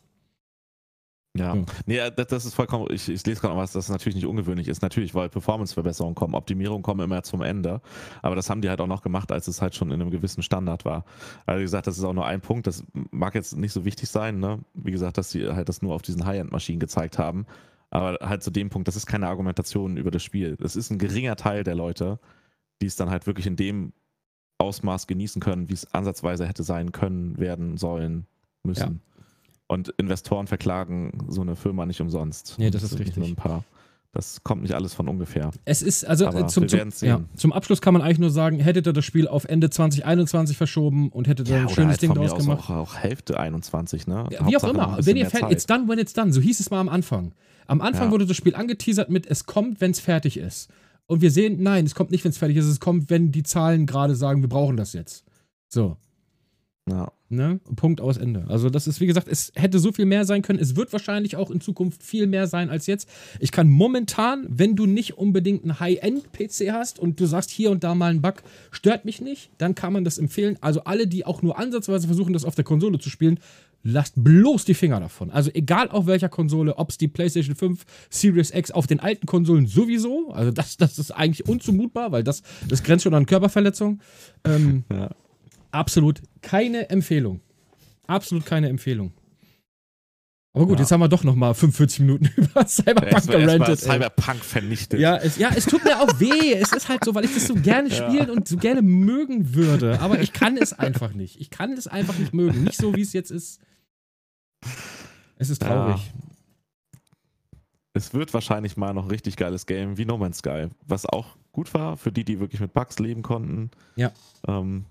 Ja, 1.36 1.56
nee, 1.86 2.00
das 2.10 2.44
ist 2.44 2.54
vollkommen, 2.54 2.88
ich, 2.90 3.08
ich 3.08 3.24
lese 3.24 3.40
gerade 3.40 3.54
noch 3.54 3.60
was, 3.60 3.72
das 3.72 3.88
natürlich 3.88 4.16
nicht 4.16 4.26
ungewöhnlich 4.26 4.66
ist. 4.66 4.82
Natürlich, 4.82 5.14
weil 5.14 5.28
Performance-Verbesserungen 5.28 6.14
kommen, 6.14 6.34
Optimierungen 6.34 6.82
kommen 6.82 7.00
immer 7.00 7.22
zum 7.22 7.42
Ende. 7.42 7.80
Aber 8.22 8.34
das 8.34 8.50
haben 8.50 8.60
die 8.60 8.68
halt 8.68 8.80
auch 8.80 8.86
noch 8.86 9.02
gemacht, 9.02 9.30
als 9.30 9.46
es 9.46 9.62
halt 9.62 9.74
schon 9.74 9.90
in 9.90 10.00
einem 10.00 10.10
gewissen 10.10 10.42
Standard 10.42 10.84
war. 10.84 11.04
Also 11.46 11.60
wie 11.60 11.64
gesagt, 11.64 11.86
das 11.86 11.96
ist 11.96 12.04
auch 12.04 12.12
nur 12.12 12.26
ein 12.26 12.40
Punkt, 12.40 12.66
das 12.66 12.82
mag 13.10 13.34
jetzt 13.34 13.56
nicht 13.56 13.72
so 13.72 13.84
wichtig 13.84 14.08
sein, 14.08 14.40
ne? 14.40 14.58
Wie 14.74 14.90
gesagt, 14.90 15.18
dass 15.18 15.30
sie 15.30 15.48
halt 15.48 15.68
das 15.68 15.82
nur 15.82 15.94
auf 15.94 16.02
diesen 16.02 16.26
High-End-Maschinen 16.26 16.80
gezeigt 16.80 17.18
haben. 17.18 17.46
Aber 17.90 18.18
halt 18.20 18.42
zu 18.42 18.50
dem 18.50 18.68
Punkt, 18.68 18.88
das 18.88 18.96
ist 18.96 19.06
keine 19.06 19.28
Argumentation 19.28 19.96
über 19.96 20.10
das 20.10 20.22
Spiel. 20.22 20.56
Das 20.56 20.76
ist 20.76 20.90
ein 20.90 20.98
geringer 20.98 21.36
Teil 21.36 21.62
der 21.62 21.74
Leute, 21.74 22.18
die 22.82 22.86
es 22.86 22.96
dann 22.96 23.10
halt 23.10 23.26
wirklich 23.26 23.46
in 23.46 23.56
dem 23.56 23.92
Ausmaß 24.58 25.06
genießen 25.06 25.40
können, 25.40 25.68
wie 25.68 25.74
es 25.74 25.92
ansatzweise 25.94 26.46
hätte 26.46 26.62
sein 26.62 26.92
können, 26.92 27.38
werden, 27.38 27.76
sollen, 27.76 28.26
müssen. 28.64 29.00
Ja. 29.02 29.24
Und 29.68 29.88
Investoren 29.98 30.46
verklagen 30.46 31.26
so 31.28 31.42
eine 31.42 31.54
Firma 31.54 31.86
nicht 31.86 32.00
umsonst. 32.00 32.56
Nee, 32.58 32.70
das, 32.70 32.82
das 32.82 32.92
ist 32.92 32.98
richtig. 32.98 33.16
Nur 33.18 33.28
ein 33.28 33.36
paar. 33.36 33.64
Das 34.12 34.42
kommt 34.42 34.62
nicht 34.62 34.74
alles 34.74 34.94
von 34.94 35.06
ungefähr. 35.06 35.50
Es 35.66 35.82
ist, 35.82 36.06
also 36.06 36.26
äh, 36.26 36.46
zum, 36.46 36.66
zum, 36.66 36.90
ja, 37.02 37.20
zum, 37.36 37.52
Abschluss 37.52 37.82
kann 37.82 37.92
man 37.92 38.02
eigentlich 38.02 38.18
nur 38.18 38.30
sagen, 38.30 38.58
hättet 38.58 38.86
ihr 38.86 38.94
das 38.94 39.04
Spiel 39.04 39.28
auf 39.28 39.44
Ende 39.44 39.68
2021 39.68 40.56
verschoben 40.56 41.10
und 41.10 41.28
hättet 41.28 41.48
ihr 41.48 41.56
ja, 41.56 41.62
ein 41.62 41.68
schönes 41.68 41.90
halt 41.92 42.02
Ding 42.02 42.14
draus 42.14 42.34
gemacht. 42.34 42.70
Auch, 42.70 42.76
auch 42.76 42.96
Hälfte 42.96 43.38
21, 43.38 44.06
ne? 44.06 44.26
Ja, 44.30 44.46
wie 44.46 44.56
auch 44.56 44.64
immer. 44.64 44.98
Wenn 45.02 45.16
ihr 45.16 45.28
fertig, 45.28 45.50
it's 45.50 45.66
done 45.66 45.86
when 45.88 45.98
it's 45.98 46.14
done. 46.14 46.32
So 46.32 46.40
hieß 46.40 46.58
es 46.58 46.70
mal 46.70 46.80
am 46.80 46.88
Anfang. 46.88 47.32
Am 47.66 47.82
Anfang 47.82 48.10
wurde 48.10 48.24
das 48.24 48.36
Spiel 48.36 48.54
angeteasert 48.54 49.10
mit, 49.10 49.26
es 49.26 49.44
kommt, 49.44 49.82
wenn 49.82 49.90
es 49.90 50.00
fertig 50.00 50.38
ist. 50.38 50.70
Und 51.08 51.22
wir 51.22 51.30
sehen, 51.30 51.62
nein, 51.62 51.86
es 51.86 51.94
kommt 51.94 52.10
nicht, 52.10 52.22
wenn 52.22 52.30
es 52.30 52.38
fertig 52.38 52.58
ist. 52.58 52.66
Es 52.66 52.80
kommt, 52.80 53.08
wenn 53.10 53.32
die 53.32 53.42
Zahlen 53.42 53.86
gerade 53.86 54.14
sagen, 54.14 54.42
wir 54.42 54.48
brauchen 54.48 54.76
das 54.76 54.92
jetzt. 54.92 55.24
So. 55.68 55.96
Ja. 56.88 57.12
Ne? 57.30 57.60
Punkt 57.76 58.00
aus 58.00 58.16
Ende. 58.16 58.46
Also, 58.48 58.70
das 58.70 58.86
ist, 58.86 59.00
wie 59.00 59.06
gesagt, 59.06 59.28
es 59.28 59.52
hätte 59.54 59.78
so 59.78 59.92
viel 59.92 60.06
mehr 60.06 60.24
sein 60.24 60.40
können. 60.40 60.58
Es 60.58 60.76
wird 60.76 60.92
wahrscheinlich 60.92 61.36
auch 61.36 61.50
in 61.50 61.60
Zukunft 61.60 62.02
viel 62.02 62.26
mehr 62.26 62.46
sein 62.46 62.70
als 62.70 62.86
jetzt. 62.86 63.06
Ich 63.38 63.52
kann 63.52 63.68
momentan, 63.68 64.46
wenn 64.48 64.76
du 64.76 64.86
nicht 64.86 65.18
unbedingt 65.18 65.62
einen 65.62 65.78
High-End-PC 65.78 66.72
hast 66.72 66.98
und 66.98 67.20
du 67.20 67.26
sagst 67.26 67.50
hier 67.50 67.70
und 67.70 67.84
da 67.84 67.94
mal 67.94 68.10
einen 68.10 68.22
Bug, 68.22 68.42
stört 68.70 69.04
mich 69.04 69.20
nicht, 69.20 69.50
dann 69.58 69.74
kann 69.74 69.92
man 69.92 70.04
das 70.04 70.16
empfehlen. 70.16 70.56
Also, 70.62 70.84
alle, 70.84 71.06
die 71.06 71.26
auch 71.26 71.42
nur 71.42 71.58
ansatzweise 71.58 72.06
versuchen, 72.06 72.32
das 72.32 72.46
auf 72.46 72.54
der 72.54 72.64
Konsole 72.64 72.98
zu 72.98 73.10
spielen, 73.10 73.40
lasst 73.82 74.14
bloß 74.16 74.64
die 74.64 74.74
Finger 74.74 75.00
davon. 75.00 75.30
Also, 75.30 75.50
egal 75.54 75.90
auf 75.90 76.06
welcher 76.06 76.28
Konsole, 76.28 76.76
ob 76.76 76.90
es 76.90 76.98
die 76.98 77.08
PlayStation 77.08 77.56
5, 77.56 77.84
Series 78.10 78.50
X, 78.52 78.70
auf 78.70 78.86
den 78.86 79.00
alten 79.00 79.26
Konsolen 79.26 79.66
sowieso. 79.66 80.32
Also, 80.32 80.50
das, 80.50 80.76
das 80.76 80.98
ist 80.98 81.10
eigentlich 81.10 81.48
unzumutbar, 81.48 82.12
weil 82.12 82.24
das, 82.24 82.42
das 82.68 82.82
grenzt 82.82 83.04
schon 83.04 83.14
an 83.14 83.26
Körperverletzung. 83.26 84.00
Ähm, 84.44 84.84
ja 84.92 85.10
absolut 85.70 86.22
keine 86.42 86.90
Empfehlung. 86.90 87.40
Absolut 88.06 88.46
keine 88.46 88.68
Empfehlung. 88.68 89.12
Aber 90.54 90.66
gut, 90.66 90.78
ja. 90.78 90.80
jetzt 90.80 90.92
haben 90.92 91.00
wir 91.00 91.08
doch 91.08 91.24
noch 91.24 91.34
mal 91.34 91.54
45 91.54 92.00
Minuten 92.00 92.30
über 92.36 92.66
Cyberpunk 92.66 93.26
gerantet. 93.28 93.78
Cyberpunk 93.78 94.44
vernichtet. 94.44 94.98
Ja 94.98 95.16
es, 95.16 95.36
ja, 95.36 95.50
es 95.54 95.66
tut 95.66 95.84
mir 95.84 96.00
auch 96.00 96.18
weh. 96.18 96.54
es 96.54 96.72
ist 96.72 96.88
halt 96.88 97.04
so, 97.04 97.14
weil 97.14 97.26
ich 97.26 97.34
das 97.34 97.46
so 97.46 97.54
gerne 97.54 97.90
spielen 97.94 98.28
ja. 98.28 98.32
und 98.32 98.48
so 98.48 98.56
gerne 98.56 98.82
mögen 98.82 99.54
würde. 99.54 100.00
Aber 100.00 100.20
ich 100.20 100.32
kann 100.32 100.56
es 100.56 100.72
einfach 100.72 101.12
nicht. 101.12 101.38
Ich 101.40 101.50
kann 101.50 101.72
es 101.72 101.86
einfach 101.86 102.18
nicht 102.18 102.32
mögen. 102.34 102.64
Nicht 102.64 102.78
so, 102.78 102.96
wie 102.96 103.02
es 103.02 103.12
jetzt 103.12 103.30
ist. 103.30 103.60
Es 105.36 105.50
ist 105.50 105.62
traurig. 105.62 106.04
Ja. 106.04 107.00
Es 107.94 108.14
wird 108.14 108.32
wahrscheinlich 108.34 108.76
mal 108.76 108.94
noch 108.94 109.04
ein 109.04 109.10
richtig 109.10 109.36
geiles 109.36 109.66
Game 109.66 109.98
wie 109.98 110.04
No 110.04 110.18
Man's 110.18 110.38
Sky, 110.38 110.68
was 110.86 111.06
auch 111.06 111.36
gut 111.52 111.74
war 111.74 111.96
für 111.96 112.12
die, 112.12 112.24
die 112.24 112.38
wirklich 112.38 112.60
mit 112.60 112.72
Bugs 112.72 112.98
leben 112.98 113.22
konnten. 113.22 113.70
Ja. 113.96 114.12
Ähm, 114.46 114.84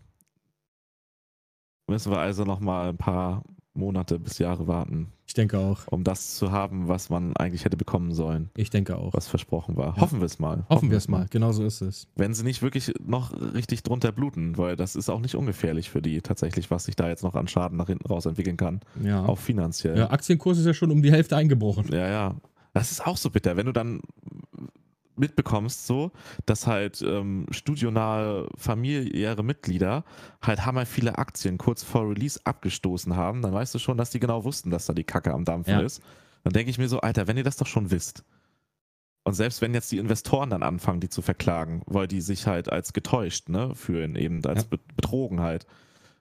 Müssen 1.90 2.12
wir 2.12 2.20
also 2.20 2.44
noch 2.44 2.60
mal 2.60 2.90
ein 2.90 2.98
paar 2.98 3.44
Monate 3.78 4.20
bis 4.20 4.40
Jahre 4.40 4.68
warten. 4.68 5.08
Ich 5.26 5.34
denke 5.34 5.60
auch. 5.60 5.82
Um 5.88 6.04
das 6.04 6.36
zu 6.36 6.52
haben, 6.52 6.88
was 6.88 7.10
man 7.10 7.36
eigentlich 7.36 7.66
hätte 7.66 7.78
bekommen 7.78 8.14
sollen. 8.14 8.50
Ich 8.56 8.70
denke 8.70 8.98
auch. 8.98 9.14
Was 9.14 9.28
versprochen 9.28 9.76
war. 9.76 9.96
Ja. 9.96 10.02
Hoffen 10.02 10.20
wir 10.20 10.26
es 10.26 10.40
mal. 10.40 10.60
Hoffen, 10.60 10.70
Hoffen 10.70 10.92
wir 10.92 10.98
es 10.98 11.08
mal. 11.08 11.20
mal. 11.20 11.28
Genau 11.30 11.52
so 11.52 11.66
ist 11.66 11.82
es. 11.82 12.08
Wenn 12.16 12.34
sie 12.34 12.44
nicht 12.44 12.62
wirklich 12.62 12.94
noch 13.06 13.34
richtig 13.54 13.84
drunter 13.84 14.12
bluten, 14.12 14.58
weil 14.58 14.76
das 14.76 14.96
ist 14.96 15.10
auch 15.10 15.20
nicht 15.20 15.36
ungefährlich 15.36 15.90
für 15.90 16.02
die 16.02 16.22
tatsächlich, 16.22 16.72
was 16.72 16.86
sich 16.86 16.96
da 16.96 17.08
jetzt 17.10 17.24
noch 17.24 17.36
an 17.36 17.48
Schaden 17.48 17.78
nach 17.78 17.88
hinten 17.88 18.08
raus 18.08 18.26
entwickeln 18.26 18.58
kann. 18.58 18.80
Ja. 19.04 19.26
Auch 19.26 19.38
finanziell. 19.38 19.98
Ja, 19.98 20.12
Aktienkurs 20.12 20.58
ist 20.58 20.66
ja 20.66 20.74
schon 20.74 20.92
um 20.92 21.02
die 21.02 21.12
Hälfte 21.12 21.36
eingebrochen. 21.36 21.92
Ja, 21.92 22.08
ja. 22.10 22.36
Das 22.74 22.92
ist 22.92 23.06
auch 23.06 23.18
so 23.18 23.30
bitter, 23.30 23.58
wenn 23.58 23.66
du 23.66 23.72
dann 23.74 24.02
mitbekommst, 25.20 25.88
so, 25.88 26.12
dass 26.46 26.68
halt 26.68 27.02
ähm, 27.02 27.46
studionahe 27.52 28.48
familiäre 28.58 29.44
Mitglieder 29.44 30.04
halt 30.42 30.66
hammer 30.66 30.86
viele 30.86 31.18
Aktien 31.18 31.58
kurz 31.58 31.84
vor 31.84 32.10
Release 32.10 32.40
abgestoßen 32.44 33.16
haben, 33.16 33.42
dann 33.42 33.54
weißt 33.54 33.76
du 33.76 33.80
schon, 33.80 33.98
dass 33.98 34.10
die 34.10 34.20
genau 34.20 34.44
wussten, 34.44 34.70
dass 34.70 34.86
da 34.86 34.94
die 34.94 35.04
Kacke 35.04 35.34
am 35.34 35.46
Dampfen 35.46 35.74
ja. 35.74 35.82
ist. 35.82 36.02
Dann 36.44 36.54
denke 36.54 36.70
ich 36.70 36.78
mir 36.78 36.88
so, 36.88 37.02
Alter, 37.02 37.28
wenn 37.28 37.38
ihr 37.38 37.44
das 37.44 37.58
doch 37.58 37.68
schon 37.68 37.92
wisst. 37.92 38.24
Und 39.24 39.34
selbst 39.34 39.62
wenn 39.62 39.74
jetzt 39.74 39.92
die 39.92 39.98
Investoren 39.98 40.50
dann 40.50 40.64
anfangen, 40.64 41.02
die 41.02 41.10
zu 41.10 41.22
verklagen, 41.22 41.82
weil 41.86 42.08
die 42.08 42.22
sich 42.22 42.48
halt 42.48 42.72
als 42.72 42.94
getäuscht, 42.94 43.50
ne, 43.50 43.76
fühlen, 43.76 44.16
eben 44.16 44.46
als 44.46 44.68
ja. 44.72 44.78
betrogen 44.96 45.42
halt 45.42 45.68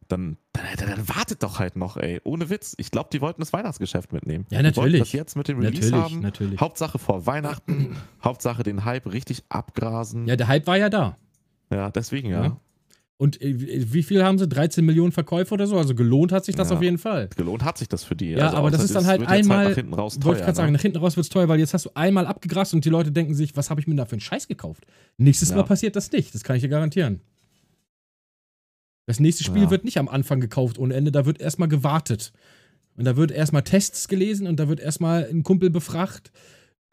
dann, 0.09 0.37
dann, 0.53 0.65
dann, 0.79 1.09
wartet 1.09 1.43
doch 1.43 1.59
halt 1.59 1.77
noch, 1.77 1.97
ey. 1.97 2.21
Ohne 2.25 2.51
Witz. 2.51 2.75
Ich 2.79 2.91
glaube, 2.91 3.09
die 3.13 3.21
wollten 3.21 3.41
das 3.41 3.53
Weihnachtsgeschäft 3.53 4.13
mitnehmen. 4.13 4.47
Ja, 4.51 4.63
natürlich. 4.63 4.95
Die 4.95 4.99
das 4.99 5.13
jetzt 5.13 5.37
mit 5.37 5.49
dem 5.49 5.59
Release 5.59 5.91
natürlich, 5.91 6.13
haben. 6.13 6.21
Natürlich. 6.21 6.61
Hauptsache 6.61 6.99
vor 6.99 7.27
Weihnachten. 7.27 7.97
Hauptsache 8.25 8.63
den 8.63 8.85
Hype 8.85 9.13
richtig 9.13 9.45
abgrasen. 9.49 10.27
Ja, 10.27 10.37
der 10.37 10.49
Hype 10.49 10.67
war 10.67 10.77
ja 10.77 10.89
da. 10.89 11.17
Ja, 11.71 11.91
deswegen 11.91 12.31
ja. 12.31 12.45
ja. 12.45 12.61
Und 13.19 13.41
äh, 13.41 13.93
wie 13.93 14.03
viel 14.03 14.23
haben 14.23 14.39
sie? 14.39 14.47
13 14.47 14.85
Millionen 14.85 15.13
Verkäufe 15.13 15.55
oder 15.55 15.67
so? 15.67 15.79
Also 15.79 15.95
gelohnt 15.95 16.33
hat 16.33 16.45
sich 16.45 16.55
das 16.55 16.69
ja. 16.69 16.77
auf 16.77 16.83
jeden 16.83 16.99
Fall. 16.99 17.31
Gelohnt 17.35 17.65
hat 17.65 17.79
sich 17.79 17.89
das 17.89 18.05
für 18.05 18.15
die. 18.15 18.33
Ja, 18.33 18.47
also 18.47 18.57
aber 18.59 18.71
das 18.71 18.85
ist 18.85 18.95
dann 18.95 19.07
halt, 19.07 19.27
einmal. 19.27 19.59
Halt 19.59 19.69
nach 19.69 19.75
hinten 19.75 19.95
raus 19.95 20.15
teuer, 20.15 20.25
wollte 20.25 20.41
ich 20.41 20.45
gerade 20.45 20.57
sagen, 20.57 20.73
ne? 20.73 20.77
nach 20.77 20.83
hinten 20.83 20.99
raus 20.99 21.17
wird 21.17 21.25
es 21.25 21.31
teuer, 21.31 21.49
weil 21.49 21.59
jetzt 21.59 21.73
hast 21.73 21.87
du 21.87 21.91
einmal 21.95 22.27
abgegrast 22.27 22.75
und 22.75 22.85
die 22.85 22.91
Leute 22.91 23.13
denken 23.13 23.35
sich, 23.35 23.57
was 23.57 23.71
habe 23.71 23.81
ich 23.81 23.87
mir 23.87 23.95
da 23.95 24.05
für 24.05 24.13
einen 24.13 24.21
Scheiß 24.21 24.49
gekauft? 24.49 24.85
Nächstes 25.17 25.51
ja. 25.51 25.57
Mal 25.57 25.63
passiert 25.63 25.97
das 25.97 26.13
nicht. 26.13 26.35
Das 26.35 26.45
kann 26.45 26.57
ich 26.57 26.63
dir 26.63 26.69
garantieren. 26.69 27.21
Das 29.07 29.21
nächste 29.21 29.45
Spiel 29.45 29.63
ja. 29.63 29.71
wird 29.71 29.85
nicht 29.85 29.99
am 29.99 30.09
Anfang 30.09 30.41
gekauft 30.41 30.79
ohne 30.79 30.95
Ende, 30.95 31.13
da 31.13 31.27
wird 31.27 31.41
erstmal 31.41 31.69
gewartet. 31.69 32.33
Und 32.97 33.05
da 33.05 33.17
wird 33.17 33.31
erstmal 33.31 33.63
Tests 33.63 34.09
gelesen 34.09 34.47
und 34.47 34.59
da 34.59 34.69
wird 34.69 34.81
erstmal 34.81 35.29
ein 35.31 35.43
Kumpel 35.43 35.71
befragt. 35.71 36.33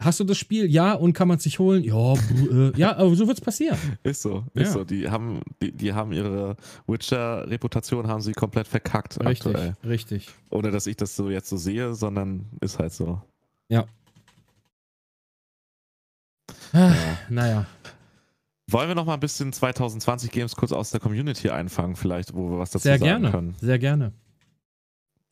Hast 0.00 0.20
du 0.20 0.24
das 0.24 0.36
Spiel? 0.36 0.70
Ja, 0.70 0.92
und 0.92 1.12
kann 1.12 1.28
man 1.28 1.38
es 1.38 1.44
sich 1.44 1.58
holen? 1.58 1.82
Ja, 1.82 2.14
äh, 2.14 2.72
ja, 2.76 2.96
aber 2.96 3.14
so 3.14 3.26
wird 3.26 3.38
es 3.38 3.44
passieren. 3.44 3.78
Ist 4.02 4.22
so, 4.22 4.44
ist 4.52 4.66
ja. 4.66 4.72
so. 4.72 4.84
Die 4.84 5.08
haben, 5.08 5.40
die, 5.62 5.72
die 5.72 5.92
haben 5.92 6.12
ihre 6.12 6.56
Witcher-Reputation 6.86 8.06
haben 8.06 8.20
sie 8.20 8.32
komplett 8.32 8.68
verkackt 8.68 9.18
richtig, 9.24 9.46
aktuell. 9.46 9.74
Richtig. 9.84 10.28
Ohne 10.50 10.70
dass 10.70 10.86
ich 10.86 10.96
das 10.96 11.16
so 11.16 11.30
jetzt 11.30 11.48
so 11.48 11.56
sehe, 11.56 11.94
sondern 11.94 12.46
ist 12.60 12.78
halt 12.78 12.92
so. 12.92 13.22
Ja. 13.68 13.86
ja. 16.72 16.94
Naja. 17.30 17.66
Wollen 18.70 18.88
wir 18.88 18.94
noch 18.94 19.04
mal 19.04 19.14
ein 19.14 19.20
bisschen 19.20 19.52
2020 19.52 20.30
Games 20.30 20.56
kurz 20.56 20.72
aus 20.72 20.90
der 20.90 21.00
Community 21.00 21.50
einfangen, 21.50 21.96
vielleicht, 21.96 22.34
wo 22.34 22.50
wir 22.50 22.58
was 22.58 22.70
dazu 22.70 22.84
Sehr 22.84 22.98
sagen 22.98 23.04
gerne. 23.04 23.30
können? 23.30 23.56
Sehr 23.60 23.78
gerne. 23.78 24.12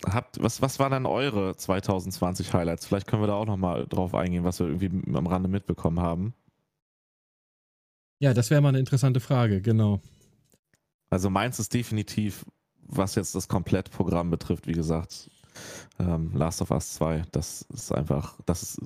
Habt, 0.05 0.43
was, 0.43 0.61
was 0.61 0.79
waren 0.79 0.91
dann 0.91 1.07
eure 1.07 1.57
2020 1.57 2.53
Highlights? 2.53 2.87
Vielleicht 2.87 3.07
können 3.07 3.23
wir 3.23 3.29
da 3.29 3.35
auch 3.35 3.47
noch 3.47 3.57
mal 3.57 3.87
drauf 3.87 4.15
eingehen, 4.15 4.45
was 4.45 4.59
wir 4.59 4.67
irgendwie 4.67 4.91
am 5.17 5.27
Rande 5.27 5.49
mitbekommen 5.49 6.01
haben. 6.01 6.35
Ja, 8.19 8.35
das 8.35 8.51
wäre 8.51 8.61
mal 8.61 8.69
eine 8.71 8.79
interessante 8.79 9.21
Frage, 9.21 9.63
genau. 9.63 10.01
Also 11.09 11.31
meins 11.31 11.59
ist 11.59 11.73
definitiv, 11.73 12.45
was 12.83 13.15
jetzt 13.15 13.35
das 13.35 13.49
Komplettprogramm 13.49 14.31
betrifft, 14.31 14.67
wie 14.67 14.73
gesagt, 14.73 15.31
ähm, 15.99 16.33
Last 16.35 16.63
of 16.63 16.71
Us 16.71 16.95
2. 16.95 17.25
Das 17.33 17.63
ist 17.73 17.93
einfach, 17.93 18.39
das 18.47 18.63
ist, 18.63 18.81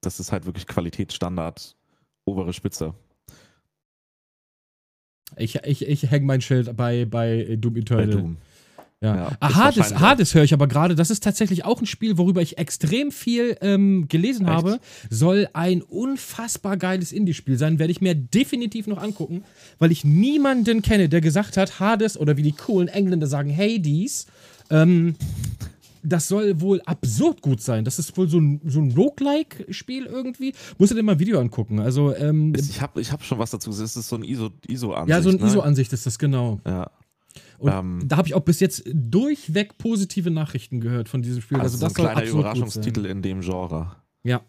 das 0.00 0.20
ist 0.20 0.32
halt 0.32 0.46
wirklich 0.46 0.66
Qualitätsstandard, 0.66 1.76
obere 2.24 2.52
Spitze. 2.52 2.94
Ich, 5.36 5.56
ich, 5.64 5.86
ich 5.86 6.10
hänge 6.10 6.26
mein 6.26 6.40
Schild 6.40 6.76
bei, 6.76 7.04
bei 7.04 7.56
Doom 7.58 7.76
Eternal. 7.76 8.06
Bei 8.06 8.12
Doom. 8.12 8.36
Ja. 9.00 9.14
ja 9.14 9.36
ah, 9.38 9.54
Hades, 9.54 9.94
Hades 9.94 10.34
höre 10.34 10.42
ich 10.42 10.52
aber 10.52 10.66
gerade. 10.66 10.94
Das 10.94 11.10
ist 11.10 11.22
tatsächlich 11.22 11.64
auch 11.64 11.80
ein 11.80 11.86
Spiel, 11.86 12.18
worüber 12.18 12.42
ich 12.42 12.58
extrem 12.58 13.12
viel 13.12 13.56
ähm, 13.60 14.06
gelesen 14.08 14.46
Echt? 14.46 14.54
habe. 14.54 14.80
Soll 15.08 15.48
ein 15.52 15.82
unfassbar 15.82 16.76
geiles 16.76 17.12
Indie-Spiel 17.12 17.58
sein. 17.58 17.78
Werde 17.78 17.92
ich 17.92 18.00
mir 18.00 18.14
definitiv 18.14 18.86
noch 18.86 18.98
angucken, 18.98 19.44
weil 19.78 19.92
ich 19.92 20.04
niemanden 20.04 20.82
kenne, 20.82 21.08
der 21.08 21.20
gesagt 21.20 21.56
hat, 21.56 21.78
Hades 21.78 22.18
oder 22.18 22.36
wie 22.36 22.42
die 22.42 22.52
coolen 22.52 22.88
Engländer 22.88 23.28
sagen, 23.28 23.56
Hades, 23.56 24.26
ähm, 24.70 25.14
das 26.02 26.28
soll 26.28 26.60
wohl 26.60 26.80
absurd 26.82 27.42
gut 27.42 27.60
sein. 27.60 27.84
Das 27.84 27.98
ist 27.98 28.16
wohl 28.16 28.28
so 28.28 28.38
ein, 28.38 28.60
so 28.64 28.80
ein 28.80 28.92
Roguelike-Spiel 28.92 30.06
irgendwie. 30.06 30.54
Musst 30.78 30.92
du 30.92 30.96
dir 30.96 31.02
mal 31.02 31.12
ein 31.12 31.18
Video 31.18 31.40
angucken. 31.40 31.80
Also, 31.80 32.14
ähm, 32.14 32.52
ich 32.56 32.80
habe 32.80 33.00
ich 33.00 33.12
hab 33.12 33.22
schon 33.22 33.38
was 33.38 33.50
dazu 33.50 33.70
gesehen. 33.70 33.84
Es 33.84 33.96
ist 33.96 34.08
so 34.08 34.16
ein 34.16 34.24
ISO-Ansicht. 34.24 34.70
ISO 34.70 34.94
ja, 35.06 35.22
so 35.22 35.30
ein 35.30 35.36
ne? 35.36 35.46
ISO-Ansicht 35.46 35.92
ist 35.92 36.06
das, 36.06 36.18
genau. 36.18 36.60
Ja. 36.66 36.90
Und 37.58 37.72
ähm, 37.72 38.02
da 38.06 38.16
habe 38.16 38.28
ich 38.28 38.34
auch 38.34 38.40
bis 38.40 38.60
jetzt 38.60 38.84
durchweg 38.92 39.78
positive 39.78 40.30
Nachrichten 40.30 40.80
gehört 40.80 41.08
von 41.08 41.22
diesem 41.22 41.42
Spiel. 41.42 41.58
Also, 41.58 41.74
also 41.74 41.86
das 41.86 41.94
so 41.94 42.02
ein 42.02 42.14
kleiner 42.14 42.30
Überraschungstitel 42.30 43.04
in 43.06 43.22
dem 43.22 43.40
Genre. 43.40 43.96
Ja. 44.22 44.42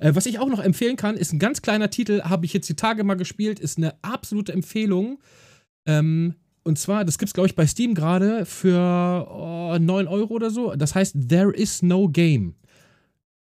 Äh, 0.00 0.14
was 0.14 0.26
ich 0.26 0.38
auch 0.38 0.48
noch 0.48 0.60
empfehlen 0.60 0.96
kann, 0.96 1.16
ist 1.16 1.32
ein 1.32 1.38
ganz 1.38 1.62
kleiner 1.62 1.90
Titel, 1.90 2.22
habe 2.22 2.46
ich 2.46 2.52
jetzt 2.52 2.68
die 2.68 2.76
Tage 2.76 3.02
mal 3.04 3.14
gespielt, 3.14 3.58
ist 3.58 3.78
eine 3.78 3.94
absolute 4.02 4.52
Empfehlung. 4.52 5.18
Ähm, 5.86 6.34
und 6.64 6.78
zwar, 6.78 7.04
das 7.04 7.18
gibt 7.18 7.28
es, 7.28 7.34
glaube 7.34 7.46
ich, 7.46 7.54
bei 7.54 7.66
Steam 7.66 7.94
gerade 7.94 8.46
für 8.46 9.26
oh, 9.30 9.76
9 9.78 10.08
Euro 10.08 10.34
oder 10.34 10.50
so. 10.50 10.74
Das 10.74 10.94
heißt 10.94 11.28
There 11.28 11.52
is 11.52 11.82
no 11.82 12.08
game. 12.08 12.54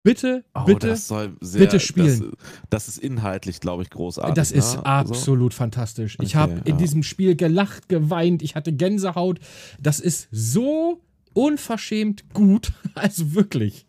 Bitte, 0.03 0.45
oh, 0.55 0.65
bitte, 0.65 0.97
sehr, 0.97 1.29
bitte 1.41 1.79
spielen. 1.79 2.31
Das, 2.71 2.87
das 2.87 2.89
ist 2.89 2.99
inhaltlich, 2.99 3.61
glaube 3.61 3.83
ich, 3.83 3.91
großartig. 3.91 4.35
Das 4.35 4.51
ist 4.51 4.77
ne? 4.77 4.87
absolut 4.87 5.53
so? 5.53 5.59
fantastisch. 5.59 6.17
Ich 6.23 6.31
okay, 6.31 6.39
habe 6.39 6.53
in 6.65 6.73
ja. 6.73 6.77
diesem 6.77 7.03
Spiel 7.03 7.37
gelacht, 7.37 7.91
geweint, 7.91 8.41
ich 8.41 8.55
hatte 8.55 8.73
Gänsehaut. 8.73 9.41
Das 9.79 10.01
ist 10.01 10.29
so 10.31 11.03
unverschämt 11.35 12.33
gut. 12.33 12.73
Also 12.95 13.35
wirklich. 13.35 13.87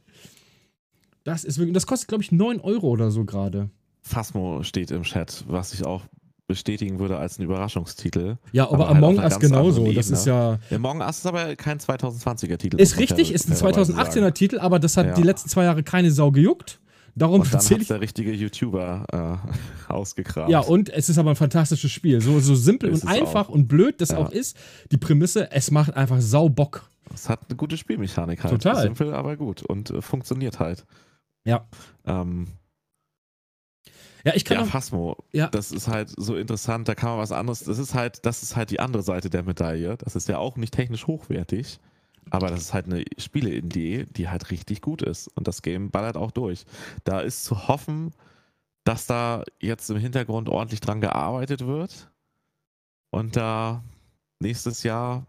Das 1.24 1.44
ist 1.44 1.58
wirklich, 1.58 1.74
das 1.74 1.88
kostet, 1.88 2.10
glaube 2.10 2.24
ich, 2.24 2.32
9 2.32 2.60
Euro 2.60 2.88
oder 2.88 3.10
so 3.12 3.24
gerade. 3.24 3.70
Phasmo 4.02 4.64
steht 4.64 4.92
im 4.92 5.04
Chat, 5.04 5.46
was 5.48 5.74
ich 5.74 5.86
auch 5.86 6.02
bestätigen 6.52 7.00
würde 7.00 7.18
als 7.18 7.40
ein 7.40 7.44
Überraschungstitel. 7.44 8.38
Ja, 8.52 8.66
aber, 8.66 8.74
aber 8.74 8.88
halt 8.88 8.98
Among 8.98 9.18
Us 9.20 9.40
genauso. 9.40 9.92
Das 9.92 10.10
ist 10.10 10.26
ja. 10.26 10.60
Among 10.70 11.02
Us 11.02 11.20
ist 11.20 11.26
aber 11.26 11.56
kein 11.56 11.80
2020er 11.80 12.58
Titel. 12.58 12.80
Ist 12.80 12.98
richtig, 12.98 13.32
ist 13.34 13.50
ein 13.50 13.56
2018er 13.56 14.34
Titel, 14.34 14.60
aber 14.60 14.80
das 14.80 14.98
hat 14.98 15.08
ja. 15.08 15.14
die 15.14 15.24
letzten 15.24 15.50
zwei 15.50 15.64
Jahre 15.64 15.84
keine 15.84 16.12
Sau 16.12 16.32
gejuckt. 16.32 16.80
Darum 17.16 17.42
und 17.42 17.54
dann 17.54 17.62
hat 17.62 17.90
der 17.90 18.02
richtige 18.02 18.32
YouTuber 18.32 19.42
äh, 19.90 19.92
ausgekramt. 19.92 20.50
Ja, 20.50 20.60
und 20.60 20.90
es 20.90 21.10
ist 21.10 21.18
aber 21.18 21.32
ein 21.32 21.36
fantastisches 21.36 21.92
Spiel. 21.92 22.22
So, 22.22 22.40
so 22.40 22.56
simpel 22.56 22.92
und 22.92 23.06
einfach 23.06 23.50
auch. 23.50 23.54
und 23.54 23.68
blöd 23.68 24.00
das 24.00 24.10
ja. 24.10 24.18
auch 24.18 24.32
ist. 24.32 24.56
Die 24.92 24.98
Prämisse, 24.98 25.52
es 25.52 25.72
macht 25.72 25.96
einfach 25.96 26.22
sau 26.22 26.48
Bock. 26.48 26.90
Es 27.14 27.28
hat 27.28 27.42
eine 27.50 27.58
gute 27.58 27.78
Spielmechanik 27.78 28.44
halt. 28.44 28.54
Total. 28.54 28.82
Simpel, 28.84 29.14
aber 29.14 29.36
gut 29.36 29.62
und 29.62 29.90
äh, 29.90 30.02
funktioniert 30.02 30.60
halt. 30.60 30.86
Ja. 31.44 31.68
Ähm, 32.06 32.48
ja, 34.24 34.34
ich 34.36 34.46
kann 34.46 34.58
ja, 34.58 34.66
Phasmo, 34.66 35.18
ja. 35.32 35.48
das 35.48 35.72
ist 35.72 35.88
halt 35.88 36.12
so 36.16 36.36
interessant, 36.36 36.88
da 36.88 36.96
kann 36.96 37.10
man 37.10 37.20
was 37.20 37.32
anderes, 37.32 37.64
das 37.64 37.78
ist 37.78 37.94
halt, 37.94 38.26
das 38.26 38.44
ist 38.44 38.56
halt 38.56 38.70
die 38.70 38.80
andere 38.80 39.04
Seite 39.04 39.30
der 39.30 39.44
Medaille. 39.44 39.98
Das 39.98 40.16
ist 40.16 40.28
ja 40.28 40.38
auch 40.38 40.58
nicht 40.58 40.74
technisch 40.74 41.08
hochwertig, 41.08 41.80
aber 42.30 42.48
das 42.48 42.62
ist 42.62 42.74
halt 42.74 42.86
eine 42.86 43.04
Spiele-Idee, 43.18 44.06
die 44.10 44.30
halt 44.30 44.52
richtig 44.52 44.82
gut 44.82 45.02
ist. 45.02 45.28
Und 45.28 45.48
das 45.48 45.62
Game 45.62 45.90
ballert 45.90 46.18
auch 46.18 46.32
durch. 46.32 46.66
Da 47.04 47.20
ist 47.20 47.44
zu 47.44 47.68
hoffen, 47.68 48.14
dass 48.84 49.08
da 49.08 49.44
jetzt 49.60 49.90
im 49.90 49.98
Hintergrund 49.98 50.50
ordentlich 50.50 50.82
dran 50.82 51.02
gearbeitet 51.02 51.66
wird 51.66 52.12
und 53.12 53.36
da 53.36 53.84
nächstes 54.40 54.84
Jahr 54.84 55.28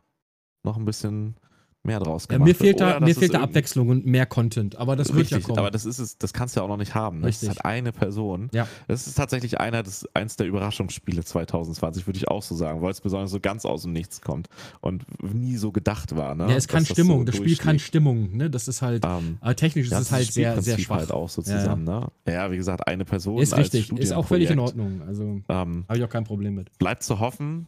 noch 0.64 0.76
ein 0.76 0.84
bisschen 0.84 1.36
mehr 1.84 1.98
draus 1.98 2.28
gemacht 2.28 2.40
ja, 2.40 2.52
mir 2.52 2.54
fehlt 2.54 2.80
da, 2.80 3.00
mir 3.00 3.14
fehlt 3.14 3.34
da 3.34 3.40
Abwechslung 3.40 3.88
und 3.88 4.06
mehr 4.06 4.26
Content, 4.26 4.76
aber 4.76 4.94
das 4.94 5.08
richtig, 5.08 5.30
wird 5.30 5.42
ja 5.42 5.46
kommen. 5.46 5.58
Aber 5.58 5.70
das 5.70 5.84
ist 5.84 5.98
es, 5.98 6.16
das 6.16 6.32
kannst 6.32 6.54
du 6.54 6.60
ja 6.60 6.64
auch 6.64 6.68
noch 6.68 6.76
nicht 6.76 6.94
haben. 6.94 7.20
Ne? 7.20 7.26
Das 7.26 7.42
ist 7.42 7.48
halt 7.48 7.64
eine 7.64 7.92
Person. 7.92 8.48
Ja. 8.52 8.68
Das 8.86 9.06
ist 9.06 9.14
tatsächlich 9.14 9.58
einer 9.58 9.82
des, 9.82 10.08
eins 10.14 10.36
der 10.36 10.46
Überraschungsspiele 10.46 11.24
2020, 11.24 12.06
würde 12.06 12.18
ich 12.18 12.28
auch 12.28 12.42
so 12.42 12.54
sagen, 12.54 12.82
weil 12.82 12.90
es 12.90 13.00
besonders 13.00 13.30
so 13.30 13.40
ganz 13.40 13.64
aus 13.64 13.82
dem 13.82 13.92
Nichts 13.92 14.20
kommt 14.20 14.48
und 14.80 15.04
nie 15.22 15.56
so 15.56 15.72
gedacht 15.72 16.14
war. 16.16 16.34
Ne? 16.34 16.48
Ja, 16.48 16.56
es 16.56 16.68
kann 16.68 16.86
Stimmung, 16.86 17.26
das, 17.26 17.36
so 17.36 17.42
das 17.42 17.50
Spiel 17.50 17.64
kann 17.64 17.78
Stimmung, 17.78 18.36
ne? 18.36 18.48
Das 18.48 18.68
ist 18.68 18.82
halt, 18.82 19.04
um, 19.04 19.38
ähm, 19.42 19.56
technisch 19.56 19.86
ist 19.86 19.98
es 19.98 20.12
halt 20.12 20.32
sehr, 20.32 20.62
sehr 20.62 20.78
schwach. 20.78 20.98
halt 20.98 21.12
auch 21.12 21.28
so 21.28 21.42
zusammen, 21.42 21.86
ja. 21.86 22.00
ne? 22.00 22.06
Ja, 22.28 22.50
wie 22.52 22.56
gesagt, 22.56 22.86
eine 22.86 23.04
Person. 23.04 23.40
Ist 23.40 23.56
richtig, 23.56 23.92
ist 23.92 24.12
auch 24.12 24.26
völlig 24.26 24.50
in 24.50 24.58
Ordnung. 24.58 25.02
Also 25.06 25.22
um, 25.24 25.44
ähm, 25.48 25.84
habe 25.88 25.98
ich 25.98 26.04
auch 26.04 26.08
kein 26.08 26.24
Problem 26.24 26.54
mit. 26.54 26.76
Bleibt 26.78 27.02
zu 27.02 27.18
hoffen, 27.18 27.66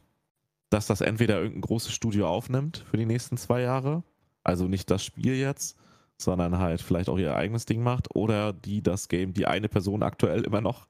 dass 0.75 0.87
das 0.87 1.01
entweder 1.01 1.39
irgendein 1.39 1.63
großes 1.63 1.93
Studio 1.93 2.29
aufnimmt 2.29 2.85
für 2.91 2.97
die 2.97 3.07
nächsten 3.07 3.37
zwei 3.37 3.63
Jahre 3.63 4.03
also 4.45 4.69
nicht 4.69 4.91
das 4.91 5.03
Spiel 5.03 5.35
jetzt, 5.35 5.77
sondern 6.19 6.59
halt 6.59 6.83
vielleicht 6.83 7.09
auch 7.09 7.19
ihr 7.19 7.35
eigenes 7.35 7.65
Ding 7.65 7.83
macht 7.83 8.15
oder 8.15 8.53
die 8.53 8.83
das 8.83 9.09
Game, 9.09 9.33
die 9.33 9.47
eine 9.47 9.69
Person 9.69 10.03
aktuell 10.03 10.43
immer 10.43 10.61
noch 10.61 10.87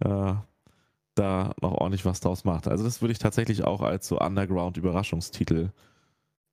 äh, 0.00 0.32
da 1.14 1.54
noch 1.60 1.72
ordentlich 1.72 2.04
was 2.04 2.20
draus 2.20 2.44
macht. 2.44 2.66
Also 2.66 2.84
das 2.84 3.02
würde 3.02 3.12
ich 3.12 3.18
tatsächlich 3.18 3.64
auch 3.64 3.82
als 3.82 4.08
so 4.08 4.18
Underground-Überraschungstitel 4.18 5.70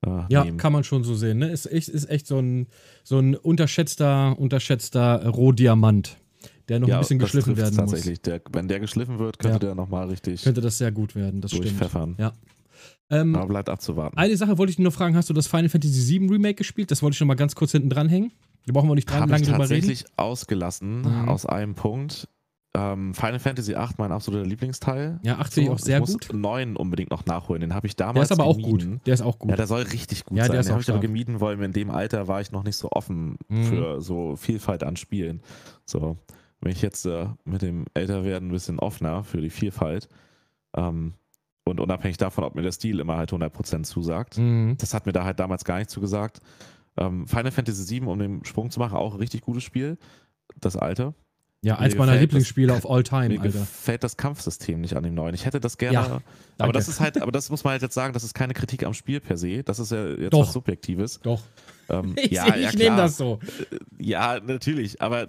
äh, 0.04 0.10
ja, 0.28 0.44
nehmen. 0.44 0.58
kann 0.58 0.72
man 0.72 0.84
schon 0.84 1.04
so 1.04 1.14
sehen. 1.14 1.38
Ne? 1.38 1.48
Ist, 1.48 1.66
ist, 1.66 1.88
ist 1.88 2.10
echt 2.10 2.26
so 2.26 2.38
ein, 2.38 2.66
so 3.02 3.18
ein 3.18 3.34
unterschätzter, 3.34 4.38
unterschätzter 4.38 5.26
Rohdiamant, 5.26 6.18
der 6.68 6.80
noch 6.80 6.88
ja, 6.88 6.96
ein 6.96 7.00
bisschen 7.00 7.18
geschliffen 7.18 7.56
werden 7.56 7.76
tatsächlich. 7.76 8.18
muss. 8.18 8.22
Tatsächlich, 8.22 8.54
wenn 8.54 8.68
der 8.68 8.80
geschliffen 8.80 9.18
wird, 9.18 9.38
könnte 9.38 9.54
ja. 9.54 9.58
der 9.60 9.74
nochmal 9.74 10.08
richtig 10.08 10.42
Könnte 10.42 10.60
das 10.60 10.78
sehr 10.78 10.92
gut 10.92 11.14
werden, 11.14 11.40
das 11.40 11.52
durchpfeffern. 11.52 12.14
stimmt. 12.14 12.18
Ja. 12.18 12.32
Ähm, 13.10 13.36
Aber 13.36 13.46
bleibt 13.46 13.68
abzuwarten. 13.68 14.16
Eine 14.18 14.36
Sache 14.36 14.58
wollte 14.58 14.72
ich 14.72 14.78
nur 14.78 14.92
fragen: 14.92 15.16
Hast 15.16 15.30
du 15.30 15.34
das 15.34 15.46
Final 15.46 15.68
Fantasy 15.68 16.20
VII 16.20 16.28
Remake 16.28 16.54
gespielt? 16.54 16.90
Das 16.90 17.02
wollte 17.02 17.14
ich 17.14 17.20
noch 17.20 17.26
mal 17.26 17.34
ganz 17.34 17.54
kurz 17.54 17.72
hinten 17.72 17.90
dranhängen. 17.90 18.32
Da 18.66 18.72
brauchen 18.72 18.88
wir 18.88 18.96
nicht 18.96 19.08
dran, 19.08 19.28
lange 19.28 19.44
drüber 19.44 19.58
reden. 19.58 19.68
tatsächlich 19.68 20.04
ausgelassen, 20.16 21.02
mhm. 21.02 21.28
aus 21.28 21.46
einem 21.46 21.74
Punkt. 21.74 22.28
Ähm, 22.76 23.14
Final 23.14 23.38
Fantasy 23.38 23.74
VIII, 23.74 23.88
mein 23.96 24.12
absoluter 24.12 24.44
Lieblingsteil. 24.44 25.18
Ja, 25.22 25.38
8 25.38 25.54
finde 25.54 25.70
ich 25.70 25.74
auch 25.74 25.78
sehr 25.78 25.98
ich 25.98 26.12
gut. 26.12 26.24
Ich 26.26 26.32
muss 26.32 26.42
9 26.42 26.76
unbedingt 26.76 27.10
noch 27.10 27.24
nachholen. 27.24 27.60
Den 27.62 27.74
habe 27.74 27.86
ich 27.86 27.96
damals 27.96 28.28
Der 28.28 28.36
ist 28.36 28.40
aber 28.40 28.52
gemieden. 28.52 28.94
auch 28.94 28.98
gut. 28.98 29.06
Der 29.06 29.14
ist 29.14 29.22
auch 29.22 29.38
gut. 29.38 29.50
Ja, 29.50 29.56
der 29.56 29.66
soll 29.66 29.82
richtig 29.82 30.24
gut 30.24 30.36
ja, 30.36 30.44
sein. 30.44 30.52
Der 30.52 30.60
ist 30.60 30.66
den 30.66 30.72
habe 30.72 30.82
ich 30.82 30.90
aber 30.90 31.00
gemieden, 31.00 31.40
weil 31.40 31.62
in 31.62 31.72
dem 31.72 31.90
Alter 31.90 32.28
war 32.28 32.42
ich 32.42 32.52
noch 32.52 32.64
nicht 32.64 32.76
so 32.76 32.90
offen 32.90 33.38
mhm. 33.48 33.64
für 33.64 34.00
so 34.02 34.36
Vielfalt 34.36 34.82
an 34.82 34.96
Spielen. 34.96 35.40
So, 35.86 36.18
wenn 36.60 36.72
ich 36.72 36.82
jetzt 36.82 37.06
äh, 37.06 37.28
mit 37.44 37.62
dem 37.62 37.86
Älterwerden 37.94 38.48
ein 38.48 38.52
bisschen 38.52 38.78
offener 38.78 39.24
für 39.24 39.40
die 39.40 39.50
Vielfalt, 39.50 40.08
ähm, 40.76 41.14
und 41.66 41.80
unabhängig 41.80 42.16
davon, 42.16 42.44
ob 42.44 42.54
mir 42.54 42.62
der 42.62 42.72
Stil 42.72 43.00
immer 43.00 43.16
halt 43.16 43.32
100% 43.32 43.82
zusagt. 43.82 44.38
Mhm. 44.38 44.76
Das 44.78 44.94
hat 44.94 45.04
mir 45.06 45.12
da 45.12 45.24
halt 45.24 45.40
damals 45.40 45.64
gar 45.64 45.78
nicht 45.78 45.90
zugesagt. 45.90 46.40
Ähm, 46.96 47.26
Final 47.26 47.50
Fantasy 47.50 48.00
VII, 48.00 48.06
um 48.08 48.18
den 48.18 48.44
Sprung 48.44 48.70
zu 48.70 48.78
machen, 48.78 48.96
auch 48.96 49.14
ein 49.14 49.18
richtig 49.18 49.42
gutes 49.42 49.64
Spiel. 49.64 49.98
Das 50.60 50.76
alte. 50.76 51.14
Ja, 51.62 51.78
eins 51.78 51.96
meiner 51.96 52.16
Lieblingsspiele 52.16 52.72
auf 52.72 52.88
all 52.88 53.02
time. 53.02 53.28
Mir 53.28 53.40
Alter. 53.40 53.58
gefällt 53.58 54.04
das 54.04 54.16
Kampfsystem 54.16 54.80
nicht 54.80 54.94
an 54.94 55.02
dem 55.02 55.14
neuen. 55.14 55.34
Ich 55.34 55.46
hätte 55.46 55.58
das 55.58 55.78
gerne. 55.78 55.96
Ja, 55.96 56.20
aber 56.58 56.72
das 56.72 56.86
ist 56.86 57.00
halt, 57.00 57.20
aber 57.20 57.32
das 57.32 57.50
muss 57.50 57.64
man 57.64 57.72
halt 57.72 57.82
jetzt 57.82 57.94
sagen, 57.94 58.12
das 58.14 58.22
ist 58.22 58.34
keine 58.34 58.54
Kritik 58.54 58.84
am 58.84 58.94
Spiel 58.94 59.18
per 59.20 59.36
se. 59.36 59.64
Das 59.64 59.80
ist 59.80 59.90
ja 59.90 60.06
jetzt 60.06 60.32
Doch. 60.32 60.42
was 60.42 60.52
Subjektives. 60.52 61.18
Doch. 61.22 61.42
Ähm, 61.88 62.14
ich 62.16 62.30
ja, 62.30 62.54
ich 62.54 62.62
ja, 62.62 62.72
nehme 62.72 62.96
das 62.96 63.16
so. 63.16 63.40
Ja, 63.98 64.38
natürlich. 64.38 65.02
Aber 65.02 65.28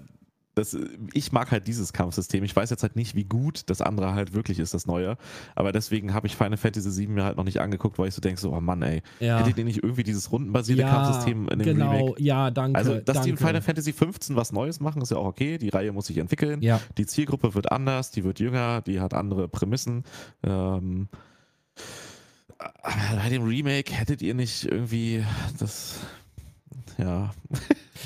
das, 0.58 0.76
ich 1.14 1.32
mag 1.32 1.52
halt 1.52 1.68
dieses 1.68 1.94
Kampfsystem. 1.94 2.44
Ich 2.44 2.56
weiß 2.56 2.70
jetzt 2.72 2.82
halt 2.82 2.96
nicht, 2.96 3.16
wie 3.16 3.26
gut 3.26 3.70
das 3.70 3.82
andere 3.82 4.14
halt 4.14 4.34
wirklich 4.34 4.58
ist, 4.58 4.74
das 4.74 4.88
neue. 4.88 5.18
Aber 5.56 5.72
deswegen 5.72 6.14
habe 6.14 6.26
ich 6.26 6.36
Final 6.36 6.58
Fantasy 6.58 7.00
VII 7.00 7.08
mir 7.08 7.24
halt 7.24 7.38
noch 7.38 7.44
nicht 7.44 7.62
angeguckt, 7.62 8.00
weil 8.00 8.08
ich 8.08 8.16
so 8.16 8.22
denke, 8.22 8.42
so, 8.42 8.52
oh 8.54 8.60
Mann, 8.60 8.82
ey, 8.82 9.04
ja. 9.20 9.40
hättet 9.40 9.58
ihr 9.58 9.66
nicht 9.66 9.84
irgendwie 9.84 10.04
dieses 10.04 10.32
rundenbasierte 10.32 10.82
ja, 10.82 10.90
Kampfsystem 10.90 11.48
in 11.50 11.60
dem 11.60 11.66
genau. 11.66 11.92
Remake? 11.92 12.24
Ja, 12.24 12.50
danke. 12.50 12.78
Also, 12.78 12.96
dass 12.96 13.06
danke. 13.06 13.24
die 13.24 13.30
in 13.30 13.38
Final 13.38 13.62
Fantasy 13.62 13.94
15 13.94 14.36
was 14.36 14.52
Neues 14.52 14.80
machen, 14.80 15.02
ist 15.02 15.12
ja 15.12 15.18
auch 15.18 15.28
okay. 15.28 15.58
Die 15.60 15.70
Reihe 15.70 15.92
muss 15.92 16.08
sich 16.08 16.18
entwickeln. 16.18 16.62
Ja. 16.62 16.82
Die 16.98 17.06
Zielgruppe 17.06 17.54
wird 17.54 17.72
anders, 17.72 18.10
die 18.12 18.24
wird 18.24 18.40
jünger, 18.40 18.82
die 18.82 19.00
hat 19.00 19.14
andere 19.14 19.48
Prämissen. 19.48 20.04
Ähm, 20.44 21.08
aber 22.58 23.22
bei 23.22 23.30
dem 23.30 23.44
Remake 23.44 23.94
hättet 23.94 24.22
ihr 24.22 24.34
nicht 24.34 24.66
irgendwie 24.66 25.24
das 25.60 26.00
ja. 26.98 27.34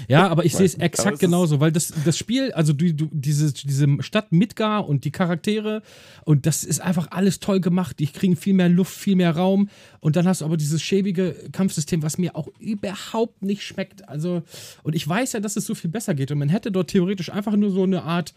Ja, 0.08 0.28
aber 0.28 0.46
ich 0.46 0.56
sehe 0.56 0.66
es 0.66 0.76
exakt 0.76 1.20
genauso, 1.20 1.60
weil 1.60 1.72
das, 1.72 1.94
das 2.06 2.18
Spiel, 2.18 2.52
also 2.54 2.74
du, 2.74 2.94
du, 2.94 3.10
diese, 3.12 3.52
diese 3.54 3.88
Stadt 4.02 4.32
Midgar 4.32 4.88
und 4.88 5.06
die 5.06 5.12
Charaktere 5.12 5.82
und 6.26 6.46
das 6.46 6.64
ist 6.64 6.82
einfach 6.82 7.08
alles 7.12 7.40
toll 7.40 7.60
gemacht. 7.60 8.00
Die 8.00 8.08
kriegen 8.08 8.36
viel 8.36 8.54
mehr 8.54 8.70
Luft, 8.70 8.94
viel 8.94 9.16
mehr 9.16 9.36
Raum 9.36 9.70
und 10.00 10.16
dann 10.16 10.28
hast 10.28 10.42
du 10.42 10.46
aber 10.46 10.58
dieses 10.58 10.82
schäbige 10.82 11.36
Kampfsystem, 11.52 12.04
was 12.04 12.18
mir 12.18 12.36
auch 12.36 12.48
überhaupt 12.60 13.42
nicht 13.44 13.64
schmeckt. 13.64 14.08
Also, 14.08 14.44
und 14.84 14.96
ich 14.96 15.08
weiß 15.08 15.34
ja, 15.34 15.40
dass 15.40 15.56
es 15.56 15.66
so 15.66 15.76
viel 15.76 15.90
besser 15.90 16.14
geht 16.14 16.32
und 16.32 16.40
man 16.40 16.50
hätte 16.50 16.72
dort 16.72 16.90
theoretisch 16.90 17.32
einfach 17.32 17.56
nur 17.56 17.72
so 17.72 17.84
eine 17.84 18.04
Art 18.04 18.34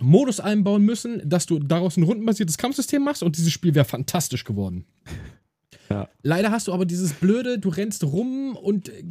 Modus 0.00 0.40
einbauen 0.40 0.84
müssen, 0.84 1.28
dass 1.28 1.46
du 1.46 1.58
daraus 1.58 1.96
ein 1.96 2.02
rundenbasiertes 2.02 2.58
Kampfsystem 2.58 3.02
machst 3.02 3.22
und 3.22 3.36
dieses 3.36 3.52
Spiel 3.52 3.74
wäre 3.74 3.84
fantastisch 3.84 4.44
geworden. 4.44 4.84
Ja. 5.92 6.08
Leider 6.22 6.50
hast 6.50 6.68
du 6.68 6.72
aber 6.72 6.84
dieses 6.84 7.12
blöde, 7.12 7.58
du 7.58 7.68
rennst 7.68 8.04
rum 8.04 8.56
und 8.56 8.88
äh, 8.88 9.02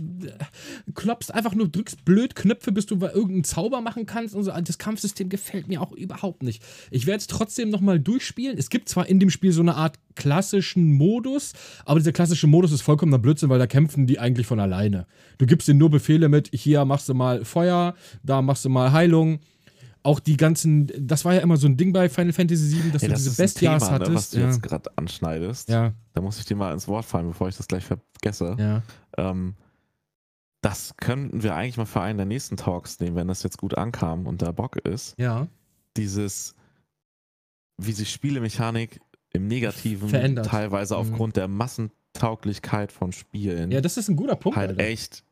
klopfst 0.94 1.34
einfach 1.34 1.54
nur, 1.54 1.68
drückst 1.68 2.04
blöd 2.06 2.36
Knöpfe, 2.36 2.72
bis 2.72 2.86
du 2.86 2.96
irgendeinen 2.96 3.44
Zauber 3.44 3.82
machen 3.82 4.06
kannst 4.06 4.36
und 4.36 4.44
so. 4.44 4.52
Das 4.52 4.78
Kampfsystem 4.78 5.30
gefällt 5.30 5.68
mir 5.68 5.82
auch 5.82 5.92
überhaupt 5.92 6.44
nicht. 6.44 6.64
Ich 6.90 7.06
werde 7.06 7.20
es 7.20 7.28
trotzdem 7.28 7.70
nochmal 7.70 8.00
durchspielen. 8.00 8.58
Es 8.58 8.70
gibt 8.70 8.90
zwar 8.90 9.08
in 9.08 9.20
dem 9.20 9.30
Spiel 9.30 9.52
so 9.52 9.62
eine 9.62 9.76
Art 9.76 10.00
klassischen 10.16 10.92
Modus, 10.94 11.54
aber 11.86 12.00
dieser 12.00 12.12
klassische 12.12 12.48
Modus 12.48 12.72
ist 12.72 12.82
vollkommener 12.82 13.20
Blödsinn, 13.20 13.50
weil 13.50 13.60
da 13.60 13.68
kämpfen 13.68 14.08
die 14.08 14.20
eigentlich 14.20 14.48
von 14.48 14.60
alleine. 14.60 15.08
Du 15.38 15.46
gibst 15.46 15.68
ihnen 15.68 15.80
nur 15.80 15.90
Befehle 15.90 16.30
mit, 16.30 16.50
hier 16.54 16.86
machst 16.86 17.08
du 17.10 17.14
mal 17.14 17.46
Feuer, 17.46 17.96
da 18.24 18.42
machst 18.42 18.66
du 18.66 18.70
mal 18.70 18.92
Heilung 18.92 19.40
auch 20.04 20.20
die 20.20 20.38
ganzen, 20.38 20.92
das 20.98 21.26
war 21.26 21.34
ja 21.34 21.42
immer 21.42 21.58
so 21.58 21.68
ein 21.68 21.78
Ding 21.78 21.94
bei 21.94 22.10
Final 22.10 22.34
Fantasy 22.34 22.76
VII, 22.76 22.92
dass 22.92 23.02
ja, 23.02 23.10
du 23.10 23.14
das 23.14 23.24
diese 23.24 23.42
Bestias 23.42 23.84
Thema, 23.84 23.92
hattest. 23.92 24.10
Ne, 24.10 24.16
was 24.16 24.30
du 24.32 24.40
ja. 24.40 24.46
jetzt 24.48 24.64
gerade 24.64 24.98
anschneidest. 24.98 25.70
Ja. 25.70 25.94
Da 26.14 26.22
muss 26.22 26.40
ich 26.40 26.46
dir 26.46 26.56
mal 26.56 26.74
ins 26.74 26.88
Wort 26.88 27.06
fallen, 27.06 27.28
bevor 27.28 27.48
ich 27.48 27.58
das 27.58 27.68
gleich 27.68 27.86
vergesse. 27.86 28.56
Ja. 28.58 28.82
Ähm, 29.18 29.56
das 30.62 30.96
könnten 30.98 31.44
wir 31.44 31.56
eigentlich 31.56 31.78
mal 31.78 31.86
für 31.86 32.02
einen 32.02 32.18
der 32.18 32.26
nächsten 32.26 32.58
Talks 32.58 33.00
nehmen, 33.00 33.16
wenn 33.16 33.28
das 33.28 33.44
jetzt 33.44 33.58
gut 33.58 33.78
ankam 33.78 34.28
und 34.28 34.42
da 34.42 34.52
Bock 34.52 34.76
ist. 34.78 35.16
Ja. 35.18 35.48
Dieses, 35.98 36.56
wie 37.78 37.92
sich 37.92 38.12
Spielemechanik 38.12 39.02
im 39.34 39.48
Negativen 39.48 40.10
Verändert. 40.10 40.48
teilweise 40.48 40.96
mhm. 40.96 41.02
aufgrund 41.02 41.36
der 41.36 41.48
Massentauglichkeit 41.48 42.92
von 42.92 43.12
Spielen. 43.12 43.72
Ja, 43.72 43.82
das 43.82 43.98
ist 43.98 44.10
ein 44.10 44.16
guter 44.16 44.36
Punkt. 44.36 44.58
Halt 44.58 44.72
Alter. 44.72 44.84
echt 44.84 45.24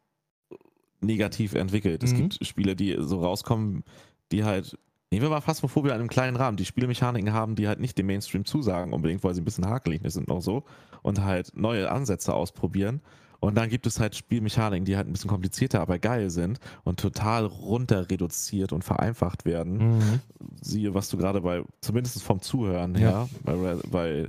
negativ 1.02 1.54
entwickelt. 1.54 2.02
Mhm. 2.02 2.08
Es 2.08 2.16
gibt 2.16 2.46
Spiele, 2.46 2.76
die 2.76 2.96
so 3.00 3.22
rauskommen 3.22 3.84
die 4.31 4.43
halt, 4.43 4.77
nehmen 5.11 5.23
wir 5.23 5.30
mal 5.30 5.41
Phasmophobia 5.41 5.93
in 5.93 5.99
einem 5.99 6.10
kleinen 6.10 6.38
Rahmen, 6.38 6.57
die 6.57 6.65
Spielmechaniken 6.65 7.34
haben, 7.34 7.56
die 7.56 7.68
halt 7.68 7.80
nicht 7.80 7.97
dem 7.97 8.07
Mainstream 8.07 8.45
zusagen 8.45 8.93
unbedingt, 8.93 9.23
weil 9.23 9.34
sie 9.34 9.41
ein 9.41 9.45
bisschen 9.45 9.68
hakelig 9.68 10.01
sind 10.06 10.27
noch 10.27 10.41
so 10.41 10.64
und 11.01 11.23
halt 11.23 11.51
neue 11.56 11.89
Ansätze 11.91 12.34
ausprobieren 12.34 13.01
Und 13.41 13.56
dann 13.56 13.69
gibt 13.69 13.88
es 13.88 13.99
halt 13.99 14.15
Spielmechaniken, 14.15 14.85
die 14.85 14.97
halt 14.97 15.07
ein 15.07 15.14
bisschen 15.14 15.30
komplizierter, 15.30 15.80
aber 15.80 15.97
geil 15.97 16.30
sind 16.30 16.60
und 16.84 16.99
total 16.99 17.45
runter 17.45 18.10
reduziert 18.10 18.73
und 18.73 18.84
vereinfacht 18.84 19.45
werden. 19.45 19.97
Mhm. 19.97 20.19
Siehe, 20.61 20.93
was 20.93 21.10
du 21.10 21.18
gerade 21.18 21.41
bei, 21.41 21.64
zumindest 21.80 22.22
vom 22.22 22.41
Zuhören 22.41 22.95
her, 22.95 23.27
ja, 23.45 23.53
bei, 23.56 23.76
bei 23.89 24.10
äh, 24.10 24.27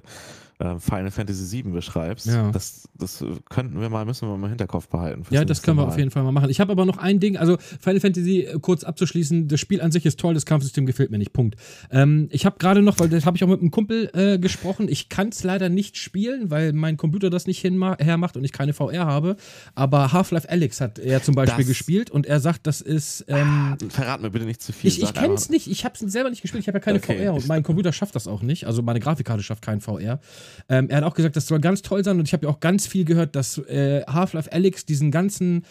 Final 0.61 1.11
Fantasy 1.11 1.63
VII 1.63 1.73
beschreibst. 1.73 2.27
Ja. 2.27 2.51
Das, 2.51 2.89
das 2.99 3.25
könnten 3.49 3.81
wir 3.81 3.89
mal, 3.89 4.05
müssen 4.05 4.29
wir 4.29 4.37
mal 4.37 4.45
im 4.45 4.51
Hinterkopf 4.51 4.89
behalten. 4.89 5.23
Ja, 5.31 5.45
das 5.45 5.63
können 5.63 5.79
wir 5.79 5.87
auf 5.87 5.97
jeden 5.97 6.11
Fall 6.11 6.23
mal 6.23 6.33
machen. 6.33 6.51
Ich 6.51 6.61
habe 6.61 6.73
aber 6.73 6.85
noch 6.85 6.99
ein 6.99 7.19
Ding, 7.19 7.39
also 7.39 7.57
Final 7.81 8.01
Fantasy 8.01 8.41
äh, 8.41 8.59
kurz 8.61 8.85
abzuschließen, 8.85 9.49
das 9.49 9.59
Spiel 9.59 9.81
an 9.81 9.91
sich 9.91 10.05
ist 10.05 10.21
toll, 10.21 10.35
das 10.35 10.45
Kampfsystem 10.45 10.85
gefällt 10.85 11.11
mir 11.11 11.17
nicht, 11.17 11.33
Punkt. 11.33 11.57
Ähm, 11.91 12.29
ich 12.31 12.45
habe 12.45 12.59
gerade 12.59 12.83
noch, 12.83 12.99
weil 12.99 13.09
das 13.09 13.25
habe 13.25 13.39
ich 13.39 13.45
auch 13.45 13.49
mit 13.49 13.61
einem 13.61 13.71
Kumpel 13.71 14.11
äh, 14.13 14.39
gesprochen, 14.39 14.89
ich 14.89 15.09
kann 15.09 15.29
es 15.29 15.43
leider 15.43 15.71
nicht 15.71 15.97
spielen, 15.97 16.51
weil 16.51 16.75
mein 16.75 16.99
Computer 16.99 17.31
das 17.31 17.47
nicht 17.47 17.65
hermacht 17.65 18.37
und 18.37 18.45
ich 18.45 18.53
keine 18.53 18.75
VR 18.75 19.07
habe, 19.07 19.37
aber 19.75 20.13
Half-Life 20.13 20.49
Alex 20.51 20.81
hat 20.83 20.99
er 20.99 21.23
zum 21.23 21.35
Beispiel 21.35 21.65
das 21.65 21.69
gespielt 21.69 22.11
und 22.11 22.27
er 22.27 22.41
sagt, 22.41 22.67
das 22.67 22.83
ist... 22.83 23.25
Ähm, 23.29 23.47
ah, 23.47 23.77
verrat 23.89 24.21
mir 24.21 24.31
bitte 24.31 24.45
nicht 24.45 24.61
zu 24.61 24.73
viel. 24.73 24.89
Ich, 24.89 25.03
ich 25.03 25.15
kenne 25.15 25.35
es 25.35 25.49
nicht, 25.49 25.69
ich 25.69 25.87
habe 25.87 25.95
es 25.95 26.13
selber 26.13 26.29
nicht 26.29 26.43
gespielt, 26.43 26.63
ich 26.63 26.69
habe 26.69 26.79
ja 26.79 26.85
keine 26.85 26.99
okay. 26.99 27.25
VR 27.25 27.35
und 27.35 27.49
mein 27.49 27.63
Computer 27.63 27.93
schafft 27.93 28.15
das 28.15 28.27
auch 28.27 28.43
nicht, 28.43 28.67
also 28.67 28.83
meine 28.83 29.01
Grafikkarte 29.01 29.43
schafft 29.43 29.63
keinen 29.63 29.81
VR. 29.81 30.21
Ähm, 30.69 30.89
er 30.91 30.99
hat 30.99 31.05
auch 31.05 31.15
gesagt, 31.15 31.37
das 31.37 31.47
soll 31.47 31.61
ganz 31.61 31.83
toll 31.83 32.05
sein 32.05 32.19
und 32.19 32.27
ich 32.27 32.33
habe 32.33 32.47
ja 32.47 32.53
auch 32.53 32.61
ganz 32.61 32.87
viel 32.87 33.05
gehört, 33.05 33.37
dass 33.37 33.59
äh, 33.59 34.03
Half-Life 34.07 34.53
Alyx 34.53 34.87
diesen 34.87 35.11
ganzen 35.11 35.65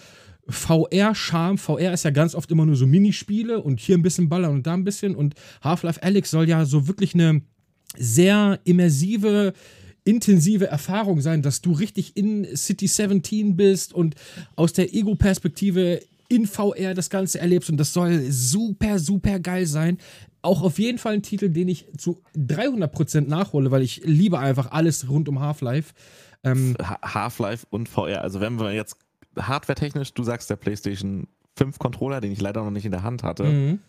VR-Charme, 0.48 1.58
VR 1.58 1.94
ist 1.94 2.04
ja 2.04 2.12
ganz 2.12 2.34
oft 2.36 2.50
immer 2.52 2.66
nur 2.66 2.76
so 2.76 2.88
Minispiele 2.88 3.62
und 3.62 3.80
hier 3.80 3.98
ein 3.98 4.02
bisschen 4.02 4.30
ballern 4.30 4.52
und 4.54 4.68
da 4.68 4.74
ein 4.74 4.84
bisschen 4.84 5.16
und 5.16 5.36
Half-Life 5.62 6.02
Alyx 6.02 6.32
soll 6.32 6.50
ja 6.50 6.66
so 6.66 6.88
wirklich 6.88 7.14
eine 7.14 7.42
sehr 7.98 8.60
immersive 8.64 9.54
intensive 10.06 10.66
Erfahrung 10.68 11.22
sein, 11.22 11.42
dass 11.42 11.62
du 11.62 11.72
richtig 11.72 12.18
in 12.18 12.48
City 12.56 12.88
17 12.88 13.56
bist 13.56 13.94
und 13.94 14.16
aus 14.56 14.74
der 14.74 14.94
Ego-Perspektive 14.94 16.02
in 16.30 16.48
VR 16.48 16.94
das 16.94 17.10
Ganze 17.10 17.40
erlebst 17.40 17.70
und 17.70 17.78
das 17.78 17.94
soll 17.94 18.32
super, 18.32 19.00
super 19.00 19.40
geil 19.40 19.66
sein 19.66 19.98
auch 20.42 20.62
auf 20.62 20.80
jeden 20.80 20.98
Fall 20.98 21.14
ein 21.14 21.24
Titel, 21.24 21.50
den 21.50 21.68
ich 21.68 21.88
zu 21.98 22.22
300% 22.36 23.28
nachhole, 23.28 23.72
weil 23.72 23.82
ich 23.82 24.02
liebe 24.06 24.40
einfach 24.40 24.72
alles 24.72 25.10
rund 25.10 25.28
um 25.30 25.40
Half-Life. 25.40 25.94
Ähm, 26.44 26.76
Half-Life 26.82 27.68
und 27.70 27.90
VR. 27.90 28.22
Also 28.22 28.40
wenn 28.40 28.60
wir 28.60 28.72
jetzt 28.74 28.98
hardware-technisch, 29.38 30.14
du 30.14 30.24
sagst 30.24 30.50
der 30.50 30.56
PlayStation 30.56 31.28
5 31.58 31.80
Controller, 31.80 32.22
den 32.22 32.32
ich 32.32 32.42
leider 32.42 32.64
noch 32.64 32.72
nicht 32.72 32.86
in 32.86 32.92
der 32.92 33.04
Hand 33.04 33.24
hatte. 33.24 33.44
Mhm. 33.44 33.80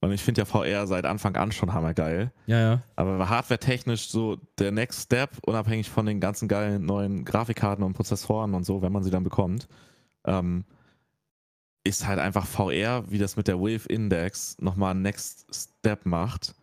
Und 0.00 0.12
ich 0.12 0.22
finde 0.22 0.42
ja 0.42 0.44
VR 0.44 0.86
seit 0.86 1.06
Anfang 1.06 1.34
an 1.36 1.50
schon 1.50 1.72
hammergeil. 1.72 2.30
Ja, 2.46 2.60
ja. 2.60 2.82
Aber 2.94 3.28
hardware-technisch 3.28 4.08
so 4.08 4.38
der 4.58 4.70
Next 4.70 5.04
Step, 5.04 5.30
unabhängig 5.44 5.90
von 5.90 6.06
den 6.06 6.20
ganzen 6.20 6.46
geilen 6.46 6.84
neuen 6.84 7.24
Grafikkarten 7.24 7.84
und 7.84 7.94
Prozessoren 7.94 8.54
und 8.54 8.64
so, 8.64 8.80
wenn 8.80 8.92
man 8.92 9.02
sie 9.02 9.10
dann 9.10 9.24
bekommt, 9.24 9.66
ähm, 10.24 10.64
ist 11.88 12.06
halt 12.06 12.18
einfach 12.18 12.46
VR, 12.46 13.04
wie 13.08 13.18
das 13.18 13.36
mit 13.36 13.48
der 13.48 13.58
Wave 13.58 13.88
Index 13.88 14.56
nochmal 14.60 14.94
ein 14.94 15.02
Next 15.02 15.46
Step 15.52 16.04
macht. 16.06 16.54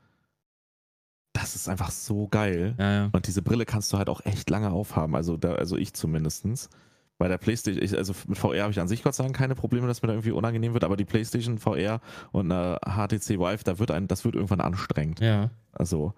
Das 1.34 1.56
ist 1.56 1.68
einfach 1.68 1.92
so 1.92 2.28
geil. 2.28 2.76
Ja, 2.78 2.94
ja. 2.94 3.10
Und 3.12 3.28
diese 3.28 3.42
Brille 3.42 3.66
kannst 3.66 3.92
du 3.92 3.98
halt 3.98 4.08
auch 4.08 4.24
echt 4.24 4.50
lange 4.50 4.70
aufhaben. 4.70 5.16
Also, 5.16 5.36
da, 5.36 5.56
also 5.56 5.76
ich 5.76 5.94
zumindestens. 5.94 6.70
Bei 7.18 7.28
der 7.28 7.38
PlayStation, 7.38 7.84
ich, 7.84 7.98
also 7.98 8.14
mit 8.28 8.38
VR 8.38 8.64
habe 8.64 8.72
ich 8.72 8.80
an 8.80 8.88
sich 8.88 9.02
Gott 9.02 9.16
sei 9.16 9.24
Dank 9.24 9.36
keine 9.36 9.56
Probleme, 9.56 9.88
dass 9.88 10.02
mir 10.02 10.08
da 10.08 10.14
irgendwie 10.14 10.32
unangenehm 10.32 10.74
wird, 10.74 10.84
aber 10.84 10.98
die 10.98 11.06
PlayStation 11.06 11.58
VR 11.58 12.02
und 12.32 12.52
eine 12.52 12.78
HTC 12.86 13.40
Vive, 13.40 13.64
da 13.64 13.80
wird 13.80 13.92
ein, 13.92 14.08
das 14.08 14.26
wird 14.26 14.36
irgendwann 14.36 14.62
anstrengend. 14.62 15.22
Ja. 15.22 15.50
Also, 15.72 16.14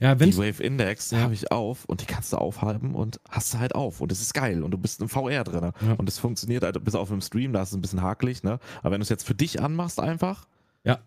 ja, 0.00 0.14
die 0.14 0.36
Wave 0.36 0.62
Index 0.62 1.10
ja. 1.10 1.20
habe 1.20 1.34
ich 1.34 1.50
auf 1.52 1.84
und 1.84 2.00
die 2.00 2.06
kannst 2.06 2.32
du 2.32 2.36
aufhalten 2.36 2.94
und 2.94 3.20
hast 3.28 3.54
du 3.54 3.58
halt 3.58 3.74
auf 3.74 4.00
und 4.00 4.12
es 4.12 4.20
ist 4.20 4.34
geil 4.34 4.62
und 4.62 4.70
du 4.70 4.78
bist 4.78 5.00
im 5.00 5.08
VR 5.08 5.44
drin 5.44 5.72
ja. 5.80 5.92
und 5.94 6.08
es 6.08 6.18
funktioniert 6.18 6.64
halt 6.64 6.82
bis 6.84 6.94
auf 6.94 7.10
im 7.10 7.20
Stream, 7.20 7.52
da 7.52 7.62
ist 7.62 7.70
es 7.70 7.74
ein 7.74 7.80
bisschen 7.80 8.02
hakelig, 8.02 8.42
ne? 8.42 8.58
Aber 8.80 8.92
wenn 8.92 9.00
du 9.00 9.02
es 9.04 9.08
jetzt 9.08 9.26
für 9.26 9.34
dich 9.34 9.60
anmachst 9.60 10.00
einfach, 10.00 10.46
ja. 10.84 10.98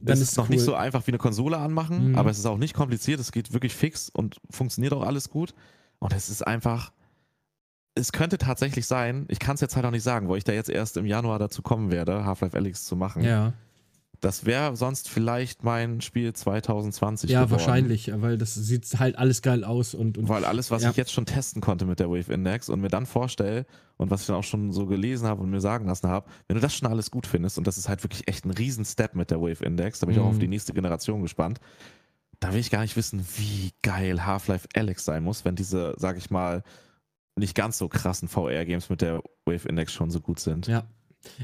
Dann 0.00 0.14
ist 0.14 0.20
es 0.20 0.36
noch 0.36 0.44
cool. 0.44 0.50
nicht 0.50 0.64
so 0.64 0.74
einfach 0.74 1.06
wie 1.06 1.10
eine 1.10 1.18
Konsole 1.18 1.56
anmachen, 1.56 2.10
mhm. 2.10 2.18
aber 2.18 2.30
es 2.30 2.38
ist 2.38 2.46
auch 2.46 2.58
nicht 2.58 2.74
kompliziert, 2.74 3.18
es 3.18 3.32
geht 3.32 3.52
wirklich 3.52 3.74
fix 3.74 4.08
und 4.08 4.36
funktioniert 4.50 4.92
auch 4.92 5.02
alles 5.02 5.30
gut 5.30 5.54
und 5.98 6.12
es 6.12 6.28
ist 6.28 6.46
einfach 6.46 6.92
es 7.94 8.12
könnte 8.12 8.38
tatsächlich 8.38 8.86
sein, 8.86 9.24
ich 9.28 9.38
kann 9.38 9.54
es 9.54 9.60
jetzt 9.60 9.76
halt 9.76 9.86
auch 9.86 9.90
nicht 9.90 10.02
sagen, 10.02 10.28
weil 10.28 10.38
ich 10.38 10.44
da 10.44 10.52
jetzt 10.52 10.68
erst 10.68 10.96
im 10.96 11.06
Januar 11.06 11.38
dazu 11.38 11.62
kommen 11.62 11.90
werde, 11.90 12.24
Half-Life 12.24 12.56
Alyx 12.56 12.84
zu 12.84 12.96
machen. 12.96 13.22
Ja. 13.22 13.52
Das 14.24 14.46
wäre 14.46 14.74
sonst 14.74 15.10
vielleicht 15.10 15.64
mein 15.64 16.00
Spiel 16.00 16.32
2020 16.32 17.28
Ja, 17.28 17.44
geworden. 17.44 17.52
wahrscheinlich, 17.52 18.10
weil 18.14 18.38
das 18.38 18.54
sieht 18.54 18.98
halt 18.98 19.18
alles 19.18 19.42
geil 19.42 19.64
aus. 19.64 19.92
Und, 19.92 20.16
und 20.16 20.30
weil 20.30 20.46
alles, 20.46 20.70
was 20.70 20.82
ja. 20.82 20.90
ich 20.90 20.96
jetzt 20.96 21.12
schon 21.12 21.26
testen 21.26 21.60
konnte 21.60 21.84
mit 21.84 22.00
der 22.00 22.08
Wave 22.08 22.32
Index 22.32 22.70
und 22.70 22.80
mir 22.80 22.88
dann 22.88 23.04
vorstelle 23.04 23.66
und 23.98 24.10
was 24.10 24.22
ich 24.22 24.26
dann 24.28 24.36
auch 24.36 24.44
schon 24.44 24.72
so 24.72 24.86
gelesen 24.86 25.28
habe 25.28 25.42
und 25.42 25.50
mir 25.50 25.60
sagen 25.60 25.86
lassen 25.86 26.08
habe, 26.08 26.30
wenn 26.48 26.54
du 26.54 26.62
das 26.62 26.74
schon 26.74 26.88
alles 26.88 27.10
gut 27.10 27.26
findest 27.26 27.58
und 27.58 27.66
das 27.66 27.76
ist 27.76 27.90
halt 27.90 28.02
wirklich 28.02 28.26
echt 28.26 28.46
ein 28.46 28.50
riesen 28.50 28.86
Step 28.86 29.14
mit 29.14 29.30
der 29.30 29.42
Wave 29.42 29.62
Index, 29.62 29.98
da 29.98 30.06
bin 30.06 30.14
ich 30.14 30.18
mhm. 30.18 30.26
auch 30.26 30.30
auf 30.30 30.38
die 30.38 30.46
mhm. 30.46 30.52
nächste 30.52 30.72
Generation 30.72 31.20
gespannt, 31.20 31.60
da 32.40 32.54
will 32.54 32.60
ich 32.60 32.70
gar 32.70 32.80
nicht 32.80 32.96
wissen, 32.96 33.26
wie 33.36 33.72
geil 33.82 34.24
Half-Life 34.24 34.68
Alex 34.74 35.04
sein 35.04 35.22
muss, 35.22 35.44
wenn 35.44 35.54
diese, 35.54 35.94
sag 35.98 36.16
ich 36.16 36.30
mal, 36.30 36.62
nicht 37.36 37.54
ganz 37.54 37.76
so 37.76 37.88
krassen 37.88 38.28
VR-Games 38.28 38.88
mit 38.88 39.02
der 39.02 39.22
Wave 39.44 39.68
Index 39.68 39.92
schon 39.92 40.10
so 40.10 40.20
gut 40.20 40.40
sind. 40.40 40.66
Ja, 40.66 40.84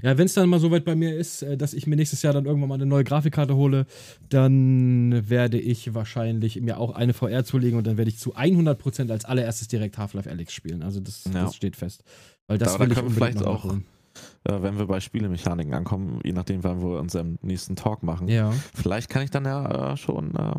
ja, 0.02 0.16
wenn 0.18 0.26
es 0.26 0.34
dann 0.34 0.48
mal 0.48 0.60
so 0.60 0.70
weit 0.70 0.84
bei 0.84 0.94
mir 0.94 1.16
ist, 1.16 1.42
äh, 1.42 1.56
dass 1.56 1.74
ich 1.74 1.86
mir 1.86 1.96
nächstes 1.96 2.22
Jahr 2.22 2.32
dann 2.32 2.46
irgendwann 2.46 2.68
mal 2.68 2.74
eine 2.76 2.86
neue 2.86 3.04
Grafikkarte 3.04 3.56
hole, 3.56 3.86
dann 4.28 5.28
werde 5.28 5.58
ich 5.58 5.94
wahrscheinlich 5.94 6.60
mir 6.60 6.78
auch 6.78 6.94
eine 6.94 7.12
VR 7.12 7.44
zulegen 7.44 7.78
und 7.78 7.86
dann 7.86 7.96
werde 7.96 8.10
ich 8.10 8.18
zu 8.18 8.36
100% 8.36 9.10
als 9.10 9.24
allererstes 9.24 9.68
direkt 9.68 9.98
Half-Life 9.98 10.30
Alyx 10.30 10.52
spielen. 10.52 10.82
Also 10.82 11.00
das, 11.00 11.24
ja. 11.24 11.44
das, 11.44 11.56
steht 11.56 11.76
fest. 11.76 12.04
Weil 12.46 12.58
das 12.58 12.74
da, 12.74 12.80
will 12.80 12.88
da 12.88 13.02
ich 13.06 13.12
vielleicht 13.12 13.44
auch. 13.44 13.74
Äh, 14.44 14.62
wenn 14.62 14.78
wir 14.78 14.86
bei 14.86 15.00
Spielemechaniken 15.00 15.72
ankommen, 15.74 16.20
je 16.24 16.32
nachdem, 16.32 16.64
wann 16.64 16.82
wir 16.82 16.98
unseren 16.98 17.38
nächsten 17.42 17.76
Talk 17.76 18.02
machen. 18.02 18.28
Ja. 18.28 18.52
Vielleicht 18.74 19.08
kann 19.08 19.22
ich 19.22 19.30
dann 19.30 19.44
ja 19.44 19.92
äh, 19.92 19.96
schon. 19.96 20.34
Äh, 20.34 20.54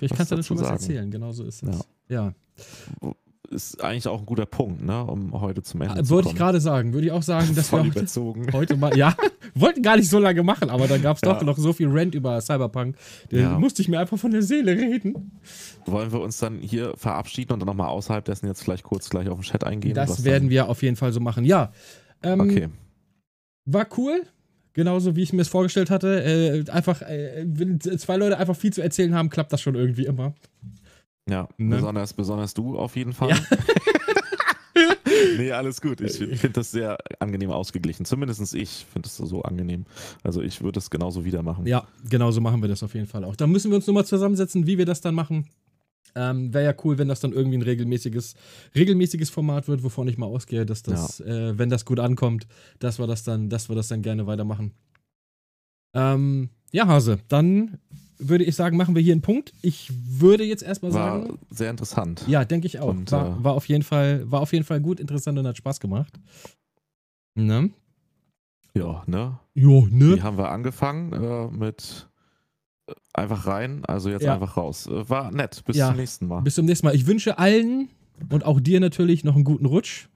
ich 0.00 0.12
kann 0.12 0.26
dir 0.26 0.36
dann 0.36 0.44
schon 0.44 0.58
was 0.58 0.68
erzählen, 0.68 1.10
genau 1.10 1.32
so 1.32 1.44
ist 1.44 1.62
es. 1.62 1.86
Ja. 2.08 2.32
ja 3.02 3.12
ist 3.50 3.82
eigentlich 3.82 4.06
auch 4.06 4.20
ein 4.20 4.26
guter 4.26 4.46
Punkt, 4.46 4.84
ne, 4.84 5.04
um 5.04 5.38
heute 5.40 5.62
zum 5.62 5.82
Ende 5.82 5.94
ah, 5.94 5.96
zu 5.96 6.02
kommen. 6.02 6.10
Würde 6.10 6.28
ich 6.28 6.34
gerade 6.36 6.60
sagen, 6.60 6.92
würde 6.92 7.06
ich 7.06 7.12
auch 7.12 7.22
sagen, 7.22 7.52
dass 7.54 7.68
Voll 7.68 7.84
wir 7.84 7.90
überzogen. 7.90 8.46
heute 8.52 8.76
mal, 8.76 8.96
ja, 8.96 9.14
wollten 9.54 9.82
gar 9.82 9.96
nicht 9.96 10.08
so 10.08 10.18
lange 10.18 10.42
machen, 10.42 10.70
aber 10.70 10.86
da 10.86 10.98
gab 10.98 11.16
es 11.16 11.22
ja. 11.24 11.34
doch 11.34 11.42
noch 11.42 11.58
so 11.58 11.72
viel 11.72 11.88
Rant 11.90 12.14
über 12.14 12.40
Cyberpunk, 12.40 12.96
den 13.30 13.40
ja. 13.40 13.58
musste 13.58 13.82
ich 13.82 13.88
mir 13.88 13.98
einfach 13.98 14.18
von 14.18 14.30
der 14.30 14.42
Seele 14.42 14.72
reden. 14.72 15.32
Wollen 15.86 16.12
wir 16.12 16.20
uns 16.20 16.38
dann 16.38 16.58
hier 16.58 16.94
verabschieden 16.96 17.52
und 17.52 17.60
dann 17.60 17.66
nochmal 17.66 17.88
außerhalb 17.88 18.24
dessen 18.24 18.46
jetzt 18.46 18.62
vielleicht 18.62 18.84
kurz 18.84 19.10
gleich 19.10 19.28
auf 19.28 19.38
den 19.38 19.44
Chat 19.44 19.64
eingehen? 19.64 19.94
Das 19.94 20.24
werden 20.24 20.48
wir 20.48 20.68
auf 20.68 20.82
jeden 20.82 20.96
Fall 20.96 21.12
so 21.12 21.20
machen, 21.20 21.44
ja. 21.44 21.72
Ähm, 22.22 22.40
okay. 22.40 22.68
War 23.64 23.86
cool, 23.98 24.22
genauso 24.74 25.16
wie 25.16 25.22
ich 25.22 25.32
mir 25.32 25.42
es 25.42 25.48
vorgestellt 25.48 25.90
hatte. 25.90 26.22
Äh, 26.22 26.70
einfach, 26.70 27.02
äh, 27.02 27.44
wenn 27.46 27.80
zwei 27.80 28.16
Leute 28.16 28.38
einfach 28.38 28.56
viel 28.56 28.72
zu 28.72 28.80
erzählen 28.80 29.14
haben, 29.14 29.28
klappt 29.28 29.52
das 29.52 29.60
schon 29.60 29.74
irgendwie 29.74 30.06
immer. 30.06 30.34
Ja, 31.28 31.48
ne? 31.58 31.76
besonders, 31.76 32.12
besonders 32.12 32.54
du 32.54 32.78
auf 32.78 32.96
jeden 32.96 33.12
Fall. 33.12 33.30
Ja. 33.30 33.38
nee, 35.38 35.52
alles 35.52 35.80
gut. 35.80 36.00
Ich 36.00 36.16
finde 36.16 36.50
das 36.50 36.70
sehr 36.70 36.98
angenehm 37.18 37.50
ausgeglichen. 37.50 38.04
Zumindest 38.04 38.54
ich 38.54 38.86
finde 38.92 39.06
es 39.06 39.16
so 39.16 39.42
angenehm. 39.42 39.86
Also 40.22 40.42
ich 40.42 40.62
würde 40.62 40.78
es 40.78 40.90
genauso 40.90 41.24
wieder 41.24 41.42
machen. 41.42 41.66
Ja, 41.66 41.86
genauso 42.08 42.40
machen 42.40 42.62
wir 42.62 42.68
das 42.68 42.82
auf 42.82 42.94
jeden 42.94 43.06
Fall 43.06 43.24
auch. 43.24 43.36
Da 43.36 43.46
müssen 43.46 43.70
wir 43.70 43.76
uns 43.76 43.86
nochmal 43.86 44.06
zusammensetzen, 44.06 44.66
wie 44.66 44.78
wir 44.78 44.86
das 44.86 45.00
dann 45.00 45.14
machen. 45.14 45.46
Ähm, 46.14 46.52
Wäre 46.52 46.64
ja 46.64 46.74
cool, 46.84 46.98
wenn 46.98 47.08
das 47.08 47.20
dann 47.20 47.32
irgendwie 47.32 47.58
ein 47.58 47.62
regelmäßiges, 47.62 48.34
regelmäßiges 48.74 49.30
Format 49.30 49.68
wird, 49.68 49.84
wovon 49.84 50.08
ich 50.08 50.18
mal 50.18 50.26
ausgehe, 50.26 50.66
dass 50.66 50.82
das, 50.82 51.20
ja. 51.20 51.50
äh, 51.50 51.58
wenn 51.58 51.70
das 51.70 51.84
gut 51.84 52.00
ankommt, 52.00 52.48
dass 52.80 52.98
wir 52.98 53.06
das 53.06 53.22
dann, 53.22 53.48
dass 53.48 53.68
wir 53.68 53.76
das 53.76 53.88
dann 53.88 54.02
gerne 54.02 54.26
weitermachen. 54.26 54.72
Ähm, 55.94 56.50
ja, 56.72 56.86
Hase, 56.86 57.18
dann 57.28 57.78
würde 58.20 58.44
ich 58.44 58.54
sagen, 58.54 58.76
machen 58.76 58.94
wir 58.94 59.02
hier 59.02 59.12
einen 59.12 59.22
Punkt. 59.22 59.52
Ich 59.62 59.90
würde 59.92 60.44
jetzt 60.44 60.62
erstmal 60.62 60.92
sagen. 60.92 61.28
War 61.28 61.38
sehr 61.50 61.70
interessant. 61.70 62.24
Ja, 62.26 62.44
denke 62.44 62.66
ich 62.66 62.78
auch. 62.78 62.88
Und, 62.88 63.10
war, 63.10 63.38
äh, 63.38 63.44
war, 63.44 63.54
auf 63.54 63.68
jeden 63.68 63.82
Fall, 63.82 64.30
war 64.30 64.40
auf 64.40 64.52
jeden 64.52 64.64
Fall 64.64 64.80
gut, 64.80 65.00
interessant 65.00 65.38
und 65.38 65.46
hat 65.46 65.56
Spaß 65.56 65.80
gemacht. 65.80 66.18
Ne? 67.34 67.70
Ja, 68.74 69.02
ne? 69.06 69.38
Ja, 69.54 69.80
ne? 69.90 70.16
Wie 70.16 70.22
haben 70.22 70.38
wir 70.38 70.50
angefangen 70.50 71.12
äh, 71.12 71.48
mit 71.48 72.08
äh, 72.86 72.92
einfach 73.12 73.46
rein, 73.46 73.84
also 73.84 74.10
jetzt 74.10 74.22
ja. 74.22 74.34
einfach 74.34 74.56
raus. 74.56 74.86
Äh, 74.86 75.08
war 75.08 75.30
nett. 75.30 75.62
Bis 75.64 75.76
ja. 75.76 75.88
zum 75.88 75.96
nächsten 75.96 76.26
Mal. 76.26 76.42
Bis 76.42 76.54
zum 76.54 76.66
nächsten 76.66 76.86
Mal. 76.86 76.94
Ich 76.94 77.06
wünsche 77.06 77.38
allen 77.38 77.88
und 78.30 78.44
auch 78.44 78.60
dir 78.60 78.80
natürlich 78.80 79.24
noch 79.24 79.34
einen 79.34 79.44
guten 79.44 79.66
Rutsch. 79.66 80.08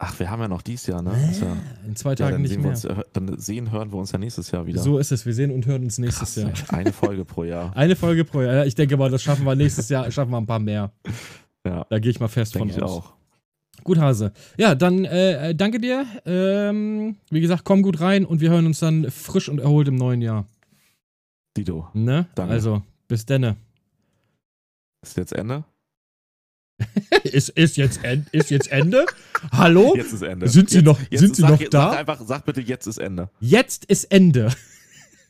Ach, 0.00 0.16
wir 0.20 0.30
haben 0.30 0.40
ja 0.40 0.46
noch 0.46 0.62
dieses 0.62 0.86
Jahr, 0.86 1.02
ne? 1.02 1.10
Ja, 1.40 1.56
in 1.84 1.96
zwei 1.96 2.14
Tagen 2.14 2.36
ja, 2.36 2.38
nicht 2.38 2.56
mehr. 2.56 2.70
Uns, 2.70 2.86
dann 3.12 3.36
sehen, 3.38 3.72
hören 3.72 3.90
wir 3.90 3.98
uns 3.98 4.12
ja 4.12 4.18
nächstes 4.18 4.52
Jahr 4.52 4.64
wieder. 4.64 4.80
So 4.80 4.98
ist 4.98 5.10
es. 5.10 5.26
Wir 5.26 5.34
sehen 5.34 5.50
und 5.50 5.66
hören 5.66 5.82
uns 5.82 5.98
nächstes 5.98 6.34
Krass, 6.34 6.68
Jahr. 6.68 6.78
Eine 6.78 6.92
Folge 6.92 7.24
pro 7.24 7.42
Jahr. 7.42 7.72
Eine 7.76 7.96
Folge 7.96 8.24
pro 8.24 8.42
Jahr. 8.42 8.64
Ich 8.64 8.76
denke 8.76 8.96
mal, 8.96 9.10
das 9.10 9.22
schaffen 9.22 9.44
wir 9.44 9.56
nächstes 9.56 9.88
Jahr. 9.88 10.08
Schaffen 10.12 10.30
wir 10.30 10.36
ein 10.36 10.46
paar 10.46 10.60
mehr. 10.60 10.92
Ja. 11.66 11.84
Da 11.90 11.98
gehe 11.98 12.12
ich 12.12 12.20
mal 12.20 12.28
fest 12.28 12.54
denke 12.54 12.74
von 12.74 12.78
ich 12.78 12.82
auch. 12.82 13.12
Gut, 13.82 13.98
Hase. 13.98 14.32
Ja, 14.56 14.76
dann 14.76 15.04
äh, 15.04 15.54
danke 15.56 15.80
dir. 15.80 16.06
Ähm, 16.24 17.16
wie 17.30 17.40
gesagt, 17.40 17.64
komm 17.64 17.82
gut 17.82 18.00
rein 18.00 18.24
und 18.24 18.40
wir 18.40 18.50
hören 18.50 18.66
uns 18.66 18.78
dann 18.78 19.10
frisch 19.10 19.48
und 19.48 19.58
erholt 19.58 19.88
im 19.88 19.96
neuen 19.96 20.22
Jahr. 20.22 20.46
Dito. 21.56 21.88
Ne? 21.92 22.26
Danke. 22.36 22.52
Also, 22.52 22.82
bis 23.08 23.26
denne. 23.26 23.56
Ist 25.02 25.16
jetzt 25.16 25.32
Ende? 25.32 25.64
ist, 27.24 27.48
ist, 27.50 27.76
jetzt 27.76 28.00
ist 28.32 28.50
jetzt 28.50 28.70
Ende? 28.70 29.06
Hallo? 29.52 29.94
Jetzt 29.96 30.12
ist 30.12 30.22
Ende. 30.22 30.48
Sind 30.48 30.70
Sie 30.70 30.76
jetzt, 30.76 30.84
noch, 30.84 30.98
jetzt 31.10 31.20
sind 31.20 31.36
Sie 31.36 31.42
sag, 31.42 31.50
noch 31.50 31.68
da? 31.68 31.90
Sag 31.90 31.98
einfach, 31.98 32.20
sag 32.24 32.44
bitte, 32.44 32.60
jetzt 32.60 32.86
ist 32.86 32.98
Ende. 32.98 33.30
Jetzt 33.40 33.84
ist 33.86 34.04
Ende. 34.04 34.52